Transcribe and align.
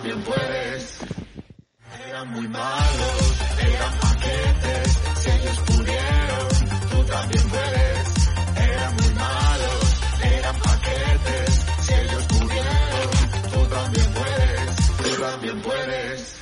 También 0.00 0.22
puedes. 0.22 0.98
Eran 2.08 2.30
muy 2.30 2.48
malos, 2.48 3.40
eran 3.60 3.98
paquetes, 3.98 4.98
si 5.18 5.30
ellos 5.30 5.58
pudieron, 5.66 6.48
tú 6.90 7.04
también 7.04 7.48
puedes. 7.50 8.08
Eran 8.56 8.96
muy 8.96 9.14
malos, 9.14 10.00
eran 10.22 10.56
paquetes, 10.56 11.66
si 11.80 11.92
ellos 11.92 12.24
pudieron, 12.28 13.10
tú 13.52 13.66
también 13.66 14.14
puedes, 14.14 14.96
tú 14.96 15.22
también 15.22 15.62
puedes. 15.62 16.36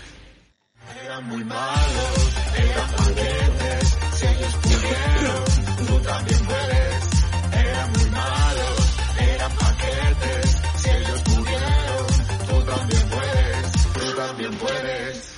Eran 1.04 1.28
muy 1.28 1.44
malos, 1.44 2.34
eran 2.58 2.90
paquetes, 2.92 3.98
si 4.18 4.26
ellos 4.26 4.54
pudieron, 4.62 5.86
tú 5.86 6.00
también 6.00 6.46
puedes. 6.46 6.77
Puedes. 14.56 15.34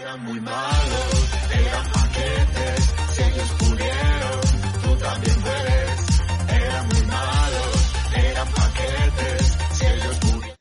Eran 0.00 0.24
muy 0.24 0.40
malos, 0.40 1.30
eran 1.52 1.92
paquetes, 1.92 2.94
si 3.14 3.22
ellos 3.22 3.50
pudieron, 3.58 4.40
tú 4.82 4.96
también 4.96 5.42
puedes. 5.42 6.20
Eran 6.48 6.88
muy 6.88 7.02
malos, 7.02 7.92
eran 8.14 8.48
paquetes, 8.48 9.58
si 9.72 9.86
ellos 9.86 10.16
pudieron. 10.18 10.56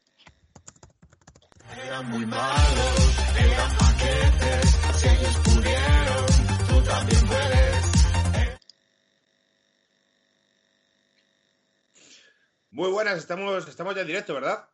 Eran 1.85 2.09
muy 2.09 2.25
malos, 2.25 3.17
eran 3.37 3.77
paquetes, 3.77 4.75
si 4.95 5.07
ellos 5.07 5.37
pudieron, 5.43 6.25
tú 6.67 6.81
también 6.83 7.27
puedes. 7.27 7.85
Muy 12.71 12.89
buenas, 12.91 13.17
estamos, 13.17 13.67
estamos 13.67 13.95
ya 13.95 14.01
en 14.01 14.07
directo, 14.07 14.33
¿verdad? 14.33 14.67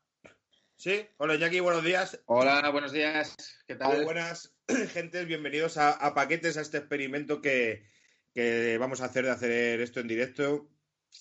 Sí, 0.82 1.06
hola 1.18 1.36
Jackie, 1.36 1.60
buenos 1.60 1.84
días. 1.84 2.20
Hola, 2.26 2.68
buenos 2.72 2.92
días. 2.92 3.38
¿Qué 3.68 3.76
tal? 3.76 3.98
Muy 3.98 4.04
buenas, 4.04 4.56
gentes, 4.94 5.28
bienvenidos 5.28 5.78
a, 5.78 5.92
a 5.92 6.16
Paquetes, 6.16 6.58
a 6.58 6.62
este 6.62 6.80
experimento 6.80 7.40
que, 7.40 7.86
que 8.34 8.80
vamos 8.80 9.00
a 9.00 9.06
hacer 9.06 9.26
de 9.26 9.30
hacer 9.30 9.80
esto 9.80 10.00
en 10.00 10.08
directo. 10.08 10.72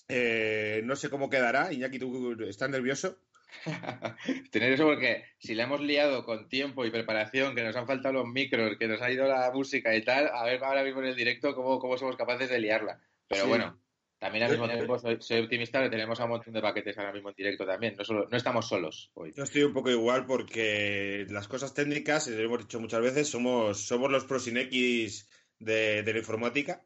Eh, 0.07 0.81
no 0.83 0.95
sé 0.95 1.11
cómo 1.11 1.29
quedará. 1.29 1.71
Iñaki, 1.71 1.99
¿tú 1.99 2.35
estás 2.41 2.71
nervioso? 2.71 3.19
Tener 4.51 4.73
eso 4.73 4.85
porque 4.85 5.25
si 5.37 5.53
le 5.53 5.61
hemos 5.61 5.79
liado 5.79 6.25
con 6.25 6.49
tiempo 6.49 6.83
y 6.83 6.89
preparación, 6.89 7.53
que 7.53 7.61
nos 7.63 7.75
han 7.75 7.85
faltado 7.85 8.15
los 8.15 8.25
micros, 8.25 8.79
que 8.79 8.87
nos 8.87 8.99
ha 9.03 9.11
ido 9.11 9.27
la 9.27 9.51
música 9.51 9.93
y 9.95 10.03
tal, 10.03 10.31
a 10.33 10.43
ver 10.43 10.63
ahora 10.63 10.83
mismo 10.83 11.01
en 11.01 11.09
el 11.09 11.15
directo 11.15 11.53
cómo, 11.53 11.77
cómo 11.77 11.99
somos 11.99 12.15
capaces 12.15 12.49
de 12.49 12.57
liarla. 12.59 12.99
Pero 13.27 13.43
Sí. 13.43 13.47
bueno, 13.49 13.79
también 14.21 14.43
al 14.43 14.51
mismo 14.51 14.69
tiempo 14.69 14.99
soy, 14.99 15.17
soy 15.19 15.39
optimista 15.39 15.81
que 15.81 15.89
tenemos 15.89 16.19
a 16.19 16.25
un 16.25 16.29
montón 16.29 16.53
de 16.53 16.61
paquetes 16.61 16.95
ahora 16.95 17.11
mismo 17.11 17.29
en 17.29 17.35
directo 17.35 17.65
también. 17.65 17.95
No, 17.97 18.05
solo, 18.05 18.27
no 18.29 18.37
estamos 18.37 18.67
solos 18.67 19.09
hoy. 19.15 19.33
Yo 19.35 19.43
estoy 19.43 19.63
un 19.63 19.73
poco 19.73 19.89
igual 19.89 20.27
porque 20.27 21.25
las 21.31 21.47
cosas 21.47 21.73
técnicas, 21.73 22.27
y 22.27 22.35
lo 22.35 22.41
hemos 22.41 22.59
dicho 22.59 22.79
muchas 22.79 23.01
veces, 23.01 23.27
somos, 23.27 23.83
somos 23.83 24.11
los 24.11 24.25
pros 24.25 24.43
sin 24.43 24.57
X 24.57 25.27
de, 25.57 26.03
de 26.03 26.13
la 26.13 26.19
informática. 26.19 26.85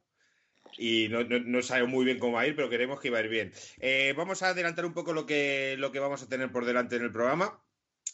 Y 0.77 1.09
no, 1.09 1.25
no, 1.25 1.39
no 1.39 1.61
sabemos 1.61 1.91
muy 1.91 2.05
bien 2.05 2.19
cómo 2.19 2.35
va 2.35 2.41
a 2.41 2.47
ir, 2.47 2.55
pero 2.55 2.69
queremos 2.69 3.01
que 3.01 3.09
va 3.09 3.17
a 3.17 3.23
ir 3.23 3.29
bien. 3.29 3.51
Eh, 3.79 4.13
vamos 4.15 4.41
a 4.41 4.49
adelantar 4.51 4.85
un 4.85 4.93
poco 4.93 5.11
lo 5.11 5.25
que, 5.25 5.75
lo 5.77 5.91
que 5.91 5.99
vamos 5.99 6.23
a 6.23 6.29
tener 6.29 6.53
por 6.53 6.63
delante 6.63 6.95
en 6.95 7.03
el 7.03 7.11
programa. 7.11 7.61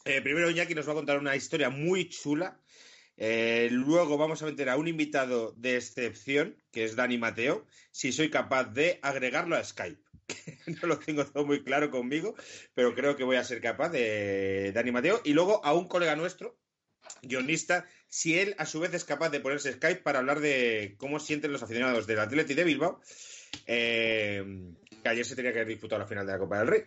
Eh, 0.04 0.22
primero, 0.22 0.50
Iñaki 0.50 0.74
nos 0.74 0.88
va 0.88 0.94
a 0.94 0.96
contar 0.96 1.20
una 1.20 1.36
historia 1.36 1.70
muy 1.70 2.10
chula. 2.10 2.60
Eh, 3.24 3.70
luego 3.70 4.18
vamos 4.18 4.42
a 4.42 4.48
meter 4.48 4.68
a 4.68 4.78
un 4.78 4.88
invitado 4.88 5.54
de 5.56 5.78
excepción, 5.78 6.58
que 6.72 6.86
es 6.86 6.96
Dani 6.96 7.20
Mateo, 7.20 7.68
si 7.92 8.12
soy 8.12 8.32
capaz 8.32 8.74
de 8.74 8.98
agregarlo 9.04 9.56
a 9.56 9.64
Skype. 9.64 10.02
no 10.82 10.88
lo 10.88 10.98
tengo 10.98 11.24
todo 11.28 11.46
muy 11.46 11.64
claro 11.64 11.92
conmigo, 11.92 12.34
pero 12.74 12.96
creo 12.96 13.16
que 13.16 13.24
voy 13.24 13.36
a 13.36 13.44
ser 13.44 13.62
capaz 13.62 13.90
de 13.90 14.72
Dani 14.74 14.92
Mateo. 14.92 15.22
Y 15.24 15.34
luego 15.34 15.64
a 15.64 15.76
un 15.76 15.88
colega 15.88 16.16
nuestro, 16.16 16.58
guionista, 17.22 17.86
si 18.08 18.40
él 18.40 18.56
a 18.58 18.66
su 18.66 18.80
vez 18.80 18.92
es 18.96 19.06
capaz 19.06 19.30
de 19.30 19.40
ponerse 19.40 19.74
Skype 19.74 20.02
para 20.02 20.18
hablar 20.18 20.40
de 20.40 20.96
cómo 20.98 21.20
sienten 21.20 21.52
los 21.52 21.62
aficionados 21.62 22.08
del 22.08 22.22
Atleti 22.22 22.56
de 22.56 22.64
Bilbao, 22.64 23.02
eh, 23.68 24.44
que 25.04 25.10
ayer 25.10 25.26
se 25.26 25.36
tenía 25.36 25.54
que 25.54 25.60
haber 25.60 25.68
disputado 25.68 26.00
la 26.00 26.08
final 26.08 26.26
de 26.26 26.34
la 26.34 26.40
Copa 26.40 26.58
del 26.58 26.68
Rey. 26.70 26.86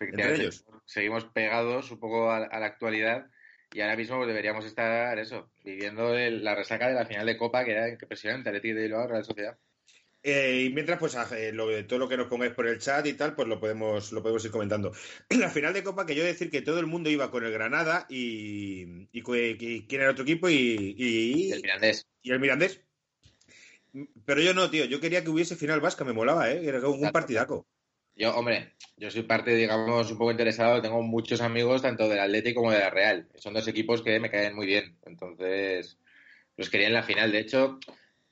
Entre 0.00 0.36
ellos. 0.36 0.64
Seguimos 0.86 1.26
pegados 1.26 1.90
un 1.90 2.00
poco 2.00 2.30
a, 2.30 2.46
a 2.46 2.60
la 2.60 2.66
actualidad 2.66 3.28
y 3.72 3.80
ahora 3.80 3.96
mismo 3.96 4.16
pues, 4.16 4.28
deberíamos 4.28 4.64
estar, 4.64 5.18
eso, 5.18 5.50
viviendo 5.64 6.14
el- 6.16 6.42
la 6.44 6.54
resaca 6.54 6.88
de 6.88 6.94
la 6.94 7.06
final 7.06 7.26
de 7.26 7.36
Copa, 7.36 7.64
que 7.64 7.72
era 7.72 7.88
impresionante, 7.88 8.48
Atleti 8.48 8.72
de 8.72 8.82
Bilbao, 8.82 9.06
Real 9.06 9.24
Sociedad. 9.24 9.58
Eh, 10.22 10.64
y 10.66 10.74
mientras, 10.74 10.98
pues 10.98 11.16
eh, 11.32 11.52
lo 11.52 11.68
de- 11.68 11.84
todo 11.84 11.98
lo 12.00 12.08
que 12.08 12.16
nos 12.16 12.26
pongáis 12.26 12.52
por 12.52 12.66
el 12.66 12.78
chat 12.78 13.06
y 13.06 13.12
tal, 13.14 13.34
pues 13.34 13.46
lo 13.46 13.60
podemos, 13.60 14.10
lo 14.12 14.20
podemos 14.20 14.44
ir 14.44 14.50
comentando. 14.50 14.92
La 15.30 15.48
final 15.48 15.72
de 15.72 15.84
Copa, 15.84 16.06
que 16.06 16.14
yo 16.14 16.24
decir 16.24 16.50
que 16.50 16.62
todo 16.62 16.80
el 16.80 16.86
mundo 16.86 17.08
iba 17.08 17.30
con 17.30 17.44
el 17.44 17.52
Granada 17.52 18.06
y, 18.08 19.08
y, 19.12 19.22
quién 19.22 20.00
era 20.00 20.04
el 20.06 20.10
otro 20.10 20.24
equipo 20.24 20.48
y, 20.48 20.94
y, 20.98 21.52
El 21.52 21.62
Mirandés. 21.62 22.06
y 22.22 22.32
el 22.32 22.40
Mirandés. 22.40 22.84
Pero 24.26 24.40
yo 24.40 24.54
no, 24.54 24.70
tío. 24.70 24.84
Yo 24.84 25.00
quería 25.00 25.22
que 25.22 25.30
hubiese 25.30 25.56
final 25.56 25.80
vasca, 25.80 26.04
me 26.04 26.12
molaba, 26.12 26.50
¿eh? 26.50 26.66
Era 26.66 26.86
un 26.86 26.98
Claro. 26.98 27.12
partidaco. 27.12 27.66
Yo, 28.18 28.34
hombre, 28.36 28.72
yo 28.96 29.12
soy 29.12 29.22
parte, 29.22 29.54
digamos, 29.54 30.10
un 30.10 30.18
poco 30.18 30.32
interesado. 30.32 30.82
Tengo 30.82 31.00
muchos 31.02 31.40
amigos, 31.40 31.82
tanto 31.82 32.08
del 32.08 32.18
Atleti 32.18 32.52
como 32.52 32.72
de 32.72 32.80
la 32.80 32.90
Real. 32.90 33.28
Son 33.36 33.54
dos 33.54 33.68
equipos 33.68 34.02
que 34.02 34.18
me 34.18 34.28
caen 34.28 34.56
muy 34.56 34.66
bien. 34.66 34.98
Entonces, 35.06 36.00
los 36.56 36.68
quería 36.68 36.88
en 36.88 36.94
la 36.94 37.04
final. 37.04 37.30
De 37.30 37.38
hecho, 37.38 37.78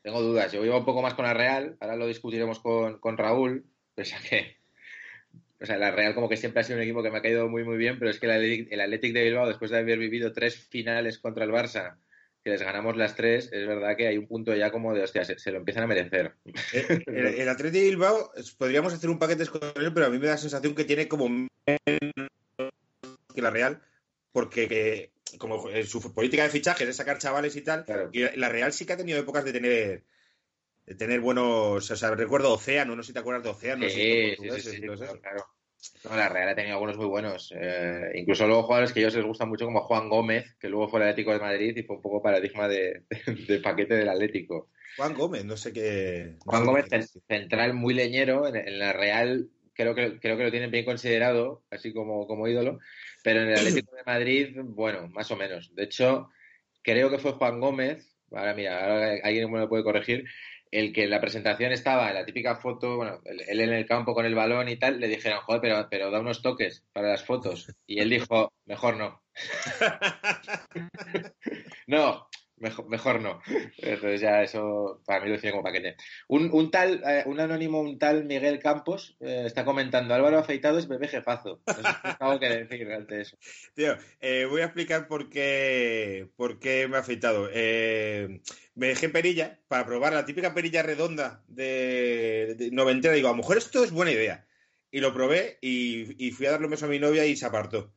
tengo 0.03 0.21
dudas. 0.23 0.51
Yo 0.51 0.65
iba 0.65 0.77
un 0.77 0.85
poco 0.85 1.03
más 1.03 1.15
con 1.15 1.25
la 1.25 1.35
Real. 1.35 1.77
Ahora 1.79 1.95
lo 1.95 2.09
discutiremos 2.09 2.59
con, 2.59 2.99
con 2.99 3.17
Raúl. 3.17 3.65
Pese 3.95 4.17
a 4.17 4.19
que, 4.19 4.57
o 5.61 5.67
sea, 5.67 5.79
la 5.79 5.93
Real 5.93 6.17
como 6.17 6.29
que 6.29 6.37
siempre 6.37 6.63
ha 6.63 6.65
sido 6.65 6.79
un 6.79 6.83
equipo 6.83 7.05
que 7.05 7.13
me 7.13 7.19
ha 7.19 7.23
caído 7.23 7.49
muy, 7.49 7.63
muy 7.63 7.77
bien. 7.77 8.01
Pero 8.01 8.11
es 8.11 8.19
que 8.19 8.27
el 8.27 8.81
Athletic 8.81 9.15
de 9.15 9.23
Bilbao, 9.23 9.47
después 9.47 9.71
de 9.71 9.79
haber 9.79 10.01
vivido 10.01 10.33
tres 10.33 10.57
finales 10.57 11.19
contra 11.19 11.45
el 11.45 11.53
Barça, 11.53 11.97
que 12.47 12.53
les 12.53 12.63
ganamos 12.63 12.97
las 12.97 13.17
tres, 13.17 13.51
es 13.51 13.67
verdad 13.67 13.97
que 13.97 14.07
hay 14.07 14.19
un 14.19 14.29
punto 14.29 14.55
ya 14.55 14.71
como 14.71 14.95
de, 14.95 15.03
hostia, 15.03 15.25
se, 15.25 15.37
se 15.37 15.51
lo 15.51 15.59
empiezan 15.59 15.83
a 15.83 15.89
merecer. 15.89 16.37
Eh, 16.73 17.03
El, 17.09 17.27
el 17.27 17.49
Atleti 17.49 17.81
de 17.81 17.87
Bilbao, 17.87 18.31
podríamos 18.57 18.93
hacer 18.93 19.11
un 19.11 19.19
paquete 19.19 19.43
él, 19.43 19.93
pero 19.93 20.07
a 20.07 20.11
mí 20.11 20.21
me 20.21 20.27
da 20.27 20.35
la 20.35 20.39
sensación 20.39 20.73
que 20.77 20.85
tiene 20.85 21.09
como 21.09 21.29
menos 21.29 21.51
que 23.35 23.43
la 23.43 23.51
Real, 23.51 23.83
porque 24.31 24.69
que, 24.69 25.11
como 25.39 25.69
su 25.87 26.15
política 26.15 26.45
de 26.45 26.51
fichajes 26.51 26.89
es 26.89 26.95
sacar 26.95 27.19
chavales 27.19 27.57
y 27.57 27.63
tal, 27.63 27.85
Claro. 27.85 28.11
y 28.13 28.21
la 28.37 28.49
Real 28.49 28.73
sí 28.73 28.87
que 28.87 28.93
ha 28.93 28.97
tenido 28.97 29.19
épocas 29.19 29.45
de 29.45 29.53
tener 29.53 30.05
de 30.87 30.95
tener 30.95 31.19
buenos, 31.19 31.91
o 31.91 31.97
sea, 31.97 32.15
recuerdo 32.15 32.53
Océano, 32.53 32.95
no 32.95 33.03
sé 33.03 33.09
si 33.09 33.13
te 33.13 33.19
acuerdas 33.19 33.43
de 33.43 33.51
Océano, 33.51 33.89
Sí, 33.89 34.37
sí, 34.41 34.51
sí, 34.61 34.71
sí, 34.71 34.87
todo 34.87 34.97
claro, 34.99 35.21
claro. 35.21 35.47
No, 36.05 36.15
la 36.17 36.29
Real 36.29 36.49
ha 36.51 36.55
tenido 36.55 36.75
algunos 36.75 36.97
muy 36.97 37.07
buenos. 37.07 37.53
Eh, 37.57 38.13
incluso 38.15 38.47
luego 38.47 38.63
jugadores 38.65 38.93
que 38.93 39.01
a 39.01 39.03
ellos 39.03 39.15
les 39.17 39.25
gustan 39.27 39.49
mucho, 39.49 39.65
como 39.65 39.81
Juan 39.83 40.09
Gómez, 40.09 40.57
que 40.59 40.69
luego 40.69 40.89
fue 40.89 41.01
el 41.01 41.09
Atlético 41.09 41.33
de 41.33 41.41
Madrid 41.41 41.77
y 41.77 41.83
fue 41.83 41.97
un 41.97 42.03
poco 42.03 42.23
paradigma 42.23 42.69
de, 42.69 43.05
de 43.49 43.61
paquete 43.61 43.95
del 43.95 44.09
Atlético. 44.09 44.71
Juan 44.97 45.15
Gómez, 45.15 45.45
no 45.45 45.57
sé 45.57 45.73
qué. 45.73 46.37
no 46.45 46.51
Juan 46.51 46.63
sé 46.63 46.67
Gómez, 46.67 46.87
qué- 46.91 47.03
central 47.29 47.75
muy 47.75 47.95
leñero, 47.95 48.47
en, 48.47 48.57
en 48.57 48.79
la 48.79 48.93
Real 48.93 49.49
creo 49.75 49.95
que, 49.95 50.19
creo 50.21 50.37
que 50.37 50.45
lo 50.45 50.51
tienen 50.51 50.71
bien 50.71 50.85
considerado, 50.85 51.65
así 51.71 51.93
como, 51.93 52.27
como 52.27 52.49
ídolo, 52.49 52.79
pero 53.23 53.43
en 53.43 53.49
el 53.49 53.59
Atlético 53.59 53.95
de 53.95 54.05
Madrid, 54.05 54.57
bueno, 54.65 55.09
más 55.09 55.31
o 55.31 55.37
menos. 55.37 55.75
De 55.75 55.85
hecho, 55.85 56.31
creo 56.83 57.11
que 57.11 57.19
fue 57.19 57.33
Juan 57.33 57.61
Gómez, 57.61 58.17
ahora 58.31 58.55
mira, 58.55 58.83
ahora 58.85 59.19
alguien 59.23 59.51
me 59.51 59.59
lo 59.59 59.69
puede 59.69 59.85
corregir, 59.85 60.25
el 60.79 60.93
que 60.93 61.05
en 61.05 61.11
la 61.11 61.21
presentación 61.21 61.73
estaba 61.73 62.09
en 62.09 62.15
la 62.15 62.27
típica 62.27 62.57
foto, 62.57 62.97
bueno, 62.97 63.21
él 63.25 63.61
en 63.61 63.73
el 63.73 63.87
campo 63.87 64.15
con 64.15 64.27
el 64.27 64.35
balón 64.35 64.69
y 64.69 64.77
tal, 64.77 65.01
le 65.01 65.09
dijeron, 65.09 65.41
joder, 65.41 65.61
pero, 65.63 65.89
pero 65.91 66.11
da 66.11 66.21
unos 66.21 66.43
toques 66.43 66.85
para 66.93 67.09
las 67.09 67.25
fotos. 67.25 67.75
Y 67.87 68.01
él 68.01 68.11
dijo, 68.11 68.53
mejor 68.67 68.97
no. 68.97 69.23
no, 71.87 72.29
mejor, 72.57 72.89
mejor 72.89 73.21
no. 73.21 73.41
Entonces 73.79 74.21
ya 74.21 74.43
eso 74.43 75.03
para 75.07 75.21
mí 75.21 75.29
lo 75.29 75.35
define 75.35 75.53
como 75.53 75.63
paquete. 75.65 75.97
Un, 76.29 76.51
un 76.53 76.71
tal, 76.71 77.03
eh, 77.07 77.23
un 77.27 77.41
anónimo, 77.41 77.81
un 77.81 77.99
tal 77.99 78.25
Miguel 78.25 78.59
Campos 78.59 79.17
eh, 79.21 79.45
está 79.47 79.65
comentando, 79.65 80.15
Álvaro 80.15 80.39
Afeitado 80.39 80.79
es 80.79 80.89
bebé 80.89 81.09
jefazo. 81.09 81.63
Tengo 82.19 82.39
que 82.41 82.49
decir 82.49 82.91
ante 82.93 83.21
eso. 83.23 83.37
Tío, 83.75 83.97
eh, 84.21 84.47
voy 84.47 84.63
a 84.63 84.67
explicar 84.67 85.09
por 85.09 85.29
qué, 85.29 86.29
por 86.37 86.59
qué 86.59 86.89
me 86.89 86.97
ha 86.97 87.01
afeitado. 87.01 87.49
Eh, 87.53 88.41
me 88.75 88.89
dejé 88.89 89.09
perilla 89.09 89.61
para 89.69 89.87
probar 89.87 90.13
la 90.13 90.25
típica 90.27 90.55
perilla 90.55 90.83
redonda 90.83 91.45
de, 91.49 92.55
de 92.59 92.71
noventera. 92.73 93.15
Digo, 93.15 93.29
a 93.29 93.33
lo 93.33 93.39
mejor 93.39 93.59
esto 93.59 93.85
es 93.85 93.91
buena 93.93 94.13
idea. 94.13 94.47
y 94.91 95.01
lo 95.01 95.13
probé 95.13 95.59
y, 95.61 96.27
y 96.27 96.31
fui 96.33 96.47
a 96.47 96.53
darle 96.53 96.67
un 96.67 96.73
beso 96.73 96.87
a 96.87 96.89
mi 96.89 96.99
novia 96.99 97.27
y 97.27 97.37
se 97.37 97.47
apartó. 97.47 97.93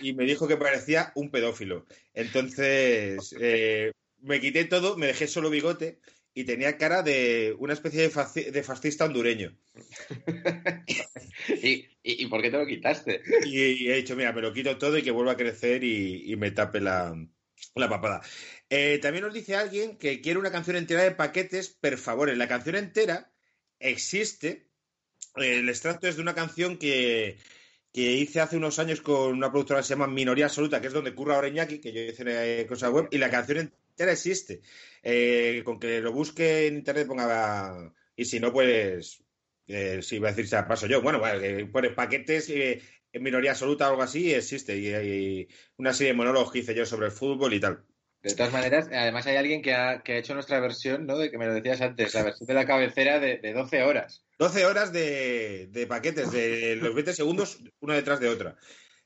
Y 0.00 0.12
me 0.14 0.24
dijo 0.24 0.48
que 0.48 0.56
parecía 0.56 1.12
un 1.14 1.30
pedófilo. 1.30 1.86
Entonces, 2.12 3.34
eh, 3.40 3.92
me 4.20 4.40
quité 4.40 4.64
todo, 4.64 4.96
me 4.96 5.06
dejé 5.06 5.26
solo 5.26 5.50
bigote 5.50 6.00
y 6.34 6.44
tenía 6.44 6.76
cara 6.78 7.02
de 7.02 7.54
una 7.58 7.74
especie 7.74 8.02
de, 8.02 8.10
fasci- 8.10 8.50
de 8.50 8.62
fascista 8.62 9.04
hondureño. 9.04 9.56
¿Y, 11.62 11.70
y, 11.72 11.88
y 12.02 12.26
por 12.26 12.42
qué 12.42 12.50
te 12.50 12.58
lo 12.58 12.66
quitaste? 12.66 13.22
Y, 13.46 13.88
he 13.88 13.96
dicho, 13.96 14.16
mira, 14.16 14.32
me 14.32 14.42
lo 14.42 14.52
quito 14.52 14.76
todo 14.78 14.98
y 14.98 15.02
que 15.02 15.10
vuelva 15.10 15.32
a 15.32 15.36
crecer 15.36 15.84
y, 15.84 16.34
me 16.36 16.50
tape 16.50 16.80
la, 16.80 17.14
la 17.74 17.88
papada. 17.88 18.22
Eh, 18.68 18.98
también 19.00 19.24
nos 19.24 19.34
dice 19.34 19.54
alguien 19.54 19.96
que 19.96 20.20
quiere 20.20 20.38
una 20.38 20.50
canción 20.50 20.76
entera 20.76 21.02
de 21.02 21.12
paquetes, 21.12 21.68
per 21.68 21.98
favor. 21.98 22.34
La 22.36 22.48
canción 22.48 22.76
entera 22.76 23.32
existe. 23.78 24.68
El 25.36 25.68
extracto 25.68 26.08
es 26.08 26.16
de 26.16 26.22
una 26.22 26.34
canción 26.34 26.78
que, 26.78 27.38
que 27.94 28.12
hice 28.12 28.40
hace 28.40 28.56
unos 28.56 28.80
años 28.80 29.00
con 29.00 29.32
una 29.32 29.52
productora 29.52 29.78
que 29.78 29.86
se 29.86 29.94
llama 29.94 30.08
Minoría 30.08 30.46
Absoluta, 30.46 30.80
que 30.80 30.88
es 30.88 30.92
donde 30.92 31.14
curra 31.14 31.36
ahora 31.36 31.46
Iñaki, 31.46 31.78
que 31.78 31.92
yo 31.92 32.00
hice 32.00 32.24
eh, 32.26 32.66
cosas 32.66 32.90
web, 32.90 33.06
y 33.12 33.18
la 33.18 33.30
canción 33.30 33.58
entera 33.58 34.10
existe. 34.10 34.62
Eh, 35.00 35.62
con 35.64 35.78
que 35.78 36.00
lo 36.00 36.12
busque 36.12 36.66
en 36.66 36.74
internet 36.74 37.06
ponga... 37.06 37.94
Y 38.16 38.24
si 38.24 38.40
no, 38.40 38.52
pues... 38.52 39.22
Eh, 39.68 40.02
si 40.02 40.16
iba 40.16 40.28
a 40.28 40.32
decir, 40.32 40.48
se 40.48 40.60
paso 40.64 40.88
yo. 40.88 41.02
Bueno, 41.02 41.20
bueno 41.20 41.70
pone 41.70 41.90
paquetes 41.90 42.50
en 42.50 43.22
minoría 43.22 43.52
absoluta 43.52 43.86
o 43.86 43.90
algo 43.90 44.02
así, 44.02 44.34
existe. 44.34 44.76
Y 44.76 44.92
hay 44.92 45.48
una 45.76 45.94
serie 45.94 46.14
de 46.14 46.16
monólogos 46.16 46.50
que 46.50 46.58
hice 46.58 46.74
yo 46.74 46.84
sobre 46.84 47.06
el 47.06 47.12
fútbol 47.12 47.54
y 47.54 47.60
tal. 47.60 47.84
De 48.22 48.34
todas 48.34 48.52
maneras, 48.52 48.88
además 48.92 49.24
hay 49.28 49.36
alguien 49.36 49.62
que 49.62 49.72
ha, 49.72 50.02
que 50.02 50.14
ha 50.14 50.18
hecho 50.18 50.34
nuestra 50.34 50.58
versión, 50.58 51.06
¿no? 51.06 51.16
De 51.16 51.30
que 51.30 51.38
me 51.38 51.46
lo 51.46 51.54
decías 51.54 51.80
antes, 51.80 52.12
la 52.12 52.24
versión 52.24 52.48
de 52.48 52.54
la 52.54 52.66
cabecera 52.66 53.20
de, 53.20 53.38
de 53.38 53.52
12 53.52 53.84
horas. 53.84 54.23
12 54.38 54.66
horas 54.66 54.92
de, 54.92 55.86
paquetes, 55.88 56.30
de 56.32 56.76
los 56.76 56.94
20 56.94 57.12
segundos, 57.14 57.58
una 57.80 57.94
detrás 57.94 58.20
de 58.20 58.28
otra. 58.28 58.56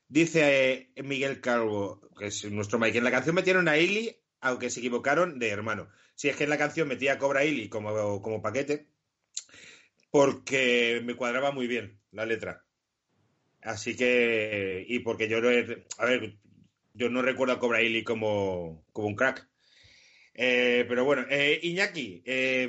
Dice 0.07 0.89
eh, 0.95 1.03
Miguel 1.03 1.39
Calvo, 1.41 2.01
que 2.17 2.27
es 2.27 2.43
nuestro 2.51 2.79
Mike, 2.79 2.97
en 2.97 3.03
la 3.03 3.11
canción 3.11 3.35
metieron 3.35 3.67
a 3.67 3.77
Ili, 3.77 4.15
aunque 4.41 4.69
se 4.69 4.79
equivocaron 4.79 5.37
de 5.39 5.49
hermano. 5.49 5.89
Si 6.15 6.29
es 6.29 6.35
que 6.35 6.45
en 6.45 6.49
la 6.49 6.57
canción 6.57 6.87
metía 6.87 7.13
a 7.13 7.17
Cobra 7.19 7.45
Ili 7.45 7.69
como, 7.69 8.21
como 8.21 8.41
paquete, 8.41 8.87
porque 10.11 11.01
me 11.03 11.15
cuadraba 11.15 11.51
muy 11.51 11.67
bien 11.67 11.99
la 12.11 12.25
letra. 12.25 12.65
Así 13.61 13.95
que, 13.95 14.85
y 14.87 14.99
porque 14.99 15.27
yo 15.27 15.41
no, 15.41 15.49
he- 15.51 15.85
a 15.97 16.05
ver, 16.05 16.37
yo 16.93 17.09
no 17.09 17.21
recuerdo 17.21 17.53
a 17.53 17.59
Cobra 17.59 17.81
Ili 17.81 18.03
como, 18.03 18.85
como 18.93 19.07
un 19.09 19.15
crack. 19.15 19.48
Eh, 20.41 20.85
pero 20.87 21.03
bueno, 21.03 21.25
eh, 21.29 21.59
Iñaki, 21.63 22.23
eh, 22.25 22.63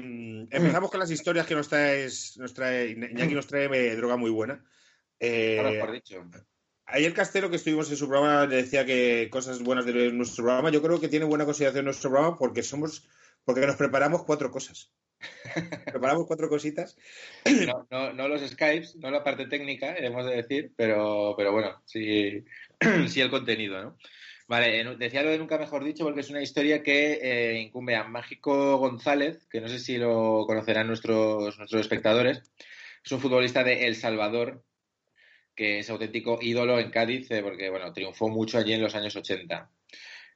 empezamos 0.50 0.90
con 0.90 0.99
las 0.99 1.11
historias 1.12 1.46
que 1.46 1.55
nos 1.55 1.69
traes, 1.69 2.37
nos 2.37 2.52
trae, 2.52 2.90
Iñaki 2.90 3.32
nos 3.32 3.46
trae 3.46 3.94
droga 3.94 4.17
muy 4.17 4.31
buena. 4.32 4.64
Eh, 5.20 5.55
Claro, 5.55 5.70
mejor 5.70 5.93
dicho. 5.93 6.25
Ayer 6.87 7.14
Castelo, 7.14 7.49
que 7.49 7.55
estuvimos 7.55 7.88
en 7.88 7.96
su 7.96 8.08
programa, 8.08 8.44
le 8.46 8.56
decía 8.56 8.84
que 8.84 9.28
cosas 9.31 9.62
buenas 9.62 9.87
de 9.87 10.11
nuestro 10.11 10.43
programa. 10.43 10.70
Yo 10.70 10.82
creo 10.82 11.00
que 11.00 11.06
tiene 11.06 11.26
buena 11.26 11.44
consideración 11.44 11.84
nuestro 11.84 12.11
programa 12.11 12.37
porque 12.37 12.64
somos, 12.64 13.06
porque 13.44 13.64
nos 13.64 13.76
preparamos 13.76 14.25
cuatro 14.25 14.50
cosas. 14.50 14.90
preparamos 15.87 16.26
cuatro 16.26 16.49
cositas. 16.49 16.96
No, 17.69 17.87
no, 17.88 18.12
no 18.12 18.26
los 18.26 18.40
Skypes, 18.50 18.96
no 18.96 19.12
la 19.12 19.23
parte 19.23 19.46
técnica, 19.46 19.94
hemos 19.96 20.26
de 20.26 20.34
decir, 20.34 20.73
pero, 20.75 21.34
pero 21.37 21.52
bueno, 21.52 21.81
sí, 21.84 22.44
sí 23.06 23.20
el 23.20 23.31
contenido, 23.31 23.81
¿no? 23.81 23.96
Vale, 24.50 24.81
en- 24.81 24.99
decía 24.99 25.23
lo 25.23 25.31
de 25.31 25.38
nunca 25.38 25.58
mejor 25.58 25.85
dicho 25.85 26.02
porque 26.02 26.23
es 26.23 26.31
una 26.31 26.43
historia 26.43 26.82
que 26.82 27.20
eh, 27.23 27.61
incumbe 27.61 27.94
a 27.94 28.02
Mágico 28.02 28.79
González, 28.79 29.47
que 29.49 29.61
no 29.61 29.69
sé 29.69 29.79
si 29.79 29.97
lo 29.97 30.44
conocerán 30.44 30.88
nuestros, 30.88 31.56
nuestros 31.56 31.81
espectadores. 31.81 32.43
Es 33.05 33.12
un 33.12 33.20
futbolista 33.20 33.62
de 33.62 33.87
El 33.87 33.94
Salvador, 33.94 34.64
que 35.55 35.79
es 35.79 35.88
auténtico 35.88 36.41
ídolo 36.43 36.81
en 36.81 36.91
Cádiz, 36.91 37.31
eh, 37.31 37.43
porque 37.44 37.70
bueno, 37.70 37.93
triunfó 37.93 38.29
mucho 38.29 38.58
allí 38.58 38.73
en 38.73 38.82
los 38.82 38.97
años 38.97 39.14
80. 39.14 39.70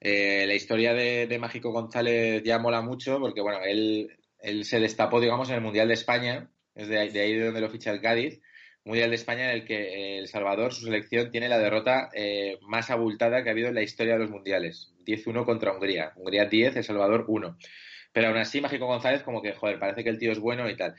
Eh, 0.00 0.44
la 0.46 0.54
historia 0.54 0.94
de, 0.94 1.36
Mágico 1.40 1.72
González 1.72 2.40
ya 2.44 2.60
mola 2.60 2.82
mucho 2.82 3.18
porque 3.18 3.40
bueno, 3.40 3.64
él, 3.64 4.16
él 4.38 4.64
se 4.64 4.78
destapó, 4.78 5.20
digamos, 5.20 5.48
en 5.48 5.56
el 5.56 5.60
Mundial 5.60 5.88
de 5.88 5.94
España, 5.94 6.50
es 6.76 6.86
de, 6.86 6.98
ahí 7.00 7.10
de 7.10 7.46
donde 7.46 7.60
lo 7.60 7.68
ficha 7.68 7.90
el 7.90 8.00
Cádiz, 8.00 8.40
Mundial 8.84 9.10
de 9.10 9.16
España 9.16 9.44
en 9.44 9.50
el 9.50 9.64
que 9.64 10.18
El 10.18 10.28
Salvador, 10.28 10.74
su 10.74 10.84
selección, 10.84 11.30
tiene 11.30 11.48
la 11.48 11.58
derrota 11.58 12.10
eh, 12.14 12.58
más 12.62 12.90
abultada 12.90 13.42
que 13.42 13.48
ha 13.48 13.52
habido 13.52 13.68
en 13.68 13.74
la 13.74 13.82
historia 13.82 14.14
de 14.14 14.20
los 14.20 14.30
mundiales. 14.30 14.92
10-1 15.06 15.44
contra 15.44 15.72
Hungría. 15.72 16.12
Hungría 16.16 16.44
10, 16.44 16.76
El 16.76 16.84
Salvador 16.84 17.24
1. 17.26 17.56
Pero 18.12 18.28
aún 18.28 18.36
así, 18.36 18.60
Mágico 18.60 18.86
González 18.86 19.22
como 19.22 19.42
que, 19.42 19.54
joder, 19.54 19.78
parece 19.78 20.04
que 20.04 20.10
el 20.10 20.18
tío 20.18 20.32
es 20.32 20.38
bueno 20.38 20.68
y 20.68 20.76
tal. 20.76 20.94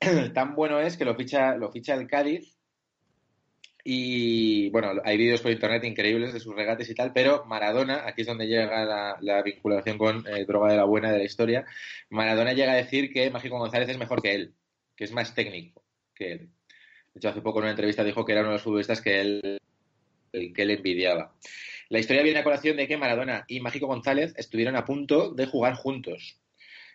Tan 0.34 0.54
bueno 0.54 0.80
es 0.80 0.96
que 0.96 1.04
lo 1.04 1.14
ficha, 1.14 1.56
lo 1.56 1.72
ficha 1.72 1.94
el 1.94 2.06
Cádiz 2.06 2.56
y 3.84 4.70
bueno, 4.70 4.92
hay 5.04 5.16
vídeos 5.16 5.40
por 5.40 5.50
internet 5.50 5.84
increíbles 5.84 6.32
de 6.32 6.40
sus 6.40 6.54
regates 6.54 6.88
y 6.90 6.94
tal, 6.94 7.12
pero 7.12 7.44
Maradona, 7.46 8.06
aquí 8.06 8.22
es 8.22 8.26
donde 8.26 8.46
llega 8.46 8.84
la, 8.84 9.16
la 9.20 9.42
vinculación 9.42 9.96
con 9.98 10.26
eh, 10.26 10.44
Droga 10.44 10.70
de 10.70 10.76
la 10.76 10.84
Buena 10.84 11.10
de 11.10 11.18
la 11.18 11.24
historia, 11.24 11.64
Maradona 12.10 12.52
llega 12.52 12.72
a 12.72 12.76
decir 12.76 13.12
que 13.12 13.30
Mágico 13.30 13.58
González 13.58 13.88
es 13.88 13.98
mejor 13.98 14.22
que 14.22 14.34
él, 14.34 14.54
que 14.96 15.04
es 15.04 15.12
más 15.12 15.34
técnico 15.34 15.82
que 16.14 16.32
él. 16.32 16.50
Hace 17.28 17.42
poco 17.42 17.58
en 17.58 17.64
una 17.64 17.70
entrevista 17.70 18.04
dijo 18.04 18.24
que 18.24 18.32
era 18.32 18.40
uno 18.40 18.50
de 18.50 18.54
los 18.54 18.62
futbolistas 18.62 19.00
que 19.00 19.20
él, 19.20 19.58
que 20.32 20.62
él 20.62 20.70
envidiaba. 20.70 21.34
La 21.90 21.98
historia 21.98 22.22
viene 22.22 22.38
a 22.38 22.44
colación 22.44 22.76
de 22.76 22.86
que 22.86 22.96
Maradona 22.96 23.44
y 23.48 23.60
Mágico 23.60 23.88
González 23.88 24.32
estuvieron 24.36 24.76
a 24.76 24.84
punto 24.84 25.32
de 25.34 25.46
jugar 25.46 25.74
juntos. 25.74 26.38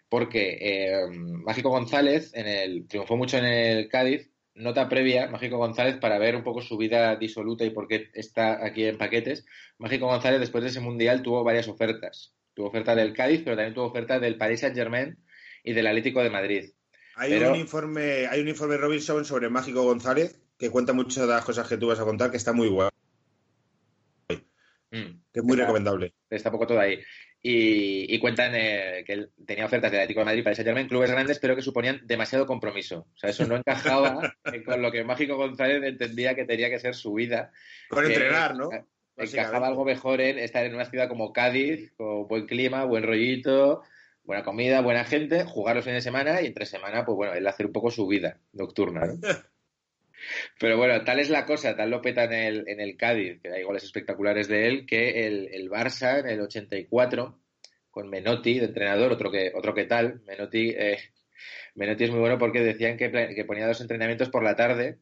Porque 0.08 0.58
eh, 0.62 1.08
Mágico 1.12 1.70
González 1.70 2.32
en 2.34 2.48
el, 2.48 2.88
triunfó 2.88 3.18
mucho 3.18 3.38
en 3.38 3.46
el 3.46 3.90
Cádiz, 3.90 4.30
nota 4.54 4.88
previa, 4.88 5.28
Mágico 5.28 5.58
González, 5.58 5.98
para 5.98 6.18
ver 6.18 6.36
un 6.36 6.44
poco 6.44 6.62
su 6.62 6.78
vida 6.78 7.18
disoluta 7.18 7.66
y 7.66 7.72
por 7.72 7.90
qué 7.90 8.10
está 8.14 8.66
aquí 8.66 8.86
en 8.86 8.98
paquetes. 8.98 9.46
Mágico 9.78 10.08
González, 10.08 10.40
después 10.40 10.64
de 10.64 10.70
ese 10.70 10.80
mundial, 10.80 11.22
tuvo 11.22 11.44
varias 11.44 11.68
ofertas. 11.68 12.34
Tuvo 12.54 12.68
oferta 12.68 12.96
del 12.96 13.14
Cádiz, 13.14 13.42
pero 13.44 13.58
también 13.58 13.74
tuvo 13.74 13.88
oferta 13.88 14.18
del 14.20 14.38
Paris 14.38 14.62
Saint 14.62 14.78
Germain 14.78 15.18
y 15.62 15.74
del 15.74 15.88
Atlético 15.88 16.24
de 16.24 16.30
Madrid. 16.30 16.70
Hay 17.16 17.32
Pero- 17.32 17.52
un 17.52 17.56
informe, 17.60 18.28
hay 18.28 18.42
un 18.42 18.48
informe 18.50 18.78
Robinson 18.78 19.24
sobre 19.26 19.50
Mágico 19.50 19.84
González 19.84 20.40
que 20.58 20.70
cuenta 20.70 20.94
muchas 20.94 21.28
de 21.28 21.34
las 21.34 21.46
cosas 21.46 21.68
que 21.68 21.78
tú 21.78 21.88
vas 21.88 22.00
a 22.00 22.04
contar, 22.06 22.32
que 22.32 22.38
está 22.38 22.54
muy 22.54 22.68
guay, 22.70 22.90
Mm. 24.92 25.20
que 25.34 25.40
es 25.40 25.44
muy 25.44 25.54
Está- 25.54 25.64
recomendable. 25.66 26.14
está 26.30 26.52
poco 26.52 26.68
todo 26.68 26.80
ahí. 26.80 27.00
Y, 27.42 28.14
y 28.14 28.20
cuentan 28.20 28.54
eh, 28.56 29.04
que 29.06 29.14
él 29.14 29.32
tenía 29.46 29.66
ofertas 29.66 29.92
del 29.92 30.00
Atlético 30.02 30.22
de 30.22 30.26
Madrid 30.26 30.44
para 30.44 30.56
Saint 30.56 30.68
Germain, 30.68 30.88
clubes 30.88 31.12
grandes, 31.12 31.38
pero 31.40 31.56
que 31.56 31.62
suponían 31.62 32.02
demasiado 32.06 32.46
compromiso. 32.48 33.08
O 33.14 33.18
sea, 33.18 33.30
eso 33.30 33.46
no 33.46 33.56
encajaba 33.58 34.34
con 34.66 34.82
lo 34.82 34.92
que 34.92 35.04
Mágico 35.04 35.36
González 35.38 35.84
entendía 35.84 36.34
que 36.36 36.46
tenía 36.46 36.70
que 36.70 36.80
ser 36.80 36.96
su 36.96 37.14
vida. 37.14 37.52
Con 37.90 38.06
entrenar, 38.06 38.56
¿no? 38.56 38.70
Encajaba 39.18 39.68
algo 39.68 39.86
mejor 39.86 40.22
en 40.22 40.40
estar 40.40 40.66
en 40.66 40.74
una 40.76 40.86
ciudad 40.86 41.08
como 41.08 41.32
Cádiz, 41.34 41.94
con 41.96 42.28
buen 42.28 42.48
clima, 42.48 42.84
buen 42.86 43.04
rollito, 43.04 43.84
buena 44.26 44.44
comida, 44.44 44.82
buena 44.82 45.06
gente, 45.06 45.46
jugar 45.46 45.76
los 45.76 45.86
fines 45.86 46.04
de 46.04 46.10
semana 46.10 46.42
y 46.42 46.48
entre 46.48 46.66
semana, 46.66 47.06
pues 47.06 47.16
bueno, 47.16 47.34
él 47.34 47.48
hacer 47.48 47.68
un 47.68 47.72
poco 47.72 47.92
su 47.92 48.08
vida 48.08 48.40
nocturna, 48.54 49.06
¿no? 49.06 49.20
Pero 50.60 50.78
bueno, 50.78 51.04
tal 51.04 51.20
es 51.20 51.30
la 51.30 51.46
cosa, 51.46 51.76
tal 51.76 51.92
lo 51.92 52.02
peta 52.02 52.24
en 52.24 52.34
el, 52.34 52.68
en 52.68 52.80
el 52.80 52.98
Cádiz, 52.98 53.40
que 53.42 53.52
hay 53.52 53.64
goles 53.64 53.84
espectaculares 53.84 54.48
de 54.48 54.68
él, 54.68 54.86
que 54.88 55.28
el, 55.28 55.50
el 55.54 55.70
Barça 55.70 56.20
en 56.20 56.28
el 56.28 56.42
84, 56.42 57.40
con 57.92 58.10
Menotti 58.10 58.60
de 58.60 58.66
entrenador, 58.66 59.12
otro 59.12 59.30
que, 59.30 59.52
otro 59.54 59.74
que 59.76 59.86
tal, 59.86 60.22
Menotti, 60.26 60.70
eh, 60.70 60.98
Menotti 61.76 62.06
es 62.06 62.12
muy 62.12 62.20
bueno 62.20 62.40
porque 62.40 62.62
decían 62.62 62.98
que 62.98 63.46
ponía 63.46 63.68
dos 63.68 63.82
entrenamientos 63.82 64.30
por 64.30 64.44
la 64.44 64.56
tarde, 64.56 64.98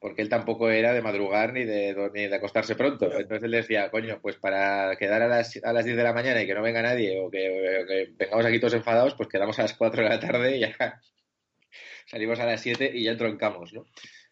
porque 0.00 0.22
él 0.22 0.30
tampoco 0.30 0.70
era 0.70 0.94
de 0.94 1.02
madrugar 1.02 1.52
ni 1.52 1.64
de, 1.64 1.94
ni 2.14 2.26
de 2.26 2.34
acostarse 2.34 2.74
pronto. 2.74 3.06
Entonces 3.06 3.42
él 3.42 3.50
decía, 3.50 3.90
coño, 3.90 4.18
pues 4.22 4.36
para 4.36 4.96
quedar 4.96 5.22
a 5.22 5.28
las, 5.28 5.60
a 5.62 5.72
las 5.74 5.84
10 5.84 5.96
de 5.96 6.02
la 6.02 6.14
mañana 6.14 6.42
y 6.42 6.46
que 6.46 6.54
no 6.54 6.62
venga 6.62 6.80
nadie, 6.80 7.20
o 7.20 7.30
que, 7.30 7.82
o 7.82 7.86
que 7.86 8.12
vengamos 8.16 8.46
aquí 8.46 8.58
todos 8.58 8.74
enfadados, 8.74 9.14
pues 9.14 9.28
quedamos 9.28 9.58
a 9.58 9.62
las 9.62 9.74
4 9.74 10.02
de 10.02 10.08
la 10.08 10.18
tarde 10.18 10.56
y 10.56 10.60
ya 10.60 10.74
salimos 12.06 12.40
a 12.40 12.46
las 12.46 12.62
7 12.62 12.90
y 12.94 13.04
ya 13.04 13.12
entroncamos, 13.12 13.74
¿no? 13.74 13.84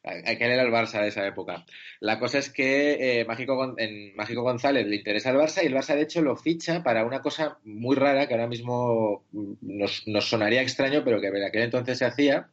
Aquel 0.03 0.53
era 0.53 0.63
el 0.63 0.73
Barça 0.73 1.03
de 1.03 1.09
esa 1.09 1.27
época. 1.27 1.67
La 2.01 2.19
cosa 2.19 2.39
es 2.39 2.51
que 2.51 3.21
eh, 3.21 3.25
Mágico, 3.27 3.75
en 3.77 4.15
Mágico 4.17 4.43
González 4.43 4.87
le 4.87 4.97
interesa 4.97 5.31
el 5.31 5.37
Barça 5.37 5.63
y 5.63 5.67
el 5.67 5.75
Barça, 5.75 5.97
de 5.97 6.03
hecho, 6.03 6.23
lo 6.23 6.37
ficha 6.37 6.83
para 6.83 7.05
una 7.05 7.21
cosa 7.21 7.59
muy 7.65 7.95
rara 7.95 8.27
que 8.27 8.33
ahora 8.33 8.47
mismo 8.47 9.27
nos, 9.61 10.07
nos 10.07 10.29
sonaría 10.31 10.63
extraño, 10.63 11.03
pero 11.05 11.21
que 11.21 11.27
en 11.27 11.43
aquel 11.43 11.63
entonces 11.63 11.99
se 11.99 12.07
hacía, 12.07 12.49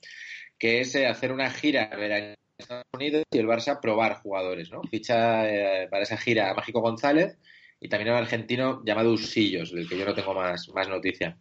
que 0.58 0.82
es 0.82 0.96
eh, 0.96 1.08
hacer 1.08 1.32
una 1.32 1.50
gira 1.50 1.88
veraniega 1.96 2.36
Estados 2.58 2.86
Unidos 2.94 3.24
y 3.32 3.38
el 3.38 3.48
Barça 3.48 3.80
probar 3.82 4.22
jugadores, 4.22 4.72
¿no? 4.72 4.82
Ficha 4.84 5.50
eh, 5.50 5.88
para 5.90 6.04
esa 6.04 6.18
gira 6.18 6.50
a 6.50 6.54
Mágico 6.54 6.82
González 6.82 7.38
y 7.80 7.90
también 7.90 8.10
a 8.10 8.14
un 8.14 8.24
argentino 8.24 8.82
llamado 8.86 9.12
Usillos, 9.12 9.72
del 9.72 9.88
que 9.88 9.98
yo 9.98 10.06
no 10.06 10.14
tengo 10.14 10.34
más, 10.34 10.70
más 10.70 10.88
noticia. 10.88 11.38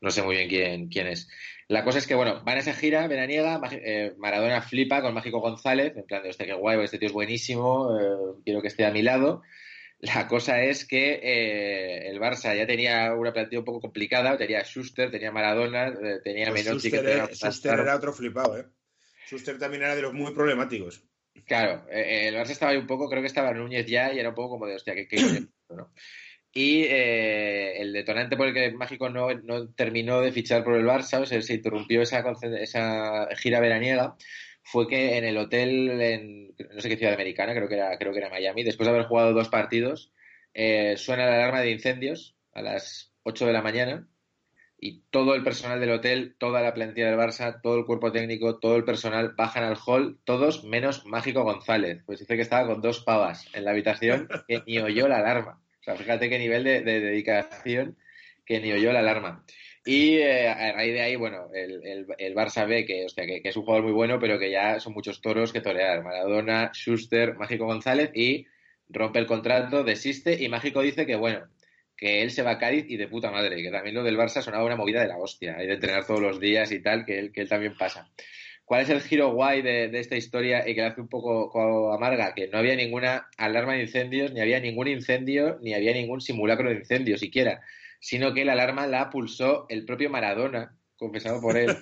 No 0.00 0.10
sé 0.10 0.22
muy 0.22 0.36
bien 0.36 0.48
quién, 0.48 0.88
quién 0.88 1.06
es. 1.06 1.28
La 1.68 1.84
cosa 1.84 1.98
es 1.98 2.06
que, 2.06 2.14
bueno, 2.14 2.42
van 2.44 2.56
a 2.56 2.60
esa 2.60 2.74
gira 2.74 3.06
veraniega, 3.06 3.60
eh, 3.72 4.14
Maradona 4.18 4.60
flipa 4.60 5.00
con 5.00 5.14
Mágico 5.14 5.40
González, 5.40 5.96
en 5.96 6.04
plan 6.04 6.22
de, 6.22 6.30
este 6.30 6.46
que 6.46 6.54
guay, 6.54 6.82
este 6.82 6.98
tío 6.98 7.08
es 7.08 7.14
buenísimo, 7.14 7.98
eh, 7.98 8.40
quiero 8.44 8.60
que 8.60 8.68
esté 8.68 8.84
a 8.84 8.90
mi 8.90 9.02
lado. 9.02 9.42
La 10.00 10.28
cosa 10.28 10.62
es 10.62 10.86
que 10.86 11.20
eh, 11.22 12.08
el 12.10 12.20
Barça 12.20 12.54
ya 12.54 12.66
tenía 12.66 13.14
una 13.14 13.32
plantilla 13.32 13.60
un 13.60 13.64
poco 13.64 13.80
complicada, 13.80 14.36
tenía 14.36 14.62
Schuster, 14.62 15.10
tenía 15.10 15.32
Maradona, 15.32 15.94
tenía 16.22 16.50
Pues 16.50 16.64
Menotti 16.64 16.90
que 16.90 16.96
Schuster, 16.96 17.00
tenía 17.00 17.24
era, 17.24 17.34
Schuster 17.34 17.80
era 17.80 17.96
otro 17.96 18.12
flipado, 18.12 18.58
¿eh? 18.58 18.64
Schuster 19.26 19.58
también 19.58 19.82
era 19.82 19.96
de 19.96 20.02
los 20.02 20.12
muy 20.12 20.32
problemáticos. 20.32 21.04
Claro, 21.46 21.86
eh, 21.90 22.28
el 22.28 22.34
Barça 22.36 22.50
estaba 22.50 22.72
ahí 22.72 22.78
un 22.78 22.86
poco, 22.86 23.08
creo 23.08 23.20
que 23.20 23.26
estaba 23.26 23.52
Núñez 23.52 23.86
ya 23.86 24.12
y 24.12 24.18
era 24.18 24.30
un 24.30 24.34
poco 24.34 24.50
como 24.50 24.66
de, 24.66 24.76
hostia, 24.76 24.94
¿qué, 24.94 25.06
qué? 25.08 25.46
Y 26.52 26.84
eh, 26.84 27.80
el 27.80 27.92
detonante 27.92 28.36
por 28.36 28.46
el 28.46 28.54
que 28.54 28.70
Mágico 28.70 29.10
no, 29.10 29.34
no 29.34 29.72
terminó 29.72 30.20
de 30.20 30.30
fichar 30.30 30.62
por 30.62 30.76
el 30.76 30.86
Barça, 30.86 31.20
o 31.20 31.26
sea, 31.26 31.42
se 31.42 31.54
interrumpió 31.54 32.00
esa, 32.00 32.22
esa 32.60 33.28
gira 33.36 33.58
veraniega, 33.58 34.16
fue 34.62 34.86
que 34.86 35.18
en 35.18 35.24
el 35.24 35.36
hotel, 35.36 36.00
en 36.00 36.54
no 36.72 36.80
sé 36.80 36.88
qué 36.88 36.96
ciudad 36.96 37.14
americana, 37.14 37.54
creo 37.54 37.68
que 37.68 37.74
era, 37.74 37.98
creo 37.98 38.12
que 38.12 38.18
era 38.18 38.30
Miami, 38.30 38.62
después 38.62 38.86
de 38.86 38.94
haber 38.94 39.06
jugado 39.06 39.32
dos 39.32 39.48
partidos, 39.48 40.12
eh, 40.54 40.96
suena 40.96 41.26
la 41.26 41.34
alarma 41.34 41.60
de 41.60 41.72
incendios 41.72 42.36
a 42.52 42.62
las 42.62 43.12
8 43.24 43.46
de 43.46 43.52
la 43.52 43.62
mañana 43.62 44.08
y 44.84 45.00
todo 45.08 45.34
el 45.34 45.42
personal 45.42 45.80
del 45.80 45.92
hotel, 45.92 46.36
toda 46.36 46.60
la 46.60 46.74
plantilla 46.74 47.06
del 47.06 47.18
Barça, 47.18 47.58
todo 47.62 47.78
el 47.78 47.86
cuerpo 47.86 48.12
técnico, 48.12 48.58
todo 48.58 48.76
el 48.76 48.84
personal 48.84 49.32
bajan 49.34 49.64
al 49.64 49.78
hall, 49.82 50.18
todos 50.24 50.62
menos 50.62 51.06
Mágico 51.06 51.42
González. 51.42 52.02
Pues 52.04 52.18
dice 52.18 52.36
que 52.36 52.42
estaba 52.42 52.66
con 52.66 52.82
dos 52.82 53.00
pavas 53.00 53.48
en 53.54 53.64
la 53.64 53.70
habitación 53.70 54.28
que 54.46 54.62
ni 54.66 54.78
oyó 54.80 55.08
la 55.08 55.20
alarma. 55.20 55.62
O 55.80 55.82
sea, 55.84 55.96
fíjate 55.96 56.28
qué 56.28 56.38
nivel 56.38 56.64
de, 56.64 56.82
de 56.82 57.00
dedicación 57.00 57.96
que 58.44 58.60
ni 58.60 58.72
oyó 58.72 58.92
la 58.92 58.98
alarma. 58.98 59.42
Y 59.86 60.18
eh, 60.18 60.48
a 60.48 60.72
raíz 60.72 60.92
de 60.92 61.00
ahí, 61.00 61.16
bueno, 61.16 61.48
el, 61.54 61.80
el, 61.86 62.06
el 62.18 62.34
Barça 62.34 62.68
ve 62.68 62.84
que, 62.84 63.06
hostia, 63.06 63.24
que, 63.24 63.40
que 63.40 63.48
es 63.48 63.56
un 63.56 63.64
jugador 63.64 63.84
muy 63.84 63.94
bueno, 63.94 64.18
pero 64.18 64.38
que 64.38 64.50
ya 64.50 64.80
son 64.80 64.92
muchos 64.92 65.22
toros 65.22 65.50
que 65.54 65.62
torear. 65.62 66.04
Maradona, 66.04 66.72
Schuster, 66.74 67.36
Mágico 67.36 67.64
González 67.64 68.10
y 68.12 68.46
rompe 68.90 69.18
el 69.18 69.26
contrato, 69.26 69.82
desiste 69.82 70.42
y 70.42 70.50
Mágico 70.50 70.82
dice 70.82 71.06
que, 71.06 71.16
bueno, 71.16 71.46
que 71.96 72.22
él 72.22 72.30
se 72.30 72.42
va 72.42 72.52
a 72.52 72.58
Cádiz 72.58 72.86
y 72.88 72.96
de 72.96 73.08
puta 73.08 73.30
madre, 73.30 73.62
que 73.62 73.70
también 73.70 73.94
lo 73.94 74.02
del 74.02 74.16
Barça 74.16 74.42
sonaba 74.42 74.64
una 74.64 74.76
movida 74.76 75.00
de 75.00 75.08
la 75.08 75.18
hostia, 75.18 75.62
y 75.62 75.66
de 75.66 75.74
entrenar 75.74 76.06
todos 76.06 76.20
los 76.20 76.40
días 76.40 76.70
y 76.72 76.80
tal, 76.82 77.04
que 77.04 77.18
él, 77.18 77.32
que 77.32 77.42
él 77.42 77.48
también 77.48 77.76
pasa. 77.76 78.10
¿Cuál 78.64 78.82
es 78.82 78.88
el 78.88 79.02
giro 79.02 79.32
guay 79.32 79.60
de, 79.60 79.90
esta 79.98 80.16
historia 80.16 80.66
y 80.66 80.74
que 80.74 80.80
la 80.80 80.88
hace 80.88 81.00
un 81.02 81.08
poco 81.08 81.50
co- 81.50 81.92
amarga? 81.92 82.34
Que 82.34 82.48
no 82.48 82.58
había 82.58 82.74
ninguna 82.76 83.28
alarma 83.36 83.74
de 83.74 83.82
incendios, 83.82 84.32
ni 84.32 84.40
había 84.40 84.58
ningún 84.58 84.88
incendio, 84.88 85.58
ni 85.60 85.74
había 85.74 85.92
ningún 85.92 86.20
simulacro 86.22 86.70
de 86.70 86.76
incendio 86.76 87.18
siquiera, 87.18 87.60
sino 88.00 88.32
que 88.32 88.44
la 88.44 88.52
alarma 88.52 88.86
la 88.86 89.10
pulsó 89.10 89.66
el 89.68 89.84
propio 89.84 90.08
Maradona, 90.08 90.78
confesado 90.96 91.40
por 91.40 91.56
él, 91.56 91.76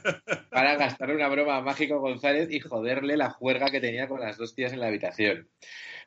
para 0.50 0.76
gastar 0.76 1.10
una 1.10 1.28
broma 1.28 1.56
a 1.56 1.62
Mágico 1.62 2.00
González 2.00 2.48
y 2.50 2.60
joderle 2.60 3.16
la 3.16 3.30
juerga 3.30 3.70
que 3.70 3.80
tenía 3.80 4.08
con 4.08 4.20
las 4.20 4.36
dos 4.36 4.54
tías 4.54 4.72
en 4.72 4.80
la 4.80 4.88
habitación. 4.88 5.48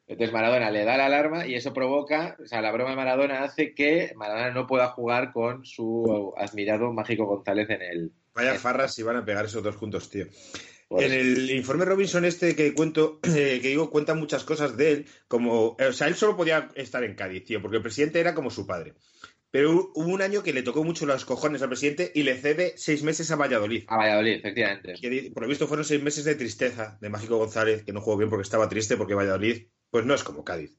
Entonces 0.08 0.34
Maradona 0.34 0.70
le 0.70 0.86
da 0.86 0.98
la 0.98 1.08
alarma 1.08 1.48
y 1.48 1.56
eso 1.56 1.74
provoca, 1.74 2.38
o 2.44 2.46
sea, 2.46 2.62
la 2.62 2.72
broma 2.72 2.92
de 2.92 2.96
Maradona 2.96 3.44
hace 3.44 3.74
que 3.74 4.14
Maradona 4.16 4.52
no 4.52 4.68
pueda 4.68 4.90
jugar 4.90 5.34
con 5.34 5.66
su 5.66 6.34
admirado 6.38 6.94
Mágico 6.94 7.26
González 7.26 7.70
en 7.72 7.82
el... 7.82 8.12
Vaya 8.36 8.56
farras 8.56 8.94
si 8.94 9.02
van 9.02 9.18
a 9.18 9.26
pegar 9.26 9.46
esos 9.46 9.64
dos 9.64 9.76
juntos, 9.76 10.10
tío. 10.10 10.28
Pues, 10.88 11.06
En 11.06 11.14
el 11.14 11.50
informe 11.50 11.86
Robinson 11.86 12.26
este 12.26 12.56
que 12.56 12.74
cuento, 12.74 13.20
eh, 13.24 13.60
que 13.62 13.70
digo, 13.70 13.90
cuenta 13.90 14.14
muchas 14.14 14.44
cosas 14.44 14.78
de 14.78 14.92
él, 14.92 15.06
como, 15.28 15.76
eh, 15.80 15.88
o 15.88 15.94
sea, 15.94 16.08
él 16.08 16.16
solo 16.16 16.38
podía 16.38 16.70
estar 16.76 17.04
en 17.04 17.16
Cádiz, 17.16 17.44
tío, 17.44 17.62
porque 17.62 17.78
el 17.78 17.84
presidente 17.84 18.20
era 18.20 18.36
como 18.36 18.52
su 18.52 18.68
padre. 18.68 18.94
Pero 19.56 19.72
hu- 19.72 19.92
hubo 19.96 20.10
un 20.10 20.22
año 20.22 20.44
que 20.44 20.52
le 20.52 20.64
tocó 20.64 20.84
mucho 20.84 21.06
los 21.06 21.24
cojones 21.24 21.62
al 21.62 21.70
presidente 21.70 22.12
y 22.14 22.24
le 22.24 22.36
cede 22.36 22.74
seis 22.76 23.04
meses 23.04 23.32
a 23.32 23.38
Valladolid. 23.38 23.86
A 23.88 23.96
Valladolid, 23.96 24.34
efectivamente. 24.34 24.96
Que 25.00 25.32
por 25.34 25.44
lo 25.44 25.48
visto 25.48 25.66
fueron 25.66 25.86
seis 25.86 26.04
meses 26.04 26.26
de 26.26 26.36
tristeza 26.36 26.98
de 27.00 27.08
Mágico 27.10 27.38
González, 27.38 27.84
que 27.86 27.94
no 27.94 28.02
jugó 28.02 28.18
bien 28.18 28.30
porque 28.30 28.44
estaba 28.44 28.68
triste, 28.68 28.98
porque 28.98 29.14
Valladolid, 29.14 29.68
pues 29.92 30.04
no 30.06 30.14
es 30.14 30.26
como 30.26 30.44
Cádiz. 30.44 30.76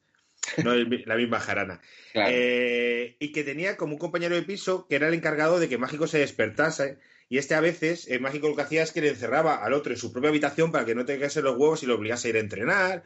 No 0.63 0.75
es 0.75 0.87
la 1.07 1.17
misma 1.17 1.41
jarana. 1.41 1.81
Claro. 2.13 2.31
Eh, 2.35 3.17
y 3.19 3.33
que 3.33 3.45
tenía 3.45 3.79
como 3.79 3.95
un 3.95 3.99
compañero 3.99 4.35
de 4.35 4.43
piso 4.43 4.87
que 4.89 4.97
era 4.97 5.09
el 5.09 5.15
encargado 5.15 5.59
de 5.59 5.71
que 5.71 5.79
Mágico 5.79 6.07
se 6.07 6.19
despertase. 6.19 6.99
Y 7.31 7.39
este 7.39 7.55
a 7.55 7.61
veces, 7.61 8.07
eh, 8.11 8.19
Mágico 8.19 8.49
lo 8.51 8.57
que 8.57 8.63
hacía 8.63 8.83
es 8.83 8.93
que 8.93 9.01
le 9.01 9.09
encerraba 9.09 9.57
al 9.65 9.73
otro 9.73 9.93
en 9.93 9.99
su 9.99 10.13
propia 10.13 10.29
habitación 10.31 10.71
para 10.71 10.85
que 10.85 10.95
no 10.95 11.07
tengase 11.07 11.41
los 11.41 11.57
huevos 11.57 11.83
y 11.83 11.87
lo 11.87 11.95
obligase 11.95 12.29
a 12.29 12.31
ir 12.31 12.37
a 12.37 12.41
entrenar. 12.41 13.05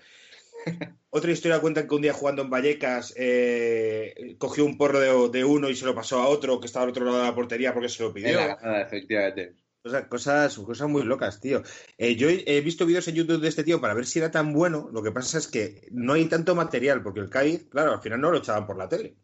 Otra 1.11 1.33
historia 1.33 1.61
cuenta 1.61 1.87
que 1.87 1.95
un 1.95 2.03
día 2.03 2.13
jugando 2.13 2.43
en 2.43 2.51
Vallecas 2.51 3.13
eh, 3.17 4.37
cogió 4.39 4.65
un 4.65 4.79
porro 4.79 5.01
de, 5.01 5.39
de 5.39 5.45
uno 5.45 5.69
y 5.69 5.75
se 5.75 5.85
lo 5.85 5.95
pasó 5.95 6.21
a 6.21 6.29
otro 6.29 6.61
que 6.61 6.67
estaba 6.67 6.85
al 6.85 6.91
otro 6.91 7.05
lado 7.05 7.19
de 7.19 7.25
la 7.25 7.35
portería 7.35 7.73
porque 7.73 7.89
se 7.89 8.03
lo 8.03 8.13
pidió. 8.13 8.39
efectivamente. 8.81 9.55
O 9.83 9.89
sea, 9.89 10.09
cosas, 10.09 10.57
cosas 10.59 10.89
muy 10.89 11.05
locas, 11.05 11.41
tío. 11.41 11.63
Eh, 11.97 12.15
yo 12.15 12.29
he, 12.29 12.61
visto 12.61 12.85
vídeos 12.85 13.09
en 13.09 13.15
YouTube 13.15 13.41
de 13.41 13.49
este 13.49 13.65
tío 13.65 13.81
para 13.81 13.95
ver 13.95 14.05
si 14.05 14.19
era 14.19 14.31
tan 14.31 14.53
bueno. 14.53 14.91
Lo 14.93 15.03
que 15.03 15.11
pasa 15.11 15.39
es 15.39 15.49
que 15.49 15.89
no 15.91 16.13
hay 16.13 16.27
tanto 16.27 16.55
material, 16.55 17.03
porque 17.03 17.21
el 17.21 17.31
Cádiz, 17.31 17.67
claro, 17.71 17.93
al 17.93 18.03
final 18.03 18.21
no 18.21 18.31
lo 18.31 18.39
echaban 18.39 18.67
por 18.67 18.77
la 18.77 18.89
tele. 18.89 19.17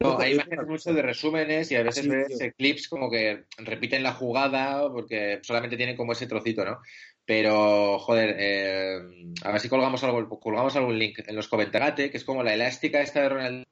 No, 0.00 0.18
hay 0.18 0.34
imágenes 0.34 0.66
mucho 0.66 0.92
de 0.92 1.02
resúmenes 1.02 1.70
y 1.70 1.76
a 1.76 1.82
veces 1.82 2.04
Sí, 2.04 2.10
ves 2.10 2.28
tío. 2.28 2.40
eh, 2.40 2.52
clips 2.56 2.88
como 2.88 3.10
que 3.10 3.44
repiten 3.58 4.02
la 4.02 4.14
jugada 4.14 4.90
porque 4.90 5.40
solamente 5.42 5.76
tienen 5.76 5.96
como 5.96 6.12
ese 6.12 6.26
trocito, 6.26 6.64
¿no? 6.64 6.80
Pero, 7.28 7.98
joder, 7.98 8.36
eh, 8.38 8.98
a 9.44 9.52
ver 9.52 9.60
si 9.60 9.68
colgamos 9.68 10.02
algo, 10.02 10.40
colgamos 10.40 10.74
algún 10.76 10.98
link 10.98 11.18
en 11.26 11.36
los 11.36 11.46
comentarios, 11.46 12.10
que 12.10 12.16
es 12.16 12.24
como 12.24 12.42
la 12.42 12.54
elástica 12.54 13.02
esta 13.02 13.20
de 13.20 13.28
Ronald 13.28 13.66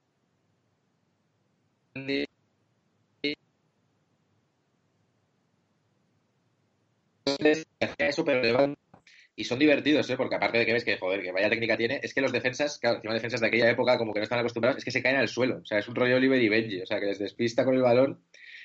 y 9.35 9.45
son 9.45 9.59
divertidos, 9.59 10.11
¿eh? 10.11 10.19
Porque 10.19 10.35
aparte 10.35 10.59
de 10.59 10.67
que 10.67 10.75
ves 10.75 10.85
que, 10.85 10.99
joder, 10.99 11.23
que 11.23 11.33
vaya 11.33 11.49
técnica 11.49 11.79
tiene, 11.79 11.99
es 12.03 12.13
que 12.13 12.21
los 12.21 12.33
defensas, 12.33 12.79
claro, 12.79 12.97
encima 12.97 13.15
defensas 13.15 13.41
de 13.41 13.47
aquella 13.47 13.71
época 13.71 13.97
como 13.97 14.13
que 14.13 14.21
no 14.21 14.25
están 14.25 14.41
acostumbrados, 14.41 14.77
es 14.77 14.85
que 14.85 14.91
se 14.91 15.03
caen 15.03 15.17
al 15.17 15.29
suelo. 15.29 15.61
O 15.63 15.65
sea, 15.65 15.79
es 15.79 15.89
un 15.89 15.95
rollo 15.95 16.17
Oliver 16.17 16.43
y 16.43 16.51
Benji. 16.51 16.83
O 16.83 16.87
sea, 16.87 17.01
que 17.01 17.07
les 17.07 17.19
despista 17.19 17.65
con 17.65 17.75
el 17.75 17.81
balón 17.81 18.21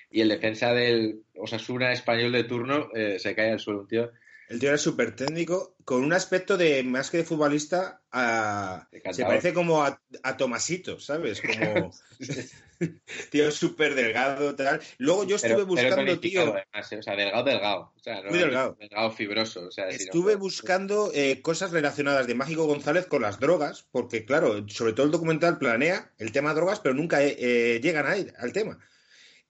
y 0.10 0.20
el 0.20 0.28
defensa 0.28 0.74
del 0.74 1.24
Osasuna 1.38 1.94
español 1.94 2.34
de 2.34 2.44
turno 2.44 2.90
eh, 2.94 3.20
se 3.20 3.34
cae 3.36 3.52
al 3.52 3.60
suelo, 3.60 3.82
un 3.82 3.88
tío. 3.88 4.12
El 4.52 4.60
tío 4.60 4.70
era 4.70 4.78
súper 4.78 5.16
técnico, 5.16 5.76
con 5.86 6.04
un 6.04 6.14
aspecto 6.14 6.58
de 6.58 6.84
más 6.84 7.10
que 7.10 7.18
de 7.18 7.24
futbolista, 7.24 8.02
a- 8.12 8.88
De 8.92 9.02
se 9.14 9.24
parece 9.24 9.54
como 9.54 9.84
a, 9.84 10.00
a 10.24 10.38
Tomasito, 10.38 11.00
¿sabes? 11.00 11.42
Como 11.42 11.92
tío 13.30 13.52
súper 13.52 13.96
delgado, 13.96 14.56
tal. 14.56 14.82
Luego 14.98 15.24
yo 15.26 15.36
estuve 15.36 15.54
Pero- 15.54 15.66
buscando, 15.68 16.20
tío, 16.20 16.42
además, 16.42 16.92
¿eh? 16.92 16.98
O 16.98 17.04
sea, 17.04 17.16
delgado, 17.16 17.44
delgado. 17.44 17.94
O 17.96 18.00
sea, 18.04 18.22
no- 18.24 18.30
Muy 18.30 18.40
delgado. 18.40 18.76
Delgado, 18.80 19.12
fibroso. 19.12 19.68
O 19.68 19.72
sea, 19.72 19.88
Estuve 19.90 20.36
buscando 20.36 21.12
eh, 21.14 21.42
cosas 21.42 21.72
relacionadas 21.72 22.28
de 22.28 22.36
Mágico 22.36 22.66
González 22.66 23.06
con 23.06 23.22
las 23.22 23.40
drogas, 23.40 23.86
porque 23.92 24.26
claro, 24.26 24.68
sobre 24.68 24.94
todo 24.94 25.06
el 25.06 25.12
documental 25.12 25.58
planea 25.60 26.12
el 26.18 26.32
tema 26.32 26.54
drogas, 26.54 26.80
pero 26.80 26.96
nunca 26.96 27.24
eh, 27.24 27.36
eh, 27.40 27.80
llegan 27.82 28.08
a 28.08 28.18
ir 28.18 28.34
al 28.38 28.52
tema. 28.52 28.80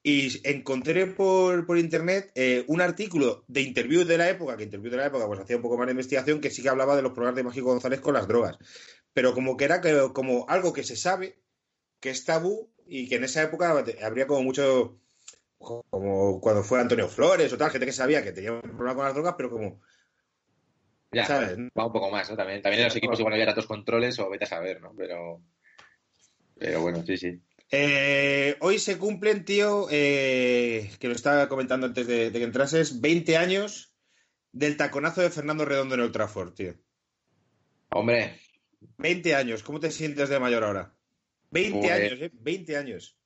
Y 0.04 0.42
encontré 0.50 1.06
por, 1.06 1.66
por 1.68 1.78
internet 1.78 2.32
eh, 2.34 2.66
un 2.68 2.82
artículo 2.82 3.44
de 3.48 3.62
interview 3.62 4.04
de 4.04 4.18
la 4.18 4.30
época, 4.30 4.58
que 4.58 4.64
interview 4.64 4.90
de 4.92 4.98
la 4.98 5.06
época 5.06 5.28
pues 5.28 5.40
hacía 5.40 5.58
un 5.58 5.62
poco 5.62 5.78
más 5.78 5.86
de 5.88 5.92
investigación, 5.92 6.42
que 6.42 6.50
sí 6.50 6.64
que 6.64 6.70
hablaba 6.70 6.96
de 6.96 7.04
los 7.04 7.12
problemas 7.12 7.36
de 7.36 7.44
Mágico 7.44 7.68
González 7.68 8.02
con 8.02 8.16
las 8.16 8.28
drogas. 8.28 8.58
Pero 9.14 9.34
como 9.34 9.58
que 9.58 9.66
era 9.66 9.80
que- 9.82 10.10
como 10.14 10.46
algo 10.50 10.74
que 10.74 10.84
se 10.84 10.96
sabe, 10.96 11.38
que 12.00 12.10
es 12.10 12.26
tabú, 12.26 12.72
y 12.88 13.08
que 13.08 13.16
en 13.16 13.24
esa 13.26 13.44
época 13.44 13.84
habría 14.04 14.28
como 14.28 14.44
mucho, 14.44 15.00
como 15.60 16.42
cuando 16.42 16.64
fue 16.64 16.80
Antonio 16.82 17.08
Flores 17.08 17.54
o 17.54 17.58
tal, 17.58 17.72
gente 17.72 17.86
que 17.86 17.94
sabía 17.94 18.24
que 18.24 18.32
tenía 18.32 18.54
un 18.54 18.62
problema 18.62 18.96
con 18.96 19.06
las 19.06 19.14
drogas, 19.14 19.36
pero 19.38 19.50
como 19.52 19.82
Ya, 21.14 21.26
¿sabes? 21.26 21.58
va 21.78 21.86
un 21.86 21.94
poco 21.94 22.10
más, 22.10 22.30
¿no? 22.30 22.38
También, 22.38 22.62
también 22.62 22.82
en 22.82 22.88
los 22.88 22.96
equipos 22.96 23.20
igual 23.20 23.34
había 23.34 23.46
tantos 23.46 23.68
controles 23.68 24.18
o 24.20 24.30
vete 24.30 24.46
a 24.46 24.48
saber, 24.48 24.82
¿no? 24.82 24.94
Pero, 24.96 25.42
pero 26.58 26.82
bueno, 26.82 27.04
sí, 27.06 27.18
sí. 27.18 27.42
Eh, 27.72 28.58
hoy 28.60 28.80
se 28.80 28.98
cumplen, 28.98 29.46
tío, 29.46 29.88
eh, 29.90 30.92
que 31.00 31.08
lo 31.08 31.14
estaba 31.14 31.48
comentando 31.48 31.88
antes 31.88 32.06
de, 32.06 32.30
de 32.30 32.40
que 32.40 32.44
entrases, 32.46 33.00
20 33.00 33.38
años 33.38 33.96
del 34.52 34.76
taconazo 34.76 35.22
de 35.22 35.30
Fernando 35.30 35.64
Redondo 35.64 35.96
en 35.96 36.02
el 36.02 36.12
Trafford, 36.12 36.54
tío. 36.54 36.74
Hombre, 37.92 38.40
20 38.98 39.36
años, 39.36 39.64
¿cómo 39.64 39.80
te 39.80 39.90
sientes 39.92 40.28
de 40.30 40.40
mayor 40.40 40.64
ahora? 40.66 40.94
20 41.52 41.80
Pues- 41.80 41.92
años, 41.92 42.22
¿eh? 42.22 42.32
20 42.34 42.78
años. 42.78 43.18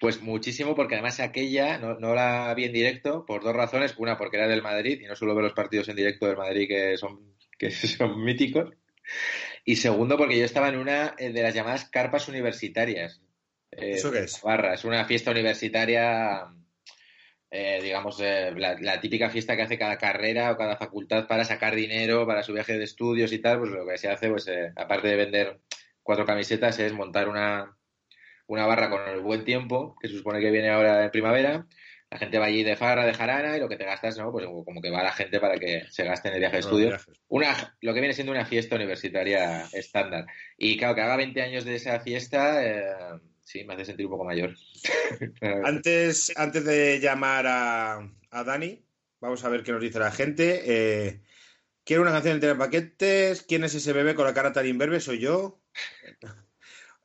pues 0.00 0.22
muchísimo, 0.22 0.74
porque 0.74 0.94
además 0.94 1.20
aquella 1.20 1.76
no, 1.78 1.98
no 1.98 2.14
la 2.14 2.52
vi 2.54 2.64
en 2.64 2.72
directo 2.72 3.26
por 3.26 3.42
dos 3.44 3.54
razones. 3.54 3.94
Una, 3.98 4.16
porque 4.16 4.36
era 4.38 4.48
del 4.48 4.62
Madrid 4.62 5.00
y 5.02 5.04
no 5.06 5.14
suelo 5.16 5.34
ver 5.34 5.44
los 5.44 5.52
partidos 5.52 5.88
en 5.88 5.96
directo 5.96 6.26
del 6.26 6.36
Madrid 6.38 6.66
que 6.66 6.96
son, 6.96 7.34
que 7.58 7.70
son 7.70 8.22
míticos. 8.24 8.70
Y 9.66 9.76
segundo, 9.76 10.16
porque 10.16 10.38
yo 10.38 10.44
estaba 10.46 10.68
en 10.70 10.76
una 10.78 11.14
eh, 11.18 11.30
de 11.30 11.42
las 11.42 11.54
llamadas 11.54 11.90
carpas 11.90 12.26
universitarias. 12.28 13.20
Eh, 13.70 13.92
¿Eso 13.92 14.10
qué 14.10 14.20
es? 14.20 14.40
Barra, 14.42 14.74
es 14.74 14.84
una 14.84 15.04
fiesta 15.04 15.30
universitaria, 15.30 16.46
eh, 17.50 17.80
digamos, 17.82 18.18
eh, 18.20 18.52
la, 18.56 18.74
la 18.80 19.00
típica 19.00 19.30
fiesta 19.30 19.56
que 19.56 19.62
hace 19.62 19.78
cada 19.78 19.98
carrera 19.98 20.52
o 20.52 20.56
cada 20.56 20.76
facultad 20.76 21.26
para 21.26 21.44
sacar 21.44 21.74
dinero 21.74 22.26
para 22.26 22.42
su 22.42 22.52
viaje 22.52 22.78
de 22.78 22.84
estudios 22.84 23.32
y 23.32 23.38
tal. 23.38 23.58
Pues 23.58 23.70
lo 23.70 23.86
que 23.86 23.98
se 23.98 24.08
hace, 24.08 24.28
pues 24.28 24.46
eh, 24.48 24.72
aparte 24.76 25.08
de 25.08 25.16
vender 25.16 25.60
cuatro 26.02 26.24
camisetas, 26.24 26.78
es 26.78 26.92
montar 26.92 27.28
una, 27.28 27.76
una 28.46 28.66
barra 28.66 28.88
con 28.90 29.08
el 29.08 29.20
buen 29.20 29.44
tiempo, 29.44 29.96
que 30.00 30.08
se 30.08 30.16
supone 30.16 30.40
que 30.40 30.50
viene 30.50 30.70
ahora 30.70 31.04
en 31.04 31.10
primavera. 31.10 31.66
La 32.08 32.18
gente 32.18 32.38
va 32.38 32.46
allí 32.46 32.62
de 32.62 32.76
farra, 32.76 33.04
de 33.04 33.14
jarana, 33.14 33.56
y 33.56 33.60
lo 33.60 33.68
que 33.68 33.76
te 33.76 33.84
gastas, 33.84 34.16
¿no? 34.16 34.30
Pues 34.30 34.46
como 34.46 34.80
que 34.80 34.90
va 34.90 35.02
la 35.02 35.10
gente 35.10 35.40
para 35.40 35.58
que 35.58 35.82
se 35.90 36.04
gaste 36.04 36.28
en 36.28 36.34
el 36.34 36.40
viaje 36.40 36.56
de 36.56 36.60
estudios 36.60 36.90
viajes. 36.90 37.20
una, 37.26 37.76
lo 37.80 37.92
que 37.92 38.00
viene 38.00 38.14
siendo 38.14 38.32
una 38.32 38.46
fiesta 38.46 38.76
universitaria 38.76 39.64
estándar. 39.72 40.24
Y 40.56 40.76
claro, 40.76 40.94
que 40.94 41.00
haga 41.00 41.16
20 41.16 41.42
años 41.42 41.64
de 41.64 41.74
esa 41.74 41.98
fiesta, 41.98 43.20
sí, 43.46 43.64
me 43.64 43.74
hace 43.74 43.86
sentir 43.86 44.06
un 44.06 44.12
poco 44.12 44.24
mayor. 44.24 44.54
Antes, 45.64 46.32
antes 46.36 46.64
de 46.64 47.00
llamar 47.00 47.46
a, 47.46 48.12
a 48.30 48.44
Dani, 48.44 48.84
vamos 49.20 49.42
a 49.44 49.48
ver 49.48 49.62
qué 49.62 49.72
nos 49.72 49.80
dice 49.80 49.98
la 49.98 50.12
gente. 50.12 50.62
Eh, 50.66 51.22
Quiero 51.86 52.02
una 52.02 52.10
canción 52.10 52.34
entera 52.34 52.54
de 52.54 52.58
paquetes. 52.58 53.42
¿Quién 53.42 53.62
es 53.62 53.72
ese 53.76 53.92
bebé 53.92 54.16
con 54.16 54.26
la 54.26 54.34
cara 54.34 54.52
tan 54.52 54.66
imberbe? 54.66 55.00
Soy 55.00 55.20
yo. 55.20 55.62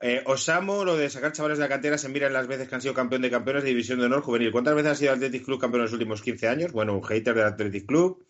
Eh, 0.03 0.24
Osamo, 0.25 0.83
lo 0.83 0.98
de 0.98 1.12
sacar 1.12 1.31
chavales 1.31 1.60
de 1.60 1.65
la 1.65 1.69
cantera 1.69 1.95
se 1.95 2.10
mira 2.10 2.25
en 2.25 2.33
las 2.33 2.48
veces 2.48 2.67
que 2.67 2.74
han 2.74 2.81
sido 2.81 2.95
campeón 2.95 3.21
de 3.21 3.29
campeones 3.29 3.62
de 3.62 3.69
división 3.69 4.00
de 4.00 4.07
honor 4.07 4.24
juvenil. 4.24 4.51
¿Cuántas 4.51 4.74
veces 4.74 4.91
ha 4.93 4.95
sido 4.95 5.13
Athletic 5.13 5.45
Club 5.45 5.62
campeón 5.62 5.81
en 5.81 5.83
los 5.83 5.93
últimos 5.93 6.24
15 6.24 6.48
años? 6.48 6.71
Bueno, 6.71 6.95
un 6.98 7.03
hater 7.03 7.36
del 7.36 7.45
Athletic 7.45 7.86
Club. 7.86 8.25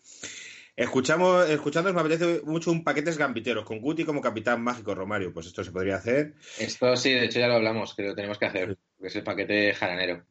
Escuchamos, 0.74 1.48
escuchándonos 1.50 1.94
me 2.02 2.08
apetece 2.08 2.40
mucho 2.44 2.72
un 2.72 2.82
paquetes 2.82 3.18
gambiteros, 3.18 3.64
con 3.64 3.80
Guti 3.80 4.04
como 4.04 4.20
capitán 4.22 4.62
mágico, 4.62 4.94
Romario. 4.94 5.32
Pues 5.32 5.46
esto 5.46 5.62
se 5.62 5.70
podría 5.70 5.96
hacer. 5.96 6.34
Esto 6.58 6.96
sí, 6.96 7.12
de 7.12 7.26
hecho 7.26 7.40
ya 7.40 7.48
lo 7.48 7.54
hablamos, 7.54 7.94
que 7.94 8.02
lo 8.04 8.14
tenemos 8.14 8.38
que 8.38 8.46
hacer, 8.46 8.78
que 9.00 9.06
es 9.06 9.16
el 9.16 9.22
paquete 9.22 9.74
jaranero. 9.74 10.24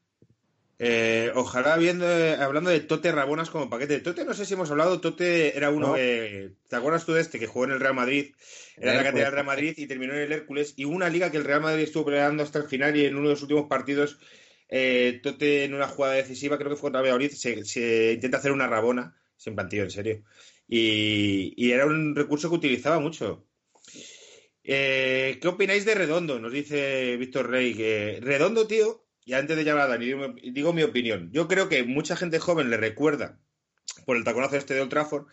Eh, 0.83 1.31
ojalá 1.36 1.77
viendo, 1.77 2.07
hablando 2.39 2.71
de 2.71 2.79
Tote 2.79 3.12
Rabonas 3.12 3.51
como 3.51 3.69
paquete. 3.69 4.00
Tote, 4.00 4.25
no 4.25 4.33
sé 4.33 4.45
si 4.48 4.55
hemos 4.55 4.71
hablado, 4.71 5.00
Tote 5.00 5.55
era 5.55 5.69
uno 5.69 5.89
No. 5.89 5.93
que. 5.93 6.53
¿Te 6.67 6.75
acuerdas 6.75 7.05
tú 7.05 7.13
de 7.13 7.21
este 7.21 7.38
que 7.38 7.45
jugó 7.45 7.65
en 7.65 7.71
el 7.74 7.79
Real 7.79 7.93
Madrid? 7.93 8.33
Era 8.77 8.95
la 8.95 9.01
Hércules. 9.01 9.24
del 9.25 9.31
Real 9.33 9.45
Madrid 9.45 9.74
y 9.77 9.86
terminó 9.86 10.13
en 10.15 10.21
el 10.21 10.31
Hércules. 10.31 10.74
Y 10.75 10.86
una 10.86 11.07
liga 11.10 11.29
que 11.29 11.38
el 11.38 11.43
Real 11.43 11.62
Madrid 11.62 11.83
estuvo 11.83 12.05
peleando 12.05 12.41
hasta 12.41 12.57
el 12.57 12.65
final 12.67 12.95
y 12.98 13.05
en 13.05 13.13
uno 13.15 13.27
de 13.27 13.36
los 13.36 13.43
últimos 13.43 13.67
partidos, 13.67 14.17
eh, 14.69 15.19
Tote 15.21 15.65
en 15.65 15.75
una 15.75 15.88
jugada 15.88 16.15
decisiva, 16.15 16.57
creo 16.57 16.71
que 16.71 16.77
fue 16.77 16.88
contra 16.88 17.01
Valladolid, 17.01 17.29
se, 17.29 17.63
se 17.63 18.13
intenta 18.13 18.39
hacer 18.39 18.51
una 18.51 18.65
Rabona. 18.65 19.15
Se 19.41 19.51
plantillo, 19.51 19.83
en 19.83 19.89
serio. 19.89 20.24
Y, 20.67 21.53
y 21.57 21.71
era 21.71 21.88
un 21.88 22.15
recurso 22.15 22.48
que 22.48 22.57
utilizaba 22.57 23.00
mucho. 23.00 23.48
Eh, 24.63 25.39
¿Qué 25.41 25.48
opináis 25.48 25.83
de 25.83 25.95
Redondo? 25.95 26.39
Nos 26.39 26.53
dice 26.53 27.17
Víctor 27.17 27.50
Rey. 27.50 27.74
Que 27.74 28.19
Redondo, 28.21 28.67
tío, 28.67 29.03
y 29.25 29.33
antes 29.33 29.57
de 29.57 29.63
llamar 29.63 29.86
a 29.86 29.88
Dani, 29.88 30.05
digo, 30.05 30.36
digo 30.53 30.74
mi 30.74 30.83
opinión. 30.83 31.31
Yo 31.31 31.48
creo 31.48 31.69
que 31.69 31.83
mucha 31.83 32.15
gente 32.15 32.38
joven 32.38 32.69
le 32.69 32.77
recuerda 32.77 33.39
por 34.05 34.15
el 34.15 34.24
taconazo 34.24 34.57
este 34.57 34.75
de 34.75 34.81
Old 34.81 34.91
Trafford, 34.91 35.25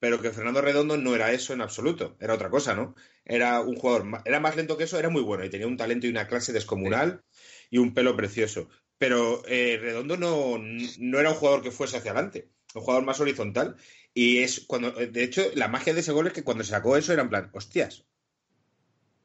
pero 0.00 0.20
que 0.20 0.32
Fernando 0.32 0.60
Redondo 0.60 0.96
no 0.96 1.14
era 1.14 1.30
eso 1.30 1.52
en 1.52 1.60
absoluto. 1.60 2.16
Era 2.18 2.34
otra 2.34 2.50
cosa, 2.50 2.74
¿no? 2.74 2.96
Era 3.24 3.60
un 3.60 3.76
jugador, 3.76 4.22
era 4.24 4.40
más 4.40 4.56
lento 4.56 4.76
que 4.76 4.84
eso, 4.84 4.98
era 4.98 5.08
muy 5.08 5.22
bueno 5.22 5.44
y 5.44 5.50
tenía 5.50 5.68
un 5.68 5.76
talento 5.76 6.08
y 6.08 6.10
una 6.10 6.26
clase 6.26 6.52
descomunal 6.52 7.22
y 7.70 7.78
un 7.78 7.94
pelo 7.94 8.16
precioso. 8.16 8.68
Pero 8.98 9.42
eh, 9.46 9.78
Redondo 9.80 10.16
no, 10.16 10.58
no 10.58 11.20
era 11.20 11.30
un 11.30 11.36
jugador 11.36 11.62
que 11.62 11.70
fuese 11.70 11.98
hacia 11.98 12.10
adelante, 12.10 12.50
un 12.74 12.82
jugador 12.82 13.04
más 13.04 13.20
horizontal. 13.20 13.76
Y 14.14 14.38
es 14.38 14.60
cuando, 14.66 14.90
de 14.92 15.24
hecho, 15.24 15.42
la 15.54 15.68
magia 15.68 15.94
de 15.94 16.00
ese 16.00 16.12
gol 16.12 16.26
es 16.26 16.32
que 16.32 16.44
cuando 16.44 16.64
se 16.64 16.70
sacó 16.70 16.96
eso 16.96 17.12
era 17.12 17.22
en 17.22 17.28
plan, 17.30 17.50
hostias, 17.52 18.04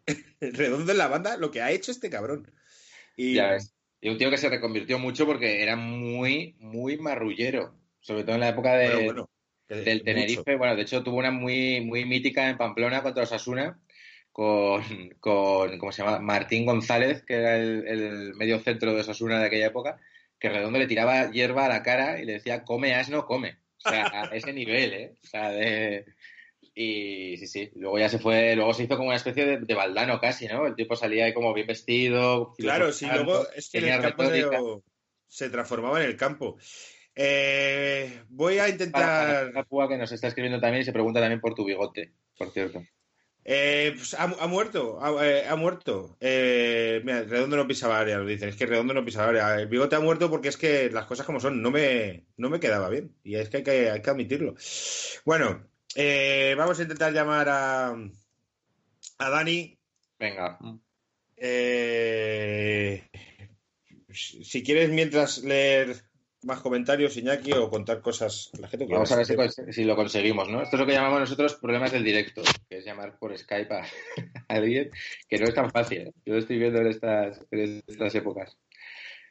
Redondo 0.40 0.92
en 0.92 0.98
la 0.98 1.08
banda, 1.08 1.38
lo 1.38 1.52
que 1.52 1.62
ha 1.62 1.72
hecho 1.72 1.92
este 1.92 2.10
cabrón. 2.10 2.52
Y 3.16 3.36
Ya 3.36 3.52
ves. 3.52 3.74
Y 4.00 4.10
un 4.10 4.18
tío 4.18 4.30
que 4.30 4.38
se 4.38 4.50
reconvirtió 4.50 5.00
mucho 5.00 5.26
porque 5.26 5.64
era 5.64 5.76
muy, 5.76 6.56
muy 6.60 6.98
marrullero. 6.98 7.76
Sobre 8.00 8.24
todo 8.24 8.36
en 8.36 8.42
la 8.42 8.50
época 8.50 8.74
de, 8.78 8.90
bueno, 8.90 9.06
bueno, 9.06 9.30
que- 9.68 9.76
del 9.76 9.98
mucho. 10.00 10.06
Tenerife. 10.06 10.56
Bueno, 10.56 10.76
de 10.76 10.82
hecho 10.84 11.04
tuvo 11.04 11.18
una 11.18 11.32
muy, 11.32 11.82
muy 11.82 12.06
mítica 12.06 12.50
en 12.50 12.58
Pamplona 12.58 13.02
contra 13.04 13.24
Osasuna 13.24 13.80
con, 14.32 14.84
con 15.20 15.78
¿cómo 15.80 15.92
se 15.92 16.04
llama? 16.04 16.20
Martín 16.20 16.66
González, 16.66 17.24
que 17.24 17.34
era 17.34 17.58
el, 17.58 17.88
el 17.88 18.34
medio 18.36 18.60
centro 18.60 18.94
de 18.94 19.02
Osasuna 19.02 19.40
de 19.40 19.48
aquella 19.48 19.68
época, 19.68 20.00
que 20.40 20.50
Redondo 20.50 20.80
le 20.80 20.88
tiraba 20.88 21.32
hierba 21.32 21.66
a 21.66 21.70
la 21.70 21.84
cara 21.84 22.20
y 22.20 22.26
le 22.26 22.34
decía, 22.34 22.64
come 22.64 22.94
asno, 22.96 23.26
come. 23.26 23.58
O 23.84 23.90
sea, 23.90 24.06
a 24.08 24.24
ese 24.36 24.54
nivel, 24.54 24.94
¿eh? 24.94 25.14
O 25.24 25.28
sea, 25.28 25.50
de... 25.52 26.06
Y 26.80 27.38
sí, 27.38 27.48
sí, 27.48 27.72
luego 27.76 27.98
ya 27.98 28.08
se 28.08 28.20
fue, 28.20 28.56
luego 28.56 28.72
se 28.72 28.84
hizo 28.84 28.98
como 28.98 29.08
una 29.08 29.18
especie 29.18 29.46
de, 29.48 29.58
de 29.58 29.74
baldano 29.74 30.20
casi, 30.20 30.48
¿no? 30.48 30.68
El 30.68 30.76
tipo 30.76 30.96
salía 30.96 31.26
ahí 31.26 31.34
como 31.34 31.52
bien 31.52 31.66
vestido. 31.66 32.54
Claro, 32.56 32.92
sí, 32.92 33.08
luego 33.12 33.48
es 33.56 33.70
que 33.70 33.80
en 33.80 33.86
el 33.86 34.02
campo 34.02 34.84
se, 35.28 35.50
transformaba 35.50 36.04
en 36.04 36.06
el 36.08 36.18
campo. 36.18 36.58
Eh, 37.16 38.22
voy 38.30 38.60
a 38.60 38.62
Para, 38.62 38.70
intentar. 38.70 39.52
para 39.54 39.66
Púa 39.66 39.90
que 39.90 39.98
nos 39.98 40.12
está 40.12 40.28
escribiendo 40.28 40.60
también 40.60 40.84
y 40.84 40.86
se 40.86 40.94
pregunta 40.94 41.20
también 41.20 41.42
por 41.42 41.56
tu 41.56 41.66
bigote, 41.66 42.14
por 42.38 42.52
cierto. 42.52 42.84
Eh, 43.50 43.94
pues 43.96 44.14
ha, 44.14 44.24
ha 44.24 44.48
muerto, 44.48 45.00
ha, 45.02 45.26
eh, 45.26 45.48
ha 45.48 45.56
muerto. 45.56 46.18
Eh, 46.20 47.02
mira, 47.06 47.24
Redondo 47.24 47.56
no 47.56 47.66
pisaba 47.68 48.00
área, 48.00 48.18
lo 48.18 48.26
dicen. 48.26 48.50
Es 48.50 48.58
que 48.58 48.66
Redondo 48.66 48.94
no 48.94 49.06
pisaba 49.06 49.30
área. 49.30 49.56
El 49.62 49.68
bigote 49.68 49.96
ha 49.96 50.02
muerto 50.02 50.30
porque 50.30 50.50
es 50.50 50.58
que 50.58 50.90
las 50.92 51.06
cosas 51.06 51.26
como 51.26 51.40
son, 51.40 51.62
no 51.62 51.72
me, 51.72 52.28
no 52.36 52.50
me 52.50 52.60
quedaba 52.60 52.90
bien. 52.90 53.16
Y 53.24 53.36
es 53.36 53.50
que 53.50 53.58
hay 53.58 53.64
que, 53.64 53.90
hay 53.90 54.02
que 54.02 54.10
admitirlo. 54.10 54.56
Bueno, 55.26 55.66
eh, 55.96 56.56
vamos 56.58 56.78
a 56.80 56.82
intentar 56.84 57.14
llamar 57.14 57.48
a, 57.50 57.96
a 59.18 59.30
Dani. 59.30 59.80
Venga. 60.20 60.60
Eh, 61.38 63.10
si 64.12 64.64
quieres, 64.64 64.90
mientras 64.90 65.38
leer 65.40 66.07
más 66.48 66.62
comentarios, 66.62 67.16
Iñaki, 67.18 67.52
o 67.54 67.70
contar 67.70 68.02
cosas 68.02 68.50
la 68.60 68.68
gente 68.68 68.88
Vamos 68.90 69.12
a 69.12 69.18
ver 69.18 69.26
si, 69.72 69.84
lo 69.84 69.96
conseguimos, 69.96 70.50
¿no? 70.50 70.64
Esto 70.64 70.76
es 70.78 70.80
lo 70.80 70.86
que 70.88 70.94
llamamos 70.94 71.20
nosotros 71.20 71.54
problemas 71.56 71.92
del 71.92 72.04
directo, 72.04 72.42
que 72.70 72.78
es 72.80 72.86
llamar 72.86 73.20
por 73.20 73.38
Skype 73.38 73.74
a, 73.74 73.82
a 74.48 74.54
alguien, 74.56 74.90
que 75.30 75.38
no 75.38 75.46
es 75.46 75.54
tan 75.54 75.70
fácil. 75.70 76.00
¿eh? 76.08 76.14
Yo 76.26 76.34
lo 76.34 76.40
estoy 76.40 76.58
viendo 76.58 76.80
en 76.80 76.88
estas, 76.88 77.40
en 77.52 77.84
estas 77.86 78.16
épocas. 78.16 78.58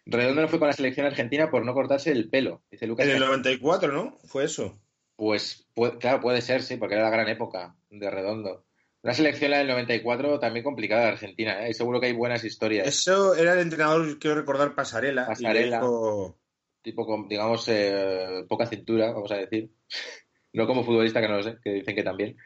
Redondo 0.04 0.42
no 0.42 0.48
fue 0.48 0.60
con 0.60 0.68
la 0.68 0.72
selección 0.74 1.06
argentina 1.06 1.50
por 1.50 1.64
no 1.64 1.74
cortarse 1.74 2.12
el 2.12 2.28
pelo, 2.28 2.62
dice 2.70 2.86
Lucas. 2.86 3.06
En 3.06 3.14
el 3.14 3.20
94, 3.20 3.92
¿no? 3.92 4.16
Fue 4.26 4.44
eso. 4.44 4.78
Pues 5.16 5.66
pu- 5.74 5.98
claro, 5.98 6.20
puede 6.20 6.42
ser, 6.42 6.62
sí, 6.62 6.76
porque 6.76 6.94
era 6.94 7.04
la 7.04 7.10
gran 7.10 7.28
época 7.28 7.74
de 7.90 8.08
Redondo. 8.10 8.66
Una 9.02 9.14
selección 9.14 9.50
la 9.52 9.58
del 9.58 9.68
94 9.68 10.38
también 10.40 10.64
complicada 10.64 11.02
de 11.02 11.08
Argentina, 11.08 11.64
¿eh? 11.66 11.70
Y 11.70 11.74
seguro 11.74 12.00
que 12.00 12.06
hay 12.06 12.12
buenas 12.12 12.44
historias. 12.44 12.86
Eso 12.86 13.34
era 13.34 13.54
el 13.54 13.60
entrenador, 13.60 14.18
quiero 14.18 14.36
recordar, 14.36 14.74
Pasarela. 14.74 15.22
y 15.22 15.26
Pasarela. 15.26 15.76
dijo- 15.78 16.38
Tipo 16.86 17.04
con, 17.04 17.26
digamos, 17.26 17.66
eh, 17.68 18.44
poca 18.48 18.64
cintura, 18.64 19.10
vamos 19.12 19.32
a 19.32 19.38
decir. 19.38 19.70
No 20.52 20.68
como 20.68 20.84
futbolista, 20.84 21.20
que 21.20 21.26
no 21.26 21.38
lo 21.38 21.42
sé, 21.42 21.56
que 21.60 21.70
dicen 21.72 21.96
que 21.96 22.04
también, 22.04 22.36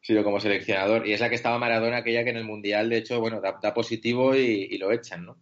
sino 0.00 0.24
como 0.24 0.40
seleccionador. 0.40 1.06
Y 1.06 1.12
es 1.12 1.20
la 1.20 1.28
que 1.28 1.36
estaba 1.36 1.60
Maradona, 1.60 1.98
aquella 1.98 2.24
que 2.24 2.30
en 2.30 2.38
el 2.38 2.44
Mundial, 2.44 2.90
de 2.90 2.96
hecho, 2.96 3.20
bueno, 3.20 3.40
da, 3.40 3.56
da 3.62 3.72
positivo 3.72 4.34
y, 4.34 4.66
y 4.68 4.78
lo 4.78 4.90
echan, 4.90 5.24
¿no? 5.24 5.38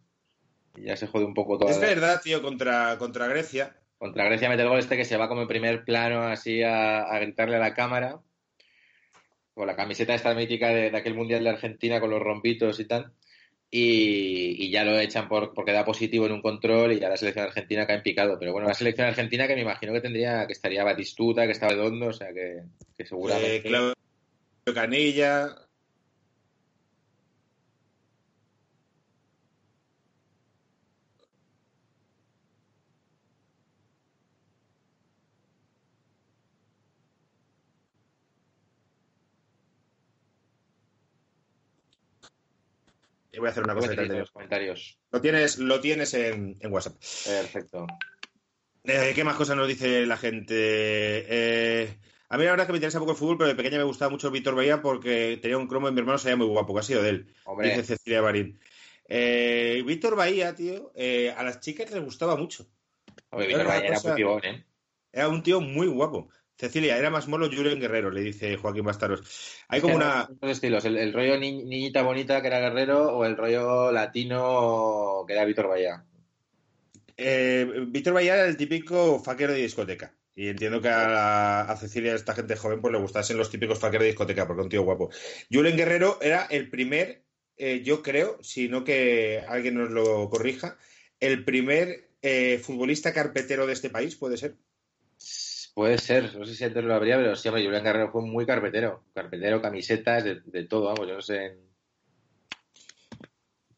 Y 0.76 0.82
ya 0.84 0.96
se 0.98 1.06
jode 1.06 1.24
un 1.24 1.32
poco 1.32 1.56
toda 1.56 1.70
Es 1.70 1.80
la- 1.80 1.86
verdad, 1.86 2.20
tío, 2.22 2.42
contra, 2.42 2.98
contra 2.98 3.26
Grecia. 3.26 3.74
Contra 3.96 4.24
Grecia 4.26 4.50
mete 4.50 4.60
el 4.62 4.68
gol 4.68 4.80
este 4.80 4.98
que 4.98 5.06
se 5.06 5.16
va 5.16 5.28
como 5.28 5.40
en 5.40 5.48
primer 5.48 5.82
plano 5.84 6.20
así 6.24 6.62
a, 6.62 7.04
a 7.04 7.18
gritarle 7.20 7.56
a 7.56 7.60
la 7.60 7.72
cámara. 7.72 8.20
Con 9.54 9.66
la 9.66 9.76
camiseta 9.76 10.12
esta 10.14 10.34
mítica 10.34 10.68
de, 10.68 10.90
de 10.90 10.96
aquel 10.98 11.14
Mundial 11.14 11.42
de 11.42 11.48
Argentina 11.50 12.00
con 12.00 12.10
los 12.10 12.20
rompitos 12.20 12.78
y 12.80 12.84
tal. 12.84 13.14
Y, 13.74 14.70
ya 14.70 14.84
lo 14.84 14.98
echan 14.98 15.28
por, 15.28 15.54
porque 15.54 15.72
da 15.72 15.82
positivo 15.82 16.26
en 16.26 16.32
un 16.32 16.42
control 16.42 16.92
y 16.92 17.00
ya 17.00 17.08
la 17.08 17.16
selección 17.16 17.46
argentina 17.46 17.86
cae 17.86 17.96
en 17.96 18.02
picado. 18.02 18.38
Pero 18.38 18.52
bueno, 18.52 18.68
la 18.68 18.74
selección 18.74 19.08
argentina 19.08 19.48
que 19.48 19.54
me 19.54 19.62
imagino 19.62 19.94
que 19.94 20.02
tendría, 20.02 20.46
que 20.46 20.52
estaría 20.52 20.84
Batistuta, 20.84 21.46
que 21.46 21.52
estaba 21.52 21.72
Redondo, 21.72 22.08
o 22.08 22.12
sea 22.12 22.34
que, 22.34 22.64
que 22.96 23.06
seguramente... 23.06 23.56
Eh, 23.56 23.62
Claudio 23.62 23.94
Canilla. 24.74 25.56
Y 43.32 43.38
voy 43.38 43.48
a 43.48 43.50
hacer 43.50 43.64
una 43.64 43.74
cosa 43.74 43.94
los 43.94 44.30
comentarios. 44.30 44.98
Lo 45.10 45.20
tienes, 45.20 45.58
lo 45.58 45.80
tienes 45.80 46.12
en, 46.14 46.54
en 46.60 46.72
WhatsApp. 46.72 46.94
Perfecto. 47.24 47.86
Eh, 48.84 49.12
¿Qué 49.14 49.24
más 49.24 49.36
cosas 49.36 49.56
nos 49.56 49.66
dice 49.68 50.04
la 50.06 50.16
gente? 50.18 50.54
Eh, 50.54 51.98
a 52.28 52.36
mí 52.36 52.44
la 52.44 52.50
verdad 52.50 52.64
es 52.64 52.66
que 52.66 52.72
me 52.72 52.78
interesa 52.78 52.98
poco 52.98 53.12
el 53.12 53.16
fútbol, 53.16 53.38
pero 53.38 53.48
de 53.48 53.54
pequeña 53.54 53.78
me 53.78 53.84
gustaba 53.84 54.10
mucho 54.10 54.30
Víctor 54.30 54.54
Bahía 54.54 54.82
porque 54.82 55.38
tenía 55.40 55.56
un 55.56 55.66
cromo 55.66 55.88
y 55.88 55.92
mi 55.92 56.00
hermano 56.00 56.18
se 56.18 56.28
veía 56.28 56.36
muy 56.36 56.46
guapo, 56.46 56.74
que 56.74 56.80
ha 56.80 56.82
sido 56.82 57.02
de 57.02 57.08
él. 57.10 57.34
Hombre, 57.44 57.68
Dice 57.70 57.84
Cecilia 57.84 58.20
Barín. 58.20 58.58
Eh, 59.08 59.82
Víctor 59.86 60.14
Bahía, 60.14 60.54
tío, 60.54 60.92
a 61.36 61.42
las 61.42 61.60
chicas 61.60 61.90
les 61.90 62.04
gustaba 62.04 62.36
mucho. 62.36 62.66
hombre, 63.30 63.46
era 63.48 63.58
Víctor 63.58 63.66
Valle 63.66 63.86
era 63.86 63.94
cosa- 63.96 64.14
pibón, 64.14 64.44
¿eh? 64.44 64.66
Era 65.12 65.28
un 65.28 65.42
tío 65.42 65.60
muy 65.60 65.86
guapo. 65.86 66.28
Cecilia, 66.62 66.96
era 66.96 67.10
más 67.10 67.26
molo 67.26 67.50
Julen 67.50 67.80
Guerrero, 67.80 68.12
le 68.12 68.20
dice 68.20 68.56
Joaquín 68.56 68.84
Bastaros. 68.84 69.20
Hay 69.66 69.80
como 69.80 69.96
una. 69.96 70.28
Dos 70.40 70.52
estilos, 70.52 70.84
el, 70.84 70.96
el 70.96 71.12
rollo 71.12 71.36
ni- 71.36 71.64
niñita 71.64 72.02
bonita 72.02 72.40
que 72.40 72.46
era 72.46 72.60
Guerrero 72.60 73.16
o 73.16 73.24
el 73.24 73.36
rollo 73.36 73.90
latino 73.90 75.24
que 75.26 75.32
era 75.32 75.44
Víctor 75.44 75.66
Bahía. 75.66 76.04
Eh, 77.16 77.66
Víctor 77.88 78.12
Bahía 78.14 78.34
era 78.34 78.46
el 78.46 78.56
típico 78.56 79.18
faquero 79.18 79.52
de 79.52 79.62
discoteca. 79.62 80.14
Y 80.36 80.48
entiendo 80.48 80.80
que 80.80 80.88
a, 80.88 81.62
a 81.62 81.76
Cecilia, 81.76 82.12
a 82.12 82.16
esta 82.16 82.32
gente 82.32 82.54
joven, 82.54 82.80
pues 82.80 82.92
le 82.92 83.00
gustasen 83.00 83.36
los 83.36 83.50
típicos 83.50 83.80
faqueros 83.80 84.04
de 84.04 84.10
discoteca, 84.10 84.46
porque 84.46 84.62
un 84.62 84.68
tío 84.68 84.82
guapo. 84.82 85.10
Julen 85.50 85.76
Guerrero 85.76 86.18
era 86.22 86.46
el 86.48 86.70
primer, 86.70 87.24
eh, 87.56 87.82
yo 87.82 88.02
creo, 88.02 88.38
si 88.40 88.68
no 88.68 88.84
que 88.84 89.42
alguien 89.48 89.74
nos 89.74 89.90
lo 89.90 90.30
corrija, 90.30 90.78
el 91.18 91.44
primer 91.44 92.08
eh, 92.22 92.58
futbolista 92.62 93.12
carpetero 93.12 93.66
de 93.66 93.72
este 93.72 93.90
país, 93.90 94.14
¿puede 94.14 94.36
ser? 94.36 94.54
Puede 95.74 95.96
ser, 95.98 96.36
no 96.36 96.44
sé 96.44 96.54
si 96.54 96.64
antes 96.64 96.84
lo 96.84 96.94
habría, 96.94 97.16
pero 97.16 97.34
sí, 97.34 97.48
hombre, 97.48 97.64
Julián 97.64 97.82
Guerrero 97.84 98.10
fue 98.12 98.22
muy 98.22 98.44
carpetero. 98.44 99.04
Carpetero, 99.14 99.62
camisetas, 99.62 100.22
de, 100.24 100.40
de 100.44 100.64
todo, 100.64 100.84
vamos, 100.86 101.08
yo 101.08 101.14
no 101.14 101.22
sé. 101.22 101.58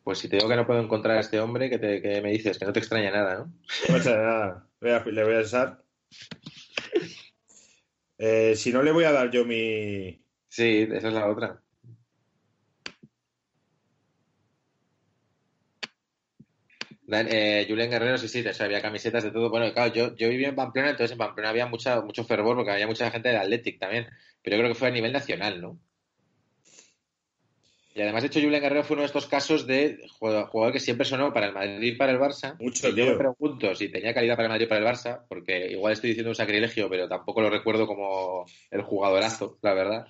Pues 0.03 0.19
si 0.19 0.29
te 0.29 0.37
digo 0.37 0.49
que 0.49 0.57
no 0.57 0.67
puedo 0.67 0.81
encontrar 0.81 1.17
a 1.17 1.21
este 1.21 1.39
hombre, 1.41 1.71
que, 1.71 1.79
te, 1.79 2.03
que 2.03 2.21
me 2.21 2.31
dices? 2.33 2.59
Que 2.59 2.65
no 2.67 2.73
te 2.73 2.81
extraña 2.81 3.11
nada, 3.11 3.37
¿no? 3.39 3.45
No 3.47 3.95
pasa 3.97 4.17
nada. 4.17 4.69
Voy 4.81 4.91
a- 4.91 5.05
le 5.05 5.25
voy 5.25 5.35
a 5.37 5.41
usar. 5.41 5.83
Eh, 8.19 8.55
si 8.57 8.73
no, 8.73 8.83
le 8.83 8.93
voy 8.93 9.05
a 9.05 9.13
dar 9.13 9.31
yo 9.31 9.45
mi. 9.45 10.21
Sí, 10.49 10.87
esa 10.93 11.09
es 11.09 11.15
la 11.15 11.29
otra. 11.29 11.63
Eh, 17.09 17.67
Julen 17.69 17.91
Guerrero, 17.91 18.19
sí, 18.19 18.29
sí, 18.29 18.47
o 18.47 18.55
sea, 18.55 18.67
había 18.67 18.83
camisetas 18.83 19.25
de 19.25 19.31
todo. 19.31 19.51
Bueno, 19.51 19.73
claro, 19.73 19.93
yo, 19.93 20.17
yo 20.17 20.29
viví 20.29 20.45
en 20.45 20.55
Pamplona, 20.55 20.91
entonces 20.91 21.13
en 21.13 21.19
Pamplona 21.19 21.51
había 21.51 21.67
mucha, 21.67 22.01
mucho 22.01 22.25
fervor 22.25 22.57
porque 22.57 22.71
había 22.71 22.87
mucha 22.87 23.11
gente 23.11 23.29
del 23.29 23.39
Athletic 23.39 23.79
también. 23.79 24.07
Pero 24.43 24.57
yo 24.57 24.63
creo 24.63 24.73
que 24.73 24.79
fue 24.79 24.89
a 24.89 24.93
nivel 24.93 25.13
nacional, 25.13 25.61
¿no? 25.61 25.79
Y 27.95 28.03
además, 28.03 28.23
de 28.23 28.27
hecho, 28.27 28.41
Julen 28.41 28.61
Guerrero 28.61 28.83
fue 28.83 28.95
uno 28.95 29.03
de 29.03 29.07
estos 29.07 29.27
casos 29.27 29.69
de 29.69 30.01
jugador, 30.19 30.73
que 30.73 30.81
siempre 30.81 31.07
sonó 31.07 31.33
para 31.33 31.47
el 31.47 31.53
Madrid 31.53 31.93
y 31.93 31.97
para 31.97 32.11
el 32.11 32.19
Barça. 32.19 32.57
Mucho, 32.59 32.89
y 32.89 32.95
yo 32.95 33.07
me 33.07 33.17
pregunto 33.17 33.73
si 33.77 33.89
tenía 33.89 34.13
calidad 34.13 34.35
para 34.35 34.47
el 34.47 34.51
Madrid 34.51 34.67
y 34.67 34.69
para 34.69 34.81
el 34.81 34.87
Barça, 34.87 35.25
porque 35.29 35.71
igual 35.71 35.93
estoy 35.93 36.11
diciendo 36.11 36.31
un 36.31 36.35
sacrilegio, 36.35 36.91
pero 36.91 37.09
tampoco 37.09 37.41
lo 37.41 37.51
recuerdo 37.51 37.87
como 37.87 38.47
el 38.73 38.83
jugadorazo, 38.83 39.59
la 39.63 39.75
verdad. 39.75 40.07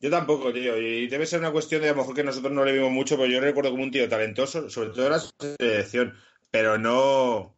Yo 0.00 0.10
tampoco, 0.10 0.52
tío. 0.52 0.76
Y 0.78 1.08
debe 1.08 1.26
ser 1.26 1.40
una 1.40 1.50
cuestión 1.50 1.82
de 1.82 1.88
a 1.88 1.92
lo 1.92 1.98
mejor 1.98 2.14
que 2.14 2.24
nosotros 2.24 2.52
no 2.52 2.64
le 2.64 2.72
vimos 2.72 2.92
mucho, 2.92 3.16
pero 3.16 3.28
yo 3.28 3.40
recuerdo 3.40 3.72
como 3.72 3.82
un 3.82 3.90
tío 3.90 4.08
talentoso, 4.08 4.70
sobre 4.70 4.90
todo 4.90 5.06
en 5.06 5.12
la 5.12 5.20
selección. 5.58 6.14
Pero 6.50 6.78
no. 6.78 7.56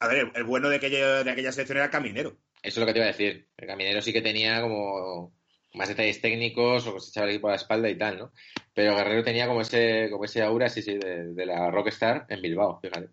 A 0.00 0.08
ver, 0.08 0.32
el 0.34 0.44
bueno 0.44 0.68
de 0.68 0.76
aquella, 0.76 1.22
de 1.24 1.30
aquella 1.30 1.52
selección 1.52 1.78
era 1.78 1.90
Caminero. 1.90 2.36
Eso 2.62 2.78
es 2.78 2.78
lo 2.78 2.86
que 2.86 2.92
te 2.92 2.98
iba 2.98 3.06
a 3.06 3.12
decir. 3.12 3.48
El 3.58 3.66
caminero 3.68 4.00
sí 4.00 4.12
que 4.12 4.22
tenía 4.22 4.62
como 4.62 5.34
más 5.74 5.88
detalles 5.88 6.20
técnicos 6.20 6.86
o 6.86 6.94
que 6.94 7.00
se 7.00 7.10
echaba 7.10 7.26
el 7.26 7.32
equipo 7.32 7.48
a 7.48 7.50
la 7.50 7.56
espalda 7.56 7.90
y 7.90 7.98
tal, 7.98 8.18
¿no? 8.18 8.32
Pero 8.72 8.96
Guerrero 8.96 9.22
tenía 9.22 9.46
como 9.46 9.60
ese, 9.60 10.08
como 10.10 10.24
ese 10.24 10.42
aura, 10.42 10.68
sí, 10.70 10.80
sí, 10.80 10.96
de, 10.96 11.34
de 11.34 11.46
la 11.46 11.70
Rockstar 11.70 12.26
en 12.28 12.40
Bilbao, 12.40 12.80
fíjate. 12.80 13.08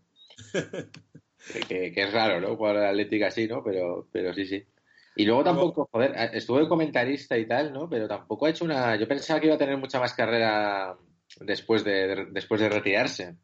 que, 1.68 1.94
es 1.96 2.14
raro, 2.14 2.40
¿no? 2.40 2.56
Jugar 2.56 2.78
al 2.78 2.86
Atlético 2.88 3.26
así, 3.26 3.48
¿no? 3.48 3.64
Pero, 3.64 4.08
pero 4.12 4.34
sí, 4.34 4.46
sí. 4.46 4.64
Y 5.16 5.26
luego 5.26 5.44
tampoco, 5.44 5.90
joder, 5.92 6.14
estuvo 6.34 6.60
de 6.60 6.70
comentarista 6.70 7.38
y 7.38 7.46
tal, 7.46 7.74
¿no? 7.74 7.90
Pero 7.90 8.08
tampoco 8.08 8.46
ha 8.46 8.50
hecho 8.52 8.64
una. 8.64 8.96
Yo 8.96 9.08
pensaba 9.08 9.40
que 9.40 9.48
iba 9.48 9.56
a 9.56 9.60
tener 9.60 9.76
mucha 9.78 10.00
más 10.00 10.14
carrera 10.14 10.96
después 11.42 11.84
de, 11.84 12.08
de- 12.08 12.26
después 12.32 12.62
de 12.62 12.70
retirarse. 12.70 13.36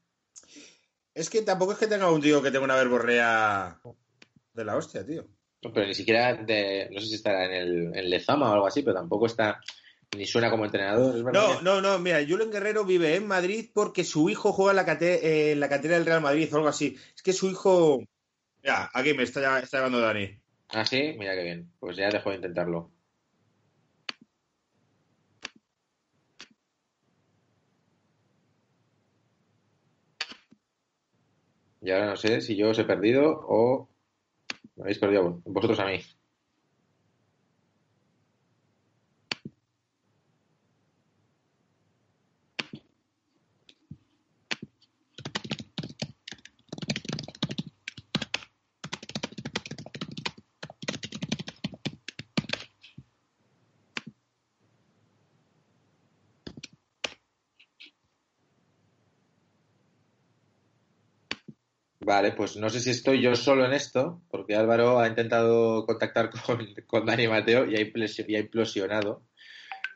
Es 1.18 1.30
que 1.30 1.42
tampoco 1.42 1.72
es 1.74 1.80
que 1.80 1.88
tenga 1.88 2.12
un 2.12 2.22
tío 2.22 2.42
que 2.44 2.52
tenga 2.52 2.66
una 2.66 2.76
verborrea 2.76 3.80
de 4.54 4.66
la 4.66 4.76
hostia, 4.76 5.06
tío. 5.06 5.26
Pero 5.62 5.88
ni 5.88 5.96
siquiera 5.96 6.36
de. 6.36 6.90
No 6.92 7.02
sé 7.02 7.08
si 7.08 7.16
estará 7.16 7.46
en 7.46 7.52
el 7.54 7.96
en 7.96 8.10
Lezama 8.10 8.50
o 8.50 8.54
algo 8.54 8.68
así, 8.68 8.84
pero 8.84 8.96
tampoco 8.96 9.26
está. 9.26 9.60
Ni 10.16 10.26
suena 10.26 10.50
como 10.50 10.66
entrenador, 10.66 11.18
es 11.18 11.24
verdad. 11.24 11.60
No, 11.62 11.62
no, 11.62 11.82
no, 11.82 12.00
mira, 12.00 12.20
Julen 12.28 12.52
Guerrero 12.52 12.86
vive 12.86 13.16
en 13.16 13.28
Madrid 13.28 13.70
porque 13.74 14.04
su 14.04 14.30
hijo 14.30 14.54
juega 14.54 14.72
en 14.72 14.76
la, 14.78 14.86
cate- 14.86 15.52
en 15.52 15.60
la 15.60 15.68
cantera 15.68 15.96
del 15.96 16.06
Real 16.06 16.22
Madrid 16.22 16.48
o 16.54 16.58
algo 16.58 16.70
así. 16.70 16.96
Es 17.16 17.22
que 17.24 17.34
su 17.34 17.50
hijo. 17.50 18.00
Mira, 18.64 18.90
aquí 18.94 19.14
me 19.14 19.24
está, 19.24 19.60
está 19.60 19.78
llamando 19.78 20.00
Dani. 20.00 20.40
Ah, 20.70 20.86
sí, 20.86 21.16
mira 21.18 21.36
qué 21.36 21.44
bien. 21.44 21.72
Pues 21.80 21.98
ya 21.98 22.10
dejo 22.10 22.30
de 22.30 22.38
intentarlo. 22.38 22.92
Y 31.82 31.92
ahora 31.92 32.08
no 32.08 32.16
sé 32.16 32.42
si 32.42 32.56
yo 32.56 32.70
os 32.70 32.80
he 32.80 32.84
perdido 32.84 33.46
o 33.48 33.90
me 34.76 34.84
habéis 34.84 35.00
perdido 35.00 35.42
vosotros 35.46 35.80
a 35.80 35.86
mí. 35.86 36.00
Vale, 62.10 62.32
pues 62.32 62.56
no 62.58 62.70
sé 62.70 62.80
si 62.80 62.92
estoy 62.92 63.22
yo 63.22 63.36
solo 63.36 63.66
en 63.66 63.74
esto, 63.74 64.22
porque 64.30 64.56
Álvaro 64.56 65.00
ha 65.00 65.08
intentado 65.08 65.86
contactar 65.86 66.30
con, 66.46 66.66
con 66.86 67.06
Dani 67.06 67.28
Mateo 67.28 67.66
y 67.70 67.76
ha, 67.76 67.82
implosio- 67.82 68.26
y 68.28 68.36
ha 68.36 68.40
implosionado 68.40 69.24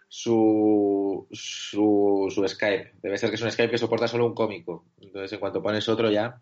su, 0.09 1.27
su, 1.31 2.27
su 2.33 2.47
Skype. 2.47 2.93
Debe 3.03 3.17
ser 3.17 3.29
que 3.29 3.35
es 3.37 3.41
un 3.43 3.51
Skype 3.51 3.71
que 3.71 3.77
soporta 3.79 4.07
solo 4.07 4.27
un 4.27 4.35
cómico. 4.35 4.85
Entonces, 5.01 5.33
en 5.33 5.39
cuanto 5.39 5.63
pones 5.63 5.89
otro 5.89 6.11
ya, 6.11 6.41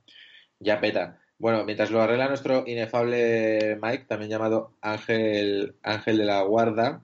ya 0.60 0.82
peta. 0.82 1.20
Bueno, 1.40 1.66
mientras 1.66 1.92
lo 1.92 2.02
arregla 2.02 2.30
nuestro 2.30 2.64
inefable 2.68 3.78
Mike, 3.82 4.06
también 4.08 4.32
llamado 4.32 4.76
Ángel, 4.82 5.76
Ángel 5.84 6.18
de 6.20 6.26
la 6.26 6.42
Guarda, 6.44 7.04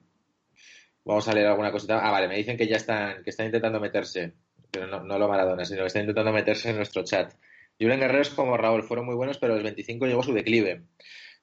vamos 1.04 1.28
a 1.28 1.32
leer 1.32 1.46
alguna 1.46 1.72
cosita. 1.72 2.00
Ah, 2.06 2.10
vale, 2.10 2.28
me 2.28 2.36
dicen 2.36 2.56
que 2.56 2.66
ya 2.66 2.76
están, 2.76 3.22
que 3.22 3.30
están 3.30 3.46
intentando 3.46 3.80
meterse, 3.80 4.34
pero 4.70 4.86
no, 4.86 5.02
no 5.04 5.18
lo 5.18 5.28
Maradona, 5.28 5.64
sino 5.64 5.80
que 5.82 5.86
están 5.86 6.02
intentando 6.02 6.32
meterse 6.32 6.70
en 6.70 6.76
nuestro 6.76 7.04
chat. 7.04 7.32
Julen 7.80 8.00
Guerreros 8.00 8.30
como 8.30 8.56
Raúl 8.56 8.82
fueron 8.82 9.06
muy 9.06 9.14
buenos, 9.14 9.38
pero 9.38 9.54
los 9.54 9.62
25 9.62 10.06
llegó 10.06 10.22
su 10.22 10.32
declive. 10.32 10.84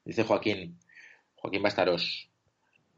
Dice 0.04 0.24
Joaquín. 0.24 0.80
Joaquín 1.36 1.62
Bastaros. 1.62 2.30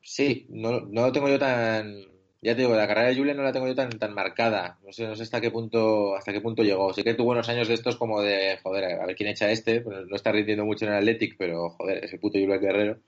Sí, 0.01 0.45
no, 0.49 0.81
no 0.81 1.07
lo 1.07 1.11
tengo 1.11 1.27
yo 1.29 1.39
tan. 1.39 2.05
Ya 2.41 2.55
te 2.55 2.61
digo, 2.61 2.75
la 2.75 2.87
carrera 2.87 3.07
de 3.09 3.15
Julen 3.15 3.37
no 3.37 3.43
la 3.43 3.51
tengo 3.51 3.67
yo 3.67 3.75
tan, 3.75 3.89
tan 3.97 4.13
marcada. 4.13 4.77
No 4.83 4.91
sé, 4.91 5.07
no 5.07 5.15
sé 5.15 5.23
hasta 5.23 5.41
qué 5.41 5.49
punto, 5.49 6.15
hasta 6.15 6.31
qué 6.31 6.41
punto 6.41 6.63
llegó. 6.63 6.93
Sí 6.93 7.03
que 7.03 7.15
tuvo 7.15 7.31
unos 7.31 7.49
años 7.49 7.67
de 7.67 7.73
estos 7.73 7.95
como 7.95 8.21
de, 8.21 8.59
joder, 8.61 9.01
a 9.01 9.05
ver 9.07 9.15
quién 9.15 9.29
echa 9.29 9.49
este. 9.51 9.81
Pues 9.81 10.05
no 10.07 10.15
está 10.15 10.31
rindiendo 10.31 10.63
mucho 10.63 10.85
en 10.85 10.91
el 10.91 10.97
Athletic, 10.99 11.35
pero 11.37 11.69
joder, 11.71 12.05
ese 12.05 12.19
puto 12.19 12.39
Julen 12.39 12.61
Guerrero. 12.61 12.99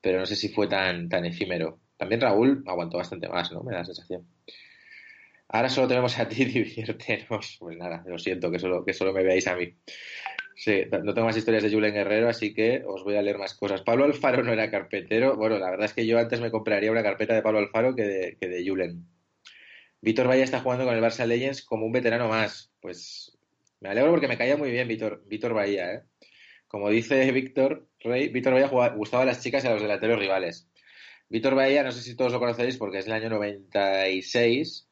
Pero 0.00 0.20
no 0.20 0.26
sé 0.26 0.36
si 0.36 0.48
fue 0.48 0.68
tan, 0.68 1.08
tan 1.08 1.26
efímero. 1.26 1.80
También 1.98 2.20
Raúl 2.20 2.62
aguantó 2.66 2.96
bastante 2.98 3.28
más, 3.28 3.52
¿no? 3.52 3.62
Me 3.62 3.72
da 3.72 3.80
la 3.80 3.84
sensación. 3.84 4.26
Ahora 5.48 5.68
solo 5.68 5.88
tenemos 5.88 6.18
a 6.18 6.28
ti, 6.28 6.44
diviértenos. 6.44 7.56
Pues 7.58 7.76
nada, 7.76 8.02
lo 8.06 8.18
siento, 8.18 8.50
que 8.50 8.58
solo, 8.58 8.84
que 8.84 8.92
solo 8.92 9.12
me 9.12 9.22
veáis 9.22 9.46
a 9.46 9.56
mí. 9.56 9.74
Sí, 10.54 10.82
no 10.90 11.14
tengo 11.14 11.26
más 11.26 11.36
historias 11.36 11.62
de 11.62 11.70
Julen 11.70 11.94
Guerrero, 11.94 12.28
así 12.28 12.52
que 12.52 12.82
os 12.84 13.04
voy 13.04 13.14
a 13.14 13.22
leer 13.22 13.38
más 13.38 13.54
cosas. 13.54 13.82
Pablo 13.82 14.04
Alfaro 14.04 14.42
no 14.42 14.52
era 14.52 14.70
carpetero. 14.70 15.36
Bueno, 15.36 15.58
la 15.58 15.70
verdad 15.70 15.86
es 15.86 15.94
que 15.94 16.06
yo 16.06 16.18
antes 16.18 16.40
me 16.40 16.50
compraría 16.50 16.90
una 16.90 17.02
carpeta 17.02 17.34
de 17.34 17.42
Pablo 17.42 17.60
Alfaro 17.60 17.94
que 17.94 18.02
de, 18.02 18.36
que 18.40 18.48
de 18.48 18.68
Julen. 18.68 19.06
Víctor 20.00 20.28
Valle 20.28 20.42
está 20.42 20.60
jugando 20.60 20.84
con 20.84 20.94
el 20.94 21.02
Barça 21.02 21.26
Legends 21.26 21.62
como 21.64 21.86
un 21.86 21.92
veterano 21.92 22.28
más. 22.28 22.72
Pues 22.80 23.38
me 23.80 23.88
alegro 23.88 24.10
porque 24.10 24.28
me 24.28 24.36
caía 24.36 24.56
muy 24.56 24.70
bien 24.70 24.88
Víctor, 24.88 25.22
Víctor 25.26 25.54
Bahía, 25.54 25.94
¿eh? 25.94 26.02
Como 26.66 26.90
dice 26.90 27.30
Víctor 27.32 27.88
Rey, 28.00 28.28
Víctor 28.28 28.52
Bahía 28.52 28.68
gustaba 28.94 29.22
a 29.22 29.26
las 29.26 29.42
chicas 29.42 29.64
y 29.64 29.68
a 29.68 29.72
los 29.72 29.82
delanteros 29.82 30.18
rivales. 30.18 30.68
Víctor 31.28 31.54
Bahía, 31.54 31.82
no 31.82 31.92
sé 31.92 32.02
si 32.02 32.16
todos 32.16 32.32
lo 32.32 32.40
conocéis 32.40 32.76
porque 32.76 32.98
es 32.98 33.06
el 33.06 33.12
año 33.12 33.30
96, 33.30 34.87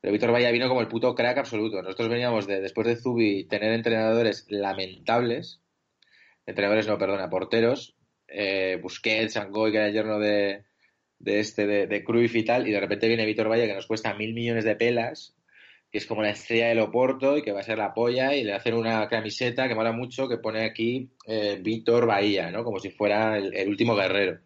pero 0.00 0.12
Víctor 0.12 0.32
Bahía 0.32 0.50
vino 0.50 0.68
como 0.68 0.80
el 0.80 0.88
puto 0.88 1.14
crack 1.14 1.38
absoluto. 1.38 1.82
Nosotros 1.82 2.08
veníamos 2.08 2.46
de, 2.46 2.60
después 2.60 2.86
de 2.86 2.96
Zubi, 2.96 3.44
tener 3.44 3.72
entrenadores 3.72 4.46
lamentables, 4.48 5.60
entrenadores 6.46 6.86
no, 6.86 6.98
perdona, 6.98 7.28
porteros, 7.28 7.96
eh, 8.28 8.78
Busquets, 8.80 9.36
Angoy, 9.36 9.72
que 9.72 9.78
era 9.78 9.86
el 9.88 9.92
yerno 9.92 10.18
de, 10.18 10.64
de 11.18 11.40
este, 11.40 11.66
de, 11.66 11.86
de 11.86 12.04
Cruyff 12.04 12.34
y 12.36 12.44
tal, 12.44 12.68
y 12.68 12.72
de 12.72 12.80
repente 12.80 13.08
viene 13.08 13.26
Víctor 13.26 13.48
Bahía 13.48 13.66
que 13.66 13.74
nos 13.74 13.86
cuesta 13.86 14.14
mil 14.14 14.34
millones 14.34 14.64
de 14.64 14.76
pelas, 14.76 15.34
que 15.90 15.98
es 15.98 16.06
como 16.06 16.22
la 16.22 16.30
estrella 16.30 16.68
del 16.68 16.80
Oporto 16.80 17.38
y 17.38 17.42
que 17.42 17.52
va 17.52 17.60
a 17.60 17.64
ser 17.64 17.78
la 17.78 17.94
polla, 17.94 18.34
y 18.34 18.44
le 18.44 18.52
hacen 18.52 18.74
una 18.74 19.08
camiseta 19.08 19.66
que 19.66 19.74
mola 19.74 19.92
mucho, 19.92 20.28
que 20.28 20.36
pone 20.36 20.64
aquí 20.64 21.10
eh, 21.26 21.58
Víctor 21.60 22.06
Bahía, 22.06 22.50
¿no? 22.50 22.62
Como 22.62 22.78
si 22.78 22.90
fuera 22.90 23.38
el 23.38 23.68
último 23.68 23.96
guerrero 23.96 24.38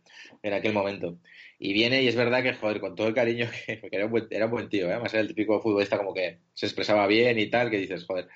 en 0.43 0.53
aquel 0.55 0.73
momento. 0.73 1.19
Y 1.64 1.72
viene 1.72 2.03
y 2.03 2.09
es 2.09 2.16
verdad 2.16 2.42
que, 2.42 2.55
joder, 2.55 2.81
con 2.81 2.96
todo 2.96 3.07
el 3.07 3.14
cariño 3.14 3.48
que, 3.48 3.81
que 3.88 3.88
era, 3.92 4.07
un 4.07 4.11
buen, 4.11 4.27
era 4.31 4.46
un 4.46 4.51
buen 4.51 4.68
tío, 4.68 4.88
¿eh? 4.88 4.94
además 4.94 5.14
era 5.14 5.20
el 5.20 5.29
típico 5.29 5.61
futbolista 5.61 5.96
como 5.96 6.12
que 6.12 6.40
se 6.53 6.66
expresaba 6.66 7.07
bien 7.07 7.38
y 7.38 7.48
tal, 7.51 7.70
que 7.70 7.79
dices, 7.79 8.05
joder, 8.05 8.27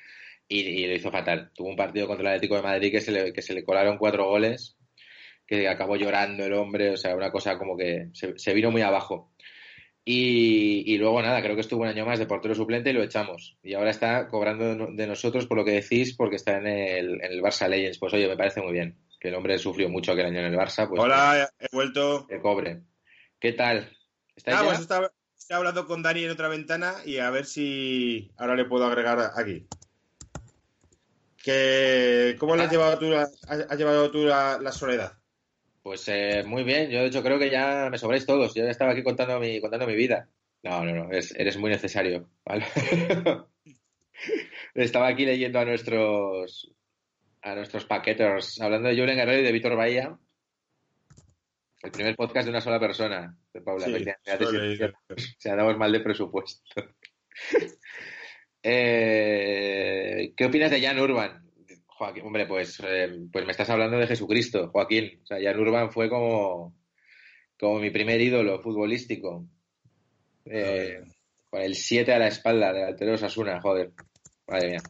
y, 0.47 0.61
y 0.61 0.87
lo 0.87 0.95
hizo 0.95 1.11
fatal. 1.11 1.51
Tuvo 1.53 1.69
un 1.69 1.75
partido 1.77 2.07
contra 2.07 2.23
el 2.23 2.37
Atlético 2.37 2.55
de 2.55 2.63
Madrid 2.63 2.93
que 2.93 3.01
se 3.01 3.11
le, 3.11 3.33
que 3.33 3.43
se 3.43 3.53
le 3.53 3.65
colaron 3.65 3.99
cuatro 3.99 4.29
goles, 4.29 4.77
que 5.45 5.67
acabó 5.67 5.97
llorando 5.97 6.45
el 6.45 6.53
hombre, 6.53 6.91
o 6.91 6.97
sea, 6.97 7.17
una 7.17 7.33
cosa 7.33 7.59
como 7.59 7.77
que 7.77 8.11
se, 8.13 8.39
se 8.39 8.55
vino 8.55 8.71
muy 8.71 8.83
abajo. 8.83 9.33
Y, 10.05 10.85
y 10.87 10.97
luego 10.97 11.21
nada, 11.21 11.43
creo 11.43 11.57
que 11.57 11.63
estuvo 11.63 11.83
un 11.83 11.89
año 11.89 12.07
más 12.07 12.21
de 12.21 12.27
portero 12.27 12.55
suplente 12.55 12.91
y 12.91 12.93
lo 12.93 13.03
echamos. 13.03 13.57
Y 13.61 13.75
ahora 13.75 13.91
está 13.91 14.29
cobrando 14.29 14.87
de 14.93 15.07
nosotros 15.09 15.47
por 15.47 15.57
lo 15.57 15.65
que 15.65 15.73
decís, 15.73 16.15
porque 16.15 16.37
está 16.37 16.59
en 16.59 16.69
el, 16.69 17.25
en 17.25 17.33
el 17.33 17.43
Barça 17.43 17.69
Legends. 17.69 17.99
Pues 17.99 18.15
oye, 18.15 18.29
me 18.29 18.37
parece 18.37 18.63
muy 18.63 18.73
bien. 18.73 18.97
Que 19.19 19.31
el 19.31 19.35
hombre 19.35 19.59
sufrió 19.59 19.89
mucho 19.89 20.13
aquel 20.13 20.27
año 20.27 20.39
en 20.39 20.47
el 20.47 20.57
Barça, 20.57 20.89
pues 20.89 21.03
Hola, 21.03 21.51
he 21.59 21.75
vuelto. 21.75 22.25
que 22.29 22.39
cobre. 22.39 22.83
¿Qué 23.47 23.53
tal? 23.53 23.97
¿Estáis 24.35 24.57
Ah, 24.57 24.61
ya? 24.63 24.67
pues 24.71 24.81
estaba, 24.81 25.13
estaba 25.39 25.59
hablando 25.59 25.87
con 25.87 26.03
Dani 26.03 26.25
en 26.25 26.31
otra 26.33 26.49
ventana 26.49 26.95
y 27.05 27.19
a 27.19 27.31
ver 27.31 27.47
si 27.47 28.29
ahora 28.39 28.57
le 28.57 28.65
puedo 28.65 28.85
agregar 28.85 29.21
aquí. 29.37 29.69
Que, 31.45 32.35
¿Cómo 32.41 32.57
le 32.57 32.63
has 32.65 32.69
Ah. 32.69 32.73
llevado 32.73 32.99
tú 32.99 33.05
la, 33.09 33.23
has, 33.23 33.39
has 33.47 33.79
llevado 33.79 34.11
tú 34.11 34.25
la, 34.25 34.59
la 34.61 34.73
soledad? 34.73 35.13
Pues 35.85 36.09
eh, 36.09 36.43
muy 36.45 36.65
bien, 36.65 36.91
yo 36.91 36.99
de 37.03 37.07
hecho 37.07 37.23
creo 37.23 37.39
que 37.39 37.49
ya 37.49 37.87
me 37.89 37.99
sobráis 37.99 38.27
todos. 38.27 38.53
Yo 38.53 38.65
ya 38.65 38.71
estaba 38.71 38.91
aquí 38.91 39.05
contando 39.05 39.39
mi, 39.39 39.61
contando 39.61 39.87
mi 39.87 39.95
vida. 39.95 40.29
No, 40.65 40.85
no, 40.85 40.93
no, 41.05 41.13
es- 41.13 41.33
eres 41.37 41.57
muy 41.57 41.71
necesario. 41.71 42.29
¿vale? 42.45 42.67
estaba 44.75 45.07
aquí 45.07 45.25
leyendo 45.25 45.61
a 45.61 45.65
nuestros 45.65 46.73
a 47.43 47.55
nuestros 47.55 47.85
paquetes, 47.85 48.61
hablando 48.61 48.89
de 48.89 48.97
Julen 48.99 49.15
Guerrero 49.17 49.39
y 49.43 49.45
de 49.45 49.53
Víctor 49.53 49.77
Bahía. 49.77 50.19
El 51.87 51.93
primer 51.93 52.17
podcast 52.17 52.47
de 52.47 52.51
una 52.51 52.61
sola 52.61 52.81
persona, 52.81 53.39
de 53.55 53.61
Paula. 53.61 53.87
Sí. 53.87 54.05
Se 55.39 55.51
andamos 55.51 55.79
mal 55.79 55.93
de 55.93 56.01
presupuesto. 56.01 56.63
Eh, 58.69 60.33
¿Qué 60.37 60.45
opinas 60.45 60.73
de 60.73 60.81
Jan 60.81 60.99
Urban? 60.99 61.49
Joaquín, 61.87 62.25
hombre, 62.27 62.47
pues, 62.47 62.83
eh, 62.85 63.17
pues 63.31 63.45
me 63.45 63.53
estás 63.53 63.71
hablando 63.71 63.97
de 63.97 64.09
Jesucristo, 64.09 64.71
Joaquín. 64.71 65.21
O 65.23 65.27
sea, 65.27 65.39
Jan 65.41 65.61
Urban 65.61 65.93
fue 65.93 66.09
como, 66.09 66.75
como 67.61 67.79
mi 67.79 67.91
primer 67.91 68.21
ídolo 68.21 68.61
futbolístico. 68.61 69.47
Eh, 70.47 71.01
con 71.49 71.61
el 71.61 71.77
7 71.77 72.13
a 72.13 72.19
la 72.19 72.27
espalda 72.27 72.73
del 72.73 72.87
altero 72.87 73.15
Osasuna, 73.15 73.61
joder. 73.61 73.93
Madre 74.49 74.71
mía. 74.71 74.83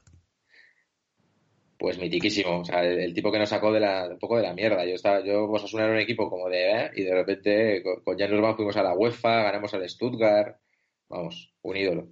Pues 1.78 1.98
mitiquísimo. 1.98 2.60
O 2.60 2.64
sea, 2.64 2.84
el, 2.84 3.12
tipo 3.12 3.30
que 3.30 3.38
nos 3.38 3.48
sacó 3.48 3.72
de 3.72 3.80
la, 3.80 4.08
un 4.10 4.18
poco 4.18 4.36
de 4.36 4.42
la 4.42 4.54
mierda. 4.54 4.84
Yo 4.86 4.94
estaba, 4.94 5.22
yo 5.24 5.44
Osasuna 5.50 5.84
era 5.84 5.92
un 5.92 6.00
equipo 6.00 6.30
como 6.30 6.48
de, 6.48 6.70
¿eh? 6.70 6.90
y 6.94 7.02
de 7.02 7.14
repente 7.14 7.82
con, 7.82 8.02
con 8.02 8.18
Jan 8.18 8.56
fuimos 8.56 8.76
a 8.76 8.82
la 8.82 8.94
UEFA, 8.94 9.42
ganamos 9.44 9.74
al 9.74 9.88
Stuttgart. 9.88 10.56
Vamos, 11.08 11.52
un 11.62 11.76
ídolo. 11.76 12.08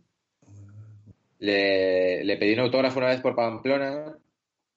Le, 1.38 2.24
le 2.24 2.36
pedí 2.36 2.54
un 2.54 2.60
autógrafo 2.60 2.98
una 2.98 3.08
vez 3.08 3.20
por 3.20 3.34
Pamplona 3.34 4.16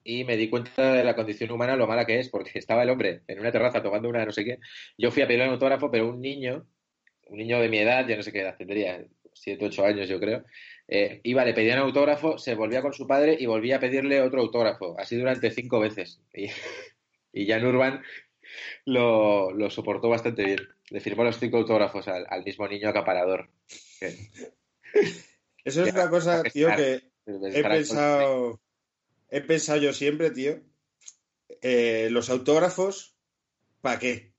y 0.07 0.23
me 0.23 0.37
di 0.37 0.49
cuenta 0.49 0.93
de 0.93 1.03
la 1.03 1.15
condición 1.15 1.51
humana 1.51 1.75
lo 1.75 1.85
mala 1.85 2.05
que 2.05 2.19
es, 2.19 2.29
porque 2.29 2.57
estaba 2.59 2.83
el 2.83 2.89
hombre 2.89 3.23
en 3.27 3.39
una 3.39 3.51
terraza 3.51 3.83
tomando 3.83 4.07
una 4.07 4.25
no 4.25 4.31
sé 4.31 4.45
qué. 4.45 4.59
Yo 4.97 5.11
fui 5.11 5.21
a 5.21 5.27
pedirle 5.27 5.47
un 5.47 5.53
autógrafo, 5.53 5.91
pero 5.91 6.07
un 6.07 6.21
niño, 6.21 6.65
un 7.27 7.37
niño 7.37 7.59
de 7.59 7.67
mi 7.67 7.79
edad, 7.79 8.07
yo 8.07 8.15
no 8.15 8.23
sé 8.23 8.31
qué 8.31 8.39
edad 8.41 8.55
tendría, 8.57 9.05
7, 9.33 9.65
8 9.65 9.85
años 9.85 10.07
yo 10.07 10.19
creo, 10.19 10.45
eh, 10.87 11.19
iba, 11.23 11.43
le 11.45 11.53
pedía 11.53 11.73
un 11.75 11.81
autógrafo, 11.81 12.37
se 12.37 12.55
volvía 12.55 12.81
con 12.81 12.93
su 12.93 13.05
padre 13.07 13.35
y 13.39 13.45
volvía 13.45 13.77
a 13.77 13.79
pedirle 13.79 14.21
otro 14.21 14.41
autógrafo, 14.41 14.95
así 14.99 15.15
durante 15.17 15.51
cinco 15.51 15.79
veces. 15.79 16.21
Y, 16.33 16.47
y 17.33 17.47
Jan 17.47 17.65
Urban 17.65 18.03
lo, 18.85 19.51
lo 19.51 19.69
soportó 19.69 20.09
bastante 20.09 20.43
bien. 20.43 20.59
Le 20.89 21.01
firmó 21.01 21.23
los 21.23 21.37
cinco 21.39 21.57
autógrafos 21.57 22.07
al, 22.07 22.25
al 22.29 22.43
mismo 22.43 22.67
niño 22.67 22.89
acaparador. 22.89 23.49
Que- 23.99 24.29
Eso 25.65 25.83
es 25.85 25.93
una 25.93 26.09
cosa, 26.09 26.43
tío, 26.43 26.69
que 26.77 27.11
he 27.25 27.61
pensado, 27.79 28.61
he 29.29 29.41
pensado 29.41 29.81
yo 29.81 29.91
siempre, 29.93 30.31
tío, 30.31 30.61
eh, 31.61 32.07
los 32.09 32.29
autógrafos, 32.29 33.17
¿para 33.81 33.99
qué? 33.99 34.31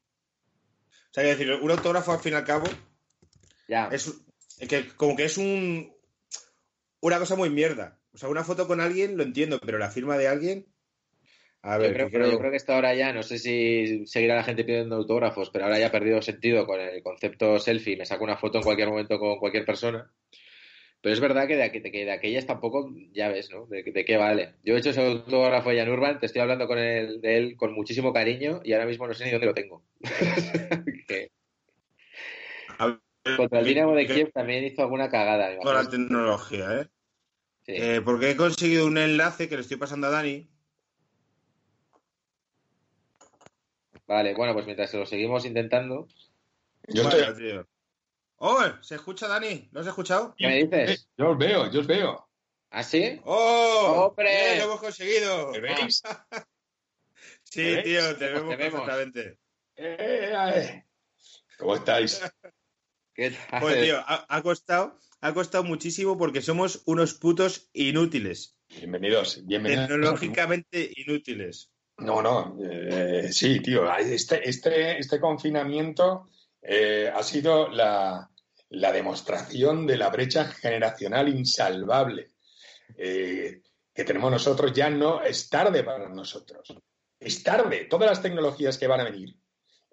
O 1.11 1.13
sea, 1.13 1.25
quiero 1.25 1.39
decir, 1.39 1.53
un 1.63 1.71
autógrafo 1.71 2.13
al 2.13 2.21
fin 2.21 2.33
y 2.33 2.37
al 2.37 2.45
cabo 2.45 2.67
Ya, 3.69 3.89
es 3.93 4.11
que 4.69 4.89
como 4.97 5.17
que 5.17 5.25
es 5.25 5.37
un 5.37 5.95
una 7.01 7.19
cosa 7.19 7.37
muy 7.37 7.51
mierda. 7.51 7.99
O 8.13 8.19
sea, 8.19 8.29
una 8.29 8.45
foto 8.45 8.67
con 8.67 8.81
alguien 8.81 9.17
lo 9.17 9.23
entiendo, 9.23 9.59
pero 9.65 9.79
la 9.79 9.91
firma 9.91 10.17
de 10.19 10.29
alguien. 10.29 10.67
A 11.63 11.77
Yo 11.77 11.83
ver, 11.83 11.93
creo, 11.95 12.07
que 12.07 12.13
pero 12.13 12.25
creo- 12.25 12.33
yo 12.33 12.39
creo 12.39 12.51
que 12.53 12.57
esto 12.57 12.73
ahora 12.73 12.95
ya, 12.95 13.13
no 13.13 13.23
sé 13.23 13.39
si 13.39 14.07
seguirá 14.07 14.37
la 14.37 14.45
gente 14.45 14.65
pidiendo 14.65 14.97
autógrafos, 14.97 15.51
pero 15.51 15.65
ahora 15.65 15.79
ya 15.79 15.89
ha 15.89 15.93
perdido 15.93 16.23
sentido 16.23 16.67
con 16.67 16.81
el 16.81 17.03
concepto 17.03 17.59
selfie. 17.59 17.97
Me 17.97 18.07
saco 18.07 18.25
una 18.25 18.37
foto 18.37 18.59
en 18.59 18.65
cualquier 18.65 18.89
momento 18.89 19.19
con 19.19 19.39
cualquier 19.39 19.65
persona. 19.65 20.11
Pero 21.01 21.13
es 21.15 21.21
verdad 21.21 21.47
que 21.47 21.57
de, 21.57 21.65
aqu- 21.73 21.93
que 21.93 22.05
de 22.05 22.11
aquellas 22.13 22.47
tampoco, 22.47 22.93
ya 23.13 23.29
ves, 23.29 23.51
¿no? 23.51 23.67
De, 23.67 23.83
de 23.85 24.05
qué 24.05 24.17
vale. 24.17 24.55
Yo 24.65 24.75
he 24.75 24.79
hecho 24.79 24.91
ese 24.91 25.01
autógrafo 25.07 25.71
de 25.71 25.79
Jan 25.79 25.89
Urban, 25.91 26.19
te 26.19 26.27
estoy 26.27 26.43
hablando 26.43 26.67
con 26.67 26.79
él, 26.79 27.21
de 27.21 27.37
él 27.39 27.57
con 27.57 27.73
muchísimo 27.73 28.13
cariño 28.13 28.61
y 28.65 28.73
ahora 28.73 28.87
mismo 28.87 29.07
no 29.07 29.15
sé 29.15 29.25
ni 29.25 29.31
dónde 29.31 29.47
lo 29.47 29.55
tengo. 29.55 29.85
Que 31.07 31.31
A 32.79 32.87
ver, 32.87 33.01
contra 33.37 33.61
el 33.61 33.64
Dinamo 33.67 33.95
de 33.95 34.07
que- 34.07 34.14
Kiev 34.14 34.33
también 34.33 34.64
hizo 34.64 34.83
alguna 34.83 35.09
cagada. 35.11 35.57
Con 35.59 35.75
la 35.75 35.88
tecnología, 35.88 36.81
¿eh? 36.81 36.88
Sí. 37.67 37.73
Eh, 37.77 38.01
Porque 38.05 38.31
he 38.31 38.37
conseguido 38.37 38.87
un 38.87 38.97
enlace 38.99 39.49
que 39.49 39.57
le 39.57 39.61
estoy 39.62 39.77
pasando 39.77 40.07
a 40.07 40.11
Dani. 40.11 40.49
Vale, 44.07 44.35
bueno, 44.35 44.55
pues 44.55 44.64
mientras 44.64 44.93
lo 44.95 45.05
seguimos 45.05 45.45
intentando. 45.45 46.09
Yo 46.88 47.05
Vaya, 47.05 47.29
estoy. 47.29 47.45
tío. 47.51 47.69
¡Oh! 48.37 48.62
¿Se 48.81 48.95
escucha, 48.95 49.29
Dani? 49.29 49.69
¿Lo 49.73 49.81
has 49.81 49.87
escuchado? 49.87 50.35
¿Qué 50.38 50.47
me 50.47 50.57
dices? 50.64 51.09
Yo 51.19 51.31
os 51.31 51.38
veo, 51.38 51.71
yo 51.71 51.81
os 51.81 51.87
veo. 51.87 52.29
¿Ah, 52.71 52.83
sí? 52.83 53.21
¡Oh! 53.25 54.07
¡Hombre! 54.09 54.57
¡Lo 54.59 54.64
hemos 54.64 54.81
conseguido! 54.81 55.51
¿Me 55.53 55.61
veis? 55.61 56.03
Sí, 57.43 57.62
¿Me 57.62 57.73
veis? 57.77 57.85
tío, 57.85 58.17
te 58.17 58.27
vemos 58.29 58.51
Te 58.51 58.57
vemos. 58.57 58.81
perfectamente. 58.81 59.38
Eh, 59.77 60.33
eh. 60.55 60.85
¿Cómo 61.59 61.75
estáis? 61.77 62.21
¿Qué 63.19 63.33
tal? 63.33 63.61
Joder, 63.63 63.83
tío, 63.83 63.99
ha, 63.99 64.27
ha 64.29 64.43
costado, 64.43 64.97
ha 65.21 65.35
costado 65.35 65.65
muchísimo 65.65 66.17
porque 66.17 66.41
somos 66.41 66.83
unos 66.87 67.15
putos 67.15 67.69
inútiles. 67.73 68.57
Bienvenidos, 68.69 69.45
bienvenidos. 69.45 69.89
Tecnológicamente 69.89 70.93
inútiles. 70.95 71.73
No, 71.97 72.23
no, 72.23 72.57
eh, 72.63 73.29
sí, 73.33 73.59
tío. 73.59 73.93
Este, 73.97 74.49
este, 74.49 75.01
este 75.01 75.19
confinamiento 75.19 76.29
eh, 76.63 77.11
ha 77.13 77.25
sido 77.25 77.67
la, 77.67 78.31
la 78.69 78.93
demostración 78.93 79.85
de 79.85 79.97
la 79.97 80.11
brecha 80.11 80.45
generacional 80.45 81.29
insalvable 81.29 82.29
eh, 82.97 83.63
que 83.93 84.05
tenemos 84.05 84.31
nosotros. 84.31 84.73
Ya 84.73 84.91
no 84.91 85.25
es 85.25 85.49
tarde 85.49 85.83
para 85.83 86.09
nosotros. 86.09 86.73
Es 87.19 87.43
tarde. 87.43 87.87
Todas 87.91 88.11
las 88.11 88.23
tecnologías 88.23 88.79
que 88.79 88.87
van 88.87 89.01
a 89.01 89.11
venir 89.11 89.35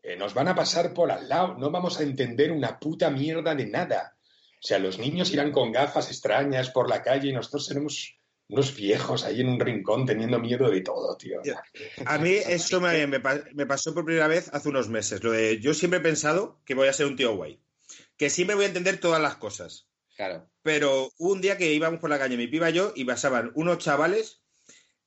eh, 0.06 0.16
nos 0.16 0.34
van 0.34 0.48
a 0.48 0.56
pasar 0.56 0.94
por 0.94 1.12
al 1.12 1.28
lado. 1.28 1.58
No 1.58 1.72
vamos 1.72 2.00
a 2.00 2.04
entender 2.04 2.52
una 2.52 2.80
puta 2.80 3.10
mierda 3.10 3.56
de 3.56 3.66
nada. 3.66 4.18
O 4.64 4.68
sea, 4.68 4.80
los 4.80 4.98
niños 5.00 5.32
irán 5.32 5.52
con 5.52 5.72
gafas 5.72 6.10
extrañas 6.10 6.70
por 6.72 6.90
la 6.90 7.02
calle 7.04 7.30
y 7.30 7.34
nosotros 7.34 7.66
seremos 7.66 8.16
unos 8.48 8.76
viejos 8.76 9.24
ahí 9.26 9.42
en 9.42 9.50
un 9.50 9.60
rincón 9.60 10.06
teniendo 10.06 10.40
miedo 10.40 10.70
de 10.70 10.82
todo, 10.82 11.18
tío. 11.18 11.42
A 12.06 12.18
mí 12.20 12.32
eso 12.34 12.80
me, 12.80 13.08
me 13.08 13.20
pa- 13.20 13.44
me 13.54 13.66
pasó 13.66 13.94
por 13.94 14.06
primera 14.06 14.28
vez 14.28 14.50
hace 14.54 14.70
unos 14.70 14.88
meses. 14.90 15.24
Lo 15.24 15.32
de 15.32 15.60
yo 15.60 15.74
siempre 15.74 16.00
he 16.00 16.04
pensado 16.04 16.62
que 16.66 16.76
voy 16.76 16.88
a 16.88 16.94
ser 16.94 17.08
un 17.08 17.16
tío 17.16 17.36
guay. 17.36 17.60
Que 18.18 18.30
siempre 18.30 18.56
voy 18.56 18.66
a 18.66 18.68
entender 18.70 19.00
todas 19.00 19.22
las 19.22 19.36
cosas. 19.38 19.88
Claro. 20.16 20.50
Pero 20.62 21.12
un 21.18 21.42
día 21.42 21.58
que 21.58 21.74
íbamos 21.74 22.00
por 22.00 22.10
la 22.10 22.18
calle, 22.20 22.38
mi 22.38 22.48
piba 22.48 22.70
y 22.70 22.74
yo, 22.74 22.94
y 22.96 23.04
pasaban 23.04 23.52
unos 23.56 23.80
chavales 23.80 24.42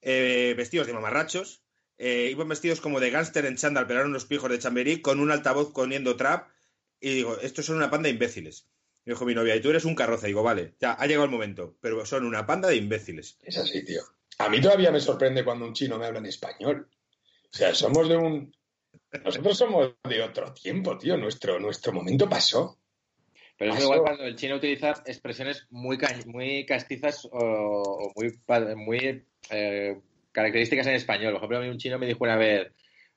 eh, 0.03 0.55
vestidos 0.57 0.87
de 0.87 0.93
mamarrachos, 0.93 1.63
eh, 1.99 2.29
iban 2.31 2.49
vestidos 2.49 2.81
como 2.81 3.01
de 3.01 3.11
gángster 3.11 3.45
en 3.45 3.57
chándal, 3.57 3.87
pero 3.87 4.01
eran 4.01 4.11
unos 4.11 4.25
pijos 4.25 4.51
de 4.51 4.59
chamberí, 4.59 5.01
con 5.01 5.21
un 5.21 5.31
altavoz 5.31 5.73
poniendo 5.73 6.17
trap, 6.17 6.49
y 7.01 7.15
digo, 7.15 7.39
estos 7.41 7.67
son 7.67 7.77
una 7.77 7.91
panda 7.91 8.09
de 8.09 8.15
imbéciles. 8.15 8.67
Me 9.05 9.13
dijo 9.13 9.25
mi 9.25 9.35
novia, 9.35 9.57
y 9.57 9.61
tú 9.61 9.71
eres 9.71 9.85
un 9.85 9.95
carroza. 9.95 10.27
Digo, 10.27 10.43
vale, 10.43 10.75
ya, 10.81 10.93
ha 10.93 11.07
llegado 11.07 11.25
el 11.25 11.31
momento, 11.31 11.77
pero 11.81 12.05
son 12.05 12.25
una 12.25 12.45
panda 12.47 12.69
de 12.69 12.77
imbéciles. 12.77 13.39
Es 13.43 13.57
así, 13.57 13.85
tío. 13.85 14.03
A 14.39 14.49
mí 14.49 14.61
todavía 14.61 14.91
me 14.91 15.01
sorprende 15.01 15.45
cuando 15.45 15.67
un 15.67 15.73
chino 15.73 15.99
me 15.99 16.07
habla 16.07 16.19
en 16.19 16.27
español. 16.27 16.89
O 17.53 17.57
sea, 17.57 17.75
somos 17.75 18.09
de 18.09 18.17
un... 18.17 18.55
Nosotros 19.25 19.57
somos 19.57 19.95
de 20.09 20.23
otro 20.23 20.53
tiempo, 20.53 20.99
tío. 20.99 21.17
Nuestro, 21.17 21.59
nuestro 21.59 21.93
momento 21.93 22.29
pasó. 22.29 22.79
Pero 23.57 23.75
es 23.75 23.83
igual 23.83 24.03
cuando 24.03 24.25
el 24.25 24.37
chino 24.37 24.57
utiliza 24.57 24.91
expresiones 25.07 25.67
muy, 25.71 25.97
ca- 25.99 26.15
muy 26.27 26.67
castizas 26.67 27.25
o, 27.25 27.31
o 27.33 28.13
muy, 28.15 28.39
muy 28.77 29.25
eh, 29.51 30.01
características 30.33 30.87
en 30.87 30.95
español. 30.95 31.33
Por 31.33 31.39
ejemplo, 31.41 31.59
a 31.59 31.61
mí 31.63 31.69
un 31.69 31.79
chino 31.79 31.99
me 31.99 32.07
dijo 32.07 32.25
una 32.25 32.37
vez, 32.37 32.69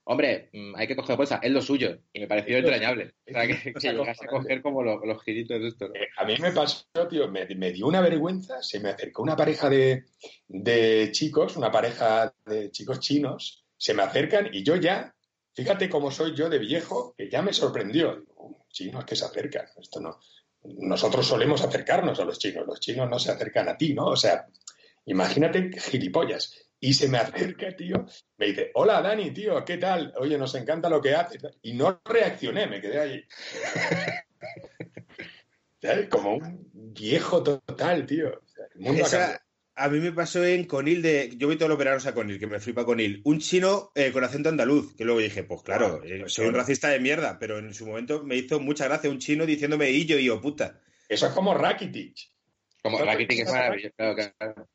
hombre, 0.03 0.49
mm, 0.53 0.75
hay 0.75 0.87
que 0.87 0.95
coger 0.95 1.15
bolsa, 1.17 1.39
es 1.43 1.51
lo 1.51 1.61
suyo. 1.61 1.99
Y 2.13 2.19
me 2.19 2.27
pareció 2.27 2.57
entrañable. 2.57 3.13
O 3.27 3.31
sea, 3.31 3.47
que, 3.47 3.53
que 3.73 3.79
llegase 4.03 4.25
a 4.25 4.27
coger 4.27 4.61
como 4.61 4.83
lo- 4.83 5.05
los 5.05 5.23
giritos 5.23 5.61
de 5.61 5.67
esto. 5.67 5.87
¿no? 5.87 5.95
Eh, 5.95 6.07
a 6.17 6.25
mí 6.25 6.35
me 6.39 6.51
pasó, 6.51 6.85
tío, 7.09 7.29
me, 7.29 7.45
me 7.55 7.71
dio 7.71 7.87
una 7.87 8.01
vergüenza. 8.01 8.61
Se 8.63 8.79
me 8.79 8.89
acercó 8.89 9.21
una 9.23 9.35
pareja 9.35 9.69
de, 9.69 10.05
de 10.47 11.09
chicos, 11.11 11.55
una 11.57 11.71
pareja 11.71 12.33
de 12.45 12.71
chicos 12.71 12.99
chinos, 12.99 13.65
se 13.77 13.93
me 13.93 14.03
acercan 14.03 14.49
y 14.53 14.63
yo 14.63 14.75
ya, 14.75 15.13
fíjate 15.55 15.89
cómo 15.89 16.11
soy 16.11 16.35
yo 16.35 16.49
de 16.49 16.59
viejo, 16.59 17.13
que 17.17 17.29
ya 17.29 17.41
me 17.41 17.53
sorprendió. 17.53 18.15
Digo, 18.17 18.33
"Uh, 18.37 18.57
chinos 18.69 19.05
que 19.05 19.15
se 19.15 19.25
acercan, 19.25 19.65
esto 19.79 19.99
no. 19.99 20.19
Nosotros 20.63 21.25
solemos 21.27 21.63
acercarnos 21.63 22.19
a 22.19 22.25
los 22.25 22.37
chinos, 22.37 22.65
los 22.67 22.79
chinos 22.79 23.09
no 23.09 23.17
se 23.17 23.31
acercan 23.31 23.67
a 23.67 23.75
ti, 23.77 23.93
¿no? 23.95 24.05
O 24.05 24.15
sea, 24.15 24.45
imagínate 25.05 25.71
gilipollas. 25.79 26.70
Y 26.83 26.93
se 26.95 27.07
me 27.07 27.19
acerca, 27.19 27.75
tío, 27.75 28.05
me 28.37 28.47
dice, 28.47 28.71
hola 28.73 29.01
Dani, 29.03 29.29
tío, 29.31 29.63
¿qué 29.63 29.77
tal? 29.77 30.13
Oye, 30.17 30.35
nos 30.37 30.55
encanta 30.55 30.89
lo 30.89 30.99
que 30.99 31.13
haces. 31.13 31.43
Y 31.61 31.73
no 31.73 32.01
reaccioné, 32.03 32.65
me 32.65 32.81
quedé 32.81 32.99
ahí. 32.99 33.23
¿Sabes? 35.81 36.09
Como 36.09 36.35
un 36.35 36.69
viejo 36.93 37.41
total, 37.43 38.05
tío. 38.05 38.29
O 38.29 38.47
sea, 38.47 38.65
el 38.75 38.81
mundo 38.81 39.03
ha 39.03 39.07
Esa- 39.07 39.17
cambiado. 39.19 39.43
a 39.75 39.89
mí 39.89 39.99
me 39.99 40.11
pasó 40.11 40.43
en 40.43 40.65
Conil 40.65 41.01
de. 41.01 41.31
Yo 41.37 41.47
voy 41.47 41.57
todos 41.57 41.69
los 41.69 41.77
veranos 41.77 42.05
a 42.07 42.13
Conil, 42.13 42.39
que 42.39 42.47
me 42.47 42.59
flipa 42.59 42.85
Conil. 42.85 43.21
Un 43.25 43.39
chino 43.39 43.91
eh, 43.95 44.11
con 44.11 44.23
acento 44.23 44.49
andaluz, 44.49 44.95
que 44.95 45.05
luego 45.05 45.19
dije, 45.19 45.43
pues 45.43 45.61
claro, 45.63 46.01
eh, 46.03 46.23
soy 46.27 46.47
un 46.47 46.55
racista 46.55 46.89
de 46.89 46.99
mierda, 46.99 47.37
pero 47.39 47.59
en 47.59 47.73
su 47.73 47.85
momento 47.85 48.23
me 48.23 48.35
hizo 48.37 48.59
mucha 48.59 48.85
gracia 48.85 49.09
un 49.09 49.19
chino 49.19 49.45
diciéndome 49.45 49.89
y 49.91 50.05
yo 50.05 50.17
y 50.17 50.25
yo 50.25 50.41
puta. 50.41 50.81
Eso 51.09 51.27
es 51.27 51.33
como 51.33 51.53
Rakitic. 51.53 52.15
Como 52.81 52.97
Rakitic 52.99 53.41
es 53.41 53.51
maravilloso. 53.51 53.93
Claro, 53.95 54.15
claro. 54.15 54.69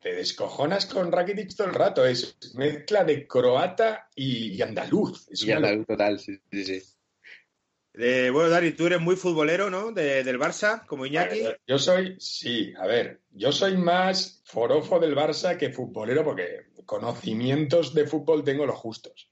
Te 0.00 0.14
descojonas 0.14 0.86
con 0.86 1.12
Rakitic 1.12 1.54
todo 1.54 1.68
el 1.68 1.74
rato. 1.74 2.04
Es 2.06 2.38
mezcla 2.54 3.04
de 3.04 3.26
croata 3.26 4.08
y, 4.14 4.54
y 4.54 4.62
andaluz. 4.62 5.28
Es 5.30 5.42
Y 5.42 5.46
una 5.48 5.56
andaluz 5.56 5.86
total, 5.86 6.18
sí, 6.18 6.40
sí, 6.50 6.64
sí. 6.64 6.82
Eh, 7.94 8.30
bueno, 8.32 8.48
Dani, 8.48 8.70
tú 8.72 8.86
eres 8.86 9.00
muy 9.00 9.16
futbolero, 9.16 9.68
¿no? 9.68 9.90
De- 9.92 10.22
del 10.22 10.38
Barça, 10.38 10.86
como 10.86 11.04
Iñaki. 11.06 11.42
Yo 11.66 11.78
soy, 11.78 12.16
sí, 12.20 12.72
a 12.78 12.86
ver, 12.86 13.20
yo 13.30 13.50
soy 13.52 13.76
más 13.76 14.42
forofo 14.44 15.00
del 15.00 15.14
Barça 15.16 15.56
que 15.56 15.70
futbolero 15.72 16.24
porque 16.24 16.66
conocimientos 16.86 17.92
de 17.92 18.06
fútbol 18.06 18.44
tengo 18.44 18.64
los 18.64 18.76
justos. 18.78 19.30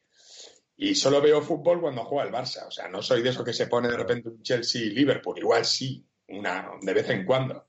Y 0.77 0.95
solo 0.97 1.21
veo 1.23 1.41
fútbol 1.41 1.81
cuando 1.81 2.05
juega 2.05 2.29
el 2.29 2.35
Barça. 2.35 2.67
O 2.67 2.71
sea, 2.71 2.89
no 2.89 3.01
soy 3.01 3.23
de 3.23 3.31
eso 3.31 3.45
que 3.45 3.53
se 3.53 3.69
pone 3.69 3.89
de 3.89 3.97
repente 3.97 4.29
un 4.29 4.43
Chelsea-Liverpool. 4.43 5.39
Igual 5.39 5.65
sí, 5.65 6.05
una, 6.29 6.71
de 6.83 6.95
vez 6.95 7.09
en 7.11 7.25
cuando. 7.25 7.68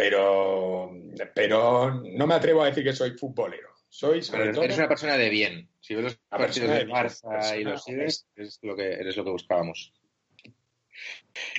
Pero, 0.00 0.90
pero 1.34 2.02
no 2.02 2.26
me 2.26 2.34
atrevo 2.34 2.62
a 2.62 2.66
decir 2.66 2.82
que 2.82 2.94
soy 2.94 3.10
futbolero. 3.10 3.68
Soy, 3.86 4.22
sobre 4.22 4.52
todo, 4.52 4.62
eres 4.64 4.78
una 4.78 4.88
persona 4.88 5.18
de 5.18 5.28
bien. 5.28 5.68
Si 5.80 5.94
ves 5.94 6.04
los 6.04 6.16
partidos 6.28 6.70
de 6.70 6.76
del 6.76 6.86
bien, 6.86 6.96
Barça 6.96 7.60
y 7.60 7.64
los 7.64 7.84
sigues, 7.84 8.26
honesta. 8.34 8.42
es 8.42 8.58
lo 8.62 8.76
que, 8.76 8.92
eres 8.94 9.16
lo 9.16 9.24
que 9.24 9.30
buscábamos. 9.30 9.92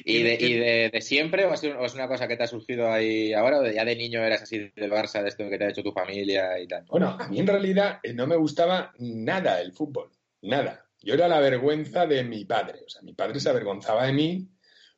¿Y, 0.04 0.24
de, 0.24 0.34
y 0.40 0.54
de, 0.56 0.90
de 0.92 1.02
siempre 1.02 1.46
o 1.46 1.54
es, 1.54 1.64
una 1.94 2.08
cosa 2.08 2.28
que 2.28 2.36
te 2.36 2.44
ha 2.44 2.48
surgido 2.48 2.92
ahí 2.92 3.32
ahora 3.34 3.60
o 3.60 3.62
de- 3.62 3.76
ya 3.76 3.86
de 3.86 3.96
niño 3.96 4.24
eras 4.24 4.42
así 4.42 4.72
del 4.76 4.92
Barça, 4.92 5.22
de 5.22 5.30
esto 5.30 5.48
que 5.50 5.58
te 5.58 5.66
ha 5.66 5.70
hecho 5.70 5.84
tu 5.84 5.92
familia 5.92 6.60
y 6.60 6.68
tal? 6.68 6.86
Bueno, 6.86 7.18
a 7.20 7.28
mí 7.28 7.40
en 7.40 7.48
realidad 7.48 8.00
eh, 8.02 8.14
no 8.14 8.26
me 8.26 8.38
gustaba 8.38 8.92
nada 8.98 9.62
el 9.62 9.72
fútbol, 9.74 10.10
nada. 10.42 10.86
Yo 11.02 11.14
era 11.14 11.28
la 11.28 11.40
vergüenza 11.40 12.08
de 12.08 12.24
mi 12.24 12.46
padre. 12.46 12.80
O 12.86 12.90
sea, 12.90 13.02
mi 13.04 13.14
padre 13.14 13.40
se 13.40 13.50
avergonzaba 13.50 14.06
de 14.08 14.14
mí 14.14 14.48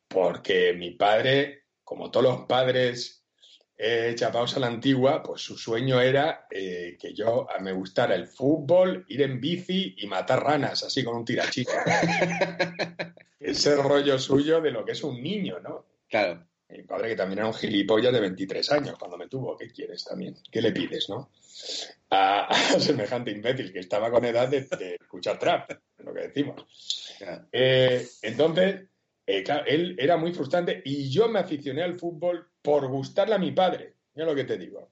porque 0.08 0.74
mi 0.74 0.92
padre, 0.92 1.64
como 1.84 2.10
todos 2.10 2.24
los 2.26 2.46
padres 2.46 3.23
eh, 3.78 4.14
chapados 4.16 4.56
a 4.56 4.60
la 4.60 4.68
antigua, 4.68 5.24
pues 5.24 5.42
su 5.42 5.58
sueño 5.58 6.00
era 6.00 6.48
eh, 6.50 6.98
que 7.00 7.14
yo 7.14 7.48
me 7.62 7.72
gustara 7.72 8.16
el 8.16 8.28
fútbol, 8.28 9.06
ir 9.08 9.22
en 9.24 9.42
bici 9.42 9.96
y 9.98 10.08
matar 10.08 10.44
ranas, 10.44 10.84
así 10.84 11.04
con 11.04 11.18
un 11.18 11.26
tirachito. 11.26 11.72
Ese 13.40 13.76
rollo 13.76 14.18
suyo 14.20 14.62
de 14.62 14.72
lo 14.72 14.86
que 14.86 14.94
es 14.94 15.04
un 15.04 15.22
niño, 15.22 15.60
¿no? 15.60 15.86
Claro. 16.10 16.46
Mi 16.70 16.84
padre, 16.84 17.10
que 17.10 17.16
también 17.16 17.40
era 17.40 17.48
un 17.48 17.54
gilipollas 17.54 18.14
de 18.14 18.20
23 18.20 18.72
años 18.72 18.98
cuando 18.98 19.18
me 19.18 19.28
tuvo. 19.28 19.58
¿Qué 19.58 19.70
quieres 19.72 20.04
también? 20.06 20.36
¿Qué 20.52 20.62
le 20.62 20.72
pides, 20.72 21.10
no? 21.10 21.30
A, 22.10 22.46
a 22.46 22.56
semejante 22.80 23.32
imbécil 23.32 23.72
que 23.72 23.80
estaba 23.80 24.10
con 24.10 24.24
edad 24.26 24.48
de, 24.48 24.62
de 24.62 24.96
escuchar 24.96 25.38
trap, 25.38 25.72
lo 25.98 26.14
que 26.14 26.22
decimos. 26.22 27.16
claro. 27.18 27.46
Eh, 27.52 28.08
entonces, 28.22 28.88
eh, 29.26 29.44
claro, 29.44 29.66
él 29.66 29.96
era 30.00 30.18
muy 30.18 30.34
frustrante 30.34 30.82
y 30.84 31.10
yo 31.10 31.28
me 31.28 31.40
aficioné 31.40 31.84
al 31.84 32.00
fútbol 32.00 32.48
por 32.64 32.88
gustarle 32.88 33.36
a 33.36 33.40
mi 33.40 33.52
padre. 33.52 33.94
Mira 34.16 34.26
lo 34.26 34.34
que 34.34 34.46
te 34.46 34.58
digo. 34.58 34.90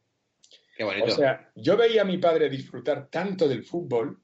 Qué 0.77 0.83
bonito. 0.83 1.05
O 1.05 1.09
sea, 1.09 1.51
yo 1.55 1.75
veía 1.75 2.03
a 2.03 2.05
mi 2.05 2.19
padre 2.19 2.49
disfrutar 2.49 3.09
tanto 3.09 3.47
del 3.47 3.63
fútbol 3.63 4.21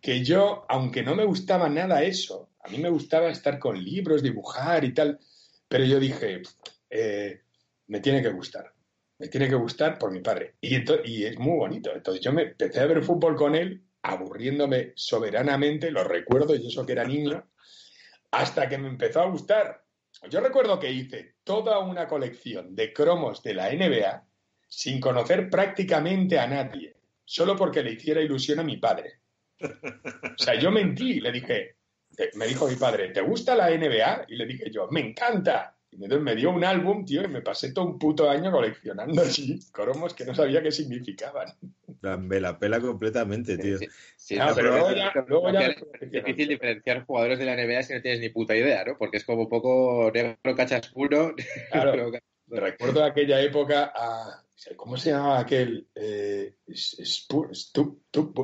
que 0.00 0.22
yo, 0.24 0.66
aunque 0.68 1.02
no 1.02 1.14
me 1.14 1.24
gustaba 1.24 1.68
nada 1.68 2.02
eso, 2.02 2.50
a 2.62 2.68
mí 2.68 2.78
me 2.78 2.90
gustaba 2.90 3.30
estar 3.30 3.58
con 3.58 3.82
libros, 3.82 4.22
dibujar 4.22 4.84
y 4.84 4.92
tal, 4.92 5.18
pero 5.68 5.84
yo 5.84 6.00
dije, 6.00 6.42
eh, 6.88 7.42
me 7.86 8.00
tiene 8.00 8.22
que 8.22 8.30
gustar, 8.30 8.72
me 9.18 9.28
tiene 9.28 9.48
que 9.48 9.54
gustar 9.54 9.98
por 9.98 10.10
mi 10.10 10.20
padre. 10.20 10.56
Y, 10.60 10.76
es 11.24 11.38
muy 11.38 11.58
bonito. 11.58 11.92
Entonces 11.94 12.22
yo 12.22 12.32
me 12.32 12.42
empecé 12.42 12.80
a 12.80 12.86
ver 12.86 13.02
fútbol 13.02 13.36
con 13.36 13.54
él, 13.54 13.84
aburriéndome 14.02 14.92
soberanamente, 14.96 15.90
lo 15.90 16.04
recuerdo, 16.04 16.54
y 16.54 16.66
eso 16.66 16.86
que 16.86 16.92
era 16.92 17.04
niño, 17.04 17.50
hasta 18.30 18.68
que 18.68 18.78
me 18.78 18.88
empezó 18.88 19.20
a 19.20 19.30
gustar. 19.30 19.84
Yo 20.28 20.40
recuerdo 20.40 20.78
que 20.78 20.90
hice 20.90 21.36
toda 21.44 21.78
una 21.78 22.06
colección 22.06 22.74
de 22.76 22.92
cromos 22.92 23.42
de 23.42 23.54
la 23.54 23.70
NBA 23.72 24.26
sin 24.68 25.00
conocer 25.00 25.48
prácticamente 25.50 26.38
a 26.38 26.46
nadie, 26.46 26.94
solo 27.24 27.56
porque 27.56 27.82
le 27.82 27.92
hiciera 27.92 28.20
ilusión 28.20 28.60
a 28.60 28.62
mi 28.64 28.76
padre. 28.76 29.20
O 29.62 30.38
sea, 30.42 30.54
yo 30.54 30.70
mentí, 30.70 31.20
le 31.20 31.32
dije, 31.32 31.76
te- 32.16 32.30
me 32.34 32.46
dijo 32.46 32.68
mi 32.68 32.76
padre, 32.76 33.08
¿te 33.10 33.20
gusta 33.22 33.54
la 33.56 33.70
NBA? 33.70 34.26
Y 34.28 34.36
le 34.36 34.46
dije 34.46 34.70
yo, 34.70 34.88
me 34.90 35.00
encanta. 35.00 35.76
Y 35.92 35.96
entonces 36.04 36.20
me 36.22 36.36
dio 36.36 36.50
un 36.50 36.62
álbum, 36.64 37.04
tío, 37.04 37.22
y 37.24 37.28
me 37.28 37.42
pasé 37.42 37.72
todo 37.72 37.84
un 37.84 37.98
puto 37.98 38.30
año 38.30 38.52
coleccionando 38.52 39.20
así 39.22 39.58
cromos 39.72 40.14
que 40.14 40.24
no 40.24 40.34
sabía 40.34 40.62
qué 40.62 40.70
significaban. 40.70 41.48
Me 42.00 42.40
la 42.40 42.58
pela 42.58 42.80
completamente, 42.80 43.58
tío. 43.58 43.76
Sí, 43.78 43.88
sí, 44.16 44.38
Ah, 44.38 44.48
no, 44.50 44.54
pero 44.54 44.70
luego 44.70 44.92
ya- 44.92 45.12
luego 45.26 45.50
ya- 45.52 45.66
es 46.00 46.10
difícil 46.12 46.48
diferenciar 46.48 47.04
jugadores 47.04 47.38
de 47.38 47.44
la 47.44 47.54
NBA 47.56 47.82
si 47.82 47.94
no 47.94 48.00
tienes 48.02 48.20
ni 48.20 48.28
puta 48.28 48.54
idea, 48.56 48.84
¿no? 48.84 48.96
Porque 48.96 49.16
es 49.16 49.24
como 49.24 49.42
un 49.42 49.48
poco 49.48 50.10
negro 50.14 50.54
cachas 50.56 50.88
puro. 50.88 51.34
Claro. 51.72 51.92
negro 51.92 52.18
Recuerdo 52.48 53.04
aquella 53.04 53.40
época 53.40 53.92
a... 53.94 54.44
¿Cómo 54.76 54.96
se 54.96 55.10
llamaba 55.10 55.38
aquel? 55.40 55.88
Eh, 55.94 56.54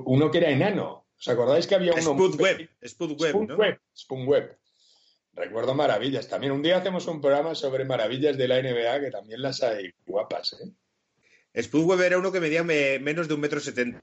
uno 0.04 0.30
que 0.30 0.38
era 0.38 0.50
enano. 0.50 1.06
¿Os 1.18 1.28
acordáis 1.28 1.66
que 1.66 1.74
había 1.74 1.92
uno... 1.92 2.02
Spudweb, 2.02 2.68
Spudweb, 2.84 3.34
¿no? 3.34 3.54
Spoonweb, 3.54 3.80
Spoonweb. 3.94 4.56
Recuerdo 5.36 5.74
maravillas. 5.74 6.28
También 6.28 6.52
un 6.52 6.62
día 6.62 6.78
hacemos 6.78 7.06
un 7.06 7.20
programa 7.20 7.54
sobre 7.54 7.84
maravillas 7.84 8.36
de 8.38 8.48
la 8.48 8.58
NBA 8.58 9.00
que 9.00 9.10
también 9.10 9.42
las 9.42 9.62
hay 9.62 9.92
guapas, 10.06 10.54
¿eh? 10.54 11.62
Spudweb 11.62 12.00
era 12.00 12.18
uno 12.18 12.32
que 12.32 12.40
medía 12.40 12.62
me- 12.64 12.98
menos 12.98 13.28
de 13.28 13.34
un 13.34 13.40
metro 13.40 13.60
setenta. 13.60 14.02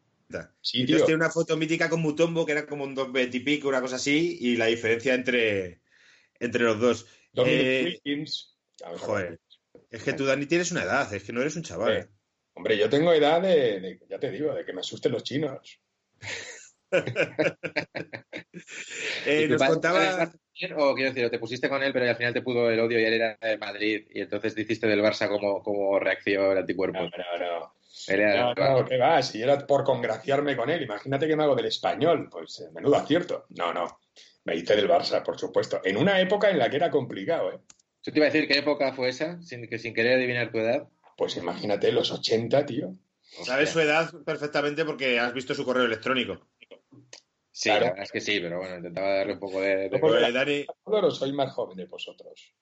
Sí, 0.61 0.81
Entonces 0.81 1.05
tiene 1.05 1.17
una 1.23 1.29
foto 1.29 1.57
mítica 1.57 1.89
con 1.89 2.01
Mutombo 2.01 2.45
que 2.45 2.51
era 2.53 2.65
como 2.65 2.83
un 2.83 2.95
dos 2.95 3.09
y 3.13 3.39
pico, 3.39 3.67
una 3.67 3.81
cosa 3.81 3.97
así, 3.97 4.37
y 4.41 4.55
la 4.55 4.67
diferencia 4.67 5.13
entre, 5.13 5.81
entre 6.39 6.63
los 6.63 6.79
dos. 6.79 7.05
Eh, 7.35 7.99
joder. 8.97 9.39
Es 9.91 10.03
que 10.03 10.13
tú, 10.13 10.25
Dani, 10.25 10.45
tienes 10.45 10.71
una 10.71 10.83
edad, 10.83 11.11
es 11.13 11.23
que 11.23 11.33
no 11.33 11.41
eres 11.41 11.55
un 11.55 11.63
chaval. 11.63 11.93
Eh, 11.97 12.07
Hombre, 12.55 12.77
yo 12.77 12.89
tengo 12.89 13.11
edad 13.13 13.41
de, 13.41 13.79
de- 13.79 13.99
ya 14.07 14.19
te 14.19 14.29
digo, 14.31 14.53
de 14.53 14.63
que 14.65 14.73
me 14.73 14.81
asusten 14.81 15.11
los 15.11 15.23
chinos. 15.23 15.79
Eh, 19.25 19.43
¿Y 19.43 19.47
tu 19.47 19.53
nos 19.53 19.63
contaba. 19.63 20.31
O 20.77 20.93
quiero 20.95 21.09
decir, 21.09 21.25
o 21.25 21.31
te 21.31 21.39
pusiste 21.39 21.69
con 21.69 21.81
él, 21.83 21.91
pero 21.93 22.07
al 22.07 22.15
final 22.15 22.33
te 22.33 22.41
pudo 22.41 22.69
el 22.69 22.79
odio 22.79 22.99
y 22.99 23.03
él 23.05 23.13
era 23.15 23.37
de 23.41 23.57
Madrid 23.57 24.05
y 24.11 24.21
entonces 24.21 24.57
hiciste 24.57 24.87
del 24.87 25.01
Barça 25.01 25.27
como, 25.27 25.63
como 25.63 25.99
reacción 25.99 26.57
anticuerpo. 26.57 26.99
No, 26.99 27.09
no, 27.09 27.59
no. 27.59 27.73
Era- 28.07 28.53
No, 28.53 28.79
no, 28.79 28.85
¿qué 28.85 28.97
va? 28.97 29.21
Si 29.23 29.41
era 29.41 29.65
por 29.65 29.83
congraciarme 29.83 30.55
con 30.55 30.69
él, 30.69 30.83
imagínate 30.83 31.27
que 31.27 31.35
me 31.35 31.43
hago 31.43 31.55
del 31.55 31.65
español. 31.67 32.29
Pues 32.31 32.59
eh, 32.59 32.71
menudo 32.73 32.95
acierto. 32.95 33.45
No, 33.49 33.73
no. 33.73 33.99
Me 34.45 34.55
hice 34.55 34.75
del 34.75 34.89
Barça, 34.89 35.23
por 35.23 35.39
supuesto. 35.39 35.81
En 35.83 35.97
una 35.97 36.19
época 36.19 36.49
en 36.49 36.59
la 36.59 36.69
que 36.69 36.75
era 36.75 36.91
complicado, 36.91 37.51
¿eh? 37.53 37.59
Yo 38.05 38.11
te 38.11 38.19
iba 38.19 38.27
a 38.27 38.29
decir 38.29 38.47
qué 38.47 38.59
época 38.59 38.91
fue 38.93 39.09
esa, 39.09 39.41
sin, 39.41 39.67
que 39.67 39.79
sin 39.79 39.93
querer 39.93 40.17
adivinar 40.17 40.51
tu 40.51 40.57
edad. 40.59 40.87
Pues 41.15 41.37
imagínate, 41.37 41.91
los 41.93 42.11
80, 42.11 42.65
tío. 42.65 42.95
Sabes 43.21 43.69
su 43.69 43.79
edad 43.79 44.11
perfectamente 44.25 44.83
porque 44.83 45.19
has 45.19 45.33
visto 45.33 45.55
su 45.55 45.63
correo 45.63 45.85
electrónico. 45.85 46.45
Sí, 47.51 47.69
Claro. 47.69 47.85
la 47.85 47.89
verdad 47.91 48.03
es 48.05 48.11
que 48.11 48.21
sí, 48.21 48.39
pero 48.39 48.57
bueno, 48.57 48.77
intentaba 48.77 49.13
darle 49.15 49.33
un 49.33 49.39
poco 49.39 49.61
de... 49.61 49.75
de- 49.77 49.89
No, 49.91 49.99
porque- 49.99 50.19
Pues, 50.21 50.33
Dani, 50.33 51.11
soy 51.11 51.33
más 51.33 51.51
joven 51.53 51.77
de 51.77 51.85
vosotros. 51.85 52.53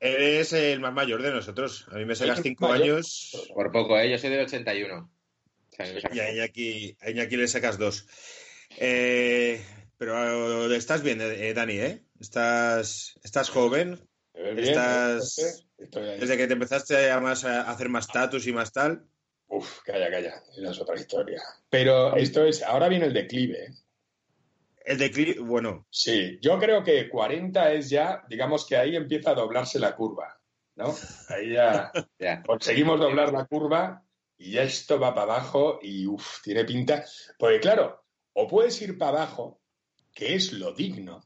eres 0.00 0.52
el 0.52 0.80
más 0.80 0.92
mayor 0.92 1.22
de 1.22 1.30
nosotros. 1.32 1.86
A 1.90 1.96
mí 1.96 2.04
me 2.04 2.14
sacas 2.14 2.40
cinco 2.42 2.68
mayor. 2.68 2.96
años 2.96 3.50
Por 3.54 3.72
poco, 3.72 3.98
¿eh? 3.98 4.10
Yo 4.10 4.18
soy 4.18 4.30
del 4.30 4.44
81. 4.44 5.10
O 5.72 5.76
sea, 5.76 5.86
y 6.14 6.20
a 6.20 6.32
Iñaki, 6.32 6.96
a 7.00 7.10
Iñaki 7.10 7.36
le 7.36 7.48
sacas 7.48 7.78
dos. 7.78 8.06
Eh, 8.78 9.64
pero 9.98 10.70
eh, 10.72 10.76
estás 10.76 11.02
bien, 11.02 11.20
eh, 11.20 11.52
Dani, 11.54 11.78
¿eh? 11.78 12.04
Estás, 12.20 13.18
estás 13.24 13.48
joven. 13.50 13.98
Estás- 14.34 15.38
Entonces, 15.38 15.66
Estoy 15.78 16.08
ahí. 16.08 16.20
Desde 16.20 16.36
que 16.36 16.46
te 16.46 16.52
empezaste 16.52 17.10
a, 17.10 17.18
más, 17.20 17.44
a 17.44 17.68
hacer 17.70 17.88
más 17.88 18.06
status 18.06 18.46
y 18.46 18.52
más 18.52 18.72
tal. 18.72 19.06
Uf, 19.56 19.82
calla, 19.84 20.10
calla. 20.10 20.42
Esa 20.56 20.70
es 20.70 20.80
otra 20.80 20.96
historia. 20.96 21.42
Pero 21.70 22.16
esto 22.16 22.44
es... 22.44 22.62
Ahora 22.62 22.88
viene 22.88 23.06
el 23.06 23.12
declive. 23.12 23.68
El 24.84 24.98
declive, 24.98 25.40
bueno, 25.40 25.86
Sí, 25.90 26.38
yo 26.42 26.58
creo 26.58 26.82
que 26.84 27.08
40 27.08 27.72
es 27.72 27.88
ya, 27.90 28.22
digamos 28.28 28.66
que 28.66 28.76
ahí 28.76 28.96
empieza 28.96 29.30
a 29.30 29.34
doblarse 29.34 29.78
la 29.78 29.96
curva, 29.96 30.38
¿no? 30.76 30.94
Ahí 31.28 31.52
ya 31.52 31.90
Ya. 32.18 32.42
conseguimos 32.42 33.00
doblar 33.00 33.32
la 33.32 33.46
curva 33.46 34.02
y 34.36 34.52
ya 34.52 34.62
esto 34.62 34.98
va 34.98 35.14
para 35.14 35.34
abajo 35.34 35.78
y 35.82 36.06
uff, 36.06 36.42
tiene 36.42 36.64
pinta. 36.64 37.04
Porque 37.38 37.60
claro, 37.60 38.04
o 38.34 38.46
puedes 38.48 38.80
ir 38.82 38.98
para 38.98 39.18
abajo, 39.22 39.60
que 40.12 40.34
es 40.34 40.52
lo 40.52 40.72
digno, 40.74 41.22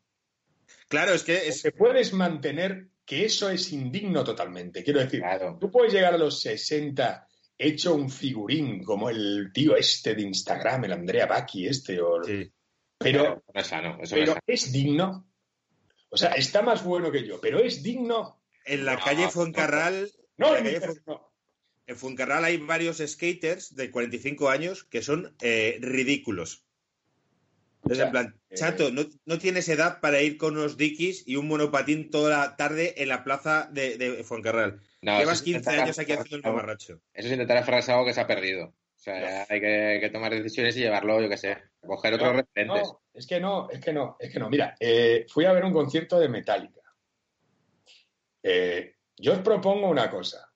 claro, 0.88 1.12
es 1.14 1.24
que 1.24 1.34
o 1.36 1.40
es, 1.40 1.62
que 1.62 1.72
puedes 1.72 2.12
mantener 2.12 2.88
que 3.04 3.24
eso 3.24 3.48
es 3.50 3.72
indigno 3.72 4.22
totalmente. 4.22 4.84
Quiero 4.84 5.00
decir, 5.00 5.20
Claro. 5.20 5.56
tú 5.60 5.70
puedes 5.70 5.92
llegar 5.92 6.14
a 6.14 6.18
los 6.18 6.40
60 6.42 7.27
hecho 7.58 7.94
un 7.94 8.08
figurín 8.10 8.82
como 8.84 9.10
el 9.10 9.50
tío 9.52 9.76
este 9.76 10.14
de 10.14 10.22
Instagram, 10.22 10.84
el 10.84 10.92
Andrea 10.92 11.26
Bacchi 11.26 11.66
este, 11.66 12.00
o... 12.00 12.22
sí. 12.22 12.50
pero 12.98 13.42
No 13.52 13.60
es 13.60 13.66
sano, 13.66 13.98
eso 14.00 14.16
no 14.16 14.22
es 14.22 14.30
pero 14.30 14.42
es 14.46 14.72
digno. 14.72 15.26
O 16.10 16.16
sea, 16.16 16.30
está 16.32 16.62
más 16.62 16.82
bueno 16.84 17.10
que 17.10 17.26
yo, 17.26 17.40
pero 17.40 17.58
es 17.58 17.82
digno. 17.82 18.40
En 18.64 18.84
la 18.84 18.94
No, 18.94 19.00
calle 19.04 19.28
Fuencarral, 19.28 20.10
No, 20.36 20.48
en 20.48 20.64
la 20.64 20.70
ni 20.70 20.76
calle 20.78 20.86
Fuen- 20.92 21.02
no. 21.06 21.32
en 21.86 21.96
Fuencarral 21.96 22.44
hay 22.44 22.56
varios 22.58 22.98
skaters 23.04 23.74
de 23.74 23.90
45 23.90 24.48
años 24.48 24.84
que 24.84 25.02
son 25.02 25.34
eh, 25.40 25.78
ridículos. 25.80 26.64
Entonces, 27.92 28.04
en 28.04 28.10
plan, 28.10 28.40
eh, 28.50 28.54
chato, 28.54 28.90
no, 28.90 29.02
no 29.24 29.38
tienes 29.38 29.68
edad 29.68 30.00
para 30.00 30.20
ir 30.20 30.36
con 30.36 30.56
unos 30.56 30.76
dikis 30.76 31.26
y 31.26 31.36
un 31.36 31.48
monopatín 31.48 32.10
toda 32.10 32.38
la 32.38 32.56
tarde 32.56 32.94
en 33.02 33.08
la 33.08 33.24
plaza 33.24 33.68
de, 33.72 33.96
de 33.96 34.24
Fuencarral. 34.24 34.80
No, 35.00 35.18
Llevas 35.18 35.22
eso 35.22 35.32
es 35.32 35.42
15 35.42 35.58
intentar 35.58 35.80
años 35.84 35.98
aquí 35.98 36.12
haciendo 36.12 36.36
el 36.36 36.42
mamarracho. 36.42 37.00
Eso 37.14 37.26
es 37.28 37.32
intentar 37.32 37.56
aferrarse 37.56 37.90
a 37.90 37.94
algo 37.94 38.06
que 38.06 38.14
se 38.14 38.20
ha 38.20 38.26
perdido. 38.26 38.66
O 38.66 39.00
sea, 39.00 39.46
hay 39.48 39.60
que, 39.60 39.98
que 40.00 40.10
tomar 40.10 40.32
decisiones 40.32 40.76
y 40.76 40.80
llevarlo, 40.80 41.20
yo 41.20 41.28
qué 41.28 41.36
sé, 41.36 41.56
coger 41.80 42.14
otros 42.14 42.32
No, 42.32 42.36
referentes. 42.40 42.82
no, 42.82 43.00
es 43.14 43.26
que 43.26 43.40
no, 43.40 43.70
es 43.70 43.80
que 43.80 43.92
no, 43.92 44.16
es 44.18 44.32
que 44.32 44.38
no. 44.40 44.50
Mira, 44.50 44.74
eh, 44.80 45.24
fui 45.28 45.44
a 45.44 45.52
ver 45.52 45.64
un 45.64 45.72
concierto 45.72 46.18
de 46.18 46.28
Metallica. 46.28 46.82
Eh, 48.42 48.96
yo 49.16 49.32
os 49.32 49.38
propongo 49.38 49.88
una 49.88 50.10
cosa. 50.10 50.52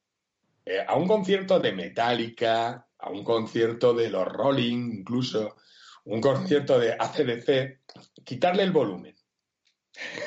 Eh, 0.65 0.85
a 0.87 0.97
un 0.97 1.09
concierto 1.09 1.59
de 1.61 1.73
Metallica, 1.73 2.87
a 2.99 3.11
un 3.11 3.25
concierto 3.25 3.95
de 3.95 4.11
los 4.11 4.27
Rolling, 4.27 4.93
incluso, 5.01 5.57
un 6.05 6.21
concierto 6.21 6.79
de 6.79 6.93
ACDC, 6.99 7.81
quitarle 8.25 8.63
el 8.63 8.73
volumen. 8.73 9.15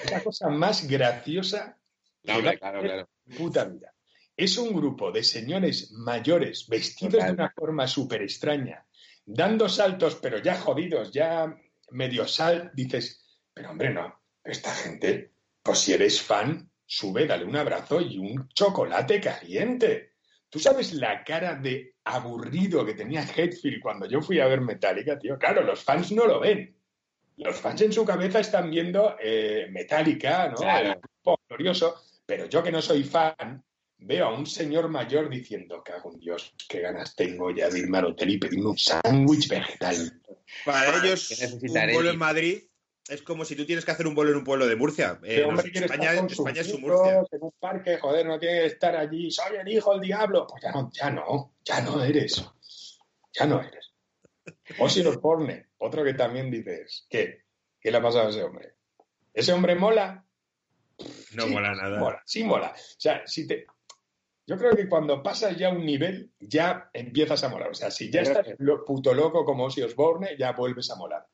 Es 0.03 0.11
la 0.11 0.23
cosa 0.23 0.49
más 0.49 0.88
graciosa 0.88 1.78
No, 2.23 2.39
claro, 2.39 2.82
claro. 2.82 3.09
puta 3.38 3.65
vida. 3.65 3.93
Es 4.38 4.57
un 4.57 4.73
grupo 4.73 5.11
de 5.11 5.23
señores 5.23 5.91
mayores 5.91 6.67
vestidos 6.67 7.23
de 7.23 7.32
una 7.32 7.51
forma 7.51 7.88
súper 7.88 8.21
extraña, 8.21 8.86
dando 9.26 9.69
saltos, 9.69 10.15
pero 10.15 10.39
ya 10.39 10.59
jodidos, 10.59 11.11
ya 11.11 11.55
medio 11.91 12.28
sal. 12.28 12.71
Dices, 12.73 13.39
pero 13.53 13.71
hombre, 13.71 13.93
no, 13.93 14.21
esta 14.43 14.73
gente, 14.73 15.32
pues 15.63 15.80
si 15.80 15.93
eres 15.93 16.21
fan, 16.21 16.69
sube, 16.86 17.26
dale 17.26 17.45
un 17.45 17.55
abrazo 17.55 18.01
y 18.01 18.17
un 18.17 18.49
chocolate 18.49 19.21
caliente. 19.21 20.15
¿Tú 20.49 20.59
sabes 20.59 20.93
la 20.93 21.23
cara 21.23 21.55
de 21.55 21.95
aburrido 22.06 22.86
que 22.86 22.93
tenía 22.93 23.24
Hetfield 23.24 23.82
cuando 23.82 24.08
yo 24.08 24.22
fui 24.22 24.39
a 24.39 24.47
ver 24.47 24.62
Metallica, 24.62 25.18
tío? 25.18 25.38
Claro, 25.38 25.64
los 25.64 25.84
fans 25.84 26.12
no 26.12 26.26
lo 26.26 26.39
ven. 26.39 26.76
Los 27.38 27.58
fans 27.58 27.82
en 27.82 27.91
su 27.91 28.06
cabeza 28.06 28.39
están 28.39 28.70
viendo 28.70 29.18
eh, 29.20 29.68
Metallica, 29.72 30.49
¿no? 30.49 30.56
Claro. 30.56 30.93
El 30.93 30.99
grupo 31.01 31.39
glorioso, 31.49 32.01
pero 32.26 32.45
yo 32.45 32.64
que 32.64 32.72
no 32.72 32.82
soy 32.82 33.03
fan, 33.03 33.64
veo 33.97 34.28
a 34.28 34.34
un 34.34 34.45
señor 34.45 34.88
mayor 34.88 35.30
diciendo, 35.30 35.84
cago 35.84 36.14
en 36.14 36.20
Dios, 36.20 36.53
qué 36.70 36.80
ganas 36.80 37.16
tengo 37.16 37.51
ya 37.51 37.70
de 37.70 37.80
irme 37.80 37.97
al 37.97 38.06
hotel 38.06 38.30
y 38.30 38.38
pedirme 38.38 38.68
un 38.68 38.78
sándwich 38.78 39.49
vegetal. 39.49 40.22
Para 40.64 40.97
ellos, 41.03 41.30
un 41.53 41.66
ir. 41.66 42.08
en 42.08 42.18
Madrid 42.18 42.64
es 43.08 43.22
como 43.22 43.45
si 43.45 43.56
tú 43.56 43.66
tienes 43.66 43.86
que 43.86 43.91
hacer 43.91 44.08
un 44.08 44.16
vuelo 44.16 44.32
en 44.32 44.38
un 44.38 44.43
pueblo 44.43 44.68
de 44.68 44.76
Murcia. 44.76 45.20
Eh, 45.24 45.43
hombre 45.43 45.64
los- 45.64 45.72
quiere 45.72 45.86
España, 45.86 46.14
es 46.14 46.34
su 46.68 46.80
Murcia. 46.80 47.24
en 47.32 47.43
un 47.43 47.51
parque, 47.60 47.97
joder, 47.97 48.26
no 48.26 48.39
tiene 48.39 48.62
que 48.62 48.66
estar 48.68 48.95
allí, 48.95 49.30
soy 49.32 49.58
el 49.58 49.68
hijo 49.68 49.91
del 49.93 50.01
diablo. 50.01 50.47
Pues 50.47 50.64
ya 50.64 50.72
no, 50.72 50.89
ya 50.93 51.10
no, 51.12 51.53
ya 51.64 51.82
no 51.82 52.03
eres. 52.03 52.43
Ya 53.34 53.45
no 53.45 53.62
eres. 53.62 53.91
Ozzy 54.80 55.01
Osbourne, 55.06 55.68
otro 55.78 56.03
que 56.03 56.14
también 56.14 56.49
dices, 56.49 57.06
¿qué? 57.10 57.43
¿Qué 57.80 57.91
le 57.91 57.97
ha 57.97 58.01
pasado 58.01 58.28
a 58.28 58.30
ese 58.30 58.43
hombre? 58.43 58.76
¿Ese 59.34 59.53
hombre 59.53 59.76
mola? 59.76 60.26
No 61.34 61.43
Sí, 61.43 61.49
mola 61.51 61.74
nada. 61.76 61.99
Mola, 61.99 62.24
sí 62.26 62.43
mola. 62.43 62.70
O 62.76 62.99
sea, 62.99 63.22
si 63.28 63.45
te... 63.47 63.66
Yo 64.47 64.58
creo 64.58 64.76
que 64.76 64.88
cuando 64.88 65.22
pasas 65.24 65.58
ya 65.58 65.70
un 65.70 65.86
nivel, 65.86 66.32
ya 66.39 66.89
empiezas 66.93 67.43
a 67.43 67.49
molar. 67.49 67.70
O 67.70 67.74
sea, 67.74 67.91
si 67.91 68.10
ya 68.12 68.22
estás 68.22 68.47
lo- 68.60 68.86
puto 68.86 69.14
loco 69.14 69.43
como 69.43 69.66
Ozzy 69.66 69.82
Osbourne, 69.82 70.36
ya 70.38 70.51
vuelves 70.53 70.89
a 70.91 70.95
molar. 70.95 71.26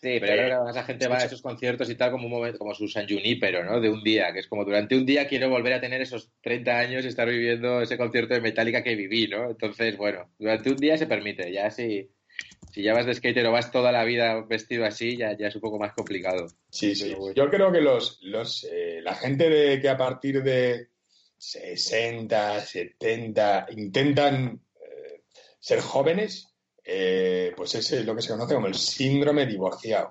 Sí, 0.00 0.18
pero 0.20 0.36
yo 0.36 0.42
creo 0.44 0.64
que 0.64 0.70
esa 0.70 0.84
gente 0.84 1.08
va 1.08 1.18
a 1.18 1.24
esos 1.24 1.42
conciertos 1.42 1.90
y 1.90 1.96
tal 1.96 2.12
como 2.12 2.26
un 2.26 2.32
momento, 2.32 2.58
como 2.58 2.72
su 2.72 2.86
San 2.86 3.08
Junipero, 3.08 3.64
¿no? 3.64 3.80
De 3.80 3.90
un 3.90 4.02
día, 4.04 4.32
que 4.32 4.38
es 4.38 4.46
como 4.46 4.64
durante 4.64 4.96
un 4.96 5.04
día 5.04 5.26
quiero 5.26 5.50
volver 5.50 5.72
a 5.72 5.80
tener 5.80 6.00
esos 6.00 6.30
30 6.40 6.78
años 6.78 7.04
y 7.04 7.08
estar 7.08 7.28
viviendo 7.28 7.82
ese 7.82 7.98
concierto 7.98 8.34
de 8.34 8.40
Metallica 8.40 8.82
que 8.84 8.94
viví, 8.94 9.26
¿no? 9.26 9.50
Entonces, 9.50 9.96
bueno, 9.96 10.30
durante 10.38 10.70
un 10.70 10.76
día 10.76 10.96
se 10.96 11.08
permite, 11.08 11.52
ya 11.52 11.70
si, 11.72 12.08
si 12.72 12.82
ya 12.82 12.94
vas 12.94 13.06
de 13.06 13.14
skater 13.14 13.44
o 13.46 13.52
vas 13.52 13.72
toda 13.72 13.90
la 13.90 14.04
vida 14.04 14.40
vestido 14.42 14.84
así, 14.84 15.16
ya, 15.16 15.36
ya 15.36 15.48
es 15.48 15.54
un 15.56 15.62
poco 15.62 15.80
más 15.80 15.92
complicado. 15.94 16.46
Sí, 16.70 16.94
sí. 16.94 17.14
Bueno. 17.14 17.34
Yo 17.34 17.50
creo 17.50 17.72
que 17.72 17.80
los, 17.80 18.20
los, 18.22 18.68
eh, 18.70 19.00
la 19.02 19.16
gente 19.16 19.50
de, 19.50 19.80
que 19.80 19.88
a 19.88 19.96
partir 19.96 20.44
de 20.44 20.90
60, 21.38 22.60
70 22.60 23.66
intentan 23.70 24.60
eh, 24.80 25.22
ser 25.58 25.80
jóvenes, 25.80 26.47
eh, 26.90 27.52
pues 27.54 27.74
es 27.74 27.92
eh, 27.92 28.02
lo 28.02 28.16
que 28.16 28.22
se 28.22 28.30
conoce 28.30 28.54
como 28.54 28.66
el 28.66 28.74
síndrome 28.74 29.44
divorciado. 29.44 30.10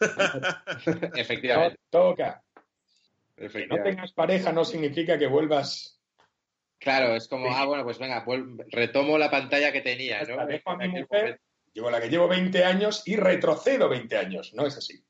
No 0.00 1.10
Efectivamente, 1.14 1.78
toca. 1.90 2.42
Que 3.36 3.42
no 3.42 3.46
efectivamente. 3.46 3.90
tengas 3.90 4.12
pareja 4.12 4.50
no 4.50 4.64
significa 4.64 5.18
que 5.18 5.26
vuelvas. 5.26 6.00
Claro, 6.78 7.14
es 7.14 7.28
como, 7.28 7.52
ah, 7.54 7.66
bueno, 7.66 7.84
pues 7.84 7.98
venga, 7.98 8.24
retomo 8.70 9.18
la 9.18 9.30
pantalla 9.30 9.70
que 9.72 9.82
tenía, 9.82 10.22
¿no? 10.22 10.46
Dejo 10.46 10.70
a 10.70 10.76
mi 10.78 10.88
mujer, 10.88 11.38
llevo 11.74 11.90
la 11.90 12.00
que 12.00 12.08
llevo 12.08 12.28
20 12.28 12.64
años 12.64 13.02
y 13.04 13.16
retrocedo 13.16 13.90
20 13.90 14.16
años. 14.16 14.54
No 14.54 14.66
es 14.66 14.78
así. 14.78 15.04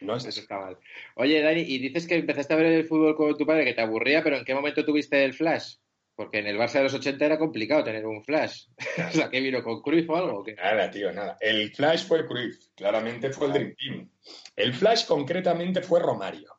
No 0.00 0.14
es 0.14 0.24
Eso 0.24 0.28
así. 0.28 0.40
está 0.40 0.60
mal. 0.60 0.78
Oye, 1.16 1.42
Dani, 1.42 1.62
y 1.62 1.78
dices 1.78 2.06
que 2.06 2.14
empezaste 2.14 2.54
a 2.54 2.56
ver 2.56 2.66
el 2.66 2.86
fútbol 2.86 3.16
con 3.16 3.36
tu 3.36 3.44
padre, 3.44 3.64
que 3.64 3.74
te 3.74 3.80
aburría, 3.82 4.22
pero 4.22 4.36
¿en 4.36 4.44
qué 4.44 4.54
momento 4.54 4.84
tuviste 4.84 5.24
el 5.24 5.34
flash? 5.34 5.74
Porque 6.14 6.38
en 6.40 6.46
el 6.46 6.58
Barça 6.58 6.74
de 6.74 6.82
los 6.84 6.94
80 6.94 7.24
era 7.24 7.38
complicado 7.38 7.82
tener 7.84 8.04
un 8.06 8.22
flash. 8.22 8.66
o 9.08 9.12
sea, 9.12 9.30
¿qué 9.30 9.40
vino 9.40 9.62
con 9.62 9.80
Cruyff 9.80 10.08
o 10.10 10.16
algo? 10.16 10.40
o? 10.40 10.44
Nada, 10.56 10.90
tío, 10.90 11.10
nada. 11.12 11.36
El 11.40 11.74
Flash 11.74 12.06
fue 12.06 12.26
Cruyff, 12.26 12.66
claramente 12.74 13.30
fue 13.30 13.46
el 13.46 13.52
Dream 13.54 13.74
Team. 13.76 14.08
El 14.54 14.74
Flash 14.74 15.06
concretamente 15.06 15.80
fue 15.82 16.00
Romario. 16.00 16.54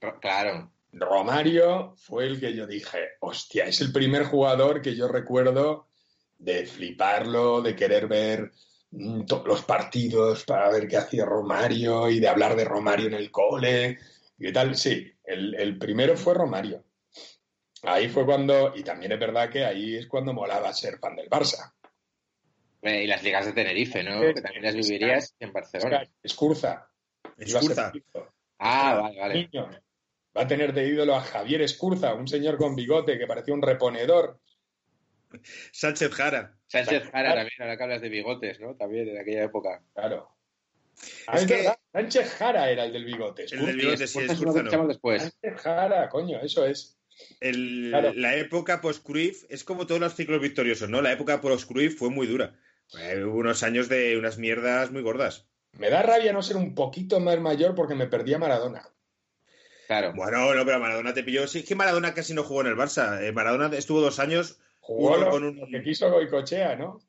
Ro- 0.00 0.18
Claro. 0.20 0.72
Romario 0.92 1.94
fue 1.98 2.24
el 2.26 2.40
que 2.40 2.54
yo 2.54 2.66
dije, 2.66 2.98
hostia, 3.20 3.66
es 3.66 3.80
el 3.82 3.92
primer 3.92 4.24
jugador 4.24 4.80
que 4.80 4.96
yo 4.96 5.08
recuerdo 5.08 5.88
de 6.38 6.64
fliparlo, 6.64 7.60
de 7.60 7.76
querer 7.76 8.06
ver 8.08 8.50
mm, 8.92 9.26
todos 9.26 9.46
los 9.46 9.62
partidos 9.64 10.44
para 10.44 10.70
ver 10.70 10.88
qué 10.88 10.96
hacía 10.96 11.26
Romario 11.26 12.08
y 12.08 12.18
de 12.18 12.28
hablar 12.28 12.56
de 12.56 12.64
Romario 12.64 13.08
en 13.08 13.14
el 13.14 13.30
cole 13.30 13.98
y 14.38 14.52
tal. 14.52 14.74
Sí, 14.74 15.06
el, 15.24 15.54
el 15.56 15.76
primero 15.76 16.16
fue 16.16 16.32
Romario. 16.32 16.82
Ahí 17.86 18.08
fue 18.08 18.24
cuando, 18.26 18.72
y 18.76 18.82
también 18.82 19.12
es 19.12 19.18
verdad 19.20 19.48
que 19.50 19.64
ahí 19.64 19.96
es 19.96 20.06
cuando 20.06 20.32
molaba 20.32 20.72
ser 20.72 20.98
fan 20.98 21.16
del 21.16 21.28
Barça. 21.30 21.72
Eh, 22.82 23.04
Y 23.04 23.06
las 23.06 23.22
ligas 23.22 23.46
de 23.46 23.52
Tenerife, 23.52 24.02
¿no? 24.02 24.20
Sí, 24.20 24.34
que 24.34 24.42
también 24.42 24.62
las 24.64 24.74
vivirías 24.74 25.34
en 25.40 25.52
Barcelona. 25.52 26.02
Escurza. 26.22 26.88
Escurza. 27.36 27.92
Ah, 28.58 28.98
vale, 29.02 29.18
vale. 29.20 29.34
Niño. 29.52 29.68
Va 30.36 30.42
a 30.42 30.46
tener 30.46 30.72
de 30.72 30.86
ídolo 30.88 31.14
a 31.16 31.20
Javier 31.22 31.62
Escurza, 31.62 32.14
un 32.14 32.28
señor 32.28 32.56
con 32.58 32.74
bigote 32.76 33.18
que 33.18 33.26
parecía 33.26 33.54
un 33.54 33.62
reponedor. 33.62 34.40
Sánchez 35.72 36.12
Jara. 36.12 36.56
Sánchez 36.66 37.10
Jara 37.10 37.34
también, 37.34 37.52
ahora 37.60 37.76
que 37.76 37.82
hablas 37.82 38.00
de 38.02 38.08
bigotes, 38.08 38.60
¿no? 38.60 38.74
También 38.76 39.08
en 39.08 39.18
aquella 39.18 39.44
época. 39.44 39.82
Claro. 39.94 40.30
Ah, 41.26 41.36
Es 41.36 41.42
es 41.42 41.48
que- 41.48 41.56
verdad, 41.56 41.78
Sánchez 41.92 42.34
Jara 42.34 42.70
era 42.70 42.84
el 42.84 42.92
del 42.92 43.04
bigote. 43.04 43.44
El 43.50 43.66
del 43.66 43.76
bigote, 43.76 44.06
sí, 44.06 44.18
Escurza 44.20 44.62
no. 44.62 44.86
después. 44.86 45.22
Sánchez 45.22 45.60
Jara, 45.62 46.08
coño, 46.08 46.40
eso 46.40 46.64
es. 46.66 46.95
El- 47.40 47.88
Claro. 47.90 48.12
La 48.14 48.36
época 48.36 48.80
post-Cruyff 48.80 49.44
es 49.48 49.64
como 49.64 49.86
todos 49.86 50.00
los 50.00 50.14
ciclos 50.14 50.40
victoriosos, 50.40 50.88
¿no? 50.88 51.00
La 51.02 51.12
época 51.12 51.40
post-Cruyff 51.40 51.96
fue 51.98 52.10
muy 52.10 52.26
dura. 52.26 52.58
Eh, 53.00 53.24
hubo 53.24 53.38
unos 53.38 53.62
años 53.62 53.88
de 53.88 54.16
unas 54.16 54.38
mierdas 54.38 54.90
muy 54.92 55.02
gordas. 55.02 55.46
Me 55.72 55.90
da 55.90 56.02
rabia 56.02 56.32
no 56.32 56.42
ser 56.42 56.56
un 56.56 56.74
poquito 56.74 57.20
más 57.20 57.38
mayor 57.40 57.74
porque 57.74 57.94
me 57.94 58.06
perdí 58.06 58.32
a 58.34 58.38
Maradona. 58.38 58.88
Claro. 59.86 60.12
Bueno, 60.14 60.54
no, 60.54 60.64
pero 60.64 60.80
Maradona 60.80 61.14
te 61.14 61.22
pilló. 61.22 61.46
Sí, 61.46 61.60
es 61.60 61.64
que 61.64 61.74
Maradona 61.74 62.12
casi 62.14 62.34
no 62.34 62.42
jugó 62.42 62.62
en 62.62 62.66
el 62.68 62.76
Barça. 62.76 63.22
Eh, 63.22 63.32
Maradona 63.32 63.74
estuvo 63.76 64.00
dos 64.00 64.18
años. 64.18 64.58
Jugó 64.80 65.16
lo 65.16 65.30
con 65.30 65.44
un- 65.44 65.56
lo 65.58 65.66
que 65.66 65.82
quiso 65.82 66.10
Goicochea, 66.10 66.76
¿no? 66.76 67.00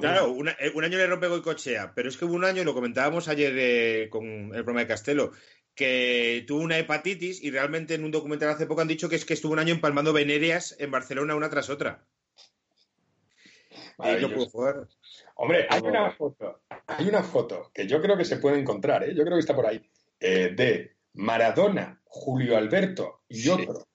Claro, 0.00 0.30
una- 0.32 0.56
eh, 0.58 0.72
un 0.74 0.82
año 0.84 0.98
le 0.98 1.06
rompe 1.06 1.28
Goicochea, 1.28 1.92
pero 1.94 2.08
es 2.08 2.16
que 2.16 2.24
hubo 2.24 2.34
un 2.34 2.44
año, 2.44 2.64
lo 2.64 2.74
comentábamos 2.74 3.28
ayer 3.28 3.52
eh, 3.56 4.08
con 4.10 4.24
el 4.24 4.64
programa 4.64 4.80
de 4.80 4.86
Castelo, 4.88 5.32
que 5.80 6.44
tuvo 6.46 6.60
una 6.60 6.76
hepatitis 6.76 7.42
y 7.42 7.50
realmente 7.50 7.94
en 7.94 8.04
un 8.04 8.10
documental 8.10 8.50
hace 8.50 8.66
poco 8.66 8.82
han 8.82 8.88
dicho 8.88 9.08
que 9.08 9.16
es 9.16 9.24
que 9.24 9.32
estuvo 9.32 9.54
un 9.54 9.60
año 9.60 9.72
empalmando 9.72 10.12
venerias 10.12 10.76
en 10.78 10.90
Barcelona 10.90 11.34
una 11.34 11.48
tras 11.48 11.70
otra. 11.70 12.04
Y 13.98 14.20
no 14.20 14.30
pudo 14.30 14.50
jugar. 14.50 14.88
Hombre, 15.36 15.66
hay 15.70 15.80
una 15.80 16.10
foto, 16.10 16.60
hay 16.86 17.08
una 17.08 17.22
foto 17.22 17.70
que 17.72 17.86
yo 17.86 18.02
creo 18.02 18.18
que 18.18 18.26
se 18.26 18.36
puede 18.36 18.58
encontrar, 18.58 19.04
¿eh? 19.04 19.14
yo 19.14 19.24
creo 19.24 19.36
que 19.36 19.40
está 19.40 19.56
por 19.56 19.66
ahí, 19.66 19.80
eh, 20.20 20.52
de 20.54 20.96
Maradona, 21.14 22.02
Julio 22.04 22.58
Alberto 22.58 23.22
y 23.26 23.36
Sí. 23.36 23.48
otro, 23.48 23.88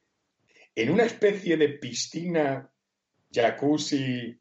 en 0.74 0.90
una 0.90 1.04
especie 1.04 1.56
de 1.56 1.70
piscina, 1.70 2.68
jacuzzi 3.32 4.40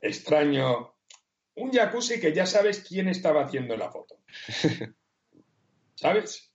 extraño, 0.00 0.94
un 1.56 1.72
jacuzzi 1.72 2.18
que 2.18 2.32
ya 2.32 2.46
sabes 2.46 2.82
quién 2.88 3.08
estaba 3.08 3.44
haciendo 3.44 3.76
la 3.76 3.92
foto. 3.92 4.16
¿Sabes? 5.94 6.53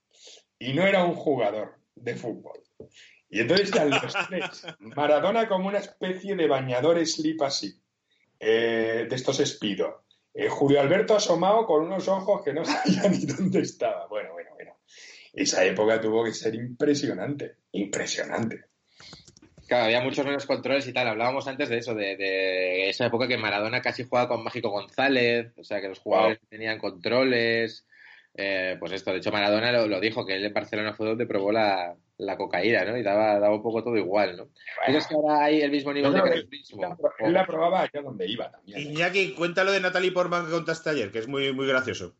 Y 0.60 0.74
no 0.74 0.86
era 0.86 1.04
un 1.04 1.14
jugador 1.14 1.74
de 1.96 2.14
fútbol. 2.14 2.60
Y 3.30 3.40
entonces 3.40 3.68
están 3.68 3.90
los 3.90 4.14
tres. 4.28 4.66
Maradona 4.78 5.48
como 5.48 5.68
una 5.68 5.78
especie 5.78 6.36
de 6.36 6.46
bañador 6.46 7.04
slip 7.06 7.42
así 7.42 7.80
eh, 8.38 9.06
de 9.08 9.16
estos 9.16 9.40
espido. 9.40 10.04
Eh, 10.34 10.48
Julio 10.48 10.80
Alberto 10.80 11.16
asomado 11.16 11.66
con 11.66 11.84
unos 11.84 12.06
ojos 12.08 12.42
que 12.44 12.52
no 12.52 12.64
sabía 12.66 13.08
ni 13.08 13.24
dónde 13.24 13.60
estaba. 13.60 14.06
Bueno, 14.06 14.32
bueno, 14.34 14.50
bueno. 14.54 14.76
Esa 15.32 15.64
época 15.64 16.00
tuvo 16.00 16.24
que 16.24 16.34
ser 16.34 16.54
impresionante, 16.54 17.56
impresionante. 17.72 18.64
Claro, 19.66 19.84
había 19.84 20.02
muchos 20.02 20.26
menos 20.26 20.44
controles 20.44 20.86
y 20.88 20.92
tal. 20.92 21.06
Hablábamos 21.06 21.46
antes 21.46 21.68
de 21.68 21.78
eso, 21.78 21.94
de, 21.94 22.16
de 22.16 22.90
esa 22.90 23.06
época 23.06 23.28
que 23.28 23.38
Maradona 23.38 23.80
casi 23.80 24.04
jugaba 24.04 24.28
con 24.28 24.42
Mágico 24.42 24.68
González, 24.68 25.52
o 25.56 25.64
sea, 25.64 25.80
que 25.80 25.88
los 25.88 26.00
jugadores 26.00 26.40
tenían 26.50 26.78
controles. 26.78 27.86
Eh, 28.34 28.76
pues 28.78 28.92
esto, 28.92 29.10
de 29.10 29.18
hecho, 29.18 29.32
Maradona 29.32 29.72
lo, 29.72 29.86
lo 29.86 30.00
dijo, 30.00 30.24
que 30.24 30.36
él 30.36 30.44
en 30.44 30.52
Barcelona 30.52 30.94
fue 30.94 31.08
donde 31.08 31.26
probó 31.26 31.50
la, 31.50 31.96
la 32.16 32.36
cocaína, 32.36 32.84
¿no? 32.84 32.96
Y 32.96 33.02
daba, 33.02 33.40
daba 33.40 33.54
un 33.54 33.62
poco 33.62 33.82
todo 33.82 33.96
igual, 33.96 34.36
¿no? 34.36 34.48
¿Crees 34.86 35.06
que 35.06 35.14
ahora 35.14 35.44
hay 35.44 35.62
el 35.62 35.70
mismo 35.70 35.92
nivel 35.92 36.12
de 36.12 36.18
él, 36.18 36.48
la, 36.78 36.96
él 37.18 37.32
la 37.32 37.46
probaba 37.46 37.80
allá 37.80 38.02
donde 38.02 38.28
iba 38.28 38.50
también. 38.50 38.80
Iñaki, 38.80 39.34
cuéntalo 39.34 39.72
de 39.72 39.80
Natalie 39.80 40.12
Portman 40.12 40.46
que 40.46 40.52
contaste 40.52 40.90
ayer, 40.90 41.10
que 41.10 41.18
es 41.18 41.28
muy, 41.28 41.52
muy 41.52 41.66
gracioso. 41.66 42.14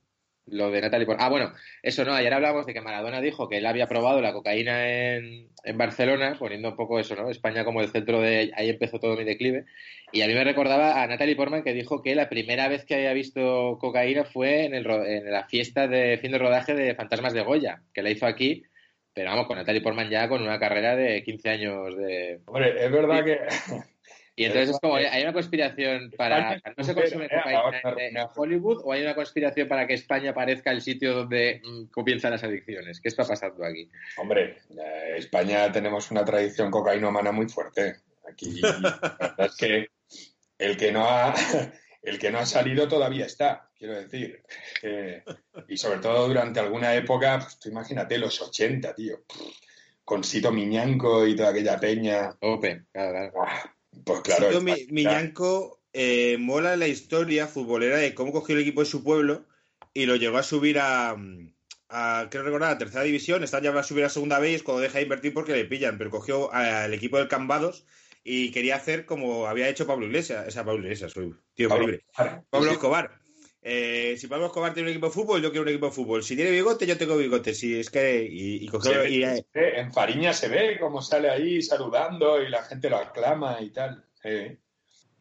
Lo 0.51 0.71
de 0.71 0.81
Natalie 0.81 1.07
Portman. 1.07 1.27
Ah, 1.27 1.31
bueno, 1.31 1.53
eso 1.83 2.05
no, 2.05 2.13
ayer 2.13 2.33
hablamos 2.33 2.67
de 2.67 2.75
que 2.75 2.81
Maradona 2.81 3.21
dijo 3.21 3.49
que 3.49 3.59
él 3.59 3.67
había 3.67 3.89
probado 3.89 4.21
la 4.21 4.33
cocaína 4.33 4.89
en, 4.89 5.49
en 5.65 5.79
Barcelona, 5.79 6.37
poniendo 6.39 6.71
un 6.71 6.77
poco 6.77 6.99
eso, 6.99 7.15
¿no? 7.17 7.31
España 7.31 7.65
como 7.65 7.81
el 7.81 7.89
centro 7.89 8.21
de... 8.21 8.53
Ahí 8.57 8.69
empezó 8.69 8.99
todo 8.99 9.17
mi 9.17 9.25
declive. 9.25 9.65
Y 10.13 10.23
a 10.23 10.27
mí 10.27 10.35
me 10.35 10.45
recordaba 10.45 11.03
a 11.03 11.07
Natalie 11.07 11.37
Portman 11.37 11.63
que 11.63 11.73
dijo 11.73 12.03
que 12.03 12.15
la 12.15 12.29
primera 12.29 12.69
vez 12.69 12.85
que 12.85 12.95
había 12.95 13.13
visto 13.13 13.79
cocaína 13.81 14.25
fue 14.25 14.65
en, 14.65 14.75
el, 14.75 14.91
en 14.91 15.31
la 15.31 15.47
fiesta 15.47 15.87
de 15.87 16.19
fin 16.19 16.33
de 16.33 16.39
rodaje 16.39 16.75
de 16.75 16.95
Fantasmas 16.95 17.33
de 17.33 17.43
Goya, 17.43 17.83
que 17.95 18.03
la 18.03 18.11
hizo 18.11 18.27
aquí, 18.27 18.65
pero 19.13 19.31
vamos, 19.31 19.47
con 19.47 19.57
Natalie 19.57 19.81
Portman 19.81 20.11
ya 20.11 20.29
con 20.29 20.43
una 20.43 20.59
carrera 20.59 20.97
de 20.97 21.23
15 21.23 21.49
años 21.49 21.97
de... 21.97 22.41
Hombre, 22.47 22.85
es 22.85 22.91
verdad 22.91 23.25
que 23.25 23.39
Y 24.41 24.47
entonces 24.47 24.71
es 24.71 24.81
como, 24.81 24.95
hay 24.95 25.23
una 25.23 25.35
conspiración 25.35 26.11
para 26.17 26.55
España 26.55 26.75
no 26.75 26.83
se 26.83 26.95
consume 26.95 27.29
cocaína 27.29 27.95
en, 27.99 28.17
Hollywood 28.35 28.81
o 28.85 28.93
hay 28.93 29.03
una 29.03 29.15
conspiración 29.15 29.69
para 29.69 29.87
que 29.87 29.93
España 29.93 30.33
parezca 30.33 30.71
el 30.71 30.81
sitio 30.81 31.13
donde 31.13 31.61
mm, 31.63 31.91
comienzan 31.91 32.31
las 32.31 32.43
adicciones. 32.43 33.03
¿Qué 33.03 33.09
está 33.11 33.27
pasando 33.27 33.63
aquí? 33.63 33.91
Hombre, 34.17 34.63
eh, 34.71 35.17
España 35.19 35.71
tenemos 35.71 36.11
una 36.11 36.25
tradición 36.25 36.71
cocainómana 36.71 37.33
muy 37.33 37.51
fuerte. 37.51 37.97
Aquí 38.33 38.61
la 38.63 38.79
verdad 39.19 39.47
es 39.47 39.57
que 39.57 39.89
el 40.57 40.75
que 40.79 40.91
no 40.91 41.05
ha 41.07 41.35
el 42.03 42.19
que 42.19 42.31
no 42.31 42.39
ha 42.39 42.47
salido 42.47 42.89
todavía 42.89 43.27
está, 43.27 43.69
quiero 43.77 44.01
decir. 44.01 44.43
Eh, 44.83 45.23
y 45.69 45.77
sobre 45.77 45.99
todo 45.99 46.27
durante 46.27 46.61
alguna 46.61 46.95
época, 46.95 47.41
pues, 47.41 47.59
tú 47.59 47.69
imagínate 47.69 48.17
los 48.17 48.41
80, 48.41 48.95
tío. 48.95 49.19
Con 50.03 50.25
Sito 50.25 50.51
Miñanco 50.51 51.27
y 51.27 51.37
toda 51.37 51.51
aquella 51.51 51.79
peña. 51.79 52.35
Ope, 52.41 52.85
claro, 52.91 53.31
claro. 53.33 53.80
Pues 54.05 54.21
claro. 54.21 54.61
Miñanco 54.61 55.81
eh, 55.93 56.37
mola 56.39 56.77
la 56.77 56.89
historia 56.89 57.47
futbolera 57.47 57.99
de 57.99 58.15
cómo 58.15 58.33
cogió 58.33 58.55
el 58.55 58.63
equipo 58.63 58.81
de 58.81 58.87
su 58.87 59.03
pueblo 59.03 59.47
y 59.93 60.07
lo 60.07 60.17
llegó 60.17 60.39
a 60.39 60.43
subir 60.43 60.79
a, 60.79 61.17
a 61.89 62.29
creo 62.31 62.43
recordar, 62.45 62.73
a 62.73 62.79
tercera 62.79 63.03
división. 63.03 63.43
Está 63.43 63.61
ya 63.61 63.73
va 63.73 63.81
a 63.81 63.85
subir 63.85 64.05
a 64.05 64.09
segunda 64.09 64.39
vez 64.39 64.53
y 64.53 64.55
es 64.57 64.63
cuando 64.63 64.83
deja 64.83 64.99
de 64.99 65.05
invertir 65.05 65.35
porque 65.35 65.53
le 65.53 65.65
pillan. 65.65 65.99
Pero 65.99 66.11
cogió 66.11 66.53
al 66.53 66.95
equipo 66.95 67.19
del 67.19 67.29
Cambados 67.29 67.85
y 68.23 68.53
quería 68.53 68.77
hacer 68.77 69.07
como 69.07 69.47
había 69.47 69.69
hecho 69.69 69.87
Pablo 69.87 70.07
Iglesias. 70.07 70.47
Esa 70.47 70.65
Pablo 70.65 70.83
Iglesias, 70.83 71.13
soy 71.13 71.35
tío 71.55 71.69
Pablo. 71.69 71.99
Pablo. 72.51 72.71
Escobar. 72.71 73.20
Eh, 73.63 74.17
si 74.17 74.27
Escobar 74.27 74.73
tiene 74.73 74.89
un 74.89 74.93
equipo 74.93 75.07
de 75.07 75.13
fútbol, 75.13 75.43
yo 75.43 75.51
quiero 75.51 75.63
un 75.63 75.69
equipo 75.69 75.87
de 75.87 75.93
fútbol. 75.93 76.23
Si 76.23 76.35
tiene 76.35 76.51
bigote, 76.51 76.87
yo 76.87 76.97
tengo 76.97 77.17
bigote. 77.17 77.55
Si 77.55 77.79
es 77.79 77.91
que. 77.91 78.25
Y, 78.25 78.69
ve, 78.71 79.45
eh, 79.55 79.73
en 79.77 79.93
Fariña 79.93 80.33
se 80.33 80.49
ve 80.49 80.79
cómo 80.81 81.03
sale 81.03 81.29
ahí 81.29 81.61
saludando 81.61 82.43
y 82.43 82.49
la 82.49 82.63
gente 82.63 82.89
lo 82.89 82.97
aclama 82.97 83.61
y 83.61 83.71
tal. 83.71 84.05
Eh, 84.25 84.59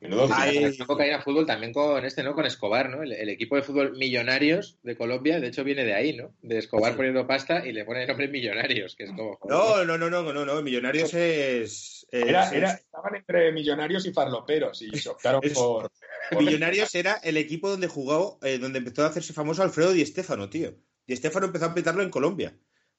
menudo 0.02 0.28
Ay. 0.34 0.56
Conectó 0.62 0.86
cocaína 0.88 1.22
fútbol 1.22 1.46
también 1.46 1.74
con 1.74 2.04
este, 2.06 2.24
¿no? 2.24 2.34
Con 2.34 2.46
Escobar, 2.46 2.90
¿no? 2.90 3.04
El, 3.04 3.12
el 3.12 3.30
equipo 3.30 3.56
de 3.56 3.62
fútbol 3.64 3.98
Millonarios 3.98 4.78
de 4.84 4.96
Colombia, 4.96 5.40
de 5.40 5.48
hecho, 5.48 5.64
viene 5.64 5.84
de 5.86 5.94
ahí, 5.94 6.16
¿no? 6.16 6.34
De 6.42 6.58
Escobar 6.58 6.92
Sí. 6.94 6.98
poniendo 6.98 7.28
pasta 7.28 7.66
y 7.66 7.74
le 7.74 7.86
pone 7.86 8.02
el 8.04 8.08
nombre 8.08 8.28
Millonarios, 8.28 8.96
que 8.96 9.04
es 9.06 9.10
como... 9.12 9.38
no, 9.50 9.84
no, 9.86 9.98
no, 9.98 10.10
no, 10.10 10.22
no, 10.34 10.46
no. 10.46 10.62
Millonarios 10.62 11.14
es. 11.14 12.08
es- 12.12 12.24
Era, 12.24 12.46
es- 12.46 12.54
era, 12.54 12.72
estaban 12.72 13.16
entre 13.16 13.52
millonarios 13.52 14.06
y 14.06 14.14
farloperos 14.14 14.82
y 14.82 14.98
se 14.98 15.10
optaron 15.10 15.42
Es- 15.44 15.54
por, 15.54 15.92
por- 16.32 16.40
Millonarios 16.44 16.94
era 16.96 17.14
el 17.24 17.38
equipo 17.38 17.70
donde 17.70 17.88
jugó, 17.88 18.40
eh, 18.44 18.58
donde 18.58 18.80
empezó 18.80 19.04
a 19.04 19.08
hacerse 19.08 19.34
famoso 19.34 19.64
Alfredo 19.64 19.92
Di 19.94 20.06
Stéfano, 20.06 20.50
tío. 20.50 20.76
Di 21.08 21.16
Stéfano 21.16 21.48
empezó 21.48 21.66
a 21.66 21.74
petarlo 21.74 22.04
en 22.04 22.10
Colombia. 22.10 22.58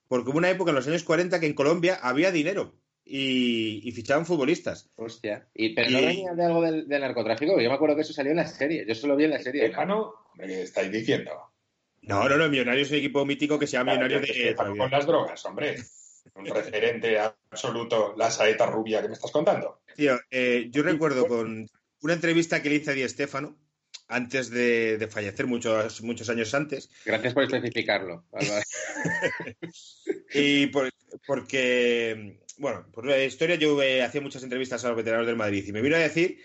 Porque 0.08 0.30
hubo 0.30 0.38
una 0.38 0.50
época 0.50 0.70
en 0.70 0.74
los 0.74 0.88
años 0.88 1.04
40 1.04 1.38
que 1.38 1.46
en 1.46 1.54
Colombia 1.54 1.98
había 2.02 2.32
dinero 2.32 2.74
y, 3.12 3.80
y 3.88 3.92
fichaban 3.92 4.24
futbolistas. 4.24 4.88
Hostia. 4.94 5.48
Y, 5.54 5.74
pero 5.74 5.90
no 5.90 6.00
venía 6.00 6.32
de 6.32 6.44
algo 6.44 6.62
del, 6.62 6.86
del 6.86 7.00
narcotráfico, 7.00 7.52
porque 7.52 7.64
yo 7.64 7.70
me 7.70 7.74
acuerdo 7.76 7.96
que 7.96 8.02
eso 8.02 8.12
salió 8.12 8.30
en 8.30 8.36
la 8.36 8.46
serie. 8.46 8.84
Yo 8.86 8.94
solo 8.94 9.16
vi 9.16 9.24
en 9.24 9.30
la 9.30 9.40
serie. 9.40 9.64
Estefano, 9.64 10.14
¿qué 10.38 10.62
estáis 10.62 10.92
diciendo? 10.92 11.32
No, 12.02 12.28
no, 12.28 12.36
no, 12.36 12.48
Millonarios 12.48 12.86
es 12.86 12.92
un 12.92 12.98
equipo 12.98 13.26
mítico 13.26 13.58
que 13.58 13.66
se 13.66 13.72
llama 13.72 13.92
Millonarios 13.92 14.22
de. 14.22 14.30
Estefano 14.30 14.76
con 14.76 14.90
las 14.90 15.06
drogas, 15.06 15.44
hombre. 15.44 15.76
Un 16.34 16.46
referente 16.46 17.18
absoluto, 17.18 18.14
la 18.16 18.30
saeta 18.30 18.66
rubia 18.66 19.02
que 19.02 19.08
me 19.08 19.14
estás 19.14 19.32
contando. 19.32 19.80
Tío, 19.96 20.18
eh, 20.30 20.68
yo 20.70 20.82
recuerdo 20.82 21.26
con 21.26 21.66
una 22.02 22.12
entrevista 22.14 22.62
que 22.62 22.68
le 22.68 22.76
hice 22.76 22.92
a 22.92 22.94
Di 22.94 23.08
Stéfano 23.08 23.58
antes 24.06 24.50
de, 24.50 24.98
de 24.98 25.08
fallecer, 25.08 25.46
muchos, 25.46 26.02
muchos 26.02 26.28
años 26.30 26.52
antes, 26.54 26.90
Gracias 27.04 27.34
por 27.34 27.44
especificarlo. 27.44 28.24
Y 30.34 30.66
por- 30.68 30.90
porque, 31.26 32.38
bueno, 32.60 32.86
por 32.92 33.06
la 33.06 33.22
historia 33.24 33.56
yo 33.56 33.82
eh, 33.82 34.02
hacía 34.02 34.20
muchas 34.20 34.42
entrevistas 34.42 34.84
a 34.84 34.88
los 34.88 34.96
veteranos 34.96 35.26
del 35.26 35.36
Madrid 35.36 35.64
y 35.66 35.72
me 35.72 35.80
vino 35.80 35.96
a 35.96 36.00
decir 36.00 36.38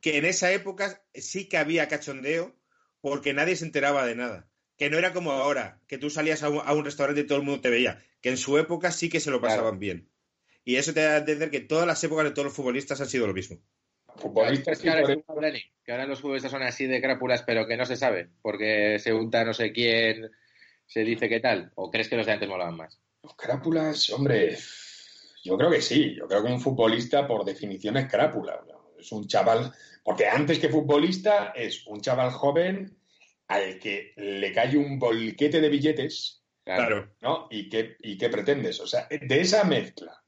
que 0.00 0.18
en 0.18 0.26
esa 0.26 0.52
época 0.52 1.02
sí 1.14 1.48
que 1.48 1.56
había 1.56 1.88
cachondeo 1.88 2.54
porque 3.00 3.32
nadie 3.32 3.56
se 3.56 3.64
enteraba 3.64 4.04
de 4.06 4.14
nada. 4.14 4.48
Que 4.76 4.90
no 4.90 4.98
era 4.98 5.12
como 5.12 5.32
ahora, 5.32 5.80
que 5.88 5.96
tú 5.98 6.10
salías 6.10 6.42
a 6.42 6.50
un, 6.50 6.60
a 6.62 6.72
un 6.74 6.84
restaurante 6.84 7.22
y 7.22 7.26
todo 7.26 7.38
el 7.38 7.44
mundo 7.44 7.62
te 7.62 7.70
veía. 7.70 8.04
Que 8.20 8.28
en 8.28 8.36
su 8.36 8.58
época 8.58 8.92
sí 8.92 9.08
que 9.08 9.20
se 9.20 9.30
lo 9.30 9.40
pasaban 9.40 9.62
Claro. 9.62 9.78
bien. 9.78 10.08
Y 10.64 10.76
eso 10.76 10.92
te 10.92 11.00
da 11.00 11.14
a 11.14 11.18
entender 11.18 11.50
que 11.50 11.60
todas 11.60 11.86
las 11.86 12.04
épocas 12.04 12.26
de 12.26 12.30
todos 12.32 12.44
los 12.44 12.54
futbolistas 12.54 13.00
han 13.00 13.08
sido 13.08 13.26
lo 13.26 13.32
mismo. 13.32 13.58
Futbolistas 14.16 14.84
ahora, 14.84 15.16
que 15.82 15.92
ahora 15.92 16.06
los 16.06 16.20
futbolistas 16.20 16.50
son 16.50 16.62
así 16.62 16.86
de 16.86 17.00
crápulas, 17.00 17.42
pero 17.42 17.66
que 17.66 17.76
no 17.76 17.86
se 17.86 17.96
sabe, 17.96 18.28
porque 18.42 18.98
se 18.98 19.14
unta 19.14 19.44
no 19.44 19.54
sé 19.54 19.72
quién, 19.72 20.30
se 20.86 21.00
dice 21.00 21.28
qué 21.28 21.40
tal. 21.40 21.72
¿O 21.74 21.90
crees 21.90 22.08
que 22.08 22.16
los 22.16 22.26
de 22.26 22.32
antes 22.32 22.48
molaban 22.48 22.76
más? 22.76 23.00
Los 23.22 23.34
crápulas, 23.34 24.10
hombre, 24.10 24.58
yo 25.44 25.56
creo 25.56 25.70
que 25.70 25.80
sí. 25.80 26.14
Yo 26.14 26.26
creo 26.26 26.42
que 26.42 26.52
un 26.52 26.60
futbolista, 26.60 27.26
por 27.26 27.44
definición, 27.44 27.96
es 27.96 28.10
crápula. 28.10 28.60
Es 28.98 29.12
un 29.12 29.26
chaval, 29.26 29.72
porque 30.02 30.26
antes 30.26 30.58
que 30.58 30.68
futbolista, 30.68 31.52
es 31.54 31.86
un 31.86 32.00
chaval 32.00 32.30
joven 32.30 32.98
al 33.46 33.78
que 33.78 34.12
le 34.16 34.52
cae 34.52 34.76
un 34.76 34.98
bolquete 34.98 35.60
de 35.60 35.68
billetes, 35.68 36.38
Claro. 36.76 37.14
¿no? 37.22 37.46
¿Y 37.50 37.70
qué, 37.70 37.96
y 38.00 38.18
qué 38.18 38.28
pretendes? 38.28 38.78
O 38.80 38.86
sea, 38.86 39.08
de 39.08 39.40
esa 39.40 39.64
mezcla, 39.64 40.22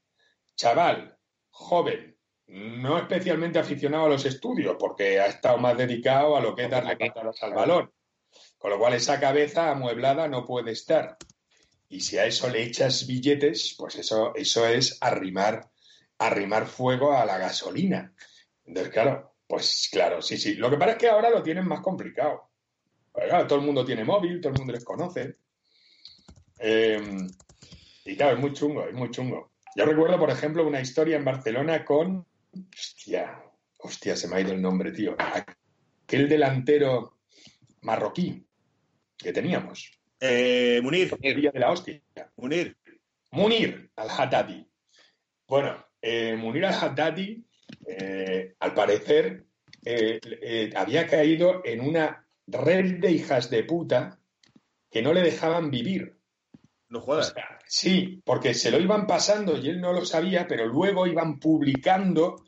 chaval, 0.55 1.15
joven, 1.51 2.17
no 2.47 2.97
especialmente 2.97 3.59
aficionado 3.59 4.05
a 4.05 4.09
los 4.09 4.25
estudios, 4.25 4.75
porque 4.79 5.19
ha 5.19 5.27
estado 5.27 5.59
más 5.59 5.77
dedicado 5.77 6.35
a 6.35 6.41
lo 6.41 6.55
que 6.55 6.63
es 6.63 6.71
darle 6.71 6.97
patadas 6.97 7.43
al 7.43 7.53
balón. 7.53 7.91
Con 8.57 8.71
lo 8.71 8.79
cual, 8.79 8.93
esa 8.93 9.19
cabeza 9.19 9.69
amueblada 9.69 10.27
no 10.27 10.43
puede 10.43 10.71
estar. 10.71 11.17
Y 11.91 11.99
si 11.99 12.17
a 12.17 12.25
eso 12.25 12.49
le 12.49 12.63
echas 12.63 13.05
billetes, 13.05 13.75
pues 13.77 13.95
eso, 13.97 14.33
eso 14.33 14.65
es 14.65 14.97
arrimar, 15.01 15.69
arrimar 16.17 16.65
fuego 16.65 17.11
a 17.11 17.25
la 17.25 17.37
gasolina. 17.37 18.13
Entonces, 18.65 18.93
claro, 18.93 19.35
pues 19.45 19.89
claro, 19.91 20.21
sí, 20.21 20.37
sí. 20.37 20.55
Lo 20.55 20.69
que 20.69 20.77
pasa 20.77 20.91
es 20.91 20.97
que 20.97 21.09
ahora 21.09 21.29
lo 21.29 21.43
tienen 21.43 21.67
más 21.67 21.81
complicado. 21.81 22.49
Todo 23.45 23.59
el 23.59 23.65
mundo 23.65 23.83
tiene 23.83 24.05
móvil, 24.05 24.39
todo 24.39 24.53
el 24.53 24.59
mundo 24.59 24.71
les 24.71 24.85
conoce. 24.85 25.35
Eh, 26.59 27.17
y 28.05 28.15
claro, 28.15 28.35
es 28.35 28.39
muy 28.39 28.53
chungo, 28.53 28.87
es 28.87 28.93
muy 28.93 29.11
chungo. 29.11 29.51
Yo 29.75 29.85
recuerdo, 29.85 30.17
por 30.17 30.29
ejemplo, 30.29 30.65
una 30.65 30.79
historia 30.79 31.17
en 31.17 31.25
Barcelona 31.25 31.83
con. 31.83 32.25
Hostia, 32.73 33.43
hostia, 33.79 34.15
se 34.15 34.29
me 34.29 34.37
ha 34.37 34.39
ido 34.39 34.53
el 34.53 34.61
nombre, 34.61 34.93
tío. 34.93 35.17
Aquel 35.19 36.29
delantero 36.29 37.17
marroquí 37.81 38.47
que 39.17 39.33
teníamos. 39.33 40.00
Eh, 40.23 40.79
Munir, 40.83 41.17
Día 41.19 41.51
de 41.51 41.59
la 41.59 41.71
hostia. 41.71 41.99
Munir. 42.37 42.77
Munir 43.31 43.89
al-Haddadi. 43.95 44.67
Bueno, 45.47 45.83
eh, 46.01 46.35
Munir 46.35 46.65
al-Haddadi, 46.65 47.43
eh, 47.87 48.53
al 48.59 48.73
parecer, 48.75 49.45
eh, 49.83 50.19
eh, 50.23 50.71
había 50.75 51.07
caído 51.07 51.63
en 51.65 51.81
una 51.81 52.27
red 52.45 52.99
de 52.99 53.11
hijas 53.11 53.49
de 53.49 53.63
puta 53.63 54.19
que 54.91 55.01
no 55.01 55.11
le 55.13 55.21
dejaban 55.21 55.71
vivir. 55.71 56.17
No 56.89 56.99
O 56.99 57.01
jodas. 57.01 57.29
sea, 57.33 57.57
sí, 57.65 58.21
porque 58.23 58.53
se 58.53 58.69
lo 58.69 58.79
iban 58.79 59.07
pasando 59.07 59.57
y 59.57 59.69
él 59.69 59.81
no 59.81 59.91
lo 59.93 60.05
sabía, 60.05 60.45
pero 60.47 60.67
luego 60.67 61.07
iban 61.07 61.39
publicando 61.39 62.43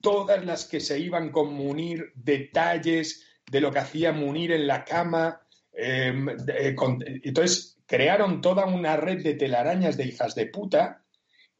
todas 0.00 0.44
las 0.44 0.66
que 0.66 0.80
se 0.80 0.98
iban 0.98 1.30
con 1.30 1.52
Munir, 1.52 2.10
detalles 2.16 3.24
de 3.48 3.60
lo 3.60 3.70
que 3.70 3.78
hacía 3.78 4.12
Munir 4.12 4.50
en 4.50 4.66
la 4.66 4.84
cama. 4.84 5.40
Eh, 5.72 6.12
de- 6.44 6.74
con- 6.74 7.02
entonces 7.06 7.78
crearon 7.86 8.40
toda 8.40 8.66
una 8.66 8.96
red 8.96 9.22
de 9.22 9.34
telarañas 9.34 9.96
de 9.96 10.04
hijas 10.06 10.34
de 10.34 10.46
puta 10.46 11.04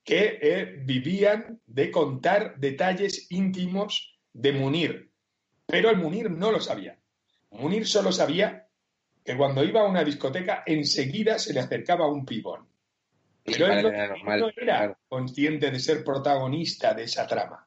que 0.04 0.38
eh, 0.42 0.76
vivían 0.84 1.60
de 1.66 1.90
contar 1.90 2.56
detalles 2.58 3.30
íntimos 3.30 4.18
de 4.32 4.52
Munir. 4.52 5.10
Pero 5.66 5.90
el 5.90 5.96
Munir 5.98 6.30
no 6.30 6.50
lo 6.50 6.60
sabía. 6.60 6.98
Munir 7.50 7.86
solo 7.86 8.10
sabía 8.12 8.66
que 9.24 9.36
cuando 9.36 9.62
iba 9.62 9.80
a 9.82 9.84
una 9.88 10.02
discoteca 10.02 10.64
enseguida 10.66 11.38
se 11.38 11.52
le 11.52 11.60
acercaba 11.60 12.06
un 12.10 12.24
pibón. 12.26 12.66
Y 13.44 13.52
Pero 13.52 13.66
él 13.72 13.82
no, 13.82 13.90
normal, 13.92 14.40
no 14.40 14.48
era 14.48 14.56
claro. 14.78 14.98
consciente 15.08 15.70
de 15.70 15.78
ser 15.80 16.02
protagonista 16.04 16.94
de 16.94 17.04
esa 17.04 17.26
trama. 17.26 17.66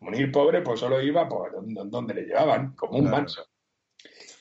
Munir 0.00 0.30
pobre 0.32 0.60
pues 0.62 0.80
solo 0.80 1.00
iba 1.00 1.28
por 1.28 1.52
donde, 1.52 1.82
donde 1.86 2.14
le 2.14 2.22
llevaban, 2.22 2.72
como 2.74 2.98
un 2.98 3.08
manso. 3.10 3.46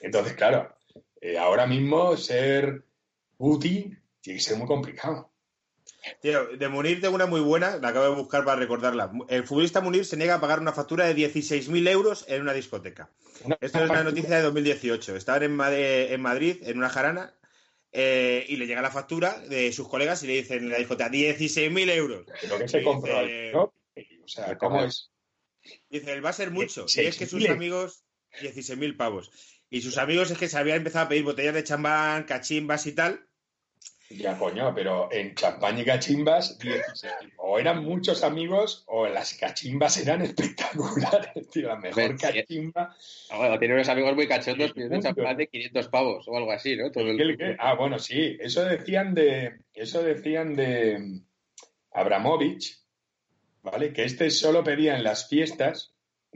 Entonces, 0.01 0.33
claro, 0.33 0.75
eh, 1.21 1.37
ahora 1.37 1.65
mismo 1.67 2.17
ser 2.17 2.83
útil 3.37 3.99
tiene 4.21 4.39
que 4.39 4.43
ser 4.43 4.57
muy 4.57 4.67
complicado. 4.67 5.29
Tío, 6.19 6.57
de 6.57 6.67
Munir 6.67 6.99
tengo 6.99 7.13
una 7.15 7.27
muy 7.27 7.41
buena, 7.41 7.77
la 7.77 7.89
acabo 7.89 8.05
de 8.09 8.15
buscar 8.15 8.43
para 8.43 8.59
recordarla. 8.59 9.11
El 9.29 9.45
futbolista 9.45 9.81
Munir 9.81 10.03
se 10.05 10.17
niega 10.17 10.35
a 10.35 10.41
pagar 10.41 10.59
una 10.59 10.73
factura 10.73 11.05
de 11.05 11.15
16.000 11.15 11.87
euros 11.87 12.25
en 12.27 12.41
una 12.41 12.53
discoteca. 12.53 13.11
Una- 13.43 13.57
Esto 13.61 13.83
es 13.83 13.89
una 13.89 14.03
noticia 14.03 14.35
de 14.37 14.41
2018. 14.41 15.15
Estaban 15.15 15.43
en, 15.43 15.55
Madrid, 15.55 16.57
en 16.63 16.77
una 16.77 16.89
jarana, 16.89 17.35
eh, 17.91 18.45
y 18.47 18.55
le 18.55 18.65
llega 18.65 18.81
la 18.81 18.89
factura 18.89 19.37
de 19.41 19.71
sus 19.73 19.87
colegas 19.87 20.23
y 20.23 20.27
le 20.27 20.33
dicen 20.33 20.59
en 20.59 20.69
la 20.69 20.77
discoteca 20.77 21.09
16.000 21.11 21.89
euros. 21.91 22.25
Lo 22.49 22.57
que 22.57 22.67
se 22.67 22.83
compró. 22.83 23.21
dice- 23.21 23.51
¿no? 23.53 23.63
O 24.23 24.27
sea, 24.27 24.57
¿cómo 24.57 24.83
es? 24.83 25.11
Dice, 25.89 26.13
él 26.13 26.25
va 26.25 26.29
a 26.29 26.33
ser 26.33 26.49
mucho. 26.51 26.85
Y 27.03 27.05
es 27.09 27.17
que 27.17 27.25
sus 27.27 27.41
amigos, 27.51 28.05
16.000 28.41 28.95
pavos. 28.97 29.29
Y 29.71 29.81
sus 29.81 29.97
amigos 29.97 30.29
es 30.29 30.37
que 30.37 30.49
se 30.49 30.57
habían 30.57 30.77
empezado 30.77 31.05
a 31.05 31.09
pedir 31.09 31.23
botellas 31.23 31.53
de 31.53 31.63
champán, 31.63 32.25
cachimbas 32.25 32.85
y 32.87 32.91
tal. 32.91 33.25
Ya, 34.09 34.37
coño, 34.37 34.75
pero 34.75 35.09
en 35.09 35.33
champán 35.33 35.79
y 35.79 35.85
cachimbas, 35.85 36.59
16. 36.59 37.13
o 37.37 37.57
eran 37.57 37.81
muchos 37.81 38.21
amigos 38.25 38.83
o 38.87 39.07
las 39.07 39.33
cachimbas 39.35 39.95
eran 39.95 40.23
espectaculares, 40.23 41.49
tío. 41.49 41.69
La 41.69 41.77
mejor 41.77 42.17
sí. 42.19 42.27
cachimba. 42.27 42.93
Ah, 43.29 43.37
bueno, 43.37 43.57
tiene 43.57 43.75
unos 43.75 43.87
amigos 43.87 44.13
muy 44.13 44.27
cachondos 44.27 44.73
pidiendo 44.73 44.99
champán 44.99 45.37
de 45.37 45.47
500 45.47 45.87
pavos 45.87 46.27
o 46.27 46.35
algo 46.35 46.51
así, 46.51 46.75
¿no? 46.75 46.91
Todo 46.91 47.09
el-. 47.09 47.55
Ah, 47.57 47.75
bueno, 47.75 47.97
sí, 47.97 48.37
eso 48.41 48.65
decían 48.65 49.13
de, 49.13 49.61
eso 49.73 50.03
decían 50.03 50.53
de 50.53 51.21
Abramovich, 51.93 52.77
¿vale? 53.61 53.93
Que 53.93 54.03
este 54.03 54.29
solo 54.31 54.65
pedía 54.65 54.97
en 54.97 55.05
las 55.05 55.29
fiestas, 55.29 55.93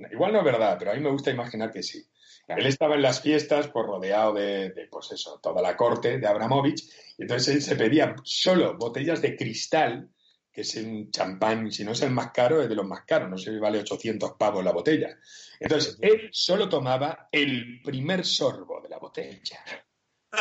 igual 0.10 0.32
no 0.32 0.40
es 0.40 0.46
verdad, 0.46 0.78
pero 0.80 0.92
a 0.92 0.94
mí 0.94 1.02
me 1.02 1.12
gusta 1.12 1.32
imaginar 1.32 1.74
que 1.74 1.84
sí. 1.84 2.02
Claro. 2.46 2.62
Él 2.62 2.68
estaba 2.68 2.96
en 2.96 3.02
las 3.02 3.22
fiestas, 3.22 3.68
pues 3.70 3.86
rodeado 3.86 4.34
de, 4.34 4.70
de, 4.70 4.88
pues 4.88 5.12
eso, 5.12 5.40
toda 5.42 5.62
la 5.62 5.76
corte 5.76 6.20
de 6.20 6.28
Abramovich, 6.28 6.84
y 7.18 7.24
entonces 7.24 7.56
él 7.56 7.62
se 7.62 7.76
pedía 7.76 8.16
solo 8.24 8.78
botellas 8.78 9.22
de 9.22 9.36
cristal, 9.36 10.10
que 10.52 10.62
es 10.62 10.76
un 10.76 11.12
champán, 11.12 11.72
si 11.72 11.84
no 11.84 11.92
es 11.92 12.02
el 12.02 12.12
más 12.12 12.32
caro, 12.32 12.62
es 12.62 12.70
de 12.70 12.76
los 12.76 12.86
más 12.86 13.04
caros, 13.04 13.30
no 13.30 13.38
sé 13.38 13.52
si 13.52 13.60
vale 13.60 13.80
800 13.80 14.34
pavos 14.40 14.64
la 14.64 14.72
botella. 14.72 15.18
Entonces, 15.60 15.98
él 16.02 16.30
solo 16.32 16.70
tomaba 16.70 17.28
el 17.32 17.82
primer 17.84 18.26
sorbo 18.26 18.80
de 18.80 18.90
la 18.90 19.00
botella 19.00 19.60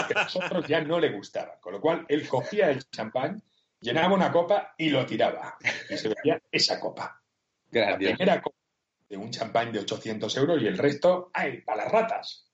que 0.08 0.18
a 0.18 0.24
nosotros 0.24 0.66
ya 0.68 0.80
no 0.80 1.00
le 1.00 1.10
gustaba. 1.10 1.58
Con 1.60 1.72
lo 1.72 1.80
cual, 1.80 2.04
él 2.08 2.28
cogía 2.28 2.70
el 2.70 2.88
champán, 2.90 3.42
llenaba 3.80 4.14
una 4.14 4.30
copa 4.30 4.74
y 4.76 4.90
lo 4.90 5.04
tiraba. 5.06 5.56
Y 5.90 5.96
se 5.96 6.08
bebía 6.08 6.40
esa 6.50 6.78
copa. 6.78 7.20
La 7.70 7.80
Grandioso. 7.80 8.16
primera 8.16 8.42
copa 8.42 8.56
de 9.14 9.18
un 9.24 9.30
champán 9.30 9.72
de 9.72 9.78
800 9.78 10.36
euros 10.36 10.60
y 10.60 10.66
el 10.66 10.76
resto, 10.76 11.30
¡ay, 11.32 11.60
para 11.62 11.84
las 11.84 11.92
ratas! 11.92 12.48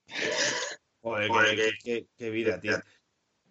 Joder, 1.01 1.29
qué, 1.55 1.55
qué- 1.55 1.71
qué- 1.83 2.07
qué 2.15 2.29
vida, 2.29 2.59
tío. 2.59 2.79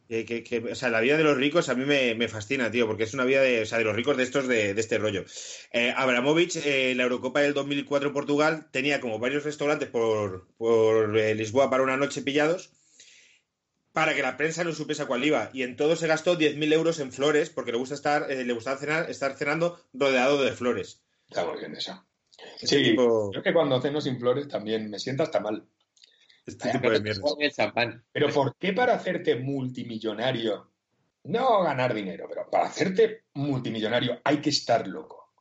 Que- 0.09 0.25
que- 0.25 0.43
que- 0.45 0.59
o 0.59 0.75
sea, 0.77 0.91
la 0.91 1.01
vida 1.01 1.17
de 1.17 1.25
los 1.25 1.37
ricos 1.37 1.69
a 1.69 1.75
mí 1.75 1.85
me, 1.85 2.15
me 2.15 2.29
fascina, 2.29 2.71
tío, 2.71 2.87
porque 2.87 3.05
es 3.05 3.15
una 3.15 3.25
vida 3.25 3.43
de, 3.43 3.63
o 3.63 3.67
sea, 3.67 3.79
de 3.79 3.85
los 3.85 3.95
ricos 3.97 4.17
de 4.17 4.23
estos 4.23 4.47
de, 4.47 4.75
de 4.75 4.81
este 4.81 4.99
rollo. 4.99 5.25
Eh, 5.73 5.93
Abramovich, 5.97 6.57
eh, 6.65 6.95
la 6.97 7.03
Eurocopa 7.05 7.41
del 7.41 7.55
2004 7.55 8.13
Portugal, 8.13 8.69
tenía 8.71 9.01
como 9.01 9.19
varios 9.19 9.43
restaurantes 9.45 9.89
por, 9.89 10.47
por 10.57 11.17
eh, 11.19 11.35
Lisboa 11.35 11.69
para 11.71 11.83
una 11.83 11.97
noche 11.97 12.23
pillados 12.23 12.71
para 13.93 14.15
que 14.15 14.23
la 14.23 14.37
prensa 14.37 14.63
no 14.63 14.73
supiese 14.73 15.03
a 15.03 15.07
cuál 15.07 15.25
iba. 15.25 15.51
Y 15.53 15.65
en 15.65 15.75
todo 15.75 15.97
se 15.97 16.07
gastó 16.07 16.37
10.000 16.37 16.73
euros 16.73 17.01
en 17.01 17.11
flores 17.13 17.51
porque 17.51 17.73
le 17.73 17.79
gusta 17.79 17.97
estar, 17.97 18.31
eh, 18.31 18.45
le 18.45 18.53
gusta 18.53 18.77
cenar, 18.77 19.11
estar 19.11 19.37
cenando 19.37 19.81
rodeado 19.93 20.41
de 20.45 20.53
flores. 20.53 21.03
Está 21.29 21.45
muy 21.45 21.59
bien 21.59 21.75
eso. 21.75 22.05
Este 22.63 22.67
Sí, 22.67 22.83
tipo, 22.91 23.33
yo 23.33 23.43
que 23.43 23.53
cuando 23.53 23.81
ceno 23.81 24.01
sin 24.01 24.19
flores 24.19 24.49
también 24.49 24.91
me 24.91 24.99
siento 24.99 25.23
hasta 25.23 25.41
mal. 25.41 25.67
este 26.47 26.71
tipo 26.71 26.91
de 26.91 27.01
mierda. 27.01 28.03
Pero 28.13 28.29
¿por 28.31 28.57
qué 28.57 28.73
para 28.73 28.95
hacerte 28.95 29.37
multimillonario, 29.37 30.71
no 31.25 31.63
ganar 31.63 31.95
dinero, 31.95 32.27
pero 32.29 32.49
para 32.51 32.67
hacerte 32.67 33.25
multimillonario 33.35 34.21
hay 34.25 34.41
que 34.41 34.51
estar 34.51 34.87
loco? 34.87 35.33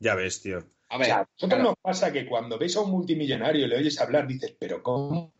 Ya 0.00 0.14
ves, 0.14 0.40
tío. 0.42 0.58
A 0.90 0.96
O 0.96 0.98
ver, 0.98 1.06
sea, 1.06 1.16
a 1.16 1.20
nosotros 1.20 1.48
claro, 1.48 1.62
nos 1.64 1.74
pasa 1.82 2.12
que 2.12 2.26
cuando 2.26 2.58
ves 2.58 2.76
a 2.76 2.80
un 2.80 2.90
multimillonario 2.90 3.64
y 3.66 3.68
le 3.68 3.76
oyes 3.76 4.00
hablar, 4.00 4.26
dices, 4.26 4.56
pero 4.58 4.82
¿cómo, 4.82 5.34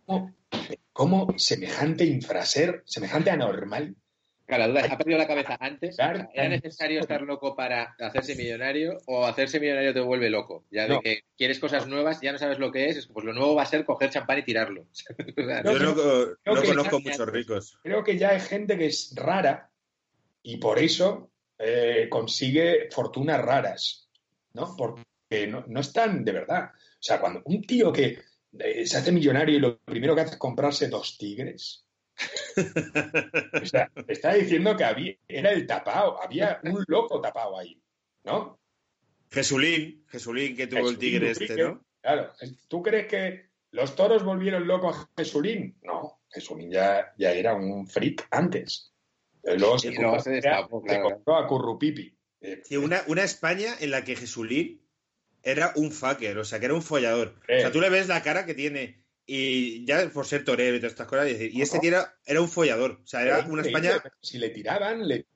cómo 0.92 1.26
semejante 1.38 2.04
infraser, 2.04 2.82
semejante 2.86 3.30
anormal? 3.30 3.96
Claro, 4.48 4.62
la 4.64 4.68
duda 4.68 4.80
es, 4.80 4.90
¿ha 4.90 4.98
perdido 4.98 5.18
la 5.18 5.26
cabeza 5.28 5.56
antes? 5.60 5.94
Claro. 5.96 6.18
O 6.18 6.22
sea, 6.22 6.30
¿Era 6.34 6.48
necesario 6.48 7.00
estar 7.00 7.22
loco 7.22 7.54
para 7.54 7.94
hacerse 8.00 8.34
millonario 8.34 8.98
o 9.06 9.24
hacerse 9.24 9.60
millonario 9.60 9.94
te 9.94 10.00
vuelve 10.00 10.28
loco? 10.30 10.64
Ya 10.72 10.82
de 10.84 10.88
No. 10.88 11.00
que 11.00 11.20
quieres 11.36 11.60
cosas 11.60 11.86
nuevas, 11.86 12.20
ya 12.20 12.32
no 12.32 12.38
sabes 12.38 12.58
lo 12.58 12.72
que 12.72 12.86
es, 12.88 13.06
pues 13.06 13.24
lo 13.24 13.32
nuevo 13.32 13.54
va 13.54 13.62
a 13.62 13.66
ser 13.66 13.84
coger 13.84 14.10
champán 14.10 14.38
y 14.40 14.42
tirarlo. 14.44 14.86
No, 15.64 15.72
Yo 15.72 16.34
no, 16.54 16.62
conozco 16.62 16.98
ya- 16.98 17.10
muchos 17.10 17.28
ricos. 17.28 17.78
Creo 17.82 18.02
que 18.02 18.18
ya 18.18 18.30
hay 18.30 18.40
gente 18.40 18.76
que 18.76 18.86
es 18.86 19.12
rara 19.14 19.70
y 20.42 20.56
por 20.56 20.78
eso 20.78 21.30
eh, 21.58 22.08
consigue 22.10 22.88
fortunas 22.90 23.40
raras, 23.40 24.08
¿no? 24.54 24.74
Porque 24.76 25.46
no, 25.46 25.64
no 25.68 25.80
están 25.80 26.24
de 26.24 26.32
verdad. 26.32 26.70
O 26.74 27.00
sea, 27.02 27.20
cuando 27.20 27.42
un 27.44 27.62
tío 27.62 27.92
que 27.92 28.18
eh, 28.58 28.86
se 28.86 28.96
hace 28.96 29.12
millonario 29.12 29.56
y 29.56 29.60
lo 29.60 29.78
primero 29.80 30.14
que 30.14 30.22
hace 30.22 30.32
es 30.32 30.38
comprarse 30.38 30.88
dos 30.88 31.18
tigres. 31.18 31.84
O 33.62 33.66
sea, 33.66 33.90
está 34.08 34.34
diciendo 34.34 34.76
que 34.76 34.84
había, 34.84 35.14
era 35.28 35.52
el 35.52 35.66
tapao, 35.66 36.20
había 36.22 36.60
un 36.64 36.84
loco 36.88 37.20
tapao 37.20 37.58
ahí, 37.58 37.80
¿no? 38.24 38.58
Jesulín, 39.30 40.04
Jesulín 40.08 40.56
que 40.56 40.66
tuvo 40.66 40.88
el 40.88 40.98
tigre 40.98 41.30
este, 41.30 41.56
¿no? 41.56 41.84
Claro. 42.00 42.32
¿Tú 42.68 42.82
crees 42.82 43.06
que 43.06 43.50
los 43.70 43.94
toros 43.94 44.24
volvieron 44.24 44.66
locos 44.66 44.96
a 44.96 45.08
Jesulín? 45.16 45.76
No, 45.82 46.20
Jesulín 46.30 46.70
ya, 46.70 47.12
ya 47.18 47.32
era 47.32 47.54
un 47.54 47.86
freak 47.86 48.26
antes. 48.30 48.92
Eh, 49.42 49.56
Luego 49.58 49.78
se, 49.78 49.92
luego 49.92 50.18
se 50.20 50.30
destapó, 50.30 50.80
se 50.80 50.88
claro. 50.88 51.10
compró 51.10 51.36
a 51.36 51.46
Currupipi. 51.46 52.16
Eh, 52.40 52.62
Sí, 52.64 52.76
una, 52.76 53.02
una 53.06 53.22
España 53.24 53.74
en 53.80 53.90
la 53.90 54.04
que 54.04 54.16
Jesulín 54.16 54.80
era 55.42 55.72
un 55.76 55.92
fucker, 55.92 56.38
o 56.38 56.44
sea, 56.44 56.58
que 56.58 56.66
era 56.66 56.74
un 56.74 56.82
follador. 56.82 57.34
Eh. 57.48 57.58
O 57.58 57.60
sea, 57.60 57.72
tú 57.72 57.80
le 57.80 57.90
ves 57.90 58.08
la 58.08 58.22
cara 58.22 58.46
que 58.46 58.54
tiene 58.54 59.02
y 59.30 59.84
ya 59.84 60.08
por 60.08 60.24
ser 60.26 60.42
torero 60.42 60.74
y 60.76 60.80
todas 60.80 60.92
estas 60.92 61.06
cosas, 61.06 61.28
y, 61.28 61.32
decir, 61.34 61.54
y 61.54 61.60
este 61.60 61.78
tío 61.78 61.90
era, 61.90 62.16
era 62.24 62.40
un 62.40 62.48
follador. 62.48 63.00
O 63.04 63.06
sea, 63.06 63.20
era 63.22 63.40
una 63.46 63.60
España... 63.62 64.02
Si 64.22 64.38
le 64.38 64.48
tiraban, 64.48 65.06
le 65.06 65.26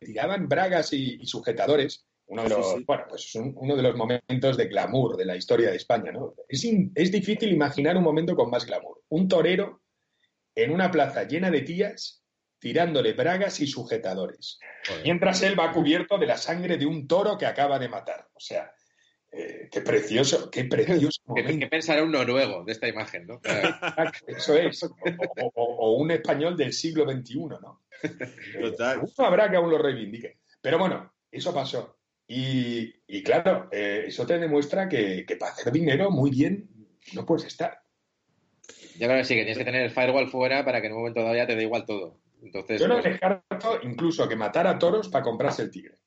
tiraban 0.00 0.48
bragas 0.48 0.92
y, 0.94 1.18
y 1.20 1.26
sujetadores. 1.26 2.06
Uno 2.28 2.42
de 2.44 2.48
los, 2.48 2.72
sí. 2.72 2.84
Bueno, 2.86 3.04
pues 3.08 3.24
es 3.26 3.34
un- 3.36 3.52
uno 3.56 3.76
de 3.76 3.82
los 3.82 3.94
momentos 3.94 4.56
de 4.56 4.66
glamour 4.66 5.16
de 5.16 5.26
la 5.26 5.36
historia 5.36 5.70
de 5.70 5.76
España, 5.76 6.10
¿no? 6.12 6.34
Es, 6.48 6.64
in- 6.64 6.90
es 6.94 7.12
difícil 7.12 7.52
imaginar 7.52 7.96
un 7.96 8.02
momento 8.02 8.34
con 8.34 8.50
más 8.50 8.66
glamour. 8.66 9.02
Un 9.10 9.28
torero 9.28 9.82
en 10.54 10.72
una 10.72 10.90
plaza 10.90 11.24
llena 11.24 11.50
de 11.50 11.60
tías 11.60 12.22
tirándole 12.58 13.12
bragas 13.12 13.60
y 13.60 13.66
sujetadores. 13.66 14.58
Mientras 15.04 15.42
él 15.42 15.58
va 15.60 15.72
cubierto 15.72 16.16
de 16.18 16.26
la 16.26 16.38
sangre 16.38 16.78
de 16.78 16.86
un 16.86 17.06
toro 17.06 17.36
que 17.36 17.46
acaba 17.46 17.78
de 17.78 17.88
matar. 17.90 18.28
O 18.32 18.40
sea, 18.40 18.72
eh, 19.36 19.68
qué 19.70 19.80
precioso, 19.82 20.50
qué 20.50 20.64
precioso 20.64 21.20
¿Qué, 21.34 21.42
momento. 21.42 21.58
qué 21.60 21.66
pensará 21.68 22.02
un 22.02 22.12
noruego 22.12 22.64
de 22.64 22.72
esta 22.72 22.88
imagen, 22.88 23.26
no? 23.26 23.40
Eso 24.26 24.54
es. 24.56 24.82
O, 24.82 24.86
o- 24.88 25.52
o- 25.54 25.76
o 25.88 25.92
un 25.96 26.10
español 26.10 26.56
del 26.56 26.72
siglo 26.72 27.04
XXI, 27.10 27.36
¿no? 27.60 27.82
Total. 28.60 28.98
Eh, 28.98 29.00
Uno 29.02 29.26
habrá 29.26 29.50
que 29.50 29.56
aún 29.56 29.70
lo 29.70 29.78
reivindique. 29.78 30.38
Pero 30.60 30.78
bueno, 30.78 31.12
eso 31.30 31.52
pasó. 31.54 31.98
Y, 32.28 32.92
y 33.06 33.22
claro, 33.22 33.68
eh, 33.70 34.04
eso 34.08 34.26
te 34.26 34.38
demuestra 34.38 34.88
que, 34.88 35.24
que 35.26 35.36
para 35.36 35.52
hacer 35.52 35.72
dinero 35.72 36.10
muy 36.10 36.30
bien 36.30 36.68
no 37.12 37.24
puedes 37.24 37.44
estar. 37.44 37.82
Ya 38.98 39.06
claro, 39.06 39.22
sí, 39.22 39.34
que 39.34 39.40
tienes 39.42 39.58
que 39.58 39.64
tener 39.64 39.82
el 39.82 39.90
firewall 39.92 40.28
fuera 40.28 40.64
para 40.64 40.80
que 40.80 40.88
en 40.88 40.94
un 40.94 40.98
momento 41.00 41.22
dado 41.22 41.36
ya 41.36 41.46
te 41.46 41.54
dé 41.54 41.62
igual 41.62 41.84
todo. 41.86 42.18
Entonces, 42.42 42.80
Yo 42.80 42.88
no 42.88 42.94
pues, 43.00 43.04
descarto 43.04 43.78
incluso 43.82 44.28
que 44.28 44.34
matara 44.36 44.78
toros 44.78 45.08
para 45.08 45.22
comprarse 45.22 45.62
el 45.62 45.70
tigre. 45.70 45.98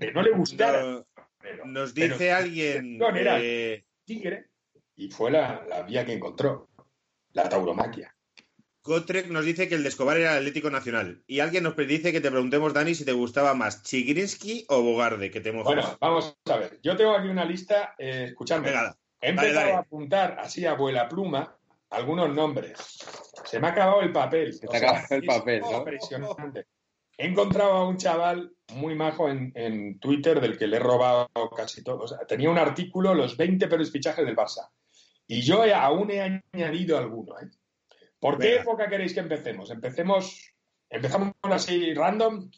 Que 0.00 0.12
no 0.12 0.22
le 0.22 0.30
gustara. 0.30 0.82
No- 0.82 1.06
pero 1.42 1.64
nos 1.66 1.92
pero 1.92 2.14
dice 2.14 2.32
alguien... 2.32 3.00
era- 3.14 3.38
eh, 3.40 3.84
tigre 4.04 4.48
y 4.96 5.10
fue 5.10 5.30
la, 5.30 5.64
la 5.68 5.82
vía 5.82 6.04
que 6.04 6.12
encontró. 6.12 6.68
La 7.32 7.48
tauromaquia. 7.48 8.14
Gotrek 8.84 9.28
nos 9.28 9.44
dice 9.44 9.68
que 9.68 9.76
el 9.76 9.82
de 9.84 9.88
Escobar 9.90 10.16
era 10.18 10.32
el 10.32 10.38
Atlético 10.38 10.68
Nacional. 10.68 11.22
Y 11.26 11.38
alguien 11.40 11.62
nos 11.62 11.76
dice 11.76 12.10
que 12.12 12.20
te 12.20 12.30
preguntemos, 12.30 12.74
Dani, 12.74 12.94
si 12.94 13.04
te 13.04 13.12
gustaba 13.12 13.54
más 13.54 13.82
Chigrinsky 13.84 14.66
o 14.68 14.82
Bogarde, 14.82 15.30
que 15.30 15.40
te 15.40 15.52
mojas. 15.52 15.72
Bueno, 15.74 15.96
vamos 16.00 16.36
a 16.46 16.56
ver. 16.56 16.80
Yo 16.82 16.96
tengo 16.96 17.12
aquí 17.16 17.28
una 17.28 17.44
lista, 17.44 17.94
eh, 17.98 18.24
escuchadme. 18.30 18.68
Venga, 18.68 18.96
He 19.20 19.30
empezado 19.30 19.54
dale. 19.54 19.72
a 19.72 19.78
apuntar 19.78 20.36
así 20.40 20.66
a 20.66 20.74
vuela 20.74 21.08
pluma 21.08 21.56
algunos 21.90 22.34
nombres. 22.34 22.76
Se 23.44 23.60
me 23.60 23.68
ha 23.68 23.70
acabado 23.70 24.00
el 24.02 24.10
papel. 24.10 24.52
Se 24.52 24.66
te 24.66 24.76
ha 24.76 24.80
acabado 24.80 25.06
el 25.10 25.22
es 25.22 25.26
papel, 25.28 25.60
¿no? 25.60 25.78
Impresionante. 25.78 26.66
He 27.16 27.26
encontrado 27.26 27.72
a 27.72 27.88
un 27.88 27.96
chaval 27.98 28.52
muy 28.72 28.94
majo 28.94 29.28
en, 29.28 29.52
en 29.54 29.98
Twitter 29.98 30.40
del 30.40 30.58
que 30.58 30.66
le 30.66 30.76
he 30.76 30.80
robado 30.80 31.28
casi 31.56 31.82
todo. 31.82 32.00
O 32.04 32.08
sea, 32.08 32.18
tenía 32.26 32.50
un 32.50 32.58
artículo, 32.58 33.14
los 33.14 33.36
20 33.36 33.66
peores 33.68 33.90
fichajes 33.90 34.24
del 34.26 34.36
Barça. 34.36 34.68
Y 35.26 35.42
yo 35.42 35.64
he- 35.64 35.72
aún 35.74 36.10
he 36.10 36.20
añadido 36.20 36.98
alguno. 36.98 37.38
¿eh? 37.40 37.48
¿Por 38.18 38.38
qué 38.38 38.48
Venga. 38.50 38.62
época 38.62 38.88
queréis 38.88 39.14
que 39.14 39.20
empecemos? 39.20 39.70
Empecemos, 39.70 40.52
empezamos 40.90 41.32
así 41.42 41.94
random. 41.94 42.50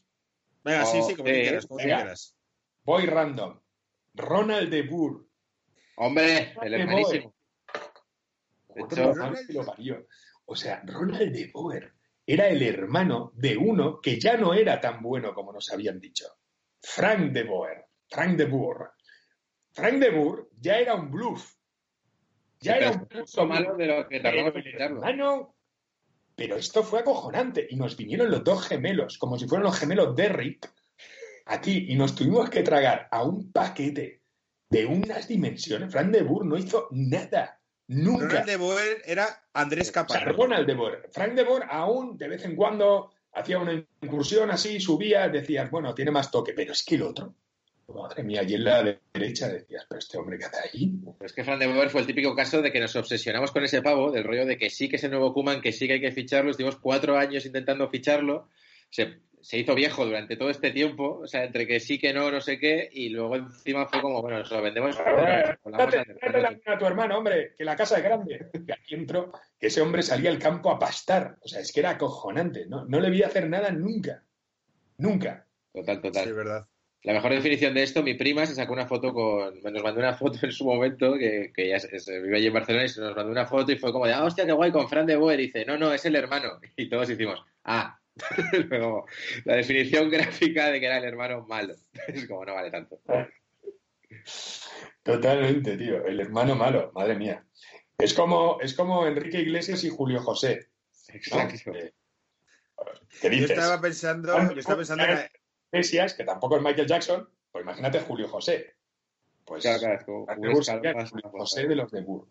Venga, 0.64 0.84
sí, 0.86 0.98
Oh, 1.02 1.06
sí, 1.08 1.14
como 1.14 1.28
sí, 1.28 1.34
quieras, 1.34 1.66
como 1.66 1.78
venga. 1.78 1.96
quieras. 1.96 2.36
Voy 2.84 3.06
random. 3.06 3.60
Ronald 4.14 4.70
de 4.70 4.82
Boer. 4.82 5.22
hombre, 5.96 6.54
el 6.62 6.74
hermanísimo. 6.74 7.34
De 8.74 8.82
hecho, 8.82 9.12
Ronald 9.12 9.50
lo 9.50 9.64
parió. 9.64 10.06
O 10.46 10.56
sea, 10.56 10.82
Ronald 10.84 11.32
de 11.32 11.50
Boer 11.52 11.93
era 12.26 12.48
el 12.48 12.62
hermano 12.62 13.32
de 13.34 13.56
uno 13.56 14.00
que 14.00 14.18
ya 14.18 14.36
no 14.36 14.54
era 14.54 14.80
tan 14.80 15.02
bueno 15.02 15.34
como 15.34 15.52
nos 15.52 15.70
habían 15.70 16.00
dicho. 16.00 16.26
Frank 16.80 17.32
de 17.32 17.44
Boer. 17.44 17.84
Frank 18.08 18.36
de 18.36 18.46
Boer. 18.46 18.90
Frank 19.72 19.94
de 19.94 20.10
Boer 20.10 20.46
ya 20.58 20.78
era 20.78 20.94
un 20.94 21.10
bluff. 21.10 21.54
Ya 22.60 22.76
era 22.76 22.92
un 22.92 23.08
mucho 23.12 23.46
malo 23.46 23.76
de 23.76 23.86
lo 23.86 24.08
que 24.08 24.20
tardamos 24.20 24.54
en 24.56 24.80
hermano 24.80 25.54
Pero 26.34 26.56
esto 26.56 26.82
fue 26.82 27.00
acojonante 27.00 27.66
y 27.68 27.76
nos 27.76 27.96
vinieron 27.96 28.30
los 28.30 28.42
dos 28.42 28.66
gemelos, 28.66 29.18
como 29.18 29.38
si 29.38 29.46
fueran 29.46 29.64
los 29.64 29.78
gemelos 29.78 30.16
Derrick, 30.16 30.72
aquí 31.46 31.86
y 31.88 31.96
nos 31.96 32.14
tuvimos 32.14 32.48
que 32.48 32.62
tragar 32.62 33.08
a 33.10 33.22
un 33.22 33.52
paquete 33.52 34.22
de 34.70 34.86
unas 34.86 35.28
dimensiones. 35.28 35.92
Fran 35.92 36.10
de 36.10 36.22
Boer 36.22 36.46
no 36.46 36.56
hizo 36.56 36.88
nada, 36.90 37.60
nunca. 37.88 38.26
Ronald 38.26 38.46
de 38.46 38.56
Boer 38.56 39.02
era 39.04 39.26
Andrés 39.52 39.92
O 39.94 40.08
sea. 40.08 40.24
Ronald 40.24 40.66
de 40.66 40.74
Boer. 40.74 41.08
Frank 41.12 41.34
de 41.34 41.44
Boer 41.44 41.64
aún 41.68 42.16
de 42.16 42.28
vez 42.28 42.44
en 42.44 42.56
cuando 42.56 43.10
hacía 43.32 43.58
una 43.58 43.84
incursión 44.02 44.50
así, 44.50 44.80
subía, 44.80 45.28
decías, 45.28 45.70
bueno, 45.70 45.94
tiene 45.94 46.10
más 46.10 46.30
toque, 46.30 46.52
pero 46.52 46.72
es 46.72 46.84
que 46.84 46.94
el 46.94 47.02
otro, 47.02 47.34
madre 47.92 48.22
mía, 48.22 48.40
allí 48.40 48.54
en 48.54 48.64
la 48.64 48.98
derecha 49.12 49.48
decías, 49.48 49.84
pero 49.88 49.98
este 49.98 50.18
hombre 50.18 50.38
que 50.38 50.44
hace 50.44 50.56
ahí. 50.68 50.92
Pero 51.02 51.26
es 51.26 51.32
que 51.32 51.44
Fran 51.44 51.58
de 51.58 51.66
Boer 51.66 51.90
fue 51.90 52.00
el 52.00 52.06
típico 52.06 52.34
caso 52.34 52.62
de 52.62 52.72
que 52.72 52.80
nos 52.80 52.94
obsesionamos 52.96 53.50
con 53.50 53.64
ese 53.64 53.82
pavo, 53.82 54.10
del 54.10 54.24
rollo 54.24 54.46
de 54.46 54.56
que 54.56 54.70
sí 54.70 54.88
que 54.88 54.96
es 54.96 55.04
el 55.04 55.10
nuevo 55.10 55.34
Kuman, 55.34 55.60
que 55.60 55.72
sí 55.72 55.86
que 55.86 55.94
hay 55.94 56.00
que 56.00 56.12
ficharlo. 56.12 56.50
Estuvimos 56.50 56.76
cuatro 56.76 57.18
años 57.18 57.44
intentando 57.44 57.88
ficharlo. 57.88 58.48
Se, 58.90 59.18
se 59.44 59.58
hizo 59.58 59.74
viejo 59.74 60.06
durante 60.06 60.36
todo 60.36 60.48
este 60.48 60.70
tiempo, 60.70 61.20
o 61.22 61.26
sea, 61.26 61.44
entre 61.44 61.66
que 61.66 61.78
sí 61.78 61.98
que 61.98 62.14
no, 62.14 62.30
no 62.30 62.40
sé 62.40 62.58
qué, 62.58 62.88
y 62.92 63.10
luego 63.10 63.36
encima 63.36 63.86
fue 63.86 64.00
como, 64.00 64.22
bueno, 64.22 64.38
nos 64.38 64.50
lo 64.50 64.62
vendemos. 64.62 64.96
Eh, 64.98 65.54
date- 65.66 66.04
date 66.20 66.40
la 66.40 66.50
mano 66.50 66.62
a 66.74 66.78
tu 66.78 66.86
hermano, 66.86 67.18
hombre, 67.18 67.54
que 67.56 67.64
la 67.64 67.76
casa 67.76 67.98
es 67.98 68.04
grande. 68.04 68.46
Y 68.54 68.72
aquí 68.72 68.94
entró 68.94 69.32
que 69.60 69.66
ese 69.66 69.82
hombre 69.82 70.02
salía 70.02 70.30
al 70.30 70.38
campo 70.38 70.70
a 70.70 70.78
pastar. 70.78 71.36
O 71.42 71.48
sea, 71.48 71.60
es 71.60 71.72
que 71.72 71.80
era 71.80 71.90
acojonante. 71.90 72.64
No, 72.66 72.84
no 72.86 73.00
le 73.00 73.10
vi 73.10 73.22
hacer 73.22 73.48
nada 73.48 73.70
nunca. 73.70 74.22
Nunca. 74.98 75.46
Total, 75.72 75.96
Sí, 75.96 76.02
total. 76.02 76.28
es 76.28 76.34
verdad. 76.36 76.66
La 77.02 77.12
mejor 77.12 77.32
definición 77.32 77.74
de 77.74 77.82
esto, 77.82 78.02
mi 78.02 78.14
prima 78.14 78.46
se 78.46 78.54
sacó 78.54 78.72
una 78.72 78.86
foto 78.86 79.12
con. 79.12 79.60
Nos 79.62 79.82
mandó 79.82 80.00
una 80.00 80.14
foto 80.14 80.38
en 80.42 80.52
su 80.52 80.64
momento, 80.64 81.18
que, 81.18 81.52
que 81.54 81.68
ya 81.68 81.78
se, 81.78 81.98
se 82.00 82.18
vive 82.22 82.38
allí 82.38 82.46
en 82.46 82.54
Barcelona, 82.54 82.86
y 82.86 82.88
se 82.88 83.02
nos 83.02 83.14
mandó 83.14 83.30
una 83.30 83.44
foto 83.44 83.72
y 83.72 83.76
fue 83.76 83.92
como 83.92 84.06
de, 84.06 84.14
ah, 84.14 84.24
hostia, 84.24 84.46
qué 84.46 84.52
guay, 84.52 84.70
con 84.72 84.88
Fran 84.88 85.04
de 85.04 85.16
Boer. 85.16 85.38
Y 85.40 85.46
dice, 85.46 85.66
no, 85.66 85.76
no, 85.76 85.92
es 85.92 86.02
el 86.06 86.16
hermano. 86.16 86.58
Y 86.76 86.88
todos 86.88 87.10
hicimos, 87.10 87.44
ah. 87.64 87.98
Luego, 88.68 89.06
la 89.44 89.56
definición 89.56 90.08
gráfica 90.10 90.70
de 90.70 90.80
que 90.80 90.86
era 90.86 90.98
el 90.98 91.04
hermano 91.04 91.44
malo. 91.46 91.74
Es 92.08 92.26
como, 92.28 92.44
no 92.44 92.54
vale 92.54 92.70
tanto. 92.70 93.00
Totalmente, 95.02 95.76
tío. 95.76 96.04
El 96.04 96.20
hermano 96.20 96.54
malo, 96.54 96.90
madre 96.94 97.16
mía. 97.16 97.44
Es 97.98 98.14
como, 98.14 98.60
es 98.60 98.74
como 98.74 99.06
Enrique 99.06 99.40
Iglesias 99.40 99.84
y 99.84 99.90
Julio 99.90 100.20
José. 100.22 100.68
Exacto. 101.08 101.72
Eh, 101.74 101.92
¿Qué 103.20 103.28
Yo 103.28 103.30
dices? 103.30 103.50
estaba 103.50 103.80
pensando, 103.80 104.52
yo 104.52 104.58
estaba 104.60 104.78
pensando 104.78 105.04
en 105.04 105.18
Iglesias, 105.72 106.14
que 106.14 106.24
tampoco 106.24 106.56
es 106.56 106.62
Michael 106.62 106.88
Jackson, 106.88 107.28
pues 107.52 107.62
imagínate 107.62 108.00
Julio 108.00 108.28
José. 108.28 108.74
Pues 109.44 109.62
Claro, 109.62 109.78
claro, 109.78 109.94
es 109.98 110.04
como 110.04 110.26
Julio 110.26 111.30
José 111.30 111.66
de 111.68 111.76
los 111.76 111.90
de 111.92 112.00
Boer. 112.00 112.28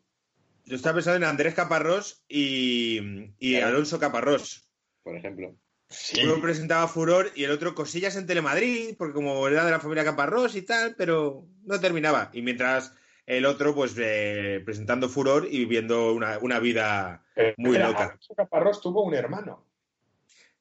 yo 0.66 0.76
estaba 0.76 0.96
pensando 0.96 1.18
en 1.18 1.24
Andrés 1.24 1.54
Caparrós 1.54 2.24
y, 2.28 3.00
y 3.40 3.52
Claro. 3.58 3.68
Alonso 3.68 4.00
Caparrós. 4.00 4.68
por 5.04 5.16
ejemplo. 5.16 5.56
Sí, 5.94 6.24
Uno 6.24 6.42
presentaba 6.42 6.88
Furor 6.88 7.32
y 7.36 7.44
el 7.44 7.52
otro 7.52 7.76
cosillas 7.76 8.16
en 8.16 8.26
Telemadrid, 8.26 8.96
porque 8.98 9.14
como 9.14 9.48
era 9.48 9.64
de 9.64 9.72
la 9.72 9.80
familia 9.80 10.04
Caparrós 10.04 10.56
y 10.56 10.64
tal, 10.64 10.96
pero 10.98 11.46
no 11.64 11.80
terminaba. 11.80 12.30
Y 12.34 12.42
mientras 12.42 12.94
el 13.26 13.46
otro, 13.46 13.74
pues 13.76 13.94
eh, 13.98 14.62
presentando 14.66 15.08
Furor 15.08 15.48
y 15.50 15.60
viviendo 15.60 16.12
una, 16.14 16.40
una 16.40 16.60
vida 16.60 17.24
pero 17.36 17.54
muy 17.58 17.78
loca. 17.78 18.18
Caparrós 18.36 18.82
tuvo 18.82 19.04
un 19.04 19.14
hermano. 19.14 19.66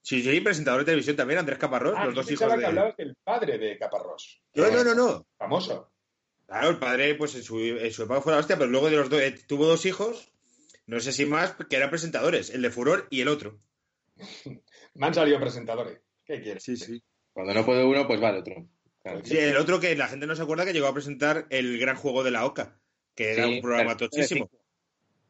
Sí, 0.03 0.23
sí, 0.23 0.41
presentador 0.41 0.81
de 0.81 0.87
televisión 0.87 1.17
también, 1.17 1.39
Andrés 1.39 1.59
Caparrós, 1.59 1.95
Ah, 1.97 2.07
los 2.07 2.15
dos 2.15 2.31
hijos 2.31 2.53
que 2.53 2.59
de. 2.59 2.67
hablabas 2.67 2.97
del 2.97 3.15
padre 3.23 3.57
de 3.57 3.79
Caparrós. 3.79 4.43
No, 4.55 4.71
no, 4.71 4.85
no, 4.85 4.95
no. 4.95 5.27
Famoso. 5.39 5.93
Claro, 6.47 6.71
el 6.71 6.79
padre, 6.79 7.15
pues 7.15 7.35
en 7.37 7.43
su, 7.43 7.59
en 7.61 7.93
su 7.93 8.03
época 8.03 8.21
fue 8.21 8.33
la 8.33 8.39
hostia, 8.39 8.59
pero 8.59 8.69
luego 8.71 8.91
de 8.91 8.97
los 8.97 9.09
dos, 9.09 9.21
eh, 9.21 9.35
tuvo 9.47 9.67
dos 9.67 9.87
hijos, 9.87 10.33
no 10.87 11.01
sé 11.01 11.13
si 11.13 11.25
más, 11.25 11.55
que 11.71 11.77
eran 11.77 11.89
presentadores, 11.89 12.51
el 12.51 12.63
de 12.63 12.71
Furor 12.71 13.07
y 13.11 13.21
el 13.23 13.29
otro. 13.29 13.59
Me 14.95 15.07
han 15.07 15.15
salido 15.15 15.41
presentadores. 15.41 16.01
¿Qué 16.25 16.41
quieres? 16.43 16.63
Sí, 16.63 16.77
sí. 16.77 17.03
Cuando 17.33 17.55
no 17.55 17.65
puede 17.65 17.85
uno, 17.85 18.07
pues 18.07 18.23
va 18.23 18.31
el 18.31 18.37
otro. 18.37 18.67
Claro. 19.03 19.21
Sí, 19.25 19.37
el 19.37 19.57
otro 19.57 19.81
que 19.81 19.97
la 19.97 20.07
gente 20.09 20.27
no 20.27 20.37
se 20.37 20.43
acuerda 20.43 20.65
que 20.65 20.73
llegó 20.73 20.87
a 20.87 20.95
presentar 20.95 21.47
el 21.51 21.79
gran 21.79 21.97
juego 21.97 22.23
de 22.23 22.31
la 22.31 22.45
OCA, 22.47 22.79
que 23.15 23.33
era 23.33 23.49
un 23.49 23.61
programa 23.61 23.97
pero- 23.97 24.11
tochísimo, 24.11 24.49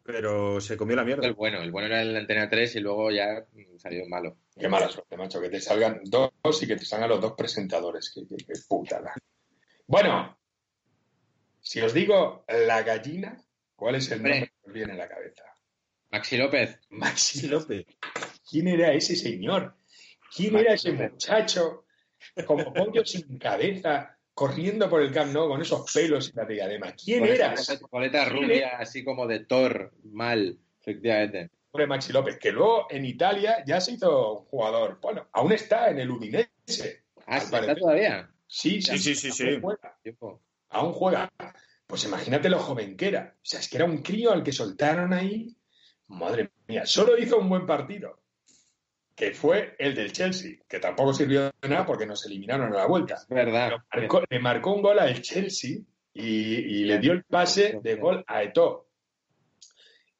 pero 0.03 0.61
se 0.61 0.77
comió 0.77 0.95
la 0.97 1.03
El 1.03 1.07
mierda. 1.07 1.33
bueno, 1.33 1.63
el 1.63 1.71
bueno 1.71 1.87
era 1.87 2.03
el 2.03 2.15
Antena 2.17 2.51
3 2.51 2.77
y 2.77 2.81
luego 2.81 3.11
ya 3.11 3.47
salió 3.79 4.07
malo. 4.09 4.37
Qué 4.59 4.69
mala 4.69 4.89
suerte, 4.91 5.17
macho, 5.17 5.41
que 5.41 5.49
te 5.49 5.61
salgan 5.61 6.01
dos 6.05 6.63
y 6.63 6.67
que 6.67 6.77
te 6.77 6.85
salgan 6.85 7.09
los 7.09 7.21
dos 7.21 7.33
presentadores. 7.33 8.13
Qué, 8.15 8.27
qué- 8.29 8.45
qué 8.45 8.53
putada. 8.69 9.15
Bueno, 9.87 10.37
si 11.61 11.81
os 11.81 11.95
digo 11.95 12.45
la 12.49 12.83
gallina, 12.83 13.43
¿cuál 13.75 13.95
es 13.95 14.11
el 14.11 14.19
Hombre. 14.19 14.31
nombre 14.33 14.53
que 14.63 14.69
os 14.69 14.75
viene 14.75 14.93
a 14.93 14.97
la 14.97 15.09
cabeza? 15.09 15.45
Maxi 16.11 16.37
López. 16.37 16.79
Maxi 16.91 17.47
López. 17.49 17.87
¿Quién 18.53 18.69
era 18.69 18.93
ese 18.93 19.17
señor? 19.17 19.75
¿Quién 20.37 20.57
era 20.57 20.75
ese 20.75 20.93
muchacho 20.93 21.87
como 22.47 22.73
pollo 22.73 23.03
sin 23.07 23.39
cabeza, 23.39 24.19
corriendo 24.35 24.89
por 24.91 25.01
el 25.01 25.11
Camp 25.11 25.33
Nou 25.33 25.49
con 25.49 25.61
esos 25.63 25.91
pelos 25.91 26.29
y 26.29 26.37
la 26.37 26.45
diadema? 26.45 26.93
¿Quién 26.93 27.21
Con 27.21 27.29
era? 27.31 27.55
esa 27.55 27.81
coleta 27.81 28.25
¿Quién 28.29 28.37
rubia, 28.43 28.77
así 28.79 29.03
como 29.05 29.27
de 29.27 29.41
Thor, 29.47 29.93
mal, 30.05 30.59
efectivamente. 30.83 31.51
Pobre 31.71 31.87
Maxi 31.87 32.13
López, 32.13 32.37
que 32.39 32.53
luego 32.53 32.87
en 32.91 33.07
Italia 33.07 33.65
ya 33.67 33.81
se 33.81 33.93
hizo 33.93 34.41
un 34.41 34.45
jugador. 34.45 34.99
Bueno, 35.01 35.29
aún 35.33 35.53
está 35.53 35.89
en 35.89 36.01
el 36.01 36.11
Udinese. 36.11 37.05
Ah, 37.27 37.37
Al 37.37 37.41
¿sí 37.41 37.45
¿está 37.47 37.51
parecer. 37.57 37.79
todavía? 37.79 38.31
Sí, 38.47 38.83
Sí, 38.83 38.99
sí, 38.99 39.15
sí, 39.15 39.29
aún 39.29 39.35
sí. 39.55 39.59
juega. 39.63 39.99
Tiempo. 40.03 40.43
aún 40.69 40.93
juega. 40.93 41.33
Pues 41.87 42.05
imagínate 42.05 42.51
lo 42.51 42.59
joven 42.59 42.95
que 42.97 43.09
era. 43.09 43.35
O 43.37 43.41
sea, 43.45 43.61
es 43.61 43.69
que 43.71 43.77
era 43.79 43.87
un 43.87 44.03
crío 44.03 44.33
al 44.33 44.43
que 44.43 44.53
soltaron 44.53 45.15
ahí. 45.15 45.57
Madre 46.09 46.51
mía, 46.69 46.85
solo 46.85 47.17
hizo 47.17 47.39
un 47.39 47.49
buen 47.49 47.65
partido, 47.65 48.22
que 49.15 49.33
fue 49.33 49.75
el 49.79 49.95
del 49.95 50.13
Chelsea, 50.13 50.57
que 50.69 50.79
tampoco 50.81 51.13
sirvió 51.13 51.51
de 51.61 51.69
nada 51.69 51.85
porque 51.87 52.07
nos 52.07 52.25
eliminaron 52.27 52.73
a 52.73 52.77
la 52.79 52.87
vuelta. 52.87 53.15
Es 53.17 53.29
verdad. 53.29 53.73
Marcó- 53.93 54.23
le 54.29 54.39
marcó 54.41 54.73
un 54.75 54.83
gol 54.83 54.99
al 54.99 55.21
Chelsea 55.21 55.79
y, 56.15 56.23
y 56.25 56.85
le 56.85 56.99
dio 56.99 57.13
el 57.13 57.25
pase 57.25 57.79
de 57.83 57.95
gol 57.97 58.25
a 58.27 58.43
Eto'o. 58.43 58.89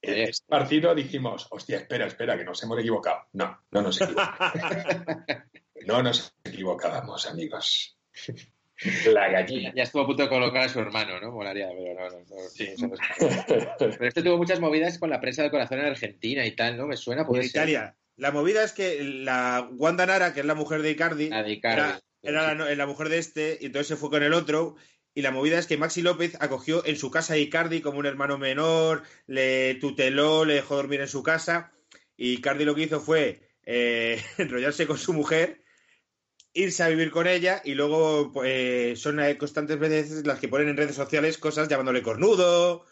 En 0.03 0.19
ese 0.29 0.43
partido 0.49 0.95
dijimos, 0.95 1.47
hostia, 1.51 1.77
espera, 1.79 2.07
espera, 2.07 2.37
que 2.37 2.45
nos 2.45 2.61
hemos 2.63 2.79
equivocado. 2.79 3.21
No, 3.35 3.57
no 3.71 3.83
nos 3.83 4.01
equivocamos. 4.01 4.53
No 5.85 6.01
nos 6.01 6.33
equivocábamos, 6.45 7.29
amigos. 7.29 7.99
La 9.07 9.29
gallina. 9.29 9.73
Ya 9.75 9.83
estuvo 9.85 10.03
a 10.03 10.07
punto 10.07 10.23
de 10.25 10.29
colocar 10.29 10.63
a 10.63 10.69
su 10.69 10.79
hermano, 10.81 11.21
¿no? 11.21 11.33
Molaría, 11.33 11.69
pero 11.69 11.95
no, 11.95 12.09
no, 12.09 12.25
no, 12.25 12.37
eso 12.57 12.87
no 12.89 12.95
es- 12.95 13.77
Pero 13.79 14.07
este 14.09 14.23
tuvo 14.23 14.37
muchas 14.39 14.61
movidas 14.61 14.99
con 14.99 15.11
la 15.11 15.21
prensa 15.21 15.43
del 15.43 15.51
corazón 15.51 15.81
en 15.81 15.87
Argentina 15.87 16.45
y 16.47 16.53
tal, 16.55 16.77
¿no? 16.77 16.87
Me 16.87 16.97
suena, 16.97 17.25
ser. 17.27 17.45
Italia. 17.45 17.97
La 18.23 18.31
movida 18.31 18.63
es 18.63 18.71
que 18.71 19.03
la 19.03 19.69
Wanda 19.73 20.07
Nara, 20.07 20.33
que 20.33 20.39
es 20.39 20.47
la 20.47 20.55
mujer 20.55 20.81
de 20.83 20.93
Icardi, 20.93 21.29
La 21.29 21.43
de 21.43 21.55
Icardi. 21.55 21.81
era, 21.81 22.01
era 22.23 22.55
la, 22.55 22.73
la 22.73 22.87
mujer 22.87 23.09
de 23.09 23.19
este, 23.19 23.59
y 23.61 23.67
entonces 23.67 23.89
se 23.89 23.97
fue 23.97 24.11
con 24.11 24.23
el 24.23 24.33
otro. 24.33 24.77
Y 25.13 25.23
la 25.23 25.33
movida 25.33 25.59
es 25.59 25.67
que 25.67 25.77
Maxi 25.77 26.03
López 26.03 26.37
acogió 26.39 26.87
en 26.87 26.97
su 26.97 27.11
casa 27.11 27.35
a 27.35 27.37
Icardi 27.37 27.81
como 27.81 27.99
un 27.99 28.07
hermano 28.07 28.39
menor, 28.39 29.03
le 29.27 29.75
tuteló, 29.75 30.45
le 30.45 30.55
dejó 30.55 30.77
dormir 30.77 31.01
en 31.01 31.09
su 31.09 31.25
casa. 31.25 31.73
Y 32.17 32.35
Icardi 32.35 32.65
lo 32.65 32.77
que 32.77 32.83
hizo 32.83 33.01
fue 33.01 33.41
eh, 33.65 34.23
enrollarse 34.39 34.87
con 34.87 34.99
su 34.99 35.13
mujer, 35.15 35.61
irse 36.53 36.85
a 36.85 36.89
vivir 36.91 37.11
con 37.11 37.27
ella, 37.27 37.61
y 37.65 37.75
luego 37.75 38.31
pues, 38.31 39.01
son 39.01 39.19
eh, 39.19 39.37
constantes 39.37 39.81
veces 39.81 40.25
las 40.25 40.39
que 40.39 40.47
ponen 40.47 40.69
en 40.69 40.77
redes 40.77 40.95
sociales 40.95 41.39
cosas 41.39 41.67
llamándole 41.67 42.03
cornudo 42.03 42.87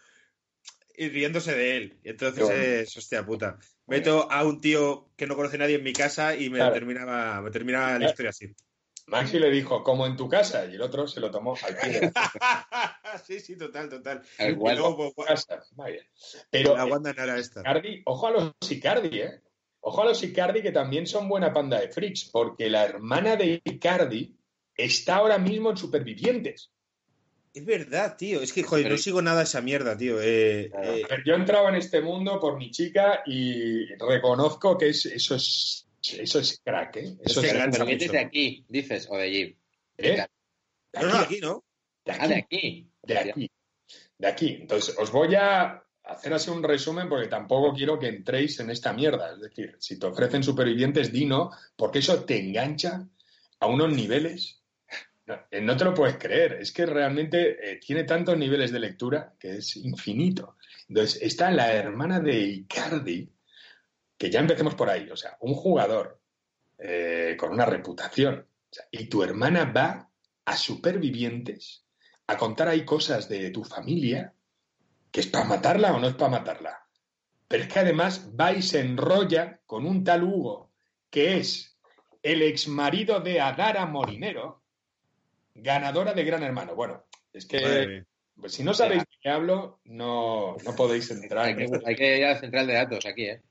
y 0.97 1.09
riéndose 1.09 1.55
de 1.55 1.77
él. 1.77 2.01
Y 2.03 2.09
entonces 2.09 2.43
bonito. 2.43 2.61
es, 2.61 2.97
hostia 2.97 3.25
puta. 3.25 3.61
Meto 3.91 4.31
a 4.31 4.45
un 4.45 4.61
tío 4.61 5.11
que 5.17 5.27
no 5.27 5.35
conoce 5.35 5.57
a 5.57 5.59
nadie 5.59 5.75
en 5.75 5.83
mi 5.83 5.93
casa 5.93 6.37
y 6.37 6.49
me 6.49 6.59
Claro. 6.59 6.75
terminaba, 6.75 7.41
me 7.43 7.51
terminaba 7.51 7.99
la 7.99 8.07
historia 8.07 8.31
así. 8.31 8.55
Maxi 9.09 9.41
le 9.41 9.51
dijo, 9.51 9.83
como 9.83 10.07
en 10.07 10.17
tu 10.17 10.29
casa, 10.29 10.65
y 10.67 10.77
el 10.77 10.83
otro 10.83 11.09
se 11.09 11.19
lo 11.19 11.33
tomó 11.33 11.57
al 11.67 11.77
pie 11.77 12.13
sí, 13.27 13.41
sí, 13.41 13.57
total, 13.57 13.89
total. 13.89 14.23
Pues, 14.57 14.79
tu 14.79 15.13
pues, 15.17 15.27
casa. 15.27 15.65
Vaya. 15.73 16.01
Pero 16.51 16.77
la 16.77 16.85
Wanda 16.85 17.13
Nara 17.13 17.37
esta. 17.37 17.61
Icardi, 17.61 18.03
ojo 18.07 18.27
a 18.29 18.31
los 18.31 18.53
Icardi, 18.71 19.19
¿eh? 19.19 19.43
Ojo 19.81 20.03
a 20.03 20.05
los 20.05 20.23
Icardi 20.23 20.63
que 20.63 20.71
también 20.71 21.09
son 21.09 21.29
buena 21.29 21.53
panda 21.53 21.81
de 21.81 21.89
freaks, 21.89 22.31
porque 22.31 22.71
la 22.71 22.85
hermana 22.85 23.35
de 23.35 23.61
Icardi 23.65 24.39
está 24.77 25.17
ahora 25.17 25.39
mismo 25.39 25.71
en 25.71 25.77
Supervivientes. 25.77 26.71
Es 27.53 27.65
verdad, 27.65 28.17
tío. 28.17 28.41
Es 28.43 28.53
que, 28.53 28.63
joder, 28.63 28.85
Pero- 28.85 28.95
no 28.97 29.03
sigo 29.03 29.23
nada 29.23 29.39
de 29.39 29.45
esa 29.45 29.61
mierda, 29.61 29.97
tío. 29.97 30.21
Eh, 30.23 30.69
Claro. 30.71 30.95
eh, 30.95 31.03
A 31.05 31.09
ver, 31.09 31.23
yo 31.27 31.35
entraba 31.35 31.69
en 31.71 31.75
este 31.77 32.01
mundo 32.01 32.39
por 32.39 32.57
mi 32.57 32.71
chica 32.71 33.23
y 33.27 33.87
reconozco 33.97 34.79
que 34.79 34.91
es, 34.91 35.07
eso 35.07 35.35
es 35.35 35.87
eso 36.19 36.39
es 36.39 36.61
crack, 36.65 36.97
¿eh? 36.97 37.17
Eso 37.23 37.41
es, 37.43 37.53
engancha 37.53 37.73
Pero 37.73 37.87
que 37.87 37.93
mucho. 37.95 38.05
es 38.07 38.13
de 38.13 38.19
aquí, 38.19 38.65
dices, 38.69 39.07
o 39.11 39.17
de 39.17 39.23
allí. 39.25 39.57
¿eh? 39.99 40.25
no, 40.95 41.03
no, 41.09 41.15
aquí, 41.19 41.41
¿no? 41.41 41.63
De 42.05 42.13
Ah, 42.13 42.27
de 42.29 42.35
aquí, 42.37 42.57
aquí. 42.57 42.91
de 43.03 43.19
aquí, 43.19 43.51
de 44.19 44.27
aquí. 44.29 44.59
Entonces, 44.63 44.97
os 44.99 45.11
voy 45.13 45.35
a 45.35 45.83
hacer 46.05 46.33
así 46.33 46.51
un 46.51 46.63
resumen 46.63 47.09
porque 47.09 47.29
tampoco 47.29 47.75
quiero 47.75 47.99
que 47.99 48.09
entréis 48.09 48.59
en 48.61 48.71
esta 48.71 48.93
mierda. 48.95 49.35
Es 49.35 49.41
decir, 49.41 49.77
si 49.79 49.99
te 49.99 50.07
ofrecen 50.07 50.43
supervivientes, 50.43 51.13
di 51.13 51.27
no, 51.27 51.51
porque 51.77 51.99
eso 51.99 52.25
te 52.25 52.39
engancha 52.39 53.07
a 53.59 53.67
unos 53.67 53.93
niveles. 53.93 54.60
No, 55.31 55.39
eh, 55.49 55.61
no 55.61 55.77
te 55.77 55.85
lo 55.85 55.95
puedes 55.95 56.17
creer. 56.17 56.55
Es 56.55 56.73
que 56.73 56.87
realmente 56.87 57.73
eh, 57.73 57.77
tiene 57.77 58.03
tantos 58.03 58.37
niveles 58.37 58.73
de 58.73 58.81
lectura 58.81 59.35
que 59.39 59.59
es 59.59 59.77
infinito. 59.77 60.57
Entonces, 60.89 61.23
está 61.23 61.53
la 61.53 61.73
hermana 61.73 62.19
de 62.19 62.37
Icardi, 62.37 63.33
que 64.19 64.31
ya 64.31 64.41
empecemos 64.41 64.75
por 64.75 64.91
ahí. 64.91 65.09
O 65.09 65.17
sea, 65.17 65.37
un 65.41 65.55
jugador 65.55 66.21
eh, 66.79 67.37
con 67.39 67.53
una 67.53 67.65
reputación 67.65 68.45
y 68.91 69.05
tu 69.07 69.23
hermana 69.23 69.65
va 69.67 70.11
a 70.45 70.57
supervivientes 70.57 71.85
a 72.27 72.37
contar 72.37 72.69
ahí 72.69 72.85
cosas 72.85 73.29
de 73.29 73.51
tu 73.51 73.63
familia, 73.63 74.35
que 75.13 75.21
es 75.21 75.29
para 75.29 75.45
matarla 75.45 75.95
o 75.95 76.01
no 76.01 76.09
es 76.09 76.15
para 76.15 76.31
matarla. 76.31 76.87
Pero 77.47 77.65
es 77.65 77.73
que 77.73 77.79
además 77.79 78.31
va 78.39 78.53
y 78.53 78.63
se 78.63 78.81
enrolla 78.81 79.61
con 79.65 79.87
un 79.87 80.03
tal 80.03 80.25
Hugo, 80.25 80.73
que 81.09 81.37
es 81.39 81.79
el 82.23 82.43
ex 82.43 82.67
marido 82.67 83.21
de 83.21 83.41
Adara 83.41 83.87
Morinero, 83.87 84.60
ganadora 85.63 86.13
de 86.13 86.25
Gran 86.25 86.43
Hermano. 86.43 86.75
Bueno, 86.75 87.05
es 87.33 87.47
que 87.47 88.05
pues, 88.35 88.55
si 88.55 88.65
no 88.65 88.75
sabéis 88.75 89.03
de 89.03 89.17
qué 89.21 89.29
hablo, 89.29 89.81
no, 89.85 90.57
no 90.65 90.77
podéis 90.77 91.11
entrar 91.11 91.47
Hay 91.47 91.57
que, 91.57 91.69
hay 91.85 91.95
que 91.97 92.19
ir 92.19 92.25
a 92.25 92.33
la 92.35 92.41
central 92.41 92.67
de 92.67 92.75
datos 92.75 93.07
aquí, 93.07 93.25
¿eh? 93.25 93.43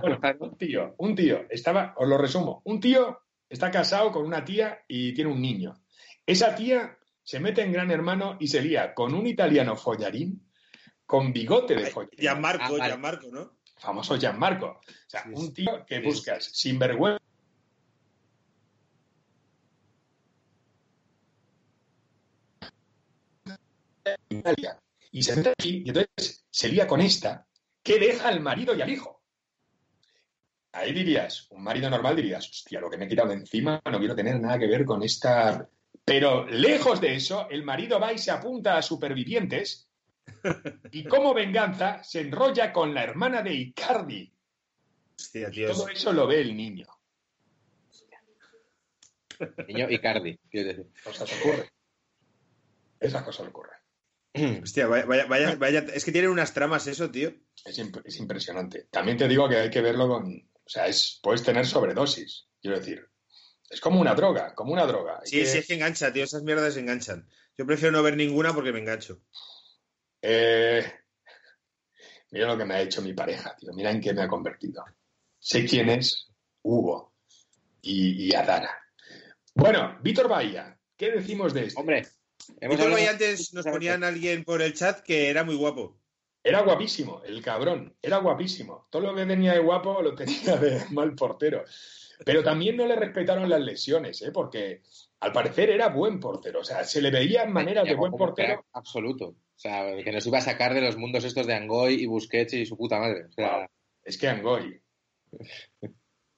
Bueno, 0.00 0.20
un 0.40 0.56
tío, 0.56 0.94
un 0.98 1.14
tío, 1.16 1.46
estaba, 1.50 1.94
os 1.96 2.08
lo 2.08 2.16
resumo, 2.16 2.62
un 2.64 2.78
tío 2.78 3.20
está 3.48 3.70
casado 3.70 4.12
con 4.12 4.24
una 4.24 4.44
tía 4.44 4.80
y 4.86 5.12
tiene 5.14 5.30
un 5.30 5.40
niño. 5.42 5.74
Esa 6.24 6.54
tía 6.54 6.96
se 7.22 7.40
mete 7.40 7.62
en 7.62 7.72
Gran 7.72 7.90
Hermano 7.90 8.36
y 8.38 8.48
se 8.48 8.62
lía 8.62 8.94
con 8.94 9.14
un 9.14 9.26
italiano 9.26 9.76
follarín 9.76 10.48
con 11.04 11.32
bigote 11.32 11.74
de 11.74 11.86
follarín. 11.86 12.18
Gianmarco, 12.18 12.64
Ah, 12.64 12.70
vale. 12.70 12.84
Gianmarco, 12.84 13.26
¿no? 13.32 13.58
famoso 13.78 14.16
Gianmarco. 14.16 14.66
O 14.66 14.80
sea, 15.08 15.24
Sí, 15.24 15.30
un 15.34 15.52
tío 15.52 15.84
que 15.86 15.96
Sí, 15.96 16.02
buscas 16.06 16.44
sin 16.44 16.78
vergüenza. 16.78 17.21
Italia. 24.38 24.78
Y 25.10 25.22
se 25.22 25.36
mete 25.36 25.50
aquí 25.50 25.82
y 25.84 25.88
entonces 25.88 26.44
se 26.50 26.68
lía 26.68 26.86
con 26.86 27.00
esta 27.00 27.46
que 27.82 27.98
deja 27.98 28.28
al 28.28 28.40
marido 28.40 28.74
y 28.74 28.80
al 28.82 28.90
hijo. 28.90 29.22
Ahí 30.72 30.92
dirías, 30.92 31.48
un 31.50 31.62
marido 31.62 31.90
normal 31.90 32.16
dirías, 32.16 32.48
hostia, 32.48 32.80
lo 32.80 32.88
que 32.88 32.96
me 32.96 33.04
he 33.04 33.08
quitado 33.08 33.28
de 33.28 33.34
encima, 33.34 33.82
no 33.90 33.98
quiero 33.98 34.14
tener 34.14 34.40
nada 34.40 34.58
que 34.58 34.66
ver 34.66 34.84
con 34.86 35.02
esta. 35.02 35.68
Pero 36.04 36.46
lejos 36.46 37.00
de 37.00 37.14
eso, 37.14 37.46
el 37.50 37.62
marido 37.62 38.00
va 38.00 38.12
y 38.12 38.18
se 38.18 38.30
apunta 38.30 38.78
a 38.78 38.82
supervivientes 38.82 39.88
y 40.90 41.04
como 41.04 41.34
venganza 41.34 42.02
se 42.02 42.20
enrolla 42.20 42.72
con 42.72 42.94
la 42.94 43.04
hermana 43.04 43.42
de 43.42 43.52
Icardi. 43.54 44.32
Hostia, 45.18 45.48
Y 45.48 45.52
tío. 45.52 45.72
todo 45.72 45.88
eso 45.88 46.12
lo 46.12 46.26
ve 46.26 46.40
el 46.40 46.56
niño. 46.56 46.86
Niño 49.68 49.90
Icardi, 49.90 50.38
quiero 50.50 50.68
decir. 50.68 50.86
Cosas 51.04 51.30
ocurren. 51.40 51.68
Esas 53.00 53.22
cosas 53.24 53.48
ocurren. 53.48 53.76
Hostia, 54.62 54.86
vaya, 54.86 55.04
vaya, 55.04 55.26
vaya, 55.26 55.54
vaya- 55.56 55.86
Es 55.94 56.04
que 56.04 56.12
tienen 56.12 56.30
unas 56.30 56.54
tramas 56.54 56.86
eso, 56.86 57.10
tío. 57.10 57.32
Es, 57.64 57.78
imp- 57.78 58.02
es 58.04 58.16
impresionante. 58.18 58.88
También 58.90 59.16
te 59.18 59.28
digo 59.28 59.48
que 59.48 59.56
hay 59.56 59.70
que 59.70 59.80
verlo 59.82 60.08
con. 60.08 60.24
O 60.64 60.68
sea, 60.68 60.86
es, 60.86 61.18
puedes 61.22 61.42
tener 61.42 61.66
sobredosis. 61.66 62.46
Quiero 62.60 62.78
decir, 62.78 63.06
es 63.68 63.80
como 63.80 64.00
una 64.00 64.14
droga, 64.14 64.54
como 64.54 64.72
una 64.72 64.86
droga. 64.86 65.18
Hay 65.20 65.26
Sí, 65.26 65.38
que- 65.40 65.46
sí, 65.46 65.58
es 65.58 65.66
que 65.66 65.74
engancha, 65.74 66.12
tío. 66.12 66.24
Esas 66.24 66.42
mierdas 66.44 66.76
enganchan. 66.76 67.28
Yo 67.58 67.66
prefiero 67.66 67.92
no 67.92 68.02
ver 68.02 68.16
ninguna 68.16 68.54
porque 68.54 68.72
me 68.72 68.78
engancho. 68.78 69.20
Eh, 70.22 70.84
mira 72.30 72.46
lo 72.46 72.56
que 72.56 72.64
me 72.64 72.74
ha 72.74 72.80
hecho 72.80 73.02
mi 73.02 73.12
pareja, 73.12 73.54
tío. 73.56 73.72
Mira 73.74 73.90
en 73.90 74.00
qué 74.00 74.14
me 74.14 74.22
ha 74.22 74.28
convertido. 74.28 74.84
Sé 75.38 75.64
quién 75.66 75.90
es 75.90 76.28
Hugo 76.62 77.12
y, 77.82 78.28
y 78.28 78.34
Adara. 78.34 78.70
Bueno, 79.54 79.98
Víctor 80.02 80.28
Bahía, 80.28 80.78
¿qué 80.96 81.10
decimos 81.10 81.52
de 81.52 81.64
esto? 81.66 81.80
Hombre, 81.80 82.06
hemos 82.60 82.76
hablado- 82.78 82.92
Valle 82.94 83.08
antes 83.08 83.52
nos 83.54 83.64
ponían 83.66 84.04
a 84.04 84.08
alguien 84.08 84.44
por 84.44 84.62
el 84.62 84.74
chat 84.74 85.00
que 85.00 85.28
era 85.28 85.44
muy 85.44 85.54
guapo. 85.56 85.98
Era 86.44 86.62
guapísimo, 86.62 87.22
el 87.24 87.40
cabrón, 87.42 87.94
era 88.02 88.16
guapísimo. 88.18 88.88
Todo 88.90 89.02
lo 89.02 89.14
que 89.14 89.26
tenía 89.26 89.52
de 89.52 89.60
guapo 89.60 90.02
lo 90.02 90.14
tenía 90.14 90.56
de 90.56 90.82
mal 90.90 91.14
portero. 91.14 91.64
Pero 92.24 92.42
también 92.42 92.76
no 92.76 92.86
le 92.86 92.96
respetaron 92.96 93.48
las 93.48 93.60
lesiones, 93.60 94.22
¿eh? 94.22 94.30
porque 94.32 94.82
al 95.20 95.32
parecer 95.32 95.70
era 95.70 95.88
buen 95.88 96.18
portero. 96.20 96.60
O 96.60 96.64
sea, 96.64 96.84
se 96.84 97.00
le 97.00 97.10
veían 97.10 97.52
maneras 97.52 97.84
de 97.84 97.94
buen 97.94 98.12
portero. 98.12 98.64
Absoluto. 98.72 99.28
O 99.28 99.58
sea, 99.62 99.96
que 100.02 100.10
nos 100.12 100.26
iba 100.26 100.38
a 100.38 100.42
sacar 100.42 100.74
de 100.74 100.80
los 100.80 100.96
mundos 100.96 101.24
estos 101.24 101.46
de 101.46 101.54
Angoy 101.54 101.94
y 101.94 102.06
Busquets 102.06 102.54
y 102.54 102.66
su 102.66 102.76
puta 102.76 102.98
madre. 102.98 103.26
O 103.26 103.32
sea, 103.32 103.58
Wow. 103.58 103.66
Es 104.04 104.18
que 104.18 104.28
Angoy. 104.28 104.80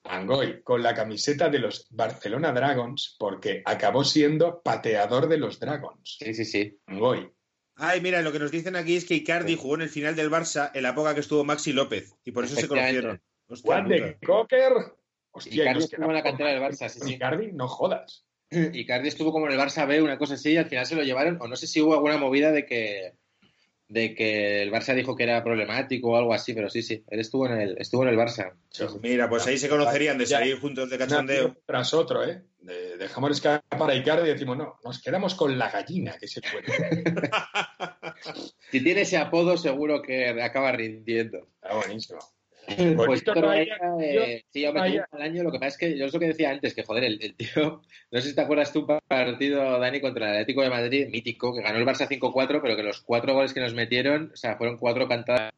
Angoy, 0.04 0.62
con 0.62 0.82
la 0.82 0.94
camiseta 0.94 1.48
de 1.48 1.58
los 1.58 1.86
Barcelona 1.90 2.52
Dragons, 2.52 3.16
porque 3.18 3.62
acabó 3.64 4.04
siendo 4.04 4.62
pateador 4.62 5.28
de 5.28 5.38
los 5.38 5.58
Dragons. 5.58 6.18
sí, 6.20 6.34
sí, 6.34 6.44
sí. 6.44 6.78
Angoy. 6.86 7.30
Ay, 7.76 8.00
mira, 8.00 8.22
lo 8.22 8.30
que 8.30 8.38
nos 8.38 8.50
dicen 8.50 8.76
aquí 8.76 8.96
es 8.96 9.04
que 9.04 9.14
Icardi 9.14 9.56
jugó 9.56 9.74
en 9.74 9.82
el 9.82 9.88
final 9.88 10.14
del 10.14 10.30
Barça 10.30 10.70
en 10.74 10.84
la 10.84 10.90
época 10.90 11.14
que 11.14 11.20
estuvo 11.20 11.44
Maxi 11.44 11.72
López 11.72 12.14
y 12.24 12.30
por 12.30 12.44
eso 12.44 12.54
se 12.54 12.68
conocieron. 12.68 13.20
Hostia, 13.48 13.66
Juan 13.66 13.88
de. 13.88 14.18
Cocker. 14.24 14.72
Hostia, 15.32 15.64
Icardi 15.64 15.84
estuvo 15.84 16.06
en 16.06 16.14
la 16.14 16.22
cantera 16.22 16.50
del 16.50 16.62
Barça, 16.62 16.88
sí, 16.88 17.00
sí. 17.00 17.14
Icardi, 17.14 17.50
no 17.52 17.66
jodas. 17.66 18.26
Icardi 18.50 19.08
estuvo 19.08 19.32
como 19.32 19.46
en 19.46 19.52
el 19.52 19.58
Barça 19.58 19.88
B, 19.88 20.00
una 20.02 20.18
cosa 20.18 20.34
así, 20.34 20.52
y 20.52 20.56
al 20.56 20.66
final 20.66 20.86
se 20.86 20.94
lo 20.94 21.02
llevaron, 21.02 21.38
o 21.40 21.48
no 21.48 21.56
sé 21.56 21.66
si 21.66 21.82
hubo 21.82 21.94
alguna 21.94 22.16
movida 22.16 22.52
de 22.52 22.64
que 22.64 23.14
de 23.88 24.14
que 24.14 24.62
el 24.62 24.72
Barça 24.72 24.94
dijo 24.94 25.14
que 25.14 25.24
era 25.24 25.44
problemático 25.44 26.10
o 26.10 26.16
algo 26.16 26.32
así, 26.32 26.54
pero 26.54 26.70
sí, 26.70 26.82
sí, 26.82 27.04
él 27.08 27.20
estuvo 27.20 27.46
en 27.46 27.60
el, 27.60 27.78
estuvo 27.78 28.02
en 28.02 28.08
el 28.08 28.16
Barça. 28.16 28.54
Mira, 29.02 29.28
pues 29.28 29.46
ahí 29.46 29.58
se 29.58 29.68
conocerían 29.68 30.18
de 30.18 30.24
Ya. 30.26 30.38
salir 30.38 30.58
juntos 30.58 30.88
de 30.90 30.98
cachondeo. 30.98 31.56
tras 31.66 31.92
otro, 31.94 32.24
¿eh? 32.24 32.42
De- 32.60 32.96
dejamos 32.96 33.30
escapar 33.32 33.90
a 33.90 33.94
Icardi 33.94 34.28
y 34.28 34.32
decimos, 34.32 34.56
no, 34.56 34.76
nos 34.82 35.02
quedamos 35.02 35.34
con 35.34 35.58
la 35.58 35.70
gallina, 35.70 36.16
que 36.18 36.26
se 36.26 36.40
puede. 36.40 36.64
Si 38.70 38.82
tiene 38.82 39.02
ese 39.02 39.16
apodo, 39.18 39.56
seguro 39.56 40.02
que 40.02 40.28
acaba 40.42 40.72
rindiendo. 40.72 41.48
Está 41.62 41.76
buenísimo. 41.76 42.18
Pues 42.96 43.22
eh, 44.00 44.44
sí, 44.50 44.64
año. 44.64 45.42
Lo 45.42 45.52
que 45.52 45.58
pasa 45.58 45.68
es 45.68 45.78
que 45.78 45.98
yo 45.98 46.06
es 46.06 46.12
lo 46.12 46.20
que 46.20 46.28
decía 46.28 46.50
antes, 46.50 46.74
que 46.74 46.82
joder, 46.82 47.04
el, 47.04 47.22
el 47.22 47.34
tío, 47.36 47.82
no 48.10 48.20
sé 48.20 48.28
si 48.30 48.34
te 48.34 48.40
acuerdas 48.40 48.72
tú, 48.72 48.80
un 48.80 48.98
partido, 49.06 49.78
Dani, 49.78 50.00
contra 50.00 50.26
el 50.26 50.32
Atlético 50.32 50.62
de 50.62 50.70
Madrid, 50.70 51.08
mítico, 51.08 51.54
que 51.54 51.62
ganó 51.62 51.78
el 51.78 51.86
Barça 51.86 52.08
5-4, 52.08 52.60
pero 52.62 52.76
que 52.76 52.82
los 52.82 53.00
cuatro 53.02 53.34
goles 53.34 53.52
que 53.52 53.60
nos 53.60 53.74
metieron, 53.74 54.30
o 54.32 54.36
sea, 54.36 54.56
fueron 54.56 54.78
cuatro 54.78 55.08
cantadas. 55.08 55.52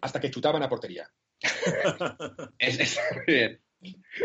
Hasta 0.00 0.20
que 0.20 0.30
chutaban 0.30 0.62
a 0.62 0.68
portería. 0.68 1.08
Es, 2.58 2.78
es 2.80 3.00
muy 3.14 3.24
bien. 3.26 3.60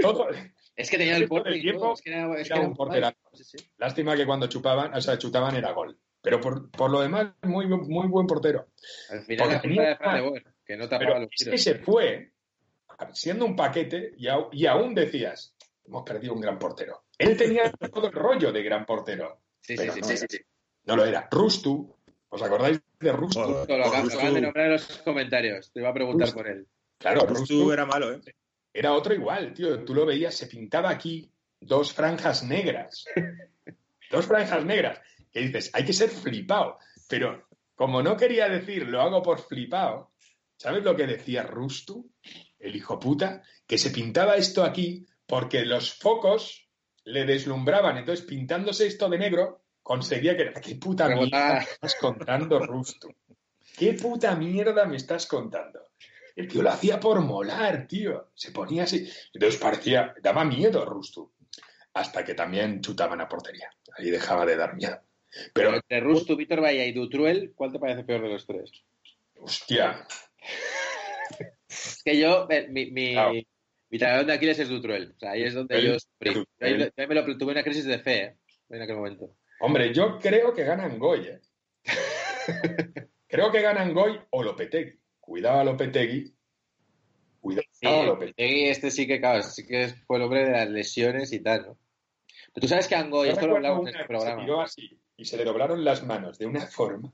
Todo, 0.01 0.27
Es 0.75 0.89
que 0.89 0.97
tenía 0.97 1.15
el 1.17 1.27
porte 1.27 1.55
y 1.57 1.61
tiempo 1.61 1.93
es 1.93 2.01
que 2.01 2.09
era, 2.11 2.25
es 2.39 2.47
que 2.47 2.53
era 2.53 2.57
era 2.61 2.67
un 2.67 2.75
porterazo. 2.75 3.17
Sí, 3.33 3.43
sí. 3.43 3.57
Lástima 3.77 4.15
que 4.15 4.25
cuando 4.25 4.47
chupaban, 4.47 4.93
o 4.93 4.99
sea, 5.01 5.17
chutaban 5.17 5.55
era 5.55 5.71
gol. 5.71 5.97
Pero 6.21 6.41
por, 6.41 6.69
por 6.71 6.89
lo 6.89 7.01
demás, 7.01 7.27
muy, 7.43 7.67
muy 7.67 8.07
buen 8.07 8.25
portero. 8.27 8.67
Al 9.09 9.21
final 9.23 9.49
la 9.49 9.61
tenía- 9.61 9.81
de 9.89 9.95
Fran 9.95 10.15
de 10.15 10.21
Boer, 10.21 10.43
que 10.65 10.75
no 10.75 10.89
tapaba 10.89 10.99
Pero 10.99 11.19
los 11.21 11.29
es 11.31 11.37
que 11.37 11.45
tiros. 11.45 11.61
se 11.61 11.75
fue 11.75 12.31
siendo 13.13 13.45
un 13.45 13.55
paquete 13.55 14.13
y, 14.17 14.65
aún 14.67 14.95
decías, 14.95 15.55
hemos 15.85 16.03
perdido 16.03 16.33
un 16.33 16.41
gran 16.41 16.57
portero. 16.57 17.03
Él 17.17 17.37
tenía 17.37 17.71
todo 17.71 18.07
el 18.07 18.13
rollo 18.13 18.51
de 18.51 18.63
gran 18.63 18.85
portero. 18.85 19.41
Sí, 19.61 19.77
sí, 19.77 19.89
sí, 19.91 20.01
no 20.01 20.07
sí, 20.07 20.17
sí. 20.17 20.37
No 20.85 20.95
lo 20.95 21.05
era. 21.05 21.27
Rustu, 21.31 21.95
¿os 22.29 22.41
acordáis 22.41 22.81
de 22.99 23.11
Rustu? 23.11 23.41
Justo 23.41 23.77
lo 23.77 23.85
acabas 23.85 24.17
de 24.33 24.41
nombrar 24.41 24.65
en 24.65 24.71
los 24.73 24.87
comentarios. 25.03 25.71
Te 25.71 25.79
iba 25.79 25.89
a 25.89 25.93
preguntar 25.93 26.27
Rustu. 26.27 26.37
por 26.37 26.47
él. 26.47 26.67
Claro, 26.97 27.21
Rustu 27.21 27.35
Rustu 27.39 27.71
era 27.71 27.85
malo, 27.85 28.11
¿eh? 28.13 28.19
Era 28.75 28.91
otro 28.91 29.13
igual, 29.13 29.53
tío. 29.53 29.85
Tú 29.85 29.95
lo 29.95 30.05
veías, 30.05 30.35
se 30.35 30.47
pintaba 30.47 30.89
aquí 30.89 31.31
dos 31.61 31.93
franjas 31.93 32.43
negras. 32.43 33.05
dos 34.11 34.25
franjas 34.25 34.65
negras. 34.65 34.99
Que 35.31 35.39
dices, 35.39 35.71
hay 35.73 35.85
que 35.85 35.93
ser 35.93 36.09
flipado. 36.09 36.77
Pero 37.07 37.47
como 37.73 38.03
no 38.03 38.17
quería 38.17 38.49
decir 38.49 38.85
lo 38.85 39.01
hago 39.01 39.23
por 39.23 39.39
flipado, 39.39 40.11
¿sabes 40.57 40.83
lo 40.83 40.93
que 40.93 41.07
decía 41.07 41.43
Rustu? 41.43 42.11
El 42.59 42.75
hijo 42.75 42.99
puta, 42.99 43.43
que 43.65 43.77
se 43.77 43.91
pintaba 43.91 44.35
esto 44.35 44.61
aquí 44.65 45.05
porque 45.25 45.63
los 45.63 45.93
focos 45.93 46.69
le 47.05 47.23
deslumbraban. 47.23 47.97
Entonces, 47.97 48.25
pintándose 48.25 48.87
esto 48.87 49.07
de 49.07 49.17
negro, 49.17 49.63
conseguía 49.81 50.35
que. 50.35 50.51
¡Qué 50.61 50.75
puta 50.75 51.07
mierda 51.07 51.53
me 51.53 51.59
estás 51.59 51.95
contando, 51.95 52.59
Rustu! 52.59 53.07
¿Qué 53.77 53.93
puta 53.93 54.35
mierda 54.35 54.85
me 54.85 54.97
estás 54.97 55.27
contando? 55.27 55.79
El 56.35 56.47
tío 56.47 56.61
lo 56.61 56.69
hacía 56.69 56.99
por 56.99 57.21
molar, 57.21 57.87
tío. 57.87 58.29
Se 58.33 58.51
ponía 58.51 58.83
así. 58.83 59.09
Entonces 59.33 59.59
parecía, 59.59 60.13
daba 60.21 60.43
miedo 60.43 60.85
Rustu. 60.85 61.31
Hasta 61.93 62.25
que 62.25 62.33
también 62.33 62.81
chutaban 62.81 63.21
a 63.21 63.27
portería. 63.29 63.69
Ahí 63.97 64.09
dejaba 64.11 64.45
de 64.45 64.57
dar 64.57 64.75
miedo. 64.75 64.99
Pero 65.53 65.69
Pero, 65.71 65.75
entre 65.75 65.99
Rustu, 66.01 66.35
Víctor 66.35 66.61
Bahía 66.61 66.85
y 66.85 66.91
Dutruel, 66.93 67.53
¿cuál 67.55 67.71
te 67.71 67.79
parece 67.79 68.03
peor 68.03 68.21
de 68.23 68.29
los 68.29 68.45
tres? 68.45 68.71
hostia, 69.39 70.05
Es 71.67 72.01
que 72.03 72.17
yo, 72.17 72.47
eh, 72.49 72.67
mi, 72.69 72.91
mi, 72.91 73.13
Claro. 73.13 73.33
mi 73.89 73.99
talón 73.99 74.27
de 74.27 74.33
Aquiles 74.33 74.59
es 74.59 74.69
Dutruel. 74.69 75.13
O 75.15 75.19
sea, 75.19 75.31
ahí 75.31 75.43
es 75.43 75.53
donde 75.53 75.75
El- 75.77 75.85
yo 75.87 75.99
sufrí. 75.99 76.45
ahí 76.61 77.07
me 77.07 77.15
lo 77.15 77.37
tuve 77.37 77.51
una 77.51 77.63
crisis 77.63 77.85
de 77.85 77.99
fe, 77.99 78.23
¿eh? 78.23 78.35
En 78.69 78.81
aquel 78.81 78.95
momento. 78.95 79.35
hombre, 79.59 79.93
yo 79.93 80.19
creo 80.19 80.53
que 80.53 80.63
ganan 80.63 80.97
Goy. 80.99 81.27
¿eh? 81.27 81.41
creo 83.27 83.51
que 83.51 83.61
ganan 83.61 83.93
Goy 83.93 84.19
o 84.31 84.43
Lopetegui. 84.43 84.99
Cuidado 85.25 85.59
a 85.59 85.63
Lopetegui. 85.63 86.33
Cuidado 87.41 87.67
Sí, 87.71 87.87
a 87.87 88.03
Lopetegui. 88.03 88.69
Este 88.69 88.91
sí 88.91 89.07
que, 89.07 89.19
claro, 89.19 89.41
sí 89.43 89.65
que 89.65 89.89
fue 90.05 90.17
el 90.17 90.23
hombre 90.23 90.45
de 90.45 90.51
las 90.51 90.69
lesiones 90.69 91.33
y 91.33 91.39
tal, 91.39 91.65
¿no? 91.67 91.77
Tú 92.53 92.67
sabes 92.67 92.87
que 92.87 92.95
Angoy, 92.95 93.29
esto 93.29 93.47
lo 93.47 93.55
hablamos 93.55 93.81
en 93.81 93.87
este 93.87 93.97
que 93.97 94.03
se 94.03 94.07
programa. 94.07 94.41
tiró 94.41 94.61
así 94.61 94.99
y 95.17 95.25
se 95.25 95.37
le 95.37 95.43
doblaron 95.43 95.83
las 95.83 96.03
manos 96.05 96.37
de 96.37 96.45
una 96.45 96.65
forma. 96.67 97.11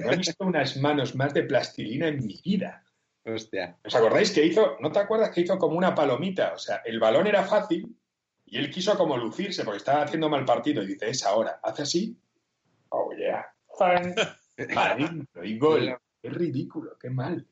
No 0.00 0.12
he 0.12 0.16
visto 0.16 0.44
unas 0.44 0.76
manos 0.76 1.14
más 1.14 1.32
de 1.32 1.44
plastilina 1.44 2.08
en 2.08 2.24
mi 2.24 2.40
vida. 2.44 2.84
Hostia. 3.24 3.78
¿Os 3.84 3.94
acordáis 3.94 4.30
que 4.32 4.44
hizo, 4.44 4.76
no 4.80 4.92
te 4.92 4.98
acuerdas 4.98 5.30
que 5.30 5.40
hizo 5.42 5.56
como 5.58 5.78
una 5.78 5.94
palomita? 5.94 6.52
O 6.54 6.58
sea, 6.58 6.82
el 6.84 6.98
balón 6.98 7.26
era 7.26 7.44
fácil 7.44 7.96
y 8.44 8.58
él 8.58 8.70
quiso 8.70 8.96
como 8.98 9.16
lucirse 9.16 9.64
porque 9.64 9.78
estaba 9.78 10.02
haciendo 10.02 10.28
mal 10.28 10.44
partido 10.44 10.82
y 10.82 10.88
dice, 10.88 11.08
es 11.08 11.24
ahora, 11.24 11.60
hace 11.62 11.82
así. 11.82 12.16
Oh, 12.90 13.10
yeah. 13.16 13.46
Fan. 13.78 14.14
Adentro 14.76 15.44
y 15.44 15.58
gol. 15.58 15.98
Qué 16.24 16.30
ridículo, 16.30 16.96
qué 16.98 17.10
mal. 17.10 17.46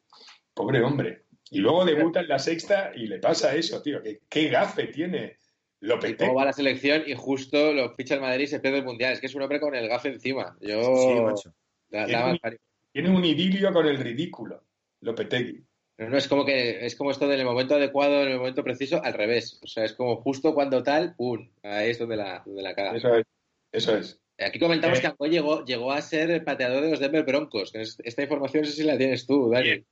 Pobre 0.54 0.82
hombre. 0.82 1.24
Y 1.50 1.58
luego 1.58 1.84
debuta 1.84 2.20
en 2.20 2.28
la 2.28 2.38
sexta 2.38 2.90
y 2.96 3.06
le 3.06 3.18
pasa 3.18 3.54
eso, 3.54 3.82
tío. 3.82 4.02
Qué, 4.02 4.22
qué 4.30 4.48
gafe 4.48 4.86
tiene 4.86 5.36
Lopetegui. 5.80 6.20
Luego 6.20 6.36
va 6.36 6.42
a 6.44 6.46
la 6.46 6.52
selección 6.54 7.02
y 7.06 7.12
justo 7.14 7.74
lo 7.74 7.90
ficha 7.90 8.14
el 8.14 8.22
Madrid 8.22 8.44
y 8.44 8.46
se 8.46 8.60
pierde 8.60 8.78
el 8.78 8.84
Mundial. 8.86 9.12
Es 9.12 9.20
que 9.20 9.26
es 9.26 9.34
un 9.34 9.42
hombre 9.42 9.60
con 9.60 9.74
el 9.74 9.88
gafe 9.88 10.08
encima. 10.08 10.56
Yo... 10.62 10.80
Sí, 10.82 11.20
macho. 11.20 11.54
la- 11.90 12.06
la-. 12.06 12.56
Tiene 12.92 13.10
un 13.10 13.22
idilio 13.22 13.70
con 13.74 13.86
el 13.86 13.98
ridículo, 13.98 14.64
Lopetegui. 15.02 15.62
No, 15.98 16.08
no, 16.08 16.16
es 16.16 16.26
como 16.26 16.46
que 16.46 16.86
es 16.86 16.96
como 16.96 17.10
esto 17.10 17.28
del 17.28 17.44
momento 17.44 17.74
adecuado, 17.74 18.22
en 18.22 18.28
el 18.28 18.38
momento 18.38 18.64
preciso, 18.64 19.04
al 19.04 19.12
revés. 19.12 19.60
O 19.62 19.66
sea, 19.66 19.84
es 19.84 19.92
como 19.92 20.16
justo 20.16 20.54
cuando 20.54 20.82
tal, 20.82 21.14
¡pum! 21.14 21.46
Ahí 21.62 21.90
es 21.90 21.98
donde 21.98 22.16
la, 22.16 22.42
donde 22.46 22.62
la 22.62 22.74
caga. 22.74 22.96
Eso 22.96 23.14
es. 23.16 23.26
Eso 23.70 23.96
es. 23.98 24.18
Aquí 24.44 24.58
comentamos 24.58 24.98
Eh. 24.98 25.00
que 25.02 25.06
Angoy 25.08 25.30
llegó, 25.30 25.64
llegó 25.64 25.92
a 25.92 26.02
ser 26.02 26.30
el 26.30 26.44
pateador 26.44 26.82
de 26.82 26.90
los 26.90 27.00
Denver 27.00 27.24
Broncos. 27.24 27.72
Esta 27.74 28.22
información 28.22 28.62
no 28.62 28.68
sé 28.68 28.74
si 28.76 28.82
la 28.84 28.96
tienes 28.98 29.26
tú, 29.26 29.50
Dani. 29.50 29.64
Bien. 29.64 29.86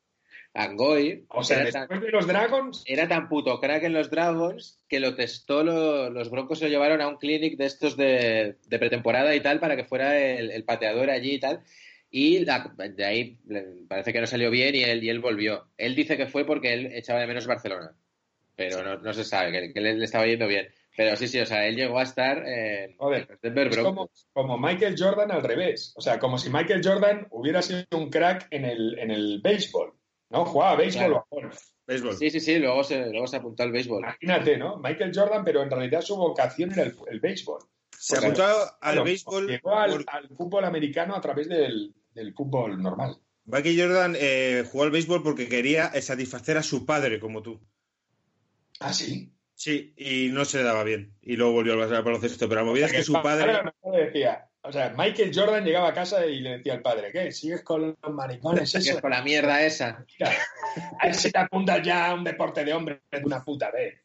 Angoy 0.52 1.24
O 1.28 1.44
sea, 1.44 1.70
tan, 1.70 2.00
de 2.00 2.10
los 2.10 2.26
Dragons, 2.26 2.82
era 2.84 3.06
tan 3.06 3.28
puto 3.28 3.60
crack 3.60 3.84
en 3.84 3.92
los 3.92 4.10
Dragons 4.10 4.80
que 4.88 4.98
lo 4.98 5.14
testó, 5.14 5.62
lo- 5.62 6.10
los 6.10 6.28
Broncos 6.28 6.58
se 6.58 6.64
lo 6.64 6.70
llevaron 6.72 7.00
a 7.00 7.06
un 7.06 7.18
clinic 7.18 7.56
de 7.56 7.66
estos 7.66 7.96
de, 7.96 8.56
de 8.66 8.78
pretemporada 8.80 9.32
y 9.36 9.40
tal 9.40 9.60
para 9.60 9.76
que 9.76 9.84
fuera 9.84 10.18
el, 10.18 10.50
el 10.50 10.64
pateador 10.64 11.08
allí 11.08 11.34
y 11.34 11.38
tal. 11.40 11.60
Y 12.10 12.44
la- 12.44 12.74
de 12.76 13.04
ahí 13.04 13.38
parece 13.88 14.12
que 14.12 14.20
no 14.20 14.26
salió 14.26 14.50
bien 14.50 14.74
y 14.74 14.82
él, 14.82 15.04
y 15.04 15.08
él 15.10 15.20
volvió. 15.20 15.68
Él 15.78 15.94
dice 15.94 16.16
que 16.16 16.26
fue 16.26 16.44
porque 16.44 16.72
él 16.72 16.86
echaba 16.94 17.20
de 17.20 17.28
menos 17.28 17.46
Barcelona. 17.46 17.92
Pero 18.56 18.82
no, 18.82 18.98
no 18.98 19.12
se 19.12 19.22
sabe, 19.24 19.52
que, 19.52 19.72
que 19.72 19.80
le, 19.80 19.94
le 19.94 20.04
estaba 20.04 20.26
yendo 20.26 20.48
bien. 20.48 20.66
Pero 20.96 21.16
sí, 21.16 21.28
sí, 21.28 21.38
o 21.40 21.46
sea, 21.46 21.66
él 21.66 21.76
llegó 21.76 21.98
a 21.98 22.02
estar 22.02 22.46
en, 22.46 22.96
Joder, 22.96 23.38
es 23.42 23.54
Broncos. 23.54 23.78
como, 23.82 24.10
como 24.32 24.58
Michael 24.58 24.96
Jordan 24.98 25.30
al 25.30 25.42
revés. 25.42 25.92
O 25.96 26.00
sea, 26.00 26.18
como 26.18 26.36
si 26.36 26.50
Michael 26.50 26.82
Jordan 26.84 27.26
hubiera 27.30 27.62
sido 27.62 27.84
un 27.92 28.10
crack 28.10 28.48
en 28.50 28.64
el, 28.64 28.98
en 28.98 29.10
el 29.10 29.40
béisbol. 29.42 29.92
¿No? 30.30 30.44
Jugaba 30.44 30.76
béisbol 30.76 31.06
Claro. 31.06 31.26
o 31.30 31.38
a 31.38 31.42
golf. 31.42 31.58
Béisbol. 31.86 32.16
Sí, 32.16 32.30
sí, 32.30 32.38
sí, 32.40 32.58
luego 32.58 32.84
se, 32.84 33.10
luego 33.10 33.26
se 33.26 33.36
apuntó 33.36 33.62
al 33.64 33.72
béisbol. 33.72 34.02
Imagínate, 34.04 34.56
¿no? 34.58 34.78
Michael 34.78 35.10
Jordan, 35.14 35.44
pero 35.44 35.62
en 35.62 35.70
realidad 35.70 36.02
su 36.02 36.16
vocación 36.16 36.72
era 36.72 36.82
el, 36.84 36.94
el 37.10 37.18
béisbol. 37.20 37.58
Se 37.98 38.16
apuntó 38.18 38.44
al 38.80 39.02
béisbol. 39.02 39.46
Llegó 39.48 39.74
al, 39.76 39.90
por- 39.90 40.04
al 40.08 40.28
fútbol 40.28 40.64
americano 40.64 41.16
a 41.16 41.20
través 41.20 41.48
del, 41.48 41.94
del 42.14 42.32
fútbol 42.34 42.80
normal. 42.80 43.16
Michael 43.44 43.80
Jordan 43.80 44.16
eh, 44.18 44.64
jugó 44.70 44.84
al 44.84 44.90
béisbol 44.92 45.22
porque 45.24 45.48
quería 45.48 45.86
eh, 45.94 46.00
satisfacer 46.02 46.56
a 46.58 46.62
su 46.62 46.86
padre, 46.86 47.18
como 47.18 47.42
tú. 47.42 47.60
Ah, 48.78 48.92
sí. 48.92 49.32
Sí, 49.60 49.92
y 49.94 50.30
no 50.32 50.46
se 50.46 50.56
le 50.56 50.64
daba 50.64 50.84
bien. 50.84 51.12
Y 51.20 51.36
luego 51.36 51.52
volvió 51.52 51.74
al 51.74 51.94
al 51.94 52.02
baloncesto. 52.02 52.48
Pero 52.48 52.62
la 52.62 52.66
movida 52.66 52.86
es 52.86 52.92
que 52.92 53.02
su 53.02 53.12
padre. 53.12 53.60
decía, 53.92 54.48
o 54.62 54.72
sea, 54.72 54.94
Michael 54.96 55.32
Jordan 55.34 55.66
llegaba 55.66 55.88
a 55.88 55.92
casa 55.92 56.24
y 56.24 56.40
le 56.40 56.56
decía 56.56 56.72
al 56.72 56.80
padre, 56.80 57.12
¿qué? 57.12 57.30
¿Sigues 57.30 57.62
con 57.62 57.94
los 58.02 58.14
maricones? 58.14 58.72
Que 58.72 58.78
es 58.78 58.88
Eso? 58.88 59.02
con 59.02 59.10
la 59.10 59.20
mierda 59.20 59.62
esa. 59.62 60.06
Mira, 60.18 60.32
a 60.98 61.04
ver 61.04 61.14
si 61.14 61.30
te 61.30 61.38
apuntas 61.38 61.82
ya 61.82 62.06
a 62.06 62.14
un 62.14 62.24
deporte 62.24 62.64
de 62.64 62.72
hombre 62.72 63.02
de 63.10 63.22
una 63.22 63.44
puta 63.44 63.70
vez. 63.70 64.00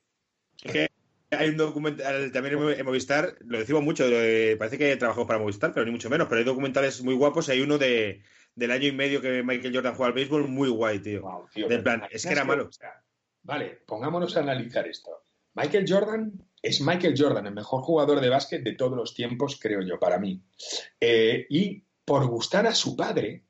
que 0.62 0.89
hay 1.32 1.47
un 1.47 1.56
documental 1.56 2.34
también 2.34 2.58
en 2.78 2.86
Movistar, 2.86 3.38
lo 3.39 3.58
decimos 3.58 3.82
mucho, 3.82 4.03
eh, 4.10 4.58
parece 4.58 4.78
que 4.78 4.97
trabajó 4.97 5.26
para 5.26 5.39
Movistar, 5.39 5.74
pero 5.74 5.86
ni 5.86 5.91
mucho 5.93 6.10
menos. 6.10 6.28
Pero 6.28 6.39
hay 6.39 6.45
documentales 6.45 7.01
muy 7.01 7.14
guapos. 7.14 7.47
Hay 7.47 7.62
uno 7.62 7.78
de, 7.78 8.24
del 8.56 8.72
año 8.72 8.89
y 8.89 8.91
medio 8.91 9.22
que 9.22 9.41
Michael 9.41 9.74
Jordan 9.74 9.95
juega 9.95 10.08
al 10.10 10.16
béisbol, 10.16 10.49
muy 10.49 10.68
guay, 10.68 10.99
tío. 10.99 11.22
Wow, 11.22 11.47
tío, 11.53 11.70
De 11.70 11.80
plan, 11.80 12.01
¿te 12.10 12.18
es 12.18 12.26
que 12.26 12.34
era 12.34 12.43
malo. 12.43 12.66
o 12.68 12.72
sea, 12.74 13.01
vale, 13.43 13.84
pongámonos 13.88 14.36
a 14.36 14.41
analizar 14.41 14.86
esto. 14.86 15.24
Michael 15.56 15.86
Jordan 15.88 16.34
es 16.62 16.82
Michael 16.82 17.16
Jordan, 17.18 17.47
el 17.47 17.53
mejor 17.53 17.82
jugador 17.82 18.20
de 18.22 18.30
básquet 18.30 18.64
de 18.64 18.74
todos 18.74 18.97
los 18.97 19.14
tiempos, 19.14 19.58
creo 19.62 19.82
yo, 19.82 19.99
para 19.99 20.20
mí. 20.20 20.41
Eh, 20.99 21.45
y 21.49 21.84
por 22.03 22.26
gustar 22.28 22.66
a 22.68 22.74
su 22.74 22.95
padre, 22.95 23.43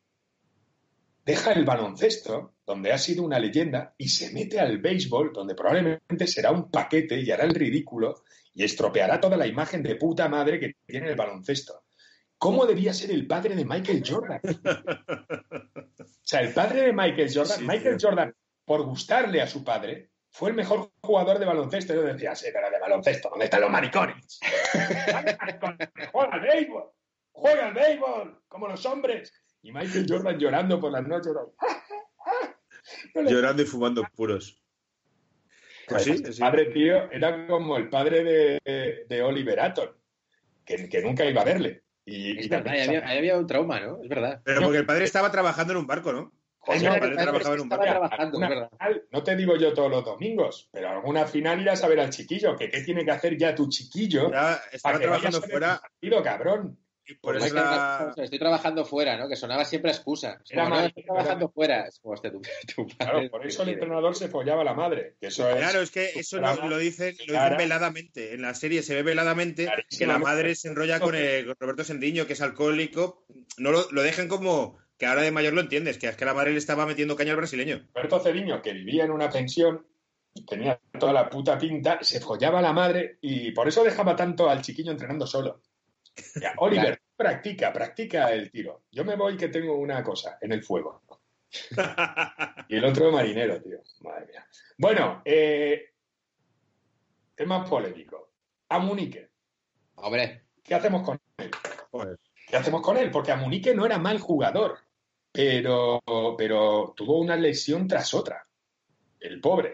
deja 1.26 1.54
el 1.54 1.66
baloncesto, 1.66 2.54
donde 2.66 2.92
ha 2.92 2.98
sido 2.98 3.24
una 3.24 3.40
leyenda, 3.40 3.96
y 3.98 4.10
se 4.10 4.32
mete 4.34 4.60
al 4.60 4.80
béisbol, 4.80 5.32
donde 5.34 5.56
probablemente 5.56 6.28
será 6.28 6.52
un 6.52 6.70
paquete 6.70 7.20
y 7.20 7.32
hará 7.32 7.46
el 7.46 7.56
ridículo 7.56 8.24
y 8.54 8.64
estropeará 8.64 9.20
toda 9.20 9.38
la 9.38 9.48
imagen 9.48 9.82
de 9.82 9.96
puta 9.96 10.30
madre 10.30 10.60
que 10.60 10.74
tiene 10.86 11.10
el 11.10 11.16
baloncesto. 11.16 11.84
¿Cómo 12.38 12.66
debía 12.66 12.94
ser 12.94 13.12
el 13.12 13.28
padre 13.28 13.56
de 13.56 13.66
Michael 13.66 14.04
Jordan? 14.06 14.42
O 16.26 16.28
sea, 16.28 16.42
el 16.42 16.56
padre 16.56 16.82
de 16.82 16.92
Michael 16.92 17.30
Jordan, 17.32 17.60
Sí, 17.60 17.64
Michael 17.68 17.98
tío. 17.98 18.10
Jordan, 18.10 18.36
por 18.66 18.84
gustarle 18.84 19.44
a 19.44 19.48
su 19.48 19.64
padre, 19.64 20.10
fue 20.38 20.50
el 20.50 20.56
mejor 20.56 20.92
jugador 21.02 21.40
de 21.40 21.46
baloncesto. 21.46 21.94
Yo 21.94 22.02
decía, 22.04 22.36
sí, 22.36 22.48
pero 22.52 22.70
de 22.70 22.78
baloncesto, 22.80 23.30
¿dónde 23.32 23.46
están 23.46 23.62
los 23.62 23.70
maricones? 23.72 24.40
Juega 26.12 26.34
al 26.34 26.42
béisbol, 26.42 26.84
juega 27.32 27.68
al 27.68 27.74
béisbol, 27.74 28.42
como 28.48 28.68
los 28.68 28.86
hombres. 28.86 29.34
Y 29.62 29.72
Michael 29.72 30.06
Jordan 30.08 30.38
llorando 30.38 30.80
por 30.80 30.92
las 30.92 31.04
noches. 31.08 31.32
¿no? 31.34 31.54
No 33.16 33.22
le- 33.24 33.32
Llorando 33.32 33.62
y 33.64 33.66
fumando 33.66 34.04
puros. 34.16 34.62
Pues 35.88 36.04
sí, 36.04 36.18
sí. 36.18 36.40
padre, 36.40 36.66
tío, 36.72 37.12
era 37.12 37.46
como 37.48 37.78
el 37.78 37.90
padre 37.90 38.24
de, 38.24 39.06
de 39.08 39.22
Oliver 39.22 39.60
Atom, 39.60 39.90
que, 40.66 40.90
que 40.90 41.02
nunca 41.02 41.24
iba 41.26 41.42
a 41.42 41.46
verle. 41.46 41.84
Y, 42.06 42.44
y 42.44 42.48
verdad, 42.50 42.68
ahí 42.74 42.80
también- 42.80 42.90
había, 43.04 43.08
ahí 43.12 43.18
había 43.20 43.38
un 43.38 43.48
trauma, 43.48 43.80
¿no? 43.80 44.02
Es 44.02 44.10
verdad. 44.10 44.42
Pero 44.44 44.62
porque 44.64 44.80
el 44.80 44.86
padre 44.86 45.06
estaba 45.06 45.32
trabajando 45.32 45.74
en 45.74 45.80
un 45.80 45.88
barco, 45.88 46.12
¿no? 46.12 46.34
Trabajaba 46.66 48.24
en 48.24 48.36
un 48.36 49.00
no 49.12 49.24
te 49.24 49.36
digo 49.36 49.56
yo 49.58 49.74
todos 49.74 49.90
los 49.92 50.04
domingos, 50.06 50.70
pero 50.72 50.90
alguna 50.90 51.26
final 51.26 51.62
irás 51.62 51.84
a 51.84 51.88
ver 51.88 52.00
al 52.00 52.10
chiquillo, 52.10 52.56
que 52.56 52.70
qué 52.70 52.82
tiene 52.82 53.04
que 53.06 53.12
hacer 53.12 53.38
ya 53.38 53.54
tu 53.56 53.68
chiquillo 53.70 54.26
Estaba, 54.26 54.62
estaba 54.72 54.94
para 54.94 55.00
que 55.00 55.08
vayas 55.10 55.22
trabajando 55.32 55.42
fuera 55.50 55.80
partido, 55.82 56.24
cabrón. 56.24 56.80
y 57.08 57.14
por 57.16 57.34
Pues 57.36 57.46
eso 57.46 57.54
Michael 57.56 57.72
la- 57.72 58.00
Jackson, 58.08 58.24
Estoy 58.24 58.40
trabajando 58.40 58.86
fuera, 58.86 59.18
¿no? 59.18 59.28
Que 59.30 59.36
sonaba 59.36 59.64
siempre 59.66 59.92
a 59.92 59.94
excusa. 59.94 60.40
Es 60.44 60.52
Era 60.52 60.64
como, 60.64 60.76
no, 60.76 60.82
mal, 60.82 60.88
estoy 60.90 61.04
trabajando 61.04 61.46
era 61.46 61.54
fuera. 61.54 61.88
Es 61.88 62.00
como, 62.00 62.14
hostia, 62.16 62.32
tu, 62.32 62.42
tu 62.76 62.88
padre 62.88 62.96
Claro, 62.98 63.30
por 63.30 63.46
eso 63.46 63.62
el 63.62 63.66
quiere. 63.68 63.72
entrenador 63.74 64.16
se 64.16 64.28
follaba 64.28 64.62
a 64.62 64.66
la 64.66 64.74
madre, 64.74 65.16
que 65.22 65.28
eso 65.28 65.48
es... 65.50 65.56
Claro, 65.58 65.82
es 65.82 65.92
que 65.92 66.06
eso 66.16 66.38
lo, 66.38 66.42
Claro. 66.44 66.68
lo 66.70 66.78
dicen, 66.78 67.06
lo 67.06 67.12
dicen 67.12 67.28
Claro. 67.28 67.58
veladamente. 67.58 68.34
En 68.34 68.42
la 68.42 68.54
serie 68.56 68.82
se 68.84 68.96
ve 68.96 69.04
veladamente 69.04 69.70
que 69.98 70.08
la 70.08 70.18
madre 70.18 70.56
se 70.56 70.70
enrolla 70.70 71.00
con, 71.00 71.12
con 71.12 71.56
Roberto 71.60 71.84
Sendiño, 71.84 72.26
que 72.26 72.34
es 72.34 72.42
alcohólico. 72.42 73.26
No 73.58 73.72
lo, 73.72 73.90
lo 73.92 74.02
dejan 74.02 74.28
como 74.28 74.78
que 74.98 75.06
ahora 75.06 75.22
de 75.22 75.32
mayor 75.32 75.54
lo 75.54 75.62
entiendes, 75.62 75.98
que 75.98 76.08
es 76.08 76.16
que 76.16 76.26
la 76.26 76.34
madre 76.34 76.52
le 76.52 76.58
estaba 76.58 76.86
metiendo 76.86 77.16
caña 77.16 77.32
al 77.32 77.38
brasileño. 77.38 77.88
Roberto 77.94 78.20
Cediño, 78.20 78.62
que 78.62 78.74
vivía 78.74 79.06
en 79.06 79.12
una 79.12 79.30
pensión, 79.30 79.86
tenía 80.48 80.80
toda 81.00 81.14
la 81.14 81.30
puta 81.30 81.58
pinta, 81.58 82.00
se 82.02 82.20
follaba 82.20 82.60
a 82.60 82.62
la 82.62 82.74
madre 82.74 83.18
y 83.22 83.52
por 83.52 83.68
eso 83.68 83.84
dejaba 83.84 84.16
tanto 84.16 84.50
al 84.50 84.62
chiquillo 84.62 84.92
entrenando 84.92 85.28
solo. 85.28 85.62
Ya, 86.42 86.54
Oliver, 86.58 87.02
practica, 87.16 87.74
practica 87.74 88.32
el 88.32 88.52
tiro. 88.52 88.84
Yo 88.92 89.04
me 89.04 89.16
voy 89.16 89.38
que 89.38 89.50
tengo 89.50 89.76
una 89.76 90.04
cosa 90.04 90.38
en 90.42 90.52
el 90.52 90.64
fuego. 90.64 91.04
Y 92.68 92.78
el 92.78 92.86
otro 92.86 93.12
marinero, 93.12 93.62
tío. 93.62 93.78
Madre 94.00 94.26
mía. 94.26 94.48
Bueno, 94.78 95.22
eh, 95.24 95.94
tema 97.36 97.64
polémico. 97.64 98.32
A 98.70 98.80
Munique, 98.80 99.30
Hombre, 99.96 100.44
¿qué 100.64 100.76
hacemos 100.76 101.04
con 101.04 101.20
él? 101.38 101.52
Joder. 101.92 102.20
¿Qué 102.48 102.58
hacemos 102.58 102.82
con 102.82 102.98
él? 102.98 103.12
Porque 103.12 103.32
a 103.32 103.36
Munique 103.36 103.74
no 103.74 103.86
era 103.86 103.98
mal 103.98 104.20
jugador, 104.20 104.80
pero, 105.36 106.02
pero 106.38 106.94
tuvo 106.96 107.20
una 107.20 107.36
lesión 107.36 107.88
tras 107.88 108.14
otra. 108.14 108.46
El 109.20 109.40
pobre. 109.42 109.72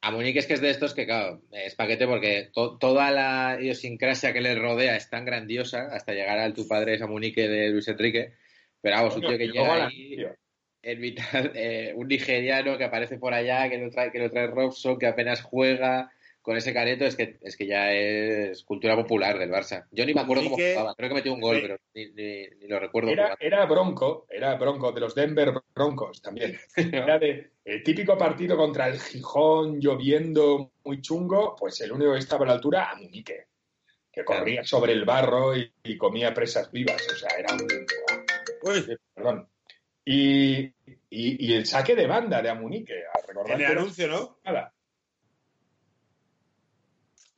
a 0.00 0.10
Munique 0.10 0.38
es 0.38 0.46
que 0.46 0.54
es 0.54 0.60
de 0.60 0.70
estos 0.70 0.94
que, 0.94 1.06
claro, 1.06 1.42
es 1.52 1.74
paquete 1.74 2.06
porque 2.06 2.50
to- 2.52 2.78
toda 2.78 3.10
la 3.10 3.58
idiosincrasia 3.60 4.32
que 4.32 4.40
le 4.40 4.54
rodea 4.54 4.96
es 4.96 5.10
tan 5.10 5.24
grandiosa 5.24 5.88
hasta 5.92 6.12
llegar 6.12 6.38
al 6.38 6.54
tu 6.54 6.66
padre 6.68 6.94
es 6.94 7.02
a 7.02 7.06
Munique 7.06 7.48
de 7.48 7.68
Luis 7.70 7.88
Enrique. 7.88 8.34
Pero 8.80 8.96
vamos, 8.96 9.16
un 9.16 9.22
tío 9.22 9.36
que 9.36 9.48
llega 9.48 9.76
la- 9.76 9.86
ahí 9.88 10.16
en 10.82 11.00
mitad, 11.00 11.50
eh, 11.54 11.92
un 11.96 12.06
nigeriano 12.08 12.78
que 12.78 12.84
aparece 12.84 13.18
por 13.18 13.34
allá, 13.34 13.68
que 13.68 13.78
lo 13.78 13.90
trae, 13.90 14.12
que 14.12 14.20
lo 14.20 14.30
trae 14.30 14.46
Robson, 14.46 14.98
que 14.98 15.06
apenas 15.06 15.42
juega 15.42 16.10
con 16.48 16.56
ese 16.56 16.72
careto, 16.72 17.04
es 17.04 17.14
que, 17.14 17.36
es 17.42 17.58
que 17.58 17.66
ya 17.66 17.92
es 17.92 18.64
cultura 18.64 18.96
popular 18.96 19.38
del 19.38 19.50
Barça. 19.50 19.84
Yo 19.92 20.06
ni 20.06 20.14
me 20.14 20.22
acuerdo 20.22 20.44
cómo 20.44 20.56
jugaba, 20.56 20.94
creo 20.94 21.10
que 21.10 21.14
metió 21.16 21.34
un 21.34 21.42
gol, 21.42 21.56
Sí. 21.56 21.60
pero 21.62 21.76
ni, 21.92 22.06
ni- 22.12 22.46
ni 22.58 22.66
lo 22.68 22.80
recuerdo 22.80 23.10
Era, 23.10 23.66
bronco, 23.66 24.26
era 24.30 24.54
bronco 24.56 24.90
de 24.92 25.00
los 25.00 25.14
Denver 25.14 25.52
Broncos 25.74 26.22
también. 26.22 26.58
Era 27.06 27.18
de 27.18 27.50
el 27.66 27.82
típico 27.82 28.16
partido 28.16 28.56
contra 28.56 28.88
el 28.88 28.98
Gijón 28.98 29.78
lloviendo 29.78 30.72
muy 30.84 31.02
chungo, 31.02 31.54
pues 31.54 31.78
el 31.82 31.92
único 31.92 32.14
que 32.14 32.18
estaba 32.20 32.44
a 32.44 32.48
la 32.48 32.54
altura, 32.54 32.90
a 32.90 32.96
Munique, 32.96 33.48
que 34.10 34.24
corría 34.24 34.64
sobre 34.64 34.94
el 34.94 35.04
barro 35.04 35.54
y, 35.54 35.70
y 35.84 35.98
comía 35.98 36.32
presas 36.32 36.72
vivas. 36.72 37.06
O 37.12 37.14
sea, 37.14 37.28
era 37.38 37.52
un. 37.52 37.68
Uy, 38.62 38.96
Perdón. 39.14 39.48
Y, 40.02 40.60
y- 40.60 40.72
y 41.10 41.52
el 41.54 41.66
saque 41.66 41.94
de 41.94 42.06
banda 42.06 42.40
de 42.40 42.48
Amunique, 42.48 42.94
a 43.12 43.26
recordar 43.26 43.60
en 43.60 43.66
el 43.66 43.78
anuncio, 43.78 44.08
¿no? 44.08 44.38
nada. 44.44 44.72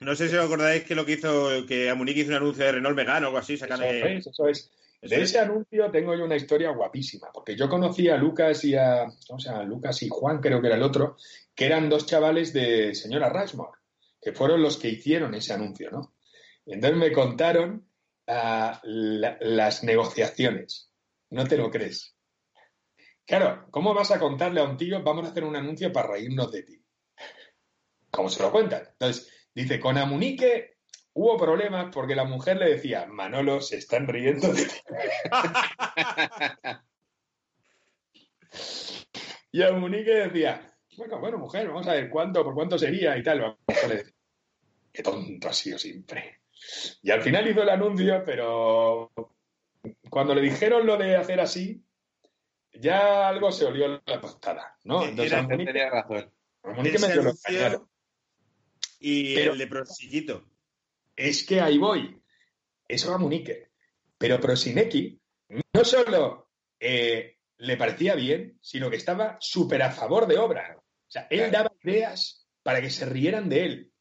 No 0.00 0.14
sé 0.16 0.28
si 0.28 0.36
os 0.36 0.44
acordáis 0.44 0.84
que 0.84 0.94
lo 0.94 1.04
que 1.04 1.12
hizo, 1.12 1.66
que 1.66 1.90
Amunique 1.90 2.20
hizo 2.20 2.30
un 2.30 2.36
anuncio 2.36 2.64
de 2.64 2.72
Renault 2.72 2.96
Megane 2.96 3.26
o 3.26 3.28
algo 3.28 3.38
así, 3.38 3.56
sacan 3.56 3.82
Eso 3.82 4.06
es, 4.06 4.26
eso 4.26 4.48
es. 4.48 4.70
Eso 5.02 5.14
De 5.14 5.22
es. 5.22 5.30
ese 5.30 5.38
anuncio 5.38 5.90
tengo 5.90 6.14
yo 6.14 6.24
una 6.24 6.36
historia 6.36 6.70
guapísima, 6.70 7.28
porque 7.32 7.56
yo 7.56 7.68
conocí 7.68 8.08
a 8.08 8.16
Lucas 8.16 8.64
y 8.64 8.74
a, 8.76 9.06
o 9.28 9.38
sea, 9.38 9.62
Lucas 9.62 10.02
y 10.02 10.08
Juan, 10.10 10.40
creo 10.40 10.60
que 10.60 10.66
era 10.66 10.76
el 10.76 10.82
otro, 10.82 11.16
que 11.54 11.66
eran 11.66 11.88
dos 11.88 12.04
chavales 12.06 12.52
de 12.52 12.94
señora 12.94 13.30
Rushmore, 13.30 13.78
que 14.20 14.32
fueron 14.32 14.62
los 14.62 14.76
que 14.76 14.88
hicieron 14.88 15.34
ese 15.34 15.54
anuncio, 15.54 15.90
¿no? 15.90 16.14
Y 16.66 16.74
entonces 16.74 16.98
me 16.98 17.12
contaron 17.12 17.86
ah, 18.26 18.78
la- 18.84 19.38
las 19.40 19.82
negociaciones. 19.84 20.92
No 21.30 21.46
te 21.46 21.56
lo 21.56 21.70
crees. 21.70 22.14
Claro, 23.24 23.66
¿cómo 23.70 23.94
vas 23.94 24.10
a 24.10 24.18
contarle 24.18 24.60
a 24.60 24.64
un 24.64 24.76
tío, 24.76 25.02
vamos 25.02 25.24
a 25.26 25.30
hacer 25.30 25.44
un 25.44 25.56
anuncio 25.56 25.90
para 25.92 26.08
reírnos 26.08 26.50
de 26.52 26.62
ti? 26.62 26.84
¿Cómo 28.10 28.28
se 28.28 28.42
lo 28.42 28.50
cuentan? 28.52 28.82
Entonces, 28.92 29.32
dice, 29.54 29.80
con 29.80 29.98
Amunique 29.98 30.76
hubo 31.12 31.36
problemas 31.36 31.92
porque 31.92 32.14
la 32.14 32.24
mujer 32.24 32.58
le 32.58 32.70
decía, 32.70 33.06
Manolo, 33.06 33.60
se 33.60 33.78
están 33.78 34.06
riendo 34.06 34.52
de 34.52 34.64
ti. 34.64 34.76
y 39.52 39.62
Amunique 39.62 40.10
decía, 40.10 40.70
bueno, 40.96 41.20
bueno, 41.20 41.38
mujer, 41.38 41.68
vamos 41.68 41.86
a 41.88 41.94
ver 41.94 42.10
cuánto, 42.10 42.44
por 42.44 42.54
cuánto 42.54 42.78
sería 42.78 43.16
y 43.16 43.22
tal. 43.22 43.40
La 43.40 43.56
mujer 43.66 43.88
le 43.88 43.96
decía, 43.96 44.14
qué 44.92 45.02
tonto 45.02 45.48
ha 45.48 45.52
sido 45.52 45.78
siempre. 45.78 46.42
Y 47.02 47.10
al 47.10 47.22
final 47.22 47.48
hizo 47.48 47.62
el 47.62 47.70
anuncio, 47.70 48.22
pero 48.24 49.10
cuando 50.10 50.34
le 50.34 50.42
dijeron 50.42 50.86
lo 50.86 50.96
de 50.96 51.16
hacer 51.16 51.40
así, 51.40 51.82
ya 52.72 53.28
algo 53.28 53.50
se 53.50 53.64
olió 53.64 54.00
la 54.04 54.20
tostada, 54.20 54.76
¿no? 54.84 55.04
Entonces, 55.04 55.32
Amunique, 55.32 55.72
Tenía 55.72 55.90
razón. 55.90 56.32
Amunique. 56.62 56.98
Y 59.00 59.34
Pero- 59.34 59.52
el 59.52 59.58
de 59.58 59.66
Prosiquito. 59.66 60.46
Es 61.16 61.44
que 61.44 61.60
ahí 61.60 61.78
voy. 61.78 62.22
Eso 62.86 63.12
a 63.12 63.18
Munique. 63.18 63.70
Pero 64.16 64.38
Prosinecki 64.40 65.20
no 65.74 65.84
solo 65.84 66.50
eh, 66.78 67.38
le 67.58 67.76
parecía 67.76 68.14
bien, 68.14 68.58
sino 68.60 68.90
que 68.90 68.96
estaba 68.96 69.36
súper 69.40 69.82
a 69.82 69.90
favor 69.90 70.26
de 70.26 70.38
obra. 70.38 70.76
O 70.78 71.10
sea, 71.10 71.26
él 71.30 71.50
daba 71.50 71.72
ideas 71.82 72.46
para 72.62 72.80
que 72.80 72.90
se 72.90 73.06
rieran 73.06 73.48
de 73.48 73.64
él. 73.64 73.92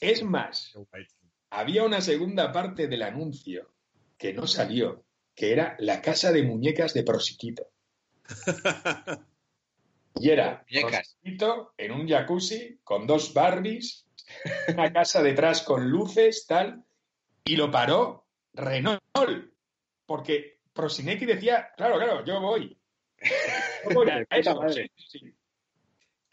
Es 0.00 0.22
más, 0.22 0.74
había 1.50 1.84
una 1.84 2.00
segunda 2.00 2.52
parte 2.52 2.88
del 2.88 3.02
anuncio 3.02 3.74
que 4.18 4.32
no 4.32 4.46
salió, 4.46 5.04
que 5.34 5.52
era 5.52 5.76
la 5.78 6.02
casa 6.02 6.32
de 6.32 6.42
muñecas 6.42 6.94
de 6.94 7.04
Prosiquito. 7.04 7.70
Y 10.16 10.30
era 10.30 10.64
en 11.78 11.92
un 11.92 12.08
jacuzzi 12.08 12.80
con 12.82 13.06
dos 13.06 13.32
Barbies, 13.32 14.06
una 14.68 14.92
casa 14.92 15.22
detrás 15.22 15.62
con 15.62 15.88
luces, 15.88 16.46
tal, 16.46 16.84
y 17.44 17.56
lo 17.56 17.70
paró 17.70 18.26
Renault, 18.52 19.00
porque 20.06 20.58
Prosinecki 20.72 21.26
decía, 21.26 21.70
claro, 21.76 21.96
claro, 21.96 22.24
yo 22.24 22.40
voy. 22.40 22.76
Yo 23.88 23.94
voy 23.94 24.08
a 24.08 24.26
eso. 24.30 24.60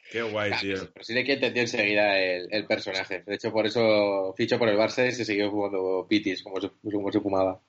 Qué 0.09 0.21
guay, 0.21 0.51
Ah, 0.53 0.57
tío. 0.59 0.93
Pero 0.93 1.03
sí 1.03 1.13
de 1.13 1.23
que 1.25 1.33
entendió 1.33 1.61
enseguida 1.61 2.17
el, 2.17 2.47
el 2.51 2.65
personaje. 2.65 3.23
De 3.23 3.35
hecho, 3.35 3.51
por 3.51 3.65
eso 3.65 4.33
fichó 4.37 4.57
por 4.57 4.69
el 4.69 4.77
Barça 4.77 5.05
y 5.07 5.11
se 5.11 5.25
siguió 5.25 5.51
jugando 5.51 6.05
pitis, 6.07 6.43
como 6.43 6.61
se, 6.61 6.69
como 6.81 7.11
se 7.11 7.19
fumaba. 7.19 7.61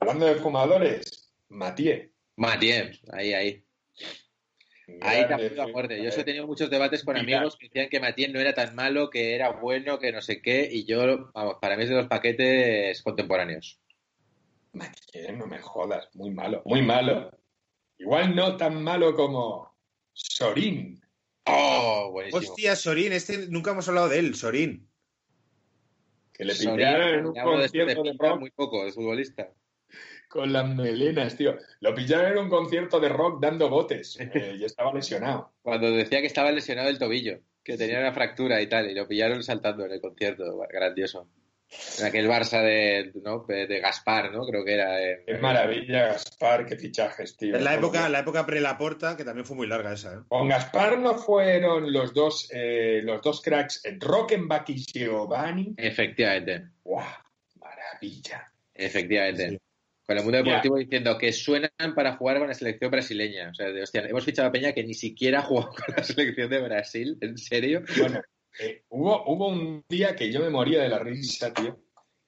Hablando 0.00 0.26
de 0.26 0.34
fumadores, 0.34 1.30
Mathieu. 1.48 2.10
Matiem, 2.36 2.92
ahí, 3.12 3.32
ahí. 3.32 3.64
Ahí 5.02 5.22
a 5.22 5.66
muerte. 5.66 6.02
Yo 6.02 6.08
he 6.08 6.24
tenido 6.24 6.46
muchos 6.46 6.70
debates 6.70 7.04
con 7.04 7.14
Mira. 7.14 7.38
amigos 7.38 7.56
que 7.56 7.66
decían 7.66 7.88
que 7.90 8.00
Matiem 8.00 8.32
no 8.32 8.40
era 8.40 8.54
tan 8.54 8.74
malo, 8.74 9.10
que 9.10 9.34
era 9.34 9.50
bueno, 9.50 9.98
que 9.98 10.12
no 10.12 10.22
sé 10.22 10.40
qué, 10.40 10.68
y 10.70 10.86
yo, 10.86 11.30
vamos, 11.34 11.56
para 11.60 11.76
mí 11.76 11.82
es 11.82 11.90
de 11.90 11.96
los 11.96 12.08
paquetes 12.08 13.02
contemporáneos. 13.02 13.78
Mathieu, 14.72 15.36
no 15.36 15.46
me 15.46 15.58
jodas, 15.58 16.08
muy 16.14 16.30
malo, 16.30 16.62
muy 16.64 16.82
malo. 16.82 17.30
Igual 17.98 18.34
no 18.34 18.56
tan 18.56 18.82
malo 18.82 19.14
como 19.14 19.76
Sorín. 20.12 21.00
¡Oh! 21.44 22.10
Buenísimo. 22.12 22.40
Hostia, 22.40 22.76
Sorín, 22.76 23.12
este 23.12 23.48
nunca 23.48 23.72
hemos 23.72 23.88
hablado 23.88 24.08
de 24.08 24.18
él, 24.20 24.34
Sorín. 24.34 24.88
Que 26.32 26.44
le 26.44 26.54
Sorín, 26.54 26.76
pillaron 26.76 27.08
en 27.08 27.26
un 27.26 27.58
de 27.58 27.64
este 27.64 27.84
de 27.84 28.36
muy 28.38 28.50
poco, 28.52 28.84
de 28.84 28.92
futbolista. 28.92 29.52
Con 30.28 30.52
las 30.52 30.68
melenas, 30.68 31.36
tío. 31.36 31.56
Lo 31.80 31.94
pillaron 31.94 32.32
en 32.32 32.38
un 32.38 32.48
concierto 32.50 33.00
de 33.00 33.08
rock 33.08 33.40
dando 33.42 33.68
botes 33.68 34.16
eh, 34.20 34.56
y 34.58 34.64
estaba 34.64 34.92
lesionado. 34.92 35.52
Cuando 35.62 35.90
decía 35.90 36.20
que 36.20 36.26
estaba 36.26 36.52
lesionado 36.52 36.88
el 36.88 36.98
tobillo, 36.98 37.38
que 37.64 37.76
tenía 37.76 37.98
una 38.00 38.12
fractura 38.12 38.60
y 38.62 38.66
tal, 38.68 38.90
y 38.90 38.94
lo 38.94 39.06
pillaron 39.08 39.42
saltando 39.42 39.84
en 39.86 39.92
el 39.92 40.00
concierto. 40.00 40.44
Grandioso. 40.70 41.28
En 41.98 42.06
aquel 42.06 42.26
Barça 42.26 42.62
de, 42.62 43.12
¿no? 43.22 43.44
de 43.46 43.80
Gaspar, 43.80 44.32
¿no? 44.32 44.46
Creo 44.46 44.64
que 44.64 44.72
era. 44.72 45.02
en- 45.02 45.24
Qué 45.26 45.34
maravilla, 45.36 46.06
Gaspar, 46.06 46.64
qué 46.64 46.76
fichajes, 46.78 47.36
tío. 47.36 47.54
En 47.56 47.62
la 47.64 47.74
época, 47.74 48.08
la 48.08 48.20
época 48.20 48.46
pre-Laporta, 48.46 49.18
que 49.18 49.24
también 49.24 49.44
fue 49.44 49.54
muy 49.54 49.66
larga 49.66 49.92
esa, 49.92 50.14
¿eh? 50.14 50.18
Con 50.28 50.48
Gaspar 50.48 50.98
no 50.98 51.18
fueron 51.18 51.92
los 51.92 52.14
dos, 52.14 52.48
eh, 52.54 53.02
los 53.04 53.20
dos 53.20 53.42
cracks, 53.42 53.82
Rockenbach 54.00 54.66
y 54.70 54.76
Giovanni. 54.82 55.74
Efectivamente, 55.76 56.68
¡Guau! 56.84 57.04
Maravilla. 57.60 58.50
efectivamente. 58.74 59.50
Sí. 59.50 59.58
Con 60.08 60.16
el 60.16 60.24
mundo 60.24 60.38
deportivo 60.38 60.76
diciendo 60.78 61.18
que 61.18 61.32
suenan 61.34 61.70
para 61.94 62.16
jugar 62.16 62.38
con 62.38 62.48
la 62.48 62.54
selección 62.54 62.90
brasileña. 62.90 63.50
O 63.50 63.54
sea, 63.54 63.68
de, 63.68 63.82
hostia, 63.82 64.06
hemos 64.08 64.24
fichado 64.24 64.48
a 64.48 64.52
Peña 64.52 64.72
que 64.72 64.82
ni 64.82 64.94
siquiera 64.94 65.40
ha 65.40 65.42
jugado 65.42 65.68
con 65.68 65.94
la 65.94 66.02
selección 66.02 66.48
de 66.48 66.60
Brasil. 66.62 67.18
¿En 67.20 67.36
serio? 67.36 67.82
Bueno, 67.98 68.22
eh, 68.58 68.84
hubo, 68.88 69.22
hubo 69.30 69.48
un 69.48 69.84
día 69.86 70.16
que 70.16 70.32
yo 70.32 70.40
me 70.40 70.48
moría 70.48 70.80
de 70.80 70.88
la 70.88 70.98
risa, 70.98 71.52
tío. 71.52 71.78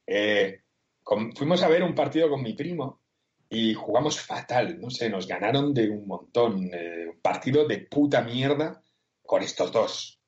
Eh, 0.06 0.60
con- 1.02 1.32
fuimos 1.34 1.62
a 1.62 1.68
ver 1.68 1.82
un 1.82 1.94
partido 1.94 2.28
con 2.28 2.42
mi 2.42 2.52
primo 2.52 3.00
y 3.48 3.72
jugamos 3.72 4.20
fatal, 4.20 4.78
no 4.78 4.90
sé, 4.90 5.08
nos 5.08 5.26
ganaron 5.26 5.72
de 5.72 5.88
un 5.88 6.06
montón. 6.06 6.68
eh, 6.74 7.06
un 7.08 7.20
partido 7.22 7.66
de 7.66 7.78
puta 7.78 8.20
mierda 8.20 8.82
con 9.22 9.42
estos 9.42 9.72
dos. 9.72 10.19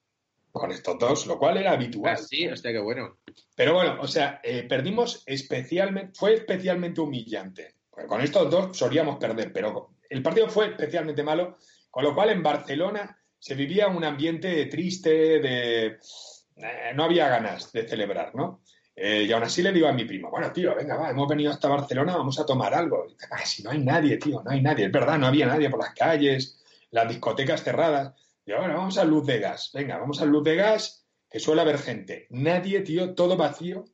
Con 0.53 0.71
estos 0.71 0.99
dos, 0.99 1.27
lo 1.27 1.39
cual 1.39 1.57
era 1.57 1.73
habitual. 1.73 2.15
Ah, 2.15 2.17
sí, 2.23 2.47
hostia, 2.47 2.73
qué 2.73 2.79
bueno. 2.79 3.19
Pero 3.57 3.75
bueno, 3.75 3.97
o 4.01 4.07
sea, 4.07 4.41
eh, 4.45 4.65
perdimos 4.69 5.23
especialmente, 5.27 6.13
fue 6.15 6.35
especialmente 6.35 7.01
humillante. 7.01 7.77
Con 8.07 8.21
estos 8.21 8.51
dos 8.51 8.77
solíamos 8.77 9.17
perder, 9.19 9.53
pero 9.53 9.95
el 10.09 10.23
partido 10.23 10.49
fue 10.49 10.67
especialmente 10.69 11.23
malo, 11.23 11.57
con 11.91 12.05
lo 12.05 12.15
cual 12.15 12.31
en 12.31 12.43
Barcelona 12.43 13.19
se 13.39 13.55
vivía 13.55 13.89
un 13.89 14.05
ambiente 14.05 14.67
triste, 14.67 15.41
de 15.41 15.87
eh, 15.87 16.93
no 16.95 17.05
había 17.05 17.29
ganas 17.29 17.73
de 17.73 17.89
celebrar, 17.89 18.35
¿no? 18.35 18.63
Eh, 18.95 19.25
y 19.27 19.33
aún 19.33 19.43
así 19.43 19.63
le 19.63 19.73
digo 19.73 19.89
a 19.89 19.93
mi 19.93 20.05
primo, 20.05 20.31
bueno, 20.31 20.53
tío, 20.53 20.75
venga, 20.75 20.97
va, 20.97 21.11
hemos 21.11 21.27
venido 21.27 21.51
hasta 21.51 21.69
Barcelona, 21.69 22.17
vamos 22.17 22.39
a 22.39 22.45
tomar 22.45 22.75
algo. 22.75 23.07
Y 23.09 23.13
dice, 23.15 23.27
"Ah, 23.31 23.45
si 23.45 23.63
no 23.63 23.71
hay 23.71 23.79
nadie, 23.81 24.19
tío, 24.19 24.43
no 24.45 24.51
hay 24.51 24.61
nadie. 24.61 24.87
Es 24.87 24.93
verdad, 24.93 25.19
no 25.19 25.27
había 25.27 25.47
nadie 25.47 25.71
por 25.71 25.81
las 25.81 25.95
calles, 25.95 26.63
las 26.91 27.09
discotecas 27.09 27.63
cerradas. 27.63 28.15
Y 28.45 28.53
bueno, 28.53 28.75
vamos 28.75 28.99
a 28.99 29.05
Luz 29.05 29.27
de 29.27 29.39
Gas, 29.39 29.71
venga, 29.73 29.99
vamos 29.99 30.21
a 30.21 30.25
Luz 30.25 30.43
de 30.43 30.57
Gas, 30.57 31.07
que 31.31 31.39
suele 31.39 31.63
haber 31.63 31.79
gente. 31.79 32.27
Nadie, 32.31 32.81
tío, 32.81 33.15
todo 33.15 33.37
vacío. 33.37 33.85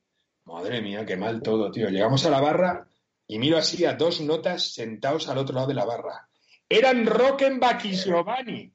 Madre 0.44 0.80
mía, 0.80 1.04
qué 1.04 1.16
mal 1.16 1.42
todo, 1.42 1.70
tío. 1.70 1.90
Llegamos 1.90 2.24
a 2.24 2.30
la 2.30 2.40
barra 2.40 2.88
y 3.26 3.38
miro 3.38 3.58
así 3.58 3.84
a 3.84 3.94
dos 3.94 4.20
notas 4.22 4.72
sentados 4.72 5.28
al 5.28 5.38
otro 5.38 5.54
lado 5.54 5.66
de 5.68 5.74
la 5.74 5.84
barra. 5.84 6.28
Eran 6.68 7.06
Rockenbach 7.06 7.84
y 7.84 7.94
Giovanni, 7.94 8.72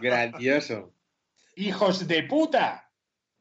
Grandioso. 0.00 0.92
hijos 1.56 2.06
de 2.06 2.22
puta, 2.24 2.90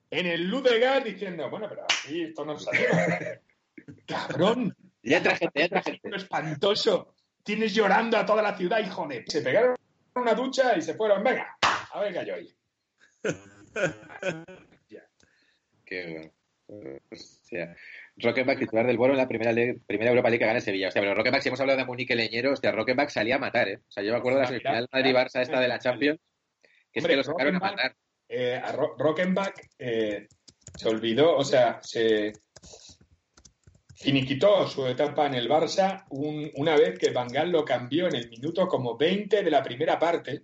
en 0.09 0.25
el 0.27 0.47
Luz 0.47 0.63
de 0.63 0.79
Gas 0.79 1.03
diciendo, 1.03 1.49
bueno, 1.49 1.67
pero 1.67 1.83
aquí 1.83 2.23
esto 2.23 2.45
no 2.45 2.57
salió. 2.57 2.87
Cabrón, 4.07 4.75
Ya 5.03 5.19
gente, 5.35 5.69
ya 5.69 5.79
esto 5.79 6.15
espantoso. 6.15 7.13
Tienes 7.43 7.75
llorando 7.75 8.17
a 8.17 8.25
toda 8.25 8.41
la 8.41 8.57
ciudad, 8.57 8.79
hijo 8.79 9.07
de... 9.07 9.23
Se 9.27 9.41
pegaron 9.41 9.75
una 10.15 10.33
ducha 10.33 10.75
y 10.77 10.81
se 10.81 10.95
fueron, 10.95 11.23
venga, 11.23 11.54
a 11.95 12.01
ver 12.01 12.13
qué 12.13 12.25
yo 12.25 12.33
hoy. 12.35 12.55
Qué 15.85 16.31
bueno. 16.67 16.99
Rockenbach 18.17 18.57
titular 18.57 18.87
del 18.87 18.97
Boro 18.97 19.13
en 19.13 19.17
la 19.19 19.27
primera, 19.27 19.51
primera 19.85 20.09
Europa 20.09 20.29
League 20.29 20.39
que 20.39 20.45
gana 20.47 20.59
Sevilla. 20.61 20.87
Hostia, 20.87 21.01
pero 21.01 21.13
Rockenbach, 21.13 21.41
si 21.41 21.49
hemos 21.49 21.59
hablado 21.59 21.77
de 21.77 21.85
Munique 21.85 22.15
Leñero, 22.15 22.53
hostia, 22.53 22.71
Rockenbach 22.71 23.09
salía 23.09 23.35
a 23.35 23.39
matar, 23.39 23.67
¿eh? 23.69 23.77
O 23.87 23.91
sea, 23.91 24.03
yo 24.03 24.11
me 24.11 24.17
acuerdo 24.17 24.39
de 24.39 24.45
la 24.45 24.49
Mira, 24.51 24.61
semifinal 24.71 24.89
Madrid-Barça 24.91 25.41
esta 25.41 25.59
de 25.59 25.67
la 25.67 25.79
Champions, 25.79 26.19
que 26.91 26.99
es 26.99 27.05
que 27.05 27.15
lo 27.15 27.23
sacaron 27.23 27.55
a 27.55 27.59
matar. 27.59 27.95
eh, 28.29 28.55
a 28.61 28.71
Ro- 28.71 28.95
Rockenbach 28.97 29.53
eh, 29.77 30.27
se 30.75 30.89
olvidó, 30.89 31.35
o 31.35 31.43
sea, 31.43 31.79
se 31.83 32.33
finiquitó 33.93 34.67
su 34.67 34.87
etapa 34.87 35.27
en 35.27 35.35
el 35.35 35.47
Barça 35.47 36.05
un- 36.09 36.49
una 36.55 36.75
vez 36.75 36.97
que 36.97 37.11
Van 37.11 37.27
Gaal 37.27 37.51
lo 37.51 37.63
cambió 37.63 38.07
en 38.07 38.15
el 38.15 38.29
minuto 38.29 38.67
como 38.67 38.97
20 38.97 39.43
de 39.43 39.51
la 39.51 39.61
primera 39.61 39.99
parte. 39.99 40.41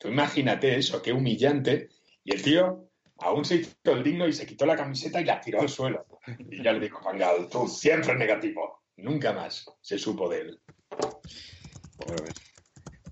Tú 0.00 0.08
imagínate 0.08 0.76
eso, 0.76 1.00
qué 1.02 1.12
humillante. 1.12 1.90
Y 2.24 2.34
el 2.34 2.42
tío 2.42 2.88
aún 3.18 3.44
se 3.44 3.56
hizo 3.56 3.74
el 3.84 4.02
digno 4.02 4.26
y 4.26 4.32
se 4.32 4.46
quitó 4.46 4.64
la 4.64 4.74
camiseta 4.76 5.20
y 5.20 5.24
la 5.26 5.40
tiró 5.40 5.60
al 5.60 5.68
suelo. 5.68 6.06
Y 6.48 6.62
ya 6.62 6.72
le 6.72 6.80
dijo, 6.80 7.00
Van 7.04 7.18
Gaal, 7.18 7.48
tú 7.50 7.68
siempre 7.68 8.14
negativo. 8.16 8.80
Nunca 8.96 9.32
más 9.34 9.66
se 9.82 9.98
supo 9.98 10.28
de 10.30 10.40
él. 10.40 10.60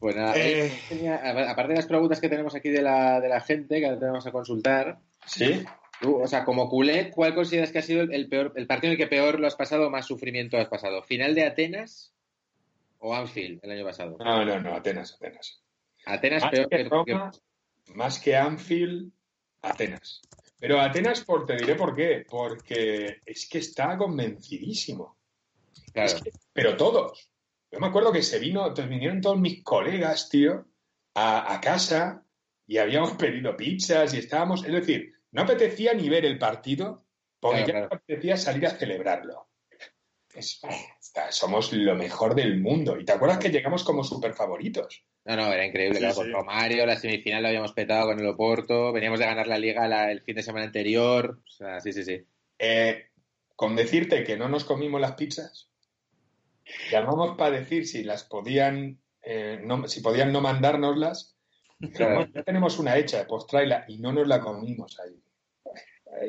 Pues 0.00 0.14
nada, 0.16 0.32
Eh. 0.36 0.72
tenía- 0.88 1.50
aparte 1.50 1.72
de 1.72 1.78
las 1.78 1.86
preguntas 1.86 2.20
que 2.20 2.28
tenemos 2.28 2.54
aquí 2.54 2.68
de 2.70 2.82
la, 2.82 3.20
de 3.20 3.28
la 3.28 3.40
gente, 3.40 3.80
que 3.80 3.86
ahora 3.86 3.98
tenemos 3.98 4.26
a 4.26 4.32
consultar, 4.32 4.98
¿Sí? 5.26 5.62
Tú, 6.00 6.22
o 6.22 6.26
sea, 6.28 6.44
como 6.44 6.68
culé, 6.70 7.10
¿cuál 7.10 7.34
consideras 7.34 7.70
que 7.72 7.80
ha 7.80 7.82
sido 7.82 8.02
el, 8.02 8.14
el 8.14 8.28
peor, 8.28 8.52
el 8.56 8.66
partido 8.68 8.92
en 8.92 8.92
el 8.92 9.04
que 9.04 9.08
peor 9.10 9.40
lo 9.40 9.46
has 9.48 9.56
pasado, 9.56 9.90
más 9.90 10.06
sufrimiento 10.06 10.56
has 10.56 10.68
pasado? 10.68 11.02
¿Final 11.02 11.34
de 11.34 11.44
Atenas 11.44 12.14
o 12.98 13.14
Anfield 13.14 13.58
el 13.64 13.72
año 13.72 13.84
pasado? 13.84 14.16
No, 14.18 14.44
no, 14.44 14.60
no, 14.60 14.74
Atenas, 14.74 15.14
Atenas. 15.14 15.60
Atenas 16.14 16.42
Más 16.42 16.50
peor 16.52 16.68
que 16.68 16.76
que, 16.76 16.84
Roma, 16.88 17.30
más 17.94 18.18
que 18.20 18.36
Anfield, 18.36 19.12
Atenas. 19.62 20.20
Pero 20.58 20.80
Atenas, 20.80 21.22
por, 21.24 21.46
te 21.46 21.56
diré 21.56 21.74
por 21.74 21.94
qué. 21.94 22.24
Porque 22.28 23.18
es 23.24 23.48
que 23.48 23.58
está 23.58 23.96
convencidísimo. 23.96 25.16
que- 25.74 25.92
claro. 25.92 26.06
Es 26.08 26.22
que- 26.22 26.30
pero 26.52 26.76
todos. 26.76 27.30
Yo 27.70 27.78
me 27.80 27.86
acuerdo 27.88 28.10
que 28.12 28.22
se 28.22 28.38
vino, 28.38 28.62
entonces 28.66 28.88
vinieron 28.88 29.20
todos 29.20 29.38
mis 29.38 29.62
colegas, 29.62 30.28
tío, 30.28 30.66
a, 31.14 31.52
a 31.54 31.60
casa 31.60 32.24
y 32.66 32.78
habíamos 32.78 33.12
pedido 33.18 33.56
pizzas 33.56 34.14
y 34.14 34.18
estábamos. 34.18 34.64
Es 34.64 34.72
decir, 34.72 35.12
no 35.32 35.42
apetecía 35.42 35.92
ni 35.94 36.08
ver 36.08 36.24
el 36.24 36.38
partido 36.38 37.04
porque 37.40 37.64
Claro, 37.64 37.66
ya 37.66 37.72
claro. 37.72 37.88
no 37.90 37.96
apetecía 37.96 38.36
salir 38.36 38.66
a 38.66 38.70
celebrarlo. 38.70 39.47
Es- 40.34 40.60
está- 41.00 41.32
somos 41.32 41.72
lo 41.72 41.94
mejor 41.94 42.34
del 42.34 42.60
mundo. 42.60 42.98
¿Y 43.00 43.04
te 43.04 43.12
acuerdas 43.12 43.38
que 43.38 43.48
llegamos 43.50 43.82
como 43.84 44.04
super 44.04 44.34
favoritos? 44.34 45.04
No, 45.24 45.36
no, 45.36 45.52
era 45.52 45.64
increíble, 45.66 45.96
Sí, 45.96 46.00
claro, 46.00 46.14
sí. 46.14 46.20
con 46.20 46.32
Romario, 46.32 46.86
la 46.86 46.96
semifinal 46.96 47.42
la 47.42 47.48
habíamos 47.48 47.72
petado 47.72 48.06
con 48.08 48.18
el 48.20 48.26
Oporto, 48.26 48.92
veníamos 48.92 49.18
de 49.18 49.26
ganar 49.26 49.46
la 49.46 49.58
liga 49.58 49.86
la- 49.88 50.10
el 50.10 50.22
fin 50.22 50.36
de 50.36 50.42
semana 50.42 50.66
anterior, 50.66 51.40
o 51.46 51.50
sea, 51.50 51.80
sí, 51.80 51.92
sí, 51.92 52.04
sí. 52.04 52.24
Eh, 52.58 53.08
con 53.56 53.74
decirte 53.76 54.24
que 54.24 54.36
no 54.36 54.48
nos 54.48 54.64
comimos 54.64 55.00
las 55.00 55.12
pizzas, 55.12 55.70
llamamos 56.90 57.36
para 57.36 57.58
decir 57.58 57.86
si 57.86 58.04
las 58.04 58.24
podían, 58.24 58.98
eh, 59.22 59.60
no, 59.62 59.86
si 59.88 60.00
podían 60.00 60.32
no 60.32 60.40
mandárnoslas. 60.40 61.34
Claro. 61.94 62.14
Bueno, 62.16 62.32
ya 62.34 62.42
tenemos 62.42 62.78
una 62.78 62.96
hecha, 62.96 63.26
pues 63.26 63.46
tráela 63.46 63.84
y 63.88 63.98
no 63.98 64.12
nos 64.12 64.26
la 64.26 64.40
comimos 64.40 64.98
ahí. 65.00 65.20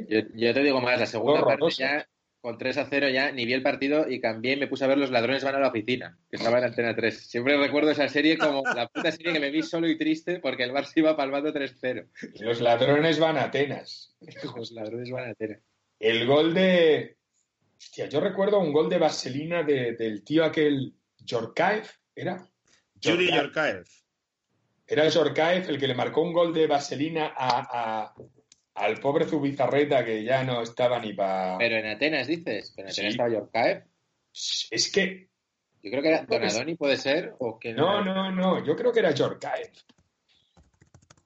Yo, 0.08 0.20
yo 0.36 0.54
te 0.54 0.62
digo 0.62 0.82
más, 0.82 1.00
la 1.00 1.06
segunda 1.06 1.44
parte 1.44 1.66
ya, 1.72 2.08
con 2.42 2.58
3 2.58 2.78
a 2.78 2.86
0 2.90 3.10
ya, 3.10 3.32
ni 3.32 3.46
vi 3.46 3.54
el 3.54 3.62
partido 3.62 4.10
y 4.10 4.22
cambié 4.22 4.54
y 4.54 4.58
me 4.58 4.68
puse 4.68 4.86
a 4.86 4.88
ver 4.88 4.98
Los 4.98 5.12
ladrones 5.12 5.44
van 5.44 5.56
a 5.56 5.60
la 5.60 5.68
oficina, 5.70 6.18
que 6.30 6.38
estaba 6.38 6.58
en 6.60 6.64
Antena 6.66 6.96
3. 6.96 7.28
Siempre 7.30 7.58
recuerdo 7.58 7.92
esa 7.92 8.08
serie 8.08 8.38
como 8.38 8.64
la 8.64 8.88
puta 8.88 9.12
serie 9.12 9.34
que 9.34 9.40
me 9.40 9.50
vi 9.52 9.62
solo 9.62 9.88
y 9.90 9.98
triste 9.98 10.40
porque 10.40 10.64
el 10.64 10.72
Barça 10.72 10.94
iba 10.96 11.18
palmando 11.18 11.52
3-0. 11.54 12.08
Los 12.40 12.62
ladrones 12.62 13.20
van 13.20 13.38
a 13.38 13.44
Atenas. 13.46 14.16
Los 14.56 14.72
ladrones 14.72 15.12
van 15.12 15.26
a 15.26 15.28
Antena. 15.30 15.60
El 16.00 16.26
gol 16.26 16.54
de. 16.54 17.18
Hostia, 17.78 18.08
yo 18.08 18.20
recuerdo 18.22 18.60
un 18.60 18.72
gol 18.74 18.90
de 18.90 18.98
vaselina 19.00 19.64
de- 19.64 19.94
del 19.94 20.24
tío 20.24 20.44
aquel. 20.46 20.94
Yorkaev, 21.26 21.84
¿era? 22.16 22.48
Yuri 23.02 23.28
Yorkaev. 23.28 23.44
Yorkaev. 23.44 23.86
Era 24.88 25.08
Yorkaev 25.10 25.70
el 25.70 25.78
que 25.78 25.88
le 25.88 25.94
marcó 25.94 26.22
un 26.22 26.34
gol 26.34 26.54
de 26.54 26.66
vaselina 26.68 27.34
a, 27.36 28.04
a- 28.06 28.14
al 28.80 29.00
pobre 29.00 29.26
Zubizarreta 29.26 30.04
que 30.06 30.24
ya 30.24 30.44
no 30.44 30.62
estaba 30.62 31.00
ni 31.00 31.14
para. 31.14 31.58
Pero 31.58 31.76
en 31.78 31.86
Atenas 31.88 32.28
dices, 32.28 32.74
pero 32.76 32.88
en 32.88 32.92
Atenas 32.92 32.96
Sí. 32.96 33.08
estaba 33.08 33.30
Yorkaev. 33.30 33.84
Es 34.72 34.92
que. 34.92 35.30
Yo 35.82 35.92
creo 35.92 36.02
que 36.02 36.10
era 36.10 36.24
Donadoni, 36.24 36.76
puede 36.76 36.98
ser, 36.98 37.36
o 37.40 37.58
que 37.58 37.74
No, 37.74 38.04
no, 38.04 38.32
no. 38.32 38.66
Yo 38.66 38.76
creo 38.76 38.92
que 38.92 39.00
era 39.00 39.12
Yorkaev. 39.12 39.72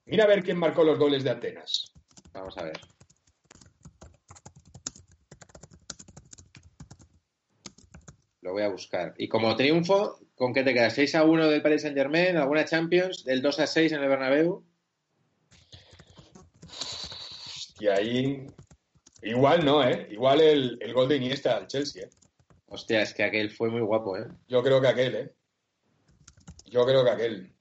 Mira 0.06 0.24
a 0.24 0.28
ver 0.28 0.42
quién 0.42 0.58
marcó 0.58 0.84
los 0.84 0.98
goles 0.98 1.24
de 1.24 1.30
Atenas. 1.30 1.92
Vamos 2.32 2.56
a 2.58 2.64
ver. 2.64 2.80
Lo 8.42 8.52
voy 8.52 8.62
a 8.62 8.68
buscar. 8.68 9.14
Y 9.16 9.28
como 9.28 9.56
triunfo, 9.56 10.18
¿con 10.34 10.52
qué 10.52 10.62
te 10.62 10.74
quedas? 10.74 10.96
¿6 10.98 11.14
a 11.14 11.24
1 11.24 11.48
del 11.48 11.62
Paris 11.62 11.82
Saint 11.82 11.96
Germain? 11.96 12.36
¿Alguna 12.36 12.64
Champions? 12.64 13.24
¿Del 13.24 13.40
2 13.40 13.58
a 13.60 13.66
6 13.66 13.92
en 13.92 14.02
el 14.02 14.08
Bernabéu? 14.08 14.64
Y 17.78 17.88
ahí. 17.88 18.46
Igual 19.22 19.64
no, 19.64 19.82
¿eh? 19.82 20.08
Igual 20.10 20.40
el, 20.40 20.78
el 20.80 20.92
gol 20.92 21.08
de 21.08 21.16
Iniesta 21.16 21.56
al 21.56 21.66
Chelsea, 21.66 22.04
¿eh? 22.04 22.10
Hostia, 22.66 23.02
es 23.02 23.14
que 23.14 23.22
aquel 23.22 23.50
fue 23.50 23.70
muy 23.70 23.80
guapo, 23.80 24.16
¿eh? 24.16 24.26
Yo 24.48 24.62
creo 24.62 24.80
que 24.80 24.88
aquel, 24.88 25.14
¿eh? 25.14 25.32
Yo 26.66 26.84
creo 26.84 27.04
que 27.04 27.10
aquel. 27.10 27.52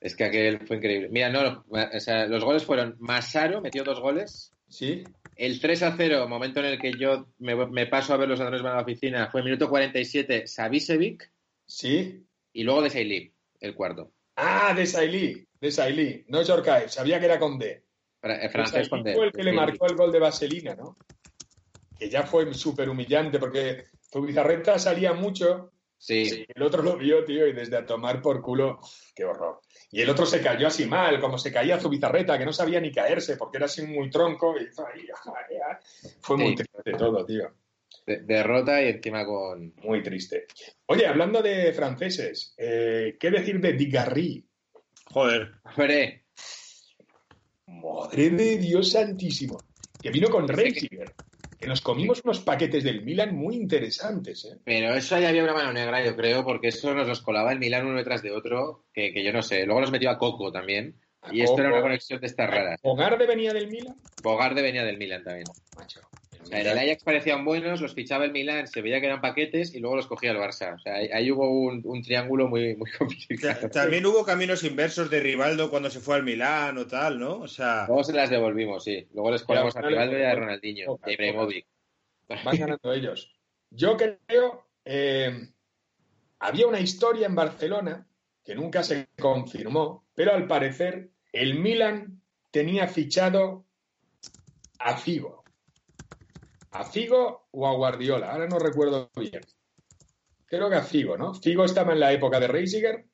Es 0.00 0.14
que 0.14 0.24
aquel 0.24 0.66
fue 0.66 0.76
increíble. 0.76 1.08
Mira, 1.10 1.30
no, 1.30 1.64
o 1.68 2.00
sea, 2.00 2.26
los 2.26 2.44
goles 2.44 2.64
fueron 2.64 2.96
Masaro, 3.00 3.60
metió 3.60 3.84
dos 3.84 4.00
goles. 4.00 4.52
¿Sí? 4.68 5.02
El 5.36 5.60
3 5.60 5.82
a 5.82 5.96
0, 5.96 6.28
momento 6.28 6.60
en 6.60 6.66
el 6.66 6.78
que 6.78 6.92
yo 6.92 7.26
me, 7.38 7.54
me 7.66 7.86
paso 7.86 8.14
a 8.14 8.16
ver 8.16 8.28
los 8.28 8.38
ladrones 8.38 8.62
van 8.62 8.72
a 8.72 8.76
la 8.76 8.82
oficina, 8.82 9.28
fue 9.30 9.42
minuto 9.42 9.68
47, 9.68 10.46
Savicevic. 10.46 11.32
¿Sí? 11.66 12.24
Y 12.52 12.62
luego 12.62 12.82
de 12.82 12.90
Seilib, 12.90 13.32
el 13.60 13.74
cuarto. 13.74 14.12
Ah, 14.36 14.74
de 14.74 14.86
Sailly. 14.86 15.46
De 15.60 15.70
Sailly. 15.70 16.24
No 16.28 16.42
Yorkaev. 16.42 16.88
Sabía 16.88 17.18
que 17.18 17.26
era 17.26 17.38
con 17.38 17.58
D. 17.58 17.84
Eh, 18.24 18.48
francés 18.48 18.88
con 18.88 19.02
fue 19.02 19.26
el 19.26 19.32
que 19.32 19.42
le 19.42 19.52
marcó 19.52 19.86
el 19.86 19.96
gol 19.96 20.10
de 20.12 20.18
Vaselina, 20.18 20.74
¿no? 20.74 20.96
Que 21.98 22.08
ya 22.08 22.22
fue 22.24 22.52
súper 22.54 22.88
humillante 22.88 23.38
porque 23.38 23.84
Zubizarreta 24.12 24.78
salía 24.78 25.12
mucho 25.12 25.70
Sí. 25.96 26.26
Sí, 26.26 26.46
el 26.54 26.62
otro 26.62 26.82
lo 26.82 26.98
vio, 26.98 27.24
tío, 27.24 27.46
y 27.46 27.54
desde 27.54 27.78
a 27.78 27.86
tomar 27.86 28.20
por 28.20 28.42
culo, 28.42 28.78
qué 29.14 29.24
horror. 29.24 29.60
Y 29.90 30.02
el 30.02 30.10
otro 30.10 30.26
se 30.26 30.42
cayó 30.42 30.66
así 30.66 30.84
mal, 30.84 31.18
como 31.18 31.38
se 31.38 31.50
caía 31.50 31.80
Zubizarreta, 31.80 32.36
que 32.38 32.44
no 32.44 32.52
sabía 32.52 32.78
ni 32.78 32.92
caerse 32.92 33.38
porque 33.38 33.56
era 33.56 33.66
así 33.66 33.86
muy 33.86 34.10
tronco. 34.10 34.54
Y 34.60 34.66
fue 36.20 36.36
muy 36.36 36.48
Sí. 36.48 36.56
triste 36.56 36.92
todo, 36.98 37.24
tío. 37.24 37.50
De- 38.06 38.18
derrota 38.20 38.82
y 38.82 38.88
encima 38.88 39.24
con. 39.24 39.72
Muy 39.82 40.02
triste. 40.02 40.46
Oye, 40.86 41.06
hablando 41.06 41.40
de 41.40 41.72
franceses, 41.72 42.54
eh, 42.58 43.16
¿qué 43.18 43.30
decir 43.30 43.58
de 43.60 43.72
Digarry? 43.72 44.44
Joder. 45.06 45.52
Hombre, 45.64 46.23
Madre 47.82 48.30
de 48.30 48.58
Dios 48.58 48.90
santísimo. 48.90 49.58
Que 50.00 50.10
vino 50.10 50.28
con 50.28 50.46
Reisiger. 50.46 51.14
Que 51.58 51.66
nos 51.66 51.80
comimos 51.80 52.22
unos 52.24 52.40
paquetes 52.40 52.84
del 52.84 53.02
Milan 53.02 53.34
muy 53.34 53.56
interesantes, 53.56 54.44
¿eh? 54.44 54.58
pero 54.64 54.94
eso 54.94 55.16
ahí 55.16 55.24
había 55.24 55.44
una 55.44 55.54
mano 55.54 55.72
negra, 55.72 56.04
yo 56.04 56.14
creo, 56.14 56.44
porque 56.44 56.68
eso 56.68 56.92
nos 56.92 57.08
los 57.08 57.22
colaba 57.22 57.52
el 57.52 57.58
Milán 57.58 57.86
uno 57.86 57.96
detrás 57.96 58.22
de 58.22 58.32
otro, 58.32 58.84
que, 58.92 59.12
que 59.12 59.24
yo 59.24 59.32
no 59.32 59.42
sé. 59.42 59.64
Luego 59.64 59.80
los 59.80 59.90
metió 59.90 60.10
a 60.10 60.18
Coco 60.18 60.52
también. 60.52 60.96
A 61.22 61.34
Y 61.34 61.40
esto 61.40 61.58
era 61.58 61.70
una 61.70 61.80
conexión 61.80 62.20
de 62.20 62.26
estas 62.26 62.50
raras. 62.50 62.80
¿Bogarde 62.82 63.26
venía 63.26 63.54
del 63.54 63.68
Milan? 63.68 63.96
Bogarde 64.22 64.60
venía 64.60 64.84
del 64.84 64.98
Milan 64.98 65.24
también. 65.24 65.46
Macho. 65.76 66.00
O 66.44 66.46
sea, 66.46 66.60
en 66.60 66.66
el 66.68 66.78
Ajax 66.78 67.02
parecían 67.04 67.44
buenos, 67.44 67.80
los 67.80 67.94
fichaba 67.94 68.24
el 68.24 68.32
Milán, 68.32 68.66
se 68.68 68.82
veía 68.82 69.00
que 69.00 69.06
eran 69.06 69.20
paquetes 69.20 69.74
y 69.74 69.80
luego 69.80 69.96
los 69.96 70.06
cogía 70.06 70.30
el 70.30 70.36
Barça. 70.36 70.74
O 70.74 70.78
sea, 70.78 70.96
ahí, 70.96 71.08
ahí 71.12 71.30
hubo 71.30 71.48
un, 71.50 71.80
un 71.84 72.02
triángulo 72.02 72.48
muy, 72.48 72.76
muy 72.76 72.90
complicado. 72.98 73.60
Ta- 73.62 73.70
También 73.82 74.04
hubo 74.06 74.24
caminos 74.24 74.62
inversos 74.64 75.10
de 75.10 75.20
Rivaldo 75.20 75.70
cuando 75.70 75.90
se 75.90 76.00
fue 76.00 76.16
al 76.16 76.22
Milán 76.22 76.76
o 76.78 76.86
tal, 76.86 77.18
¿no? 77.18 77.38
O 77.40 77.48
sea, 77.48 77.86
Luego 77.88 78.04
se 78.04 78.12
las 78.12 78.30
devolvimos, 78.30 78.84
sí. 78.84 79.06
Luego 79.14 79.30
les 79.30 79.42
colamos 79.42 79.74
a 79.76 79.80
Rivaldo 79.82 80.18
y 80.18 80.22
a 80.22 80.34
Ronaldinho, 80.34 80.86
pocas, 80.86 81.08
y 81.08 81.10
a 81.10 81.14
Ibrahimovic. 81.14 81.66
Van 82.28 82.56
ganando 82.58 82.92
ellos. 82.92 83.30
Yo 83.70 83.96
creo, 83.96 84.66
eh, 84.84 85.48
había 86.38 86.66
una 86.66 86.80
historia 86.80 87.26
en 87.26 87.34
Barcelona 87.34 88.06
que 88.44 88.54
nunca 88.54 88.82
se 88.82 89.08
confirmó, 89.18 90.04
pero 90.14 90.34
al 90.34 90.46
parecer 90.46 91.08
el 91.32 91.58
Milan 91.58 92.20
tenía 92.50 92.86
fichado 92.86 93.64
a 94.78 94.96
Figo. 94.96 95.43
A 96.74 96.84
Figo 96.84 97.48
o 97.52 97.66
a 97.66 97.72
Guardiola, 97.74 98.32
ahora 98.32 98.46
no 98.48 98.58
recuerdo 98.58 99.10
bien. 99.16 99.40
Creo 100.46 100.68
que 100.68 100.76
a 100.76 100.82
Figo, 100.82 101.16
¿no? 101.16 101.34
Figo 101.34 101.64
estaba 101.64 101.92
en 101.92 102.00
la 102.00 102.12
época 102.12 102.38
de 102.40 102.48
Reisiger, 102.48 103.06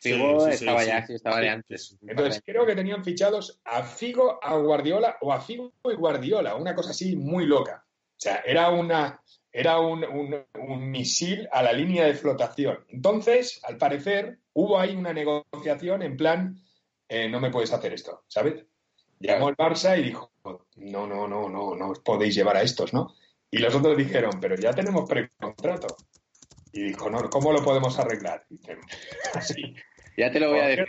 Figo 0.00 0.40
Sí, 0.40 0.52
sí, 0.52 0.58
sí, 0.58 0.64
estaba 0.64 0.80
sí. 0.82 0.86
ya, 0.88 1.06
sí, 1.06 1.14
estaba 1.14 1.40
de 1.40 1.48
antes. 1.48 1.96
entonces 2.06 2.42
creo 2.44 2.64
que 2.66 2.76
tenían 2.76 3.02
fichados 3.04 3.60
a 3.64 3.82
Figo, 3.82 4.38
a 4.42 4.56
Guardiola 4.56 5.16
o 5.22 5.32
a 5.32 5.40
Figo 5.40 5.72
y 5.84 5.94
Guardiola, 5.94 6.54
una 6.54 6.74
cosa 6.74 6.90
así 6.90 7.16
muy 7.16 7.46
loca. 7.46 7.84
O 7.86 8.20
sea, 8.20 8.42
era 8.46 8.70
una 8.70 9.20
era 9.50 9.80
un, 9.80 10.04
un- 10.04 10.44
un 10.68 10.90
misil 10.90 11.48
a 11.50 11.62
la 11.62 11.72
línea 11.72 12.04
de 12.04 12.14
flotación. 12.14 12.84
Entonces, 12.88 13.60
al 13.64 13.76
parecer, 13.78 14.38
hubo 14.52 14.78
ahí 14.78 14.94
una 14.94 15.12
negociación 15.12 16.02
en 16.02 16.16
plan, 16.16 16.60
eh, 17.08 17.28
no 17.28 17.40
me 17.40 17.50
puedes 17.50 17.72
hacer 17.72 17.92
esto, 17.94 18.22
¿sabes? 18.28 18.64
Llamó 19.18 19.48
el 19.48 19.56
Barça 19.56 19.98
y 19.98 20.02
dijo, 20.02 20.30
no, 20.76 21.06
no, 21.06 21.28
no, 21.28 21.48
no, 21.48 21.74
no 21.74 21.90
os 21.90 22.00
podéis 22.00 22.34
llevar 22.34 22.56
a 22.56 22.62
estos, 22.62 22.92
¿no? 22.92 23.14
Y 23.50 23.58
los 23.58 23.74
otros 23.74 23.96
dijeron, 23.96 24.38
pero 24.40 24.54
ya 24.56 24.72
tenemos 24.72 25.08
precontrato. 25.08 25.96
Y 26.72 26.82
dijo, 26.88 27.08
no, 27.08 27.30
¿cómo 27.30 27.52
lo 27.52 27.62
podemos 27.62 27.98
arreglar? 27.98 28.44
Y 28.50 28.56
dicen, 28.56 28.78
así. 29.34 29.74
Ya 30.16 30.30
te 30.30 30.40
lo 30.40 30.50
voy 30.50 30.60
a 30.60 30.66
decir 30.66 30.86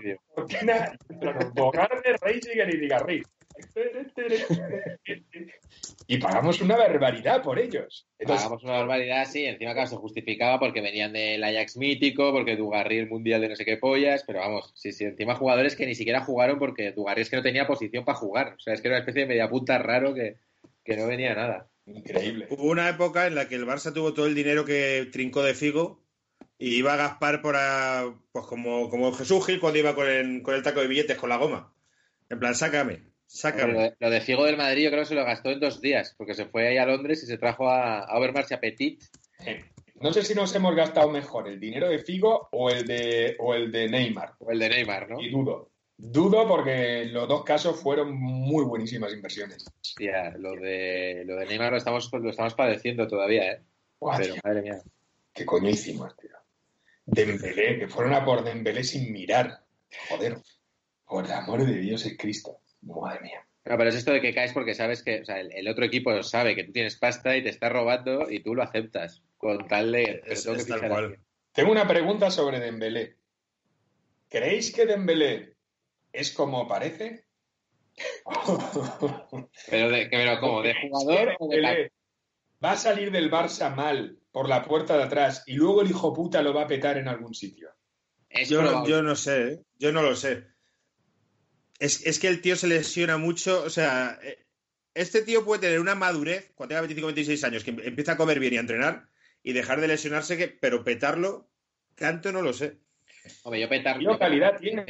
y. 3.05 3.23
Y 6.07 6.17
pagamos 6.17 6.61
una 6.61 6.75
barbaridad 6.75 7.43
por 7.43 7.59
ellos. 7.59 8.07
Entonces, 8.17 8.43
Pagamos 8.45 8.63
una 8.63 8.73
barbaridad, 8.79 9.25
sí, 9.25 9.45
encima 9.45 9.73
claro, 9.73 9.89
se 9.89 9.95
justificaba 9.97 10.59
porque 10.59 10.81
venían 10.81 11.13
del 11.13 11.43
Ajax 11.43 11.77
mítico, 11.77 12.31
porque 12.31 12.55
Dugarry 12.55 12.97
el 12.97 13.07
mundial 13.09 13.41
de 13.41 13.49
no 13.49 13.55
sé 13.55 13.65
qué 13.65 13.77
pollas, 13.77 14.23
pero 14.25 14.39
vamos, 14.39 14.71
sí, 14.75 14.91
sí, 14.91 15.03
encima 15.05 15.35
jugadores 15.35 15.75
que 15.75 15.85
ni 15.85 15.95
siquiera 15.95 16.21
jugaron 16.21 16.57
porque 16.57 16.91
Dugarry 16.91 17.21
es 17.21 17.29
que 17.29 17.35
no 17.35 17.43
tenía 17.43 17.67
posición 17.67 18.05
para 18.05 18.17
jugar, 18.17 18.55
o 18.57 18.59
sea, 18.59 18.73
es 18.73 18.81
que 18.81 18.87
era 18.87 18.97
una 18.97 19.01
especie 19.01 19.21
de 19.21 19.27
mediapunta 19.27 19.77
raro 19.77 20.13
que, 20.13 20.37
que 20.83 20.97
no 20.97 21.07
venía 21.07 21.35
nada. 21.35 21.69
increíble. 21.85 22.47
hubo 22.49 22.63
una 22.63 22.89
época 22.89 23.27
en 23.27 23.35
la 23.35 23.47
que 23.47 23.55
el 23.55 23.65
Barça 23.65 23.93
tuvo 23.93 24.13
todo 24.13 24.25
el 24.25 24.35
dinero 24.35 24.65
que 24.65 25.07
trincó 25.11 25.43
de 25.43 25.53
Figo 25.53 26.01
y 26.57 26.75
iba 26.75 26.93
a 26.93 26.97
Gaspar 26.97 27.41
por 27.41 27.55
a- 27.55 28.13
pues 28.31 28.45
como, 28.47 28.89
como 28.89 29.13
Jesús 29.13 29.45
Gil 29.45 29.59
cuando 29.59 29.79
iba 29.79 29.93
con 29.95 30.07
el, 30.09 30.41
con 30.41 30.55
el 30.55 30.63
taco 30.63 30.81
de 30.81 30.87
billetes 30.87 31.17
con 31.17 31.29
la 31.29 31.37
goma. 31.37 31.73
En 32.29 32.39
plan, 32.39 32.53
sácame. 32.55 33.08
Sácame. 33.29 33.73
Lo 33.73 33.79
de, 33.79 33.95
lo 33.99 34.09
de 34.09 34.21
Figo 34.21 34.43
del 34.43 34.57
Madrid 34.57 34.85
yo 34.85 34.89
creo 34.89 35.03
que 35.03 35.09
se 35.09 35.13
lo 35.15 35.23
gastó 35.23 35.51
en 35.51 35.59
dos 35.59 35.81
días, 35.81 36.15
porque 36.17 36.33
se 36.33 36.45
fue 36.45 36.67
ahí 36.67 36.77
a 36.77 36.85
Londres 36.87 37.21
y 37.21 37.27
se 37.27 37.37
trajo 37.37 37.69
a, 37.69 37.99
a 37.99 38.17
Overmars 38.17 38.49
y 38.49 38.53
a 38.55 38.59
Petit. 38.59 39.03
No 40.01 40.11
sé 40.11 40.23
si 40.23 40.33
nos 40.33 40.53
hemos 40.55 40.75
gastado 40.75 41.09
mejor 41.11 41.47
el 41.47 41.59
dinero 41.59 41.89
de 41.89 41.99
Figo 41.99 42.49
o 42.51 42.71
el 42.71 42.87
de, 42.87 43.35
o 43.37 43.53
el 43.53 43.71
de 43.71 43.87
Neymar. 43.87 44.33
O 44.39 44.49
el 44.49 44.57
de 44.57 44.69
Neymar, 44.69 45.09
¿no? 45.11 45.21
Y 45.21 45.29
dudo. 45.29 45.69
Dudo 45.95 46.47
porque 46.47 47.05
los 47.05 47.27
dos 47.27 47.43
casos 47.43 47.79
fueron 47.79 48.17
muy 48.17 48.65
buenísimas 48.65 49.13
inversiones. 49.13 49.63
Hostia, 49.79 50.31
lo 50.37 50.55
de, 50.55 51.23
lo 51.23 51.35
de 51.35 51.45
Neymar 51.45 51.71
lo 51.71 51.77
estamos, 51.77 52.09
lo 52.11 52.31
estamos 52.31 52.55
padeciendo 52.55 53.07
todavía, 53.07 53.51
¿eh? 53.51 53.61
Pero, 53.99 54.33
tío, 54.33 54.41
madre 54.43 54.61
mía. 54.63 54.81
¿Qué 55.33 55.45
coño 55.45 55.69
hicimos, 55.69 56.17
tío? 56.17 56.31
Dembélé, 57.05 57.77
que 57.77 57.87
fueron 57.87 58.13
a 58.13 58.25
por 58.25 58.43
Dembélé 58.43 58.83
sin 58.83 59.13
mirar. 59.13 59.59
Joder. 60.09 60.37
Por 61.05 61.25
el 61.25 61.31
amor 61.31 61.65
de 61.65 61.77
Dios 61.77 62.05
es 62.07 62.17
Cristo. 62.17 62.59
Madre 62.81 63.21
mía. 63.21 63.45
No, 63.65 63.77
pero 63.77 63.89
es 63.89 63.95
esto 63.95 64.11
de 64.11 64.21
que 64.21 64.33
caes 64.33 64.53
porque 64.53 64.73
sabes 64.73 65.03
que 65.03 65.21
o 65.21 65.25
sea, 65.25 65.39
el, 65.39 65.51
el 65.51 65.67
otro 65.67 65.85
equipo 65.85 66.23
sabe 66.23 66.55
que 66.55 66.63
tú 66.63 66.71
tienes 66.71 66.97
pasta 66.97 67.35
y 67.37 67.43
te 67.43 67.49
está 67.49 67.69
robando 67.69 68.29
y 68.29 68.41
tú 68.41 68.55
lo 68.55 68.63
aceptas. 68.63 69.21
Con 69.37 69.67
tal 69.67 69.91
de. 69.91 70.21
Es, 70.25 70.43
tengo 70.43 70.57
que 70.57 70.63
tal. 70.87 71.19
Tengo 71.51 71.71
una 71.71 71.87
pregunta 71.87 72.31
sobre 72.31 72.59
Dembélé. 72.59 73.17
¿Creéis 74.29 74.73
que 74.73 74.85
Dembélé 74.85 75.55
es 76.11 76.31
como 76.31 76.67
parece? 76.67 77.25
Pero, 79.69 79.89
de, 79.89 80.09
que- 80.09 80.17
pero 80.17 80.39
¿cómo? 80.39 80.61
¿De 80.61 80.73
jugador 80.73 81.35
o 81.39 81.47
de 81.47 81.55
Dembélé 81.57 81.91
va 82.63 82.71
a 82.71 82.77
salir 82.77 83.11
del 83.11 83.31
Barça 83.31 83.73
mal 83.73 84.17
por 84.31 84.47
la 84.47 84.63
puerta 84.63 84.97
de 84.97 85.03
atrás 85.03 85.43
y 85.47 85.55
luego 85.55 85.81
el 85.81 85.89
hijo 85.89 86.13
puta 86.13 86.41
lo 86.41 86.53
va 86.53 86.63
a 86.63 86.67
petar 86.67 86.97
en 86.97 87.07
algún 87.07 87.33
sitio. 87.33 87.69
Es 88.29 88.49
Yo, 88.49 88.85
yo 88.85 89.01
no 89.01 89.15
sé, 89.15 89.53
¿eh? 89.53 89.59
yo 89.77 89.91
no 89.91 90.01
lo 90.01 90.15
sé. 90.15 90.45
Es, 91.79 92.05
es 92.05 92.19
que 92.19 92.27
el 92.27 92.41
tío 92.41 92.55
se 92.55 92.67
lesiona 92.67 93.17
mucho, 93.17 93.63
o 93.63 93.69
sea, 93.69 94.19
eh, 94.21 94.37
este 94.93 95.21
tío 95.21 95.45
puede 95.45 95.61
tener 95.61 95.79
una 95.79 95.95
madurez 95.95 96.51
cuando 96.55 96.69
tenga 96.69 96.81
25 96.81 97.07
26 97.07 97.43
años, 97.45 97.63
que 97.63 97.71
em- 97.71 97.79
empieza 97.83 98.13
a 98.13 98.17
comer 98.17 98.39
bien 98.39 98.53
y 98.53 98.57
a 98.57 98.61
entrenar 98.61 99.07
y 99.43 99.53
dejar 99.53 99.79
de 99.79 99.87
lesionarse, 99.87 100.37
que, 100.37 100.47
pero 100.49 100.83
petarlo, 100.83 101.49
tanto 101.95 102.31
no 102.31 102.41
lo 102.41 102.51
sé. 102.53 102.77
Hombre, 103.43 103.61
yo 103.61 103.69
petar. 103.69 103.97
Tío, 103.99 104.19
calidad 104.19 104.57
tiene. 104.59 104.83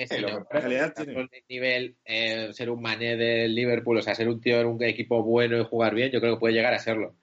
Calidad 0.61 0.93
tiene. 0.95 1.13
el 1.31 1.43
nivel, 1.49 1.95
eh, 2.05 2.49
ser 2.53 2.69
un 2.69 2.81
mané 2.81 3.17
del 3.17 3.53
Liverpool, 3.53 3.97
o 3.97 4.01
sea, 4.01 4.15
ser 4.15 4.27
un 4.29 4.39
tío 4.41 4.59
en 4.59 4.67
un 4.67 4.83
equipo 4.83 5.23
bueno 5.23 5.59
y 5.59 5.63
jugar 5.65 5.93
bien, 5.93 6.11
yo 6.11 6.19
creo 6.21 6.35
que 6.35 6.39
puede 6.39 6.53
llegar 6.55 6.73
a 6.73 6.79
serlo. 6.79 7.15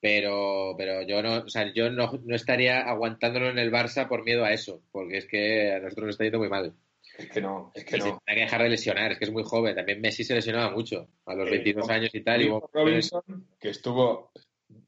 Pero, 0.00 0.74
pero 0.76 1.02
yo 1.02 1.22
no, 1.22 1.38
o 1.44 1.48
sea, 1.48 1.72
yo 1.72 1.90
no, 1.90 2.20
no 2.24 2.34
estaría 2.34 2.80
aguantándolo 2.80 3.50
en 3.50 3.58
el 3.58 3.70
Barça 3.70 4.08
por 4.08 4.24
miedo 4.24 4.44
a 4.44 4.52
eso, 4.52 4.82
porque 4.90 5.18
es 5.18 5.26
que 5.26 5.72
a 5.72 5.78
nosotros 5.80 6.06
nos 6.06 6.14
está 6.14 6.24
yendo 6.24 6.38
muy 6.40 6.48
mal. 6.48 6.74
Es 7.18 7.28
que 7.30 7.40
no, 7.40 7.70
es 7.74 7.84
que 7.84 7.96
Y 7.96 8.00
se 8.00 8.08
no. 8.08 8.22
tiene 8.24 8.40
que 8.40 8.44
dejar 8.44 8.62
de 8.62 8.68
lesionar, 8.70 9.12
es 9.12 9.18
que 9.18 9.24
es 9.26 9.32
muy 9.32 9.42
joven. 9.44 9.74
También 9.76 10.00
Messi 10.00 10.24
se 10.24 10.34
lesionaba 10.34 10.70
mucho, 10.70 11.08
a 11.26 11.34
los 11.34 11.46
Eh, 11.48 11.50
22 11.52 11.88
años 11.90 12.10
y 12.14 12.20
tal. 12.22 12.40
y 12.40 12.44
Nico 12.44 12.70
Robinson, 12.72 13.22
que 13.60 13.68
estuvo 13.70 14.30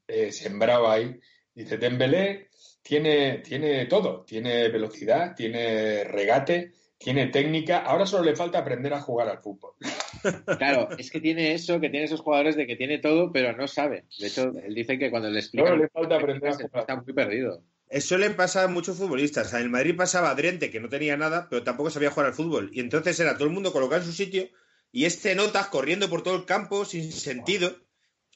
eh, 0.07 0.31
sembrado 0.31 0.89
ahí, 0.89 1.19
dice, 1.53 1.77
Dembélé 1.77 2.47
tiene, 2.81 3.39
tiene 3.39 3.85
todo, 3.85 4.23
tiene 4.25 4.69
velocidad, 4.69 5.35
tiene 5.35 6.03
regate, 6.03 6.73
tiene 6.97 7.27
técnica, 7.27 7.79
ahora 7.79 8.05
solo 8.05 8.23
le 8.23 8.35
falta 8.35 8.59
aprender 8.59 8.93
a 8.93 9.01
jugar 9.01 9.27
al 9.29 9.39
fútbol. 9.39 9.73
Claro, 10.57 10.89
es 10.97 11.11
que 11.11 11.19
tiene 11.21 11.53
eso, 11.53 11.79
que 11.79 11.89
tiene 11.89 12.05
esos 12.05 12.21
jugadores 12.21 12.55
de 12.55 12.65
que 12.65 12.75
tiene 12.75 12.97
todo, 12.97 13.31
pero 13.31 13.55
no 13.55 13.67
sabe. 13.67 14.05
De 14.19 14.25
hecho, 14.25 14.51
él 14.63 14.73
dice 14.73 14.97
que 14.97 15.11
cuando 15.11 15.29
le 15.29 15.39
explican... 15.39 15.67
Solo 15.67 15.83
le 15.83 15.89
falta 15.89 16.15
aprender 16.15 16.49
a 16.49 16.53
se- 16.53 16.63
jugar. 16.63 16.81
Está 16.81 16.95
muy 16.95 17.13
perdido. 17.13 17.61
Eso 17.87 18.17
le 18.17 18.29
pasa 18.31 18.63
a 18.63 18.67
muchos 18.67 18.97
futbolistas. 18.97 19.47
O 19.47 19.49
sea, 19.51 19.59
en 19.59 19.65
el 19.65 19.71
Madrid 19.71 19.95
pasaba 19.95 20.31
Adriente, 20.31 20.71
que 20.71 20.79
no 20.79 20.89
tenía 20.89 21.17
nada, 21.17 21.47
pero 21.49 21.63
tampoco 21.63 21.89
sabía 21.89 22.11
jugar 22.11 22.27
al 22.27 22.33
fútbol. 22.33 22.69
Y 22.73 22.79
entonces 22.79 23.19
era 23.19 23.35
todo 23.35 23.45
el 23.45 23.53
mundo 23.53 23.71
colocado 23.71 24.01
en 24.01 24.07
su 24.07 24.13
sitio 24.13 24.49
y 24.91 25.05
este 25.05 25.35
Notas 25.35 25.67
corriendo 25.67 26.09
por 26.09 26.23
todo 26.23 26.35
el 26.35 26.45
campo 26.45 26.85
sin 26.85 27.11
sentido. 27.11 27.69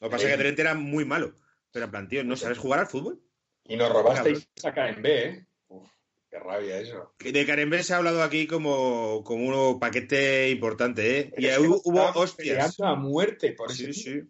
Lo 0.00 0.08
que 0.08 0.12
pasa 0.12 0.24
es 0.24 0.28
que 0.28 0.34
Adriente 0.34 0.62
era 0.62 0.74
muy 0.74 1.04
malo. 1.04 1.34
Pero 1.72 1.86
en 1.86 1.90
plan, 1.90 2.08
tío, 2.08 2.24
¿no 2.24 2.36
sabes 2.36 2.58
jugar 2.58 2.80
al 2.80 2.86
fútbol? 2.86 3.22
Y 3.64 3.76
nos 3.76 3.92
robasteis 3.92 4.48
a 4.64 4.72
KMB, 4.72 5.06
¿eh? 5.06 5.46
Uf, 5.68 5.88
qué 6.28 6.38
rabia 6.38 6.78
eso. 6.80 7.14
De 7.18 7.46
Karembé 7.46 7.82
se 7.82 7.94
ha 7.94 7.98
hablado 7.98 8.22
aquí 8.22 8.46
como, 8.46 9.22
como 9.24 9.70
un 9.72 9.78
paquete 9.78 10.50
importante, 10.50 11.20
¿eh? 11.20 11.32
Y 11.36 11.46
hubo, 11.58 11.80
hubo 11.84 12.10
hostias. 12.14 12.80
a 12.80 12.94
muerte 12.94 13.52
por 13.52 13.72
Sí, 13.72 13.84
ese 13.84 13.92
sí. 13.92 14.20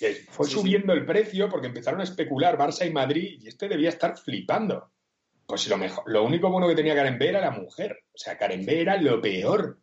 Que 0.00 0.14
fue 0.30 0.46
Sí, 0.46 0.52
subiendo 0.54 0.92
el 0.92 1.06
precio 1.06 1.48
porque 1.48 1.68
empezaron 1.68 2.00
a 2.00 2.04
especular 2.04 2.56
Barça 2.58 2.86
y 2.88 2.92
Madrid 2.92 3.38
y 3.40 3.46
este 3.48 3.68
debía 3.68 3.90
estar 3.90 4.16
flipando. 4.18 4.90
Pues 5.46 5.68
lo 5.68 5.76
mejor, 5.76 6.04
lo 6.06 6.24
único 6.24 6.50
bueno 6.50 6.66
que 6.68 6.74
tenía 6.74 6.94
Karen 6.94 7.18
B 7.18 7.28
era 7.28 7.40
la 7.40 7.50
mujer. 7.50 7.98
O 8.12 8.18
sea, 8.18 8.36
Karen 8.38 8.64
B 8.66 8.80
era 8.80 8.96
lo 9.00 9.20
peor. 9.20 9.78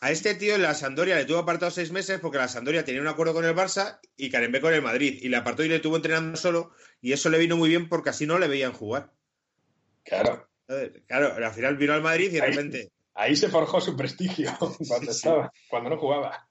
A 0.00 0.10
este 0.10 0.34
tío 0.34 0.56
la 0.58 0.74
Sandoria 0.74 1.16
le 1.16 1.24
tuvo 1.24 1.38
apartado 1.38 1.70
seis 1.70 1.90
meses 1.90 2.20
porque 2.20 2.36
la 2.38 2.48
Sandoria 2.48 2.84
tenía 2.84 3.00
un 3.00 3.08
acuerdo 3.08 3.32
con 3.34 3.44
el 3.46 3.54
Barça 3.54 3.98
y 4.16 4.30
Karembé 4.30 4.60
con 4.60 4.74
el 4.74 4.82
Madrid. 4.82 5.18
Y 5.22 5.28
le 5.30 5.38
apartó 5.38 5.64
y 5.64 5.68
le 5.68 5.80
tuvo 5.80 5.96
entrenando 5.96 6.36
solo. 6.36 6.72
Y 7.00 7.12
eso 7.12 7.30
le 7.30 7.38
vino 7.38 7.56
muy 7.56 7.70
bien 7.70 7.88
porque 7.88 8.10
así 8.10 8.26
no 8.26 8.38
le 8.38 8.46
veían 8.46 8.72
jugar. 8.74 9.10
Claro. 10.04 10.48
Claro, 11.06 11.32
al 11.34 11.52
final 11.52 11.76
vino 11.76 11.92
al 11.94 12.02
Madrid 12.02 12.26
y 12.30 12.34
de 12.34 12.42
Ahí- 12.42 12.50
repente. 12.52 12.92
Ahí 13.14 13.34
se 13.34 13.48
forjó 13.48 13.80
su 13.80 13.96
prestigio 13.96 14.50
cuando 14.60 14.78
Sí. 15.12 15.16
estaba, 15.18 15.50
cuando 15.70 15.88
no 15.90 15.96
jugaba. 15.98 16.46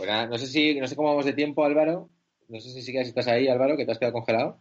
Pues 0.00 0.08
nada, 0.08 0.26
no 0.28 0.38
sé 0.38 0.46
si, 0.46 0.80
no 0.80 0.86
sé 0.86 0.96
cómo 0.96 1.08
vamos 1.10 1.26
de 1.26 1.34
tiempo, 1.34 1.62
Álvaro. 1.62 2.08
No 2.48 2.58
sé 2.58 2.70
si 2.70 2.80
sigues 2.80 3.06
estás 3.08 3.26
ahí, 3.26 3.48
Álvaro, 3.48 3.76
que 3.76 3.84
te 3.84 3.92
has 3.92 3.98
quedado 3.98 4.14
congelado. 4.14 4.58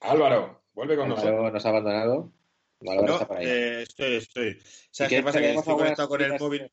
Álvaro, 0.00 0.62
vuelve 0.72 0.96
con 0.96 1.10
nosotros. 1.10 1.30
Álvaro 1.34 1.52
nos 1.52 1.66
ha 1.66 1.68
abandonado. 1.68 2.32
Álvaro 2.80 3.06
No, 3.06 3.12
está 3.12 3.28
por 3.28 3.36
ahí. 3.36 3.44
eh, 3.46 3.82
estoy, 3.82 4.14
estoy. 4.14 4.58
¿Sabes 4.90 4.96
qué 4.96 5.06
quieres 5.08 5.24
pasa? 5.26 5.40
que 5.40 5.52
estoy 5.52 5.74
conectado 5.76 6.08
con 6.08 6.22
el 6.22 6.38
móvil. 6.38 6.72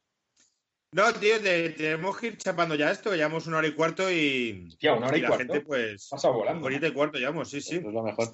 No, 0.93 1.11
tío, 1.11 1.41
te- 1.41 1.71
tenemos 1.71 2.17
que 2.17 2.27
ir 2.27 2.37
chapando 2.37 2.73
ya 2.75 2.89
esto. 2.89 3.09
que 3.11 3.17
Llevamos 3.17 3.45
una 3.47 3.57
hora 3.57 3.67
y 3.67 3.73
cuarto 3.73 4.09
y. 4.09 4.67
Hostia, 4.69 4.93
una 4.93 5.07
hora 5.07 5.17
y 5.17 5.21
la 5.21 5.27
cuarto. 5.27 5.53
gente, 5.53 5.67
pues. 5.67 6.07
Pasa 6.09 6.29
volando. 6.29 6.65
Horita 6.65 6.87
y 6.87 6.93
cuarto 6.93 7.17
llevamos, 7.19 7.49
sí, 7.49 7.59
sí. 7.59 7.75
Eso 7.75 7.89
es 7.89 7.93
lo 7.93 8.01
mejor. 8.01 8.29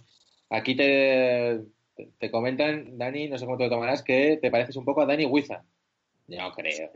Aquí 0.52 0.76
te, 0.76 1.60
te, 2.20 2.30
comentan, 2.30 3.00
Dani, 3.00 3.30
no 3.30 3.40
sé 3.40 3.46
cómo 3.46 3.58
te 3.58 3.64
lo 3.64 3.72
tomarás, 3.72 4.04
que 4.04 4.38
te 4.40 4.52
pareces 4.52 4.76
un 4.76 4.86
poco 4.86 5.02
a 5.02 5.08
Dani 5.08 5.26
Huiza. 5.26 5.64
No 6.28 6.52
creo. 6.52 6.92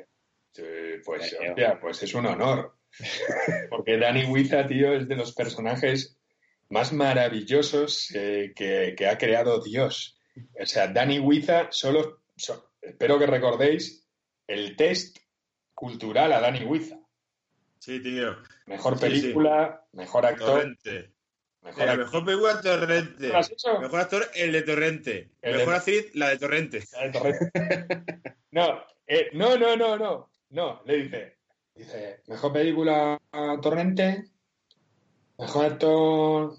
Sí, 0.58 1.02
pues, 1.06 1.36
Creo. 1.38 1.52
hostia, 1.52 1.80
pues 1.80 2.02
es 2.04 2.14
un 2.16 2.26
honor. 2.26 2.74
Porque 3.70 3.98
Dani 3.98 4.26
Huiza, 4.26 4.66
tío, 4.66 4.94
es 4.94 5.08
de 5.08 5.16
los 5.16 5.34
personajes 5.36 6.18
más 6.70 6.92
maravillosos 6.94 8.10
eh, 8.16 8.54
que, 8.56 8.96
que 8.98 9.08
ha 9.08 9.18
creado 9.18 9.62
Dios. 9.62 10.20
O 10.60 10.66
sea, 10.66 10.88
Dani 10.88 11.20
Huiza, 11.20 11.68
solo, 11.72 12.22
so- 12.36 12.72
espero 12.82 13.20
que 13.20 13.28
recordéis 13.28 14.08
el 14.48 14.76
test 14.76 15.18
cultural 15.74 16.34
a 16.34 16.40
Dani 16.42 16.64
Huiza. 16.64 16.98
Sí, 17.80 18.02
tío. 18.02 18.36
Mejor 18.66 18.96
Sí, 18.98 19.02
película, 19.06 19.86
mejor 19.94 20.26
actor, 20.26 20.48
Torrente. 20.62 21.12
mejor 21.62 21.84
actor. 21.90 21.98
mejor 22.06 22.26
película 22.26 22.62
Torrente. 22.62 23.32
Mejor 23.82 24.00
actor, 24.00 24.28
el 24.36 24.52
de 24.52 24.62
Torrente. 24.64 25.30
El 25.42 25.52
de- 25.54 25.58
Mejor 25.60 25.76
actriz, 25.76 26.16
la 26.16 26.30
de 26.30 26.38
Torrente. 26.40 26.78
Eh, 27.00 27.12
Torrente. 27.14 27.52
No, 28.52 28.82
eh, 29.06 29.28
no, 29.34 29.56
no, 29.58 29.76
no, 29.76 29.98
no. 29.98 30.32
No, 30.50 30.82
le 30.86 31.04
dice. 31.04 31.38
Dice, 31.76 32.22
mejor 32.28 32.54
película 32.54 33.20
Torrente. 33.62 34.32
Mejor 35.38 35.66
actor 35.66 36.58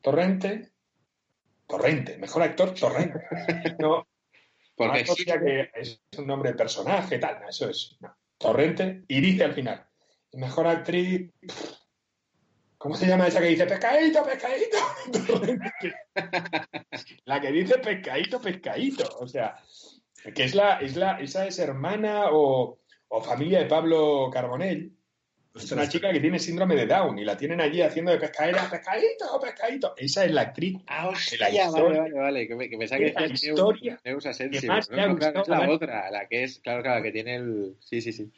Torrente. 0.00 0.70
Torrente, 1.66 2.18
mejor 2.18 2.42
actor 2.42 2.74
Torrente. 2.74 3.20
No, 3.78 4.06
Porque 4.76 5.04
no 5.04 5.14
sabía 5.14 5.40
que 5.40 5.70
es 5.74 6.00
un 6.18 6.26
nombre 6.26 6.50
de 6.50 6.56
personaje, 6.56 7.18
tal, 7.18 7.40
no, 7.40 7.48
eso 7.48 7.68
es. 7.68 7.96
no. 8.00 8.14
Torrente. 8.38 9.04
Y 9.08 9.20
dice 9.20 9.44
al 9.44 9.54
final, 9.54 9.86
mejor 10.32 10.66
actriz. 10.66 11.30
¿Cómo 12.76 12.96
se 12.96 13.06
llama 13.06 13.28
esa 13.28 13.40
que 13.40 13.46
dice 13.46 13.66
pescadito, 13.66 14.22
pescadito? 14.24 14.76
La 17.24 17.40
que 17.40 17.50
dice 17.50 17.78
pescadito, 17.78 18.40
pescadito. 18.40 19.08
O 19.20 19.26
sea, 19.26 19.58
que 20.34 20.44
es 20.44 20.54
la, 20.54 20.80
es 20.80 20.96
la, 20.96 21.20
esa 21.20 21.46
es 21.46 21.58
hermana 21.58 22.26
o, 22.30 22.80
o 23.08 23.22
familia 23.22 23.60
de 23.60 23.66
Pablo 23.66 24.30
Carbonell. 24.32 24.92
Es 25.54 25.70
una 25.70 25.88
chica 25.88 26.10
que 26.12 26.18
tiene 26.18 26.40
síndrome 26.40 26.74
de 26.74 26.84
Down 26.84 27.16
y 27.16 27.24
la 27.24 27.36
tienen 27.36 27.60
allí 27.60 27.80
haciendo 27.80 28.10
de 28.10 28.18
pescadera, 28.18 28.68
pescadito, 28.68 29.38
pescadito. 29.40 29.94
Esa 29.96 30.24
es 30.24 30.32
la 30.32 30.40
actriz. 30.40 30.78
Ah, 30.88 31.08
hostia, 31.10 31.38
la 31.38 31.46
vale, 31.46 31.64
historia- 31.64 32.00
vale, 32.00 32.14
vale. 32.14 32.48
Que, 32.48 32.54
me- 32.56 32.68
que 32.68 32.76
que 32.76 32.86
la 32.88 32.96
decías 33.22 33.44
historia 33.44 34.00
Neus 34.04 34.26
Asensio. 34.26 34.60
que 34.60 34.66
más 34.66 34.90
¿no? 34.90 34.96
le 34.96 35.02
ha 35.02 35.06
No, 35.06 35.12
gustado 35.14 35.42
es 35.42 35.48
la 35.48 35.56
a- 35.58 35.70
otra, 35.70 36.10
la 36.10 36.26
que 36.26 36.42
es, 36.42 36.58
claro, 36.58 36.82
claro, 36.82 36.98
la 36.98 37.02
que 37.04 37.12
tiene 37.12 37.36
el... 37.36 37.76
Sí, 37.78 38.00
sí, 38.00 38.12
sí. 38.12 38.32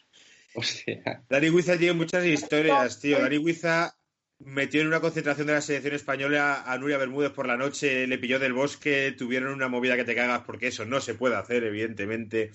Hostia. 0.55 1.23
Dani 1.31 1.49
Huiza 1.49 1.79
tiene 1.79 1.95
muchas 1.95 2.25
historias, 2.27 3.01
tío. 3.01 3.19
Dani 3.19 3.39
Huiza 3.39 3.97
metió 4.41 4.83
en 4.83 4.89
una 4.89 5.01
concentración 5.01 5.47
de 5.47 5.55
la 5.55 5.63
selección 5.63 5.95
española 5.95 6.65
a 6.67 6.77
Nuria 6.77 6.99
Bermúdez 6.99 7.31
por 7.31 7.47
la 7.47 7.57
noche, 7.57 8.07
le 8.07 8.19
pilló 8.19 8.39
del 8.39 8.53
bosque, 8.53 9.15
tuvieron 9.17 9.55
una 9.55 9.69
movida 9.69 9.97
que 9.97 10.05
te 10.05 10.15
cagas 10.15 10.43
porque 10.45 10.67
eso 10.67 10.85
no 10.85 11.01
se 11.01 11.15
puede 11.15 11.37
hacer, 11.37 11.65
evidentemente. 11.65 12.51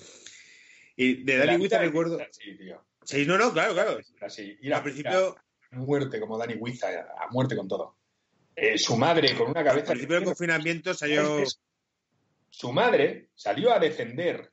Y 0.95 1.23
de 1.23 1.39
Huiza 1.39 1.57
vida 1.57 1.79
recuerdo... 1.79 2.19
tío. 2.57 2.83
Sí, 3.03 3.25
no, 3.25 3.37
no, 3.37 3.51
claro, 3.51 3.73
claro. 3.73 3.97
Al 4.21 4.83
principio, 4.83 5.35
muerte 5.71 6.19
como 6.19 6.37
Dani 6.37 6.55
Huiza, 6.55 6.87
a 7.19 7.27
muerte 7.31 7.55
con 7.55 7.67
todo. 7.67 7.95
Eh, 8.55 8.77
su 8.77 8.97
madre 8.97 9.35
con 9.35 9.49
una 9.49 9.63
cabeza. 9.63 9.91
al 9.91 9.97
principio 9.97 10.15
del 10.15 10.25
confinamiento 10.25 10.93
salió... 10.93 11.43
Su 12.49 12.73
madre 12.73 13.29
salió 13.33 13.73
a 13.73 13.79
defender 13.79 14.51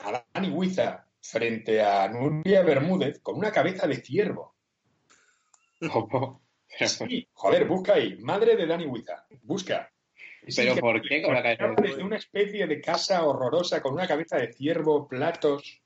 a 0.00 0.24
Dani 0.34 0.50
Huiza 0.50 1.06
frente 1.20 1.80
a 1.80 2.08
Nuria 2.08 2.62
Bermúdez 2.62 3.20
con 3.20 3.36
una 3.36 3.52
cabeza 3.52 3.86
de 3.86 3.96
ciervo. 3.96 4.56
Joder, 7.32 7.66
busca 7.66 7.94
ahí. 7.94 8.16
Madre 8.18 8.56
de 8.56 8.66
Dani 8.66 8.86
Huiza. 8.86 9.26
Busca. 9.42 9.92
¿Pero 10.54 10.76
por 10.76 11.02
qué 11.02 11.22
con 11.22 11.34
la 11.34 11.42
cabeza 11.42 11.66
de 11.80 11.88
Desde 11.88 12.02
una 12.04 12.16
especie 12.16 12.66
de 12.66 12.80
casa 12.80 13.24
horrorosa 13.24 13.82
con 13.82 13.94
una 13.94 14.06
cabeza 14.06 14.36
de 14.36 14.52
ciervo, 14.52 15.08
platos. 15.08 15.80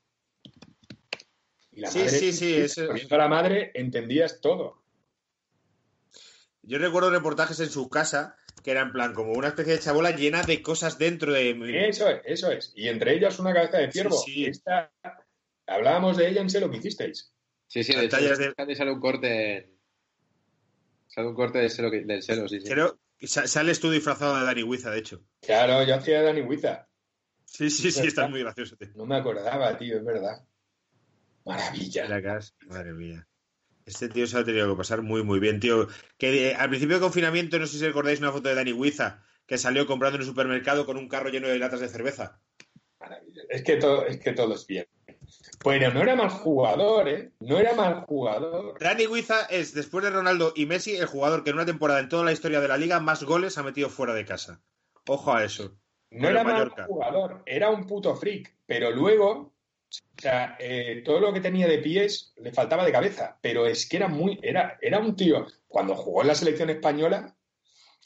Y 1.71 1.79
la 1.81 1.89
Sí, 1.89 1.99
madre, 1.99 2.11
sí, 2.11 2.33
sí, 2.33 2.55
eso- 2.55 2.89
a 3.09 3.17
la 3.17 3.27
madre 3.27 3.71
entendías 3.73 4.39
todo. 4.41 4.83
Yo 6.63 6.77
recuerdo 6.77 7.09
reportajes 7.09 7.59
en 7.59 7.69
su 7.69 7.89
casa 7.89 8.37
que 8.63 8.71
era 8.71 8.81
en 8.81 8.91
plan 8.91 9.13
como 9.13 9.31
una 9.33 9.47
especie 9.47 9.73
de 9.73 9.79
chabola 9.79 10.11
llena 10.11 10.43
de 10.43 10.61
cosas 10.61 10.99
dentro 10.99 11.33
de... 11.33 11.49
Eso 11.89 12.07
es, 12.07 12.21
eso 12.25 12.51
es. 12.51 12.71
Y 12.75 12.89
entre 12.89 13.15
ellas 13.15 13.39
una 13.39 13.53
cabeza 13.53 13.79
de 13.79 13.91
ciervo. 13.91 14.17
Sí, 14.17 14.33
sí. 14.33 14.45
Esta- 14.45 14.91
hablábamos 15.65 16.17
de 16.17 16.27
ella 16.29 16.41
en 16.41 16.49
Sé 16.51 16.59
lo 16.59 16.69
que 16.69 16.77
hicisteis. 16.77 17.33
Sí, 17.67 17.83
sí, 17.83 17.95
de 17.95 18.05
hecho, 18.05 18.17
de- 18.17 18.75
sale 18.75 18.91
un 18.91 18.99
corte. 18.99 19.71
Sale 21.07 21.27
un 21.29 21.33
corte 21.35 21.57
del 21.59 21.71
celo, 21.71 21.89
que- 21.89 22.01
del 22.01 22.21
celo, 22.21 22.47
sí, 22.47 22.59
sí. 22.61 22.69
Creo 22.69 22.99
sales 23.27 23.79
tú 23.79 23.91
disfrazado 23.91 24.37
de 24.37 24.45
Dani 24.45 24.63
Huiza, 24.63 24.91
de 24.91 24.99
hecho. 24.99 25.23
Claro, 25.41 25.83
yo 25.83 25.95
hacía 25.95 26.21
Dani 26.21 26.41
Huiza. 26.41 26.87
Sí, 27.45 27.69
sí, 27.69 27.91
sí, 27.91 28.07
estás 28.07 28.29
muy 28.29 28.39
gracioso. 28.39 28.77
tío. 28.77 28.89
No 28.95 29.05
me 29.05 29.17
acordaba, 29.17 29.77
tío, 29.77 29.97
es 29.97 30.05
verdad. 30.05 30.45
Maravilla. 31.45 32.07
La 32.07 32.21
casa, 32.21 32.53
madre 32.67 32.93
mía. 32.93 33.27
Este 33.85 34.09
tío 34.09 34.25
se 34.27 34.37
ha 34.37 34.45
tenido 34.45 34.69
que 34.71 34.77
pasar 34.77 35.01
muy, 35.01 35.23
muy 35.23 35.39
bien, 35.39 35.59
tío. 35.59 35.87
Que 36.17 36.51
eh, 36.51 36.55
al 36.55 36.69
principio 36.69 36.95
de 36.95 37.01
confinamiento, 37.01 37.59
no 37.59 37.67
sé 37.67 37.77
si 37.77 37.85
recordáis 37.85 38.19
una 38.19 38.31
foto 38.31 38.49
de 38.49 38.55
Dani 38.55 38.73
Huiza, 38.73 39.23
que 39.45 39.57
salió 39.57 39.85
comprando 39.85 40.15
en 40.15 40.21
el 40.21 40.27
supermercado 40.27 40.85
con 40.85 40.97
un 40.97 41.09
carro 41.09 41.29
lleno 41.29 41.47
de 41.47 41.59
latas 41.59 41.81
de 41.81 41.89
cerveza. 41.89 42.41
Maravilla. 42.99 43.41
Es 43.49 43.63
que 43.63 43.77
todo, 43.77 44.05
es 44.05 44.19
que 44.19 44.33
todo 44.33 44.55
es 44.55 44.65
bien. 44.65 44.85
Bueno, 45.63 45.91
no 45.93 46.01
era 46.01 46.15
mal 46.15 46.29
jugador, 46.29 47.07
¿eh? 47.07 47.31
No 47.39 47.59
era 47.59 47.73
mal 47.73 48.05
jugador. 48.05 48.79
Dani 48.79 49.05
Huiza 49.05 49.45
es, 49.49 49.73
después 49.73 50.03
de 50.03 50.09
Ronaldo 50.09 50.53
y 50.55 50.65
Messi, 50.65 50.95
el 50.95 51.05
jugador 51.05 51.43
que 51.43 51.51
en 51.51 51.57
una 51.57 51.65
temporada 51.65 51.99
en 51.99 52.09
toda 52.09 52.25
la 52.25 52.31
historia 52.31 52.61
de 52.61 52.67
la 52.67 52.77
liga 52.77 52.99
más 52.99 53.23
goles 53.23 53.57
ha 53.57 53.63
metido 53.63 53.89
fuera 53.89 54.13
de 54.13 54.25
casa. 54.25 54.61
Ojo 55.07 55.33
a 55.33 55.43
eso. 55.43 55.75
No 56.09 56.27
Pero 56.27 56.29
era 56.29 56.43
mal 56.43 56.69
jugador, 56.87 57.43
era 57.45 57.69
un 57.69 57.85
puto 57.87 58.15
freak, 58.15 58.53
pero 58.65 58.91
luego, 58.91 59.31
o 59.31 60.21
sea, 60.21 60.57
eh, 60.59 61.01
todo 61.05 61.21
lo 61.21 61.31
que 61.31 61.39
tenía 61.39 61.67
de 61.67 61.77
pies 61.77 62.33
le 62.37 62.51
faltaba 62.51 62.83
de 62.83 62.91
cabeza, 62.91 63.37
pero 63.41 63.65
es 63.65 63.87
que 63.87 63.97
era 63.97 64.09
muy, 64.09 64.37
era, 64.41 64.77
era 64.81 64.99
un 64.99 65.15
tío, 65.15 65.47
cuando 65.67 65.95
jugó 65.95 66.21
en 66.21 66.27
la 66.27 66.35
selección 66.35 66.69
española, 66.69 67.33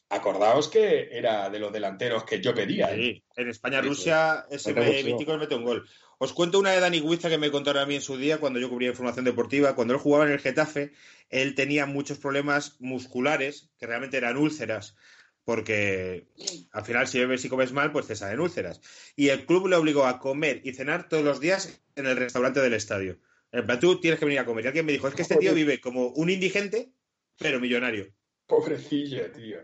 acordaos 0.09 0.67
que 0.67 1.09
era 1.11 1.49
de 1.49 1.59
los 1.59 1.73
delanteros 1.73 2.23
que 2.23 2.41
yo 2.41 2.53
pedía. 2.53 2.93
¿eh? 2.93 2.95
Sí, 2.95 3.23
en 3.35 3.49
España, 3.49 3.81
Sí, 3.81 3.87
Rusia, 3.87 4.45
ese 4.49 4.73
me- 4.73 5.03
mítico 5.03 5.37
mete 5.37 5.55
un 5.55 5.63
gol. 5.63 5.87
Os 6.17 6.31
cuento 6.33 6.59
una 6.59 6.71
de 6.71 6.79
Dani 6.79 7.01
Huiza 7.01 7.29
que 7.29 7.37
me 7.37 7.51
contaron 7.51 7.83
a 7.83 7.85
mí 7.85 7.95
en 7.95 8.01
su 8.01 8.17
día 8.17 8.37
cuando 8.37 8.59
yo 8.59 8.69
cubría 8.69 8.89
información 8.89 9.25
deportiva. 9.25 9.75
Cuando 9.75 9.93
él 9.93 9.99
jugaba 9.99 10.25
en 10.25 10.31
el 10.31 10.39
Getafe, 10.39 10.93
él 11.29 11.55
tenía 11.55 11.85
muchos 11.85 12.19
problemas 12.19 12.77
musculares, 12.79 13.69
que 13.77 13.85
realmente 13.87 14.17
eran 14.17 14.37
úlceras, 14.37 14.95
porque 15.43 16.27
al 16.71 16.83
final 16.85 17.07
si 17.07 17.19
bebes 17.19 17.43
y 17.43 17.49
comes 17.49 17.73
mal, 17.73 17.91
pues 17.91 18.07
te 18.07 18.15
salen 18.15 18.39
úlceras. 18.39 18.79
Y 19.15 19.29
el 19.29 19.45
club 19.45 19.67
le 19.67 19.75
obligó 19.75 20.05
a 20.05 20.19
comer 20.19 20.61
y 20.63 20.73
cenar 20.73 21.09
todos 21.09 21.23
los 21.23 21.39
días 21.39 21.81
en 21.95 22.05
el 22.05 22.15
restaurante 22.15 22.61
del 22.61 22.73
estadio. 22.73 23.19
En 23.51 23.65
plan, 23.65 23.79
tú 23.79 23.99
tienes 23.99 24.19
que 24.19 24.25
venir 24.25 24.39
a 24.39 24.45
comer. 24.45 24.65
Y 24.65 24.67
alguien 24.67 24.85
me 24.85 24.91
dijo, 24.93 25.07
es 25.07 25.15
que 25.15 25.21
este 25.21 25.35
tío 25.37 25.53
vive 25.53 25.79
como 25.81 26.07
un 26.09 26.29
indigente, 26.29 26.91
pero 27.37 27.59
millonario. 27.59 28.13
Pobrecillo, 28.47 29.31
tío. 29.31 29.59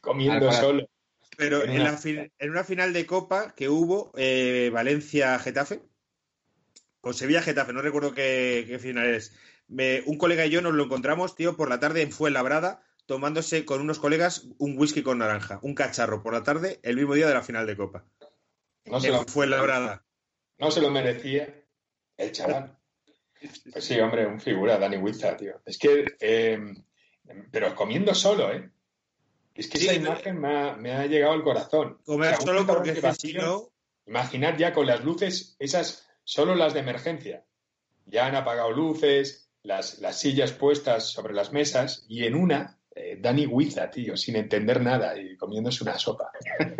Comiendo 0.00 0.50
solo. 0.52 0.88
Pero 1.36 1.62
En 1.64 1.70
una- 1.70 1.84
la 1.92 1.96
fin- 1.98 2.32
en 2.38 2.50
una 2.50 2.64
final 2.64 2.92
de 2.92 3.06
Copa 3.06 3.54
que 3.54 3.68
hubo, 3.68 4.12
eh, 4.16 4.70
Valencia-Getafe, 4.72 5.82
o 7.00 7.12
Sevilla-Getafe, 7.12 7.72
no 7.72 7.80
recuerdo 7.82 8.12
qué, 8.12 8.64
qué 8.66 8.78
final 8.78 9.06
es. 9.06 9.34
Me- 9.68 10.02
un 10.06 10.18
colega 10.18 10.44
y 10.44 10.50
yo 10.50 10.60
nos 10.60 10.74
lo 10.74 10.84
encontramos, 10.84 11.34
tío, 11.36 11.56
por 11.56 11.68
la 11.70 11.80
tarde 11.80 12.02
en 12.02 12.12
Fuenlabrada, 12.12 12.82
tomándose 13.06 13.64
con 13.64 13.80
unos 13.80 13.98
colegas 13.98 14.48
un 14.58 14.76
whisky 14.78 15.02
con 15.02 15.18
naranja, 15.18 15.58
un 15.62 15.74
cacharro 15.74 16.22
por 16.22 16.34
la 16.34 16.42
tarde, 16.42 16.78
el 16.82 16.96
mismo 16.96 17.14
día 17.14 17.26
de 17.28 17.34
la 17.34 17.42
final 17.42 17.66
de 17.66 17.76
Copa. 17.76 18.04
No 18.84 19.00
se, 19.00 19.08
En 19.08 19.14
lo, 19.14 19.22
Fuenlabrada. 19.24 20.04
no 20.58 20.70
se 20.70 20.80
lo 20.80 20.90
merecía 20.90 21.64
el 22.16 22.32
chaval. 22.32 22.76
Pues 23.72 23.82
sí, 23.86 23.98
hombre, 23.98 24.26
un 24.26 24.38
figura, 24.38 24.76
Dani 24.76 24.98
Huiza, 24.98 25.34
tío. 25.34 25.62
Es 25.64 25.78
que, 25.78 26.04
eh, 26.20 26.58
pero 27.50 27.74
comiendo 27.74 28.14
solo, 28.14 28.52
¿eh? 28.52 28.70
Es 29.54 29.68
que 29.68 29.78
Sí, 29.78 29.86
esa 29.86 29.94
imagen 29.94 30.40
me 30.40 30.48
ha, 30.56 30.76
me 30.76 30.92
ha 30.92 31.06
llegado 31.06 31.32
al 31.32 31.42
corazón. 31.42 31.98
Comer 32.04 32.28
O 32.28 32.30
sea, 32.30 32.38
un 32.40 32.46
solo 32.46 32.66
porque 32.66 32.90
es 32.90 33.02
vacío, 33.02 33.42
no, 33.42 33.68
Imaginad 34.06 34.56
ya 34.58 34.72
con 34.72 34.86
las 34.86 35.04
luces, 35.04 35.56
esas, 35.58 36.08
solo 36.24 36.54
las 36.54 36.72
de 36.74 36.80
emergencia. 36.80 37.44
Ya 38.06 38.26
han 38.26 38.34
apagado 38.34 38.70
luces, 38.72 39.50
las, 39.62 39.98
las 39.98 40.18
sillas 40.18 40.52
puestas 40.52 41.10
sobre 41.10 41.34
las 41.34 41.52
mesas 41.52 42.04
y 42.08 42.24
en 42.24 42.34
una, 42.34 42.78
eh, 42.94 43.18
Dani 43.20 43.46
Huiza, 43.46 43.90
tío, 43.90 44.16
sin 44.16 44.36
entender 44.36 44.80
nada 44.80 45.16
y 45.20 45.36
comiéndose 45.36 45.84
una 45.84 45.98
sopa. 45.98 46.30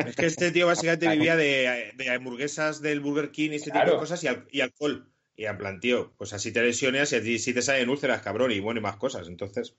es 0.06 0.16
que 0.16 0.27
este 0.27 0.51
tío 0.51 0.66
básicamente 0.66 1.09
vivía 1.12 1.36
de, 1.36 1.93
de 1.94 2.10
hamburguesas 2.10 2.81
del 2.81 3.01
Burger 3.01 3.31
King 3.31 3.51
y 3.52 3.56
este 3.56 3.70
tipo 3.70 3.85
de 3.85 3.97
cosas 3.98 4.24
y, 4.24 4.28
al- 4.28 4.47
y 4.51 4.60
alcohol. 4.62 5.06
Y 5.36 5.44
en 5.47 5.56
plan, 5.56 5.81
tío, 5.81 6.12
pues 6.18 6.32
así 6.32 6.52
te 6.52 6.62
lesiones 6.62 7.12
y 7.12 7.16
así 7.16 7.39
sí 7.39 7.55
te 7.55 7.62
salen 7.62 7.89
úlceras, 7.89 8.20
cabrón, 8.22 8.51
y 8.52 8.60
bueno, 8.60 8.81
y 8.81 8.82
más 8.82 8.97
cosas. 8.97 9.27
Entonces, 9.28 9.74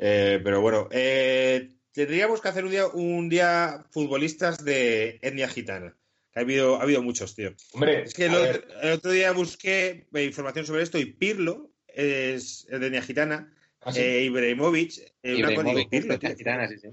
eh, 0.00 0.40
pero 0.42 0.60
bueno, 0.60 0.88
eh, 0.90 1.68
tendríamos 1.92 2.40
que 2.40 2.48
hacer 2.48 2.64
un 2.64 2.70
día, 2.70 2.86
un 2.88 3.28
día 3.28 3.84
futbolistas 3.90 4.64
de 4.64 5.18
etnia 5.22 5.48
gitana. 5.48 5.94
Que 6.32 6.38
ha 6.40 6.42
habido, 6.42 6.76
ha 6.76 6.82
habido 6.82 7.02
muchos, 7.02 7.34
tío. 7.34 7.52
Hombre, 7.72 8.02
Es 8.02 8.14
que 8.14 8.26
el 8.26 8.34
a 8.34 8.40
otro, 8.40 8.80
el 8.82 8.92
otro 8.92 9.10
día 9.10 9.32
busqué 9.32 10.06
eh, 10.14 10.24
información 10.24 10.64
sobre 10.64 10.82
esto 10.82 10.98
y 10.98 11.04
Pirlo 11.06 11.70
es 11.88 12.66
de 12.70 12.86
etnia 12.86 13.02
gitana. 13.02 13.52
así, 13.80 14.00
Eh, 14.00 14.22
Ibrahimovic, 14.24 14.92
eh, 15.22 15.34
una 15.36 15.50
Ibrahimovic, 15.52 15.88
Pirlo, 15.90 16.14
esta 16.14 16.28
tío. 16.28 16.36
gitana, 16.36 16.68
sí, 16.68 16.78
sí. 16.78 16.88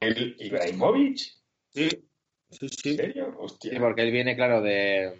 el 0.00 0.36
Ibrahimovic, 0.38 1.18
Sí, 1.70 1.88
sí, 2.50 2.58
¿en 2.62 2.68
sí. 2.70 2.96
serio? 2.96 3.34
Hostia. 3.38 3.72
Sí, 3.72 3.78
porque 3.78 4.02
él 4.02 4.12
viene, 4.12 4.36
claro, 4.36 4.60
de. 4.62 5.12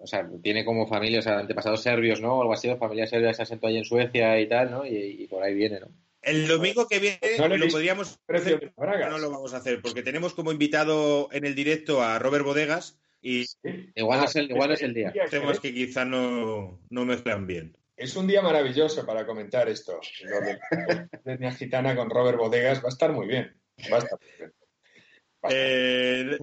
O 0.00 0.06
sea, 0.06 0.28
tiene 0.42 0.64
como 0.64 0.86
familia, 0.86 1.18
o 1.20 1.22
sea, 1.22 1.38
antepasados 1.40 1.82
serbios, 1.82 2.20
¿no? 2.20 2.36
O 2.36 2.42
algo 2.42 2.52
así, 2.52 2.68
familia 2.76 3.06
serbia 3.08 3.34
se 3.34 3.42
asentó 3.42 3.66
allí 3.66 3.78
en 3.78 3.84
Suecia 3.84 4.38
y 4.40 4.48
tal, 4.48 4.70
¿no? 4.70 4.86
Y, 4.86 4.96
y 5.22 5.26
por 5.26 5.42
ahí 5.42 5.54
viene, 5.54 5.80
¿no? 5.80 5.88
El 6.22 6.48
domingo 6.48 6.88
que 6.88 6.98
viene 6.98 7.18
No 7.38 7.48
lo 7.48 7.68
podríamos 7.68 8.18
hacer, 8.28 8.60
de 8.60 8.72
no 8.76 9.18
lo 9.18 9.30
vamos 9.30 9.54
a 9.54 9.58
hacer, 9.58 9.80
porque 9.80 10.02
tenemos 10.02 10.34
como 10.34 10.50
invitado 10.52 11.28
en 11.32 11.44
el 11.44 11.54
directo 11.54 12.02
a 12.02 12.18
Robert 12.18 12.44
Bodegas 12.44 12.98
y 13.20 13.44
Sí. 13.44 13.90
Igual, 13.94 14.18
Ah, 14.18 14.22
no 14.22 14.28
es 14.28 14.36
el, 14.36 14.50
igual 14.50 14.70
es 14.72 14.82
el 14.82 14.94
día. 14.94 15.12
temas 15.30 15.60
que 15.60 15.74
quizá 15.74 16.04
no, 16.04 16.80
no 16.90 17.04
mezclan 17.04 17.46
bien. 17.46 17.76
Es 17.96 18.14
un 18.14 18.28
día 18.28 18.42
maravilloso 18.42 19.04
para 19.04 19.26
comentar 19.26 19.68
esto. 19.68 20.00
Lo 20.22 20.40
de 20.40 20.58
la 21.24 21.32
etnia 21.32 21.52
gitana 21.52 21.96
con 21.96 22.08
Robert 22.10 22.38
Bodegas 22.38 22.78
va 22.80 22.86
a 22.86 22.90
estar 22.90 23.12
muy 23.12 23.26
bien. 23.26 23.60
Va 23.92 23.96
a 23.96 23.98
estar 23.98 24.18
muy 24.20 24.30
bien. 24.38 24.52
Va 25.44 25.48
a 25.48 25.52
estar 25.52 25.52
Eh, 25.52 26.38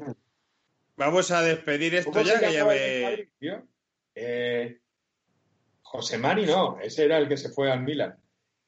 vamos 0.97 1.31
a 1.31 1.41
despedir 1.41 1.95
esto 1.95 2.11
¿Cómo 2.11 2.25
ya, 2.25 2.39
que 2.39 2.51
ya 2.51 2.65
me... 2.65 3.29
Eh, 4.15 4.79
José 5.81 6.17
Mari 6.17 6.45
no, 6.45 6.77
ese 6.81 7.05
era 7.05 7.17
el 7.17 7.29
que 7.29 7.37
se 7.37 7.49
fue 7.49 7.71
al 7.71 7.83
Milan. 7.83 8.17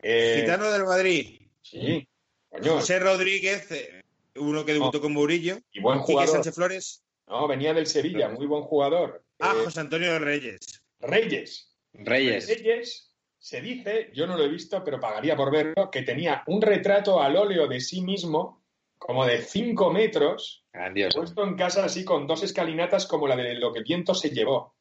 Eh, 0.02 0.40
Gitano 0.42 0.72
del 0.72 0.84
Madrid, 0.86 1.42
Sí, 1.62 2.08
coño, 2.50 2.74
José 2.76 3.00
Rodríguez, 3.00 3.72
eh, 3.72 4.04
uno 4.36 4.64
que 4.64 4.74
debutó 4.74 5.02
con 5.02 5.14
Murillo, 5.14 5.58
y 5.72 5.80
buen 5.82 6.00
Quique 6.00 6.14
jugador. 6.14 6.34
Sánchez 6.36 6.56
Flores, 6.56 7.04
No, 7.28 7.48
venía 7.48 7.74
del 7.74 7.88
Sevilla, 7.88 8.30
muy 8.30 8.46
buen 8.46 8.64
jugador. 8.64 9.24
ah, 9.40 9.54
Eh, 9.58 9.64
José 9.66 9.80
Antonio 9.82 10.18
Reyes. 10.20 10.60
Reyes. 11.00 11.74
Reyes. 11.94 12.48
Reyes 12.48 13.12
se 13.40 13.62
dice, 13.62 14.12
yo 14.14 14.28
no 14.28 14.38
lo 14.38 14.44
he 14.44 14.50
visto, 14.50 14.84
pero 14.84 15.00
pagaría 15.00 15.36
por 15.36 15.52
verlo, 15.52 15.90
que 15.92 16.02
tenía 16.04 16.44
un 16.48 16.62
retrato 16.62 17.22
al 17.22 17.36
óleo 17.36 17.68
de 17.68 17.80
sí 17.80 18.02
mismo, 18.02 18.64
como 18.98 19.26
de 19.26 19.42
5 19.42 19.92
metros, 19.92 20.66
Grandioso. 20.74 21.20
puesto 21.20 21.44
en 21.44 21.56
casa 21.56 21.86
así 21.86 22.04
con 22.04 22.28
dos 22.28 22.44
escalinatas 22.44 23.06
como 23.06 23.28
la 23.28 23.36
de 23.36 23.56
lo 23.56 23.72
que 23.72 23.80
el 23.80 23.86
viento 23.86 24.14
se 24.14 24.30
llevó. 24.32 24.76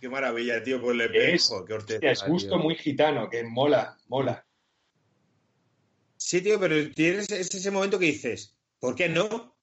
Qué 0.00 0.08
maravilla, 0.08 0.62
tío, 0.62 0.80
por 0.80 0.94
el 0.94 1.00
Es- 1.14 1.42
espejo, 1.44 1.64
qué 1.64 1.72
hortera, 1.74 1.96
Hostia, 1.96 2.10
es 2.12 2.26
gusto 2.26 2.54
tío. 2.54 2.58
muy 2.58 2.74
gitano, 2.76 3.28
que 3.28 3.42
mola, 3.44 3.96
mola. 4.08 4.44
Sí, 6.16 6.40
tío, 6.40 6.58
pero 6.60 6.90
tienes 6.92 7.30
es 7.30 7.54
ese 7.54 7.70
momento 7.70 7.98
que 7.98 8.06
dices, 8.06 8.56
¿por 8.78 8.94
qué 8.94 9.08
no? 9.08 9.56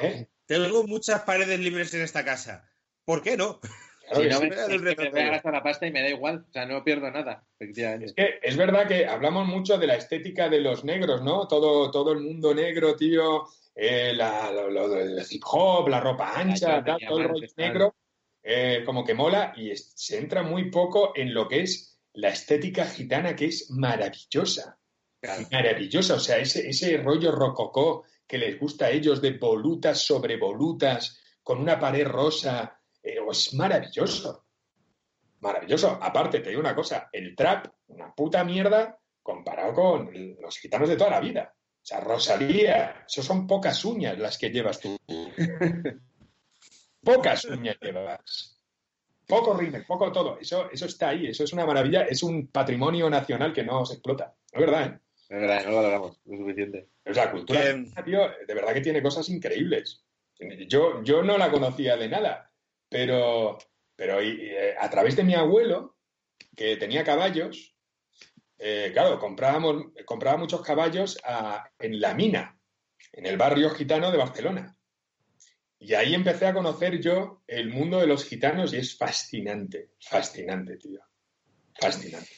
¿eh? 0.00 0.26
Tengo 0.46 0.84
muchas 0.86 1.22
paredes 1.22 1.58
libres 1.60 1.94
en 1.94 2.02
esta 2.02 2.24
casa. 2.24 2.68
¿Por 3.04 3.22
qué 3.22 3.36
no? 3.36 3.60
Claro 4.08 4.22
Si 4.22 4.28
no 4.28 4.40
me, 4.40 4.48
es 4.48 4.96
que 4.96 5.02
me 5.04 5.10
voy 5.10 5.20
a 5.20 5.30
gastar 5.30 5.52
la 5.54 5.62
pasta 5.62 5.86
y 5.86 5.92
me 5.92 6.02
da 6.02 6.10
igual. 6.10 6.44
O 6.48 6.52
sea, 6.52 6.66
no 6.66 6.84
pierdo 6.84 7.10
nada, 7.10 7.46
efectivamente. 7.58 8.06
Es 8.06 8.12
que 8.12 8.38
es 8.42 8.56
verdad 8.56 8.86
que 8.86 9.06
hablamos 9.06 9.46
mucho 9.46 9.78
de 9.78 9.86
la 9.86 9.94
estética 9.94 10.48
de 10.50 10.60
los 10.60 10.84
negros, 10.84 11.22
¿no? 11.22 11.48
Todo, 11.48 11.90
todo 11.90 12.12
el 12.12 12.20
mundo 12.20 12.54
negro, 12.54 12.96
tío, 12.96 13.44
eh, 13.74 14.12
la, 14.14 14.50
lo, 14.52 14.68
lo 14.68 14.88
del 14.90 15.24
hip 15.30 15.42
hop, 15.46 15.88
la 15.88 16.00
ropa 16.00 16.32
ancha, 16.38 16.76
Jordan 16.76 16.84
tal, 16.84 17.08
todo 17.08 17.18
el 17.20 17.28
rollo 17.28 17.46
negro, 17.56 17.94
eh, 18.44 18.82
como 18.84 19.02
que 19.04 19.14
mola 19.14 19.52
y 19.56 19.70
es- 19.70 19.92
se 19.96 20.18
entra 20.18 20.42
muy 20.42 20.70
poco 20.70 21.12
en 21.16 21.32
lo 21.34 21.48
que 21.48 21.62
es 21.62 21.98
la 22.12 22.28
estética 22.28 22.84
gitana, 22.86 23.34
que 23.34 23.46
es 23.46 23.70
maravillosa. 23.70 24.78
Claro. 25.20 25.46
Maravillosa, 25.50 26.14
o 26.14 26.20
sea, 26.20 26.36
ese, 26.38 26.68
ese 26.68 26.98
rollo 26.98 27.32
rococó 27.32 28.04
que 28.26 28.38
les 28.38 28.60
gusta 28.60 28.86
a 28.86 28.90
ellos 28.90 29.20
de 29.22 29.32
volutas 29.38 29.98
sobre 30.00 30.36
volutas, 30.36 31.18
con 31.42 31.58
una 31.60 31.78
pared 31.80 32.06
rosa, 32.06 32.78
eh, 33.02 33.16
es 33.30 33.54
maravilloso. 33.54 34.44
Maravilloso. 35.40 35.98
Aparte, 36.00 36.40
te 36.40 36.50
digo 36.50 36.60
una 36.60 36.74
cosa, 36.74 37.08
el 37.12 37.34
trap, 37.34 37.66
una 37.88 38.14
puta 38.14 38.44
mierda 38.44 38.98
comparado 39.22 39.72
con 39.74 40.10
los 40.40 40.58
gitanos 40.58 40.88
de 40.88 40.96
toda 40.96 41.10
la 41.10 41.20
vida. 41.20 41.54
O 41.56 41.86
sea, 41.86 42.00
Rosalía, 42.00 43.04
eso 43.06 43.22
son 43.22 43.46
pocas 43.46 43.84
uñas 43.84 44.18
las 44.18 44.38
que 44.38 44.50
llevas 44.50 44.80
tú. 44.80 44.96
pocas 47.04 47.44
uñas 47.44 47.76
llevas. 47.80 48.58
Poco 49.26 49.56
rímel, 49.56 49.84
poco 49.86 50.12
todo. 50.12 50.38
Eso, 50.38 50.70
eso 50.70 50.86
está 50.86 51.08
ahí, 51.10 51.26
eso 51.26 51.44
es 51.44 51.52
una 51.52 51.64
maravilla, 51.64 52.02
es 52.02 52.22
un 52.22 52.48
patrimonio 52.48 53.08
nacional 53.08 53.52
que 53.52 53.62
no 53.64 53.84
se 53.86 53.94
explota. 53.94 54.34
Es 54.52 54.60
verdad, 54.60 54.86
¿eh? 54.86 54.98
Es 55.28 55.40
verdad, 55.40 55.64
no 55.64 55.70
lo 55.70 55.76
valoramos 55.76 56.20
lo 56.26 56.36
suficiente. 56.36 56.88
La 57.04 57.30
cultura, 57.30 57.60
tío, 58.04 58.20
de 58.46 58.54
verdad 58.54 58.74
que 58.74 58.80
tiene 58.82 59.02
cosas 59.02 59.28
increíbles. 59.30 60.04
Yo, 60.68 61.02
yo 61.02 61.22
no 61.22 61.38
la 61.38 61.50
conocía 61.50 61.96
de 61.96 62.08
nada, 62.08 62.50
pero, 62.88 63.56
pero 63.96 64.22
y- 64.22 64.28
y, 64.42 64.46
eh, 64.50 64.74
a 64.78 64.90
través 64.90 65.16
de 65.16 65.22
mi 65.24 65.34
abuelo, 65.34 65.96
que 66.54 66.76
tenía 66.76 67.02
caballos, 67.04 67.74
eh, 68.58 68.90
claro, 68.92 69.18
comprábamos, 69.18 69.86
compraba 70.04 70.36
muchos 70.36 70.60
caballos 70.62 71.18
a- 71.24 71.70
en 71.78 72.00
La 72.00 72.14
Mina, 72.14 72.58
en 73.12 73.24
el 73.26 73.36
barrio 73.38 73.70
gitano 73.70 74.10
de 74.10 74.18
Barcelona. 74.18 74.76
Y 75.84 75.92
ahí 75.92 76.14
empecé 76.14 76.46
a 76.46 76.54
conocer 76.54 76.98
yo 76.98 77.42
el 77.46 77.68
mundo 77.68 78.00
de 78.00 78.06
los 78.06 78.24
gitanos 78.24 78.72
y 78.72 78.78
es 78.78 78.96
fascinante, 78.96 79.90
fascinante, 80.00 80.78
tío. 80.78 80.98
Fascinante. 81.78 82.30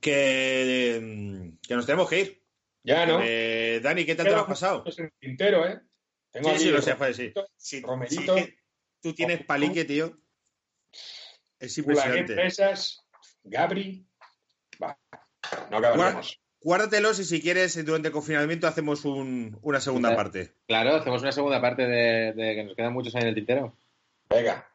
Que, 0.00 0.98
mm, 1.02 1.58
que 1.60 1.74
nos 1.74 1.84
tenemos 1.84 2.08
que 2.08 2.20
ir. 2.20 2.42
Ya, 2.82 3.04
¿no? 3.04 3.20
Eh, 3.22 3.80
Dani, 3.82 4.06
¿qué 4.06 4.14
tal 4.14 4.24
te 4.24 4.32
lo 4.32 4.40
has 4.40 4.46
pasado? 4.46 4.82
Es 4.86 4.98
el 4.98 5.12
tintero, 5.18 5.68
¿eh? 5.68 5.78
Tengo 6.30 6.50
Sí, 6.52 6.60
sí, 6.60 6.70
lo 6.70 6.80
sé, 6.80 6.94
joder, 6.94 7.14
sí. 7.14 7.34
Sí, 7.58 7.82
Romerito. 7.82 8.34
sí 8.34 8.44
que 8.44 8.58
tú 9.02 9.12
tienes 9.12 9.44
palique, 9.44 9.84
tío. 9.84 10.18
Es 11.58 11.76
impresionante. 11.76 12.34
Presas, 12.34 13.04
Gabri. 13.42 14.08
Va, 14.82 14.98
no 15.70 15.76
acabaremos. 15.76 16.39
Guárdatelos 16.62 17.18
y 17.20 17.24
si 17.24 17.40
quieres, 17.40 17.82
durante 17.86 18.08
el 18.08 18.12
confinamiento 18.12 18.66
hacemos 18.66 19.04
un- 19.04 19.58
una 19.62 19.80
segunda 19.80 20.14
parte. 20.14 20.52
Claro, 20.68 20.96
hacemos 20.96 21.22
una 21.22 21.32
segunda 21.32 21.60
parte 21.60 21.82
de, 21.86 22.32
de 22.34 22.54
que 22.54 22.64
nos 22.64 22.76
quedan 22.76 22.92
muchos 22.92 23.14
ahí 23.14 23.22
en 23.22 23.28
el 23.28 23.34
tintero. 23.34 23.74
Venga, 24.28 24.66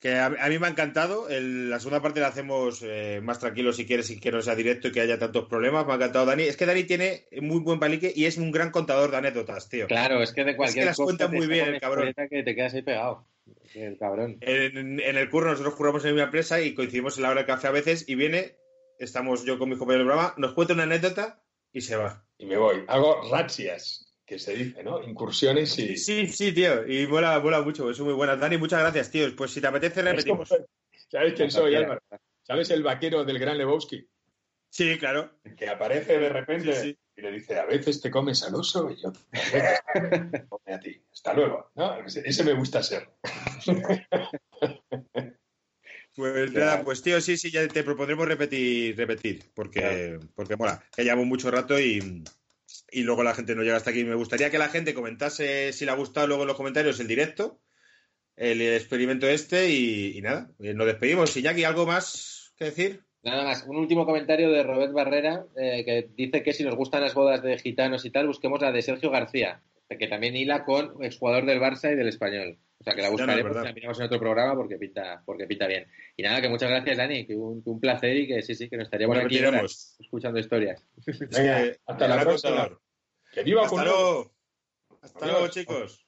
Que 0.00 0.14
a, 0.14 0.26
a 0.26 0.48
mí 0.48 0.58
me 0.58 0.66
ha 0.66 0.70
encantado. 0.70 1.28
El- 1.28 1.68
la 1.70 1.78
segunda 1.78 2.00
parte 2.00 2.20
la 2.20 2.28
hacemos 2.28 2.80
eh, 2.82 3.20
más 3.22 3.38
tranquilo 3.38 3.72
si 3.72 3.84
quieres 3.84 4.08
y 4.10 4.18
que 4.18 4.32
no 4.32 4.40
sea 4.40 4.54
directo 4.54 4.88
y 4.88 4.92
que 4.92 5.00
haya 5.00 5.18
tantos 5.18 5.44
problemas. 5.46 5.84
Me 5.86 5.92
ha 5.92 5.96
encantado 5.96 6.24
Dani. 6.24 6.44
Es 6.44 6.56
que 6.56 6.64
Dani 6.66 6.84
tiene 6.84 7.24
muy 7.42 7.60
buen 7.60 7.80
palique 7.80 8.10
y 8.14 8.24
es 8.24 8.38
un 8.38 8.50
gran 8.50 8.70
contador 8.70 9.10
de 9.10 9.16
anécdotas, 9.18 9.68
tío. 9.68 9.86
Claro, 9.88 10.22
es 10.22 10.32
que 10.32 10.44
de 10.44 10.56
cualquier 10.56 10.86
las 10.86 10.96
cosa 10.96 11.04
cuenta 11.04 11.28
te 11.30 11.36
muy 11.36 11.46
bien 11.48 11.68
el 11.74 11.80
cabrón. 11.80 12.14
que 12.30 12.42
te 12.42 12.54
quedas 12.54 12.72
ahí 12.74 12.82
pegado. 12.82 13.26
El 13.74 13.98
cabrón. 13.98 14.38
En, 14.40 15.00
en 15.00 15.16
el 15.18 15.28
curro 15.30 15.50
nosotros 15.50 15.74
curramos 15.74 16.04
en 16.04 16.14
una 16.14 16.24
empresa 16.24 16.60
y 16.62 16.74
coincidimos 16.74 17.16
en 17.18 17.24
la 17.24 17.30
hora 17.30 17.40
del 17.40 17.46
café 17.46 17.66
a 17.66 17.72
veces 17.72 18.08
y 18.08 18.14
viene, 18.14 18.54
estamos 18.98 19.44
yo 19.44 19.58
con 19.58 19.68
mis 19.68 19.78
compañeros 19.78 20.06
de 20.06 20.10
programa, 20.12 20.34
nos 20.36 20.52
cuenta 20.52 20.74
una 20.74 20.82
anécdota 20.84 21.42
y 21.72 21.80
se 21.80 21.96
va. 21.96 22.24
y 22.38 22.46
me 22.46 22.56
voy. 22.56 22.84
Hago 22.88 23.30
razzias, 23.30 24.14
que 24.26 24.38
se 24.38 24.54
dice, 24.54 24.82
¿no? 24.82 25.02
Incursiones 25.02 25.78
y. 25.78 25.96
Sí, 25.96 26.26
sí, 26.26 26.52
tío. 26.52 26.86
Y 26.86 27.06
mola, 27.06 27.38
mola 27.40 27.60
mucho. 27.62 27.90
Es 27.90 28.00
muy 28.00 28.12
buena. 28.14 28.36
Dani, 28.36 28.56
muchas 28.58 28.80
gracias, 28.80 29.10
tío. 29.10 29.34
Pues 29.36 29.50
si 29.52 29.60
te 29.60 29.66
apetece, 29.68 30.02
repetimos. 30.02 30.48
¿Sabes 31.10 31.34
quién 31.34 31.50
soy. 31.50 31.74
Álvaro? 31.74 32.00
¿Sabes 32.42 32.70
el 32.70 32.82
vaquero 32.82 33.24
del 33.24 33.38
Gran 33.38 33.56
Lebowski? 33.58 34.06
Sí, 34.70 34.98
claro. 34.98 35.30
Que 35.56 35.68
aparece 35.68 36.18
de 36.18 36.28
repente 36.28 36.74
Sí, 36.74 36.90
sí. 36.90 36.98
y 37.16 37.22
le 37.22 37.32
dice: 37.32 37.58
A 37.58 37.64
veces 37.64 38.00
te 38.02 38.10
comes 38.10 38.42
al 38.42 38.54
oso 38.54 38.90
y 38.90 38.96
veces 39.02 39.80
te 40.30 40.46
come 40.46 40.74
a 40.74 40.80
ti. 40.80 41.02
Hasta 41.10 41.32
luego. 41.34 41.70
¿no? 41.74 41.96
Ese 42.04 42.44
me 42.44 42.52
gusta 42.52 42.82
ser. 42.82 43.08
Pues 46.18 46.50
Claro. 46.50 46.66
nada, 46.66 46.84
pues 46.84 47.00
tío, 47.00 47.20
sí, 47.20 47.36
sí, 47.36 47.52
ya 47.52 47.68
te 47.68 47.84
propondremos 47.84 48.26
repetir, 48.26 48.96
repetir, 48.96 49.44
porque, 49.54 50.18
porque 50.34 50.56
mola, 50.56 50.82
que 50.96 51.04
llevamos 51.04 51.26
mucho 51.26 51.48
rato 51.48 51.78
y, 51.78 52.24
y 52.90 53.02
luego 53.04 53.22
la 53.22 53.34
gente 53.36 53.54
no 53.54 53.62
llega 53.62 53.76
hasta 53.76 53.90
aquí. 53.90 54.02
Me 54.02 54.16
gustaría 54.16 54.50
que 54.50 54.58
la 54.58 54.68
gente 54.68 54.94
comentase 54.94 55.72
si 55.72 55.84
le 55.84 55.92
ha 55.92 55.94
gustado 55.94 56.26
luego 56.26 56.42
en 56.42 56.48
los 56.48 56.56
comentarios 56.56 56.98
el 56.98 57.06
directo, 57.06 57.60
el 58.34 58.60
experimento 58.60 59.28
este 59.28 59.70
y, 59.70 60.18
y 60.18 60.20
nada, 60.20 60.50
eh, 60.58 60.74
nos 60.74 60.88
despedimos. 60.88 61.36
Iñaki, 61.36 61.62
¿algo 61.62 61.86
más 61.86 62.52
que 62.56 62.64
decir? 62.64 63.04
Nada 63.22 63.44
más, 63.44 63.64
un 63.68 63.76
último 63.76 64.04
comentario 64.04 64.50
de 64.50 64.64
Robert 64.64 64.92
Barrera 64.92 65.46
eh, 65.56 65.84
que 65.84 66.08
dice 66.16 66.42
que 66.42 66.52
si 66.52 66.64
nos 66.64 66.74
gustan 66.74 67.02
las 67.02 67.14
bodas 67.14 67.44
de 67.44 67.58
gitanos 67.58 68.04
y 68.04 68.10
tal, 68.10 68.26
busquemos 68.26 68.60
la 68.60 68.72
de 68.72 68.82
Sergio 68.82 69.12
García, 69.12 69.62
que 69.88 70.08
también 70.08 70.34
hila 70.34 70.64
con 70.64 71.04
exjugador 71.04 71.46
del 71.46 71.60
Barça 71.60 71.92
y 71.92 71.96
del 71.96 72.08
Español. 72.08 72.58
O 72.80 72.84
sea 72.84 72.94
que 72.94 73.02
la 73.02 73.08
Ya 73.08 73.10
no, 73.10 73.16
buscaremos 73.18 73.44
verdad. 73.50 73.62
y 73.62 73.66
la 73.66 73.72
miramos 73.72 73.98
en 73.98 74.06
otro 74.06 74.18
programa 74.20 74.54
porque 74.54 74.76
pinta, 74.78 75.22
porque 75.26 75.46
pinta 75.46 75.66
bien. 75.66 75.86
Y 76.16 76.22
nada, 76.22 76.40
que 76.40 76.48
muchas 76.48 76.70
gracias, 76.70 76.96
Dani, 76.96 77.26
que 77.26 77.34
un, 77.34 77.62
que 77.62 77.70
un 77.70 77.80
placer 77.80 78.16
y 78.16 78.26
que 78.28 78.42
sí, 78.42 78.54
sí, 78.54 78.68
que 78.68 78.76
nos 78.76 78.84
estaríamos 78.86 79.16
aquí 79.16 79.24
Repetiremos. 79.38 79.58
horas 79.58 79.96
escuchando 80.00 80.38
historias. 80.38 80.84
Es 81.06 81.18
que- 81.36 81.78
hasta 81.86 82.08
la 82.08 82.20
próxima. 82.22 82.68
Que 83.32 83.42
viva 83.42 83.64
Hasta 83.66 83.84
luego. 83.84 84.32
Hasta 85.02 85.18
Adiós. 85.18 85.32
luego, 85.38 85.48
chicos. 85.48 86.06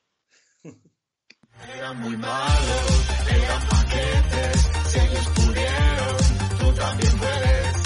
Eran 1.77 2.01
muy 2.01 2.17
malos, 2.17 3.07
eran 3.31 3.69
paquetes, 3.69 4.71
si 4.87 4.99
ellos 4.99 5.29
pudieron, 5.35 6.17
tú 6.59 6.73
también 6.81 7.19
puedes. 7.19 7.77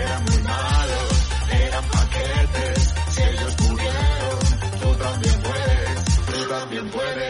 Eran 0.00 0.24
muy 0.24 0.42
malos, 0.42 1.30
eran 1.52 1.84
paquetes, 1.90 2.94
si 3.10 3.22
ellos 3.22 3.54
pudieron, 3.56 4.38
tú 4.80 5.02
también 5.02 5.42
puedes, 5.42 6.04
tú 6.26 6.48
también 6.48 6.90
puedes. 6.90 7.29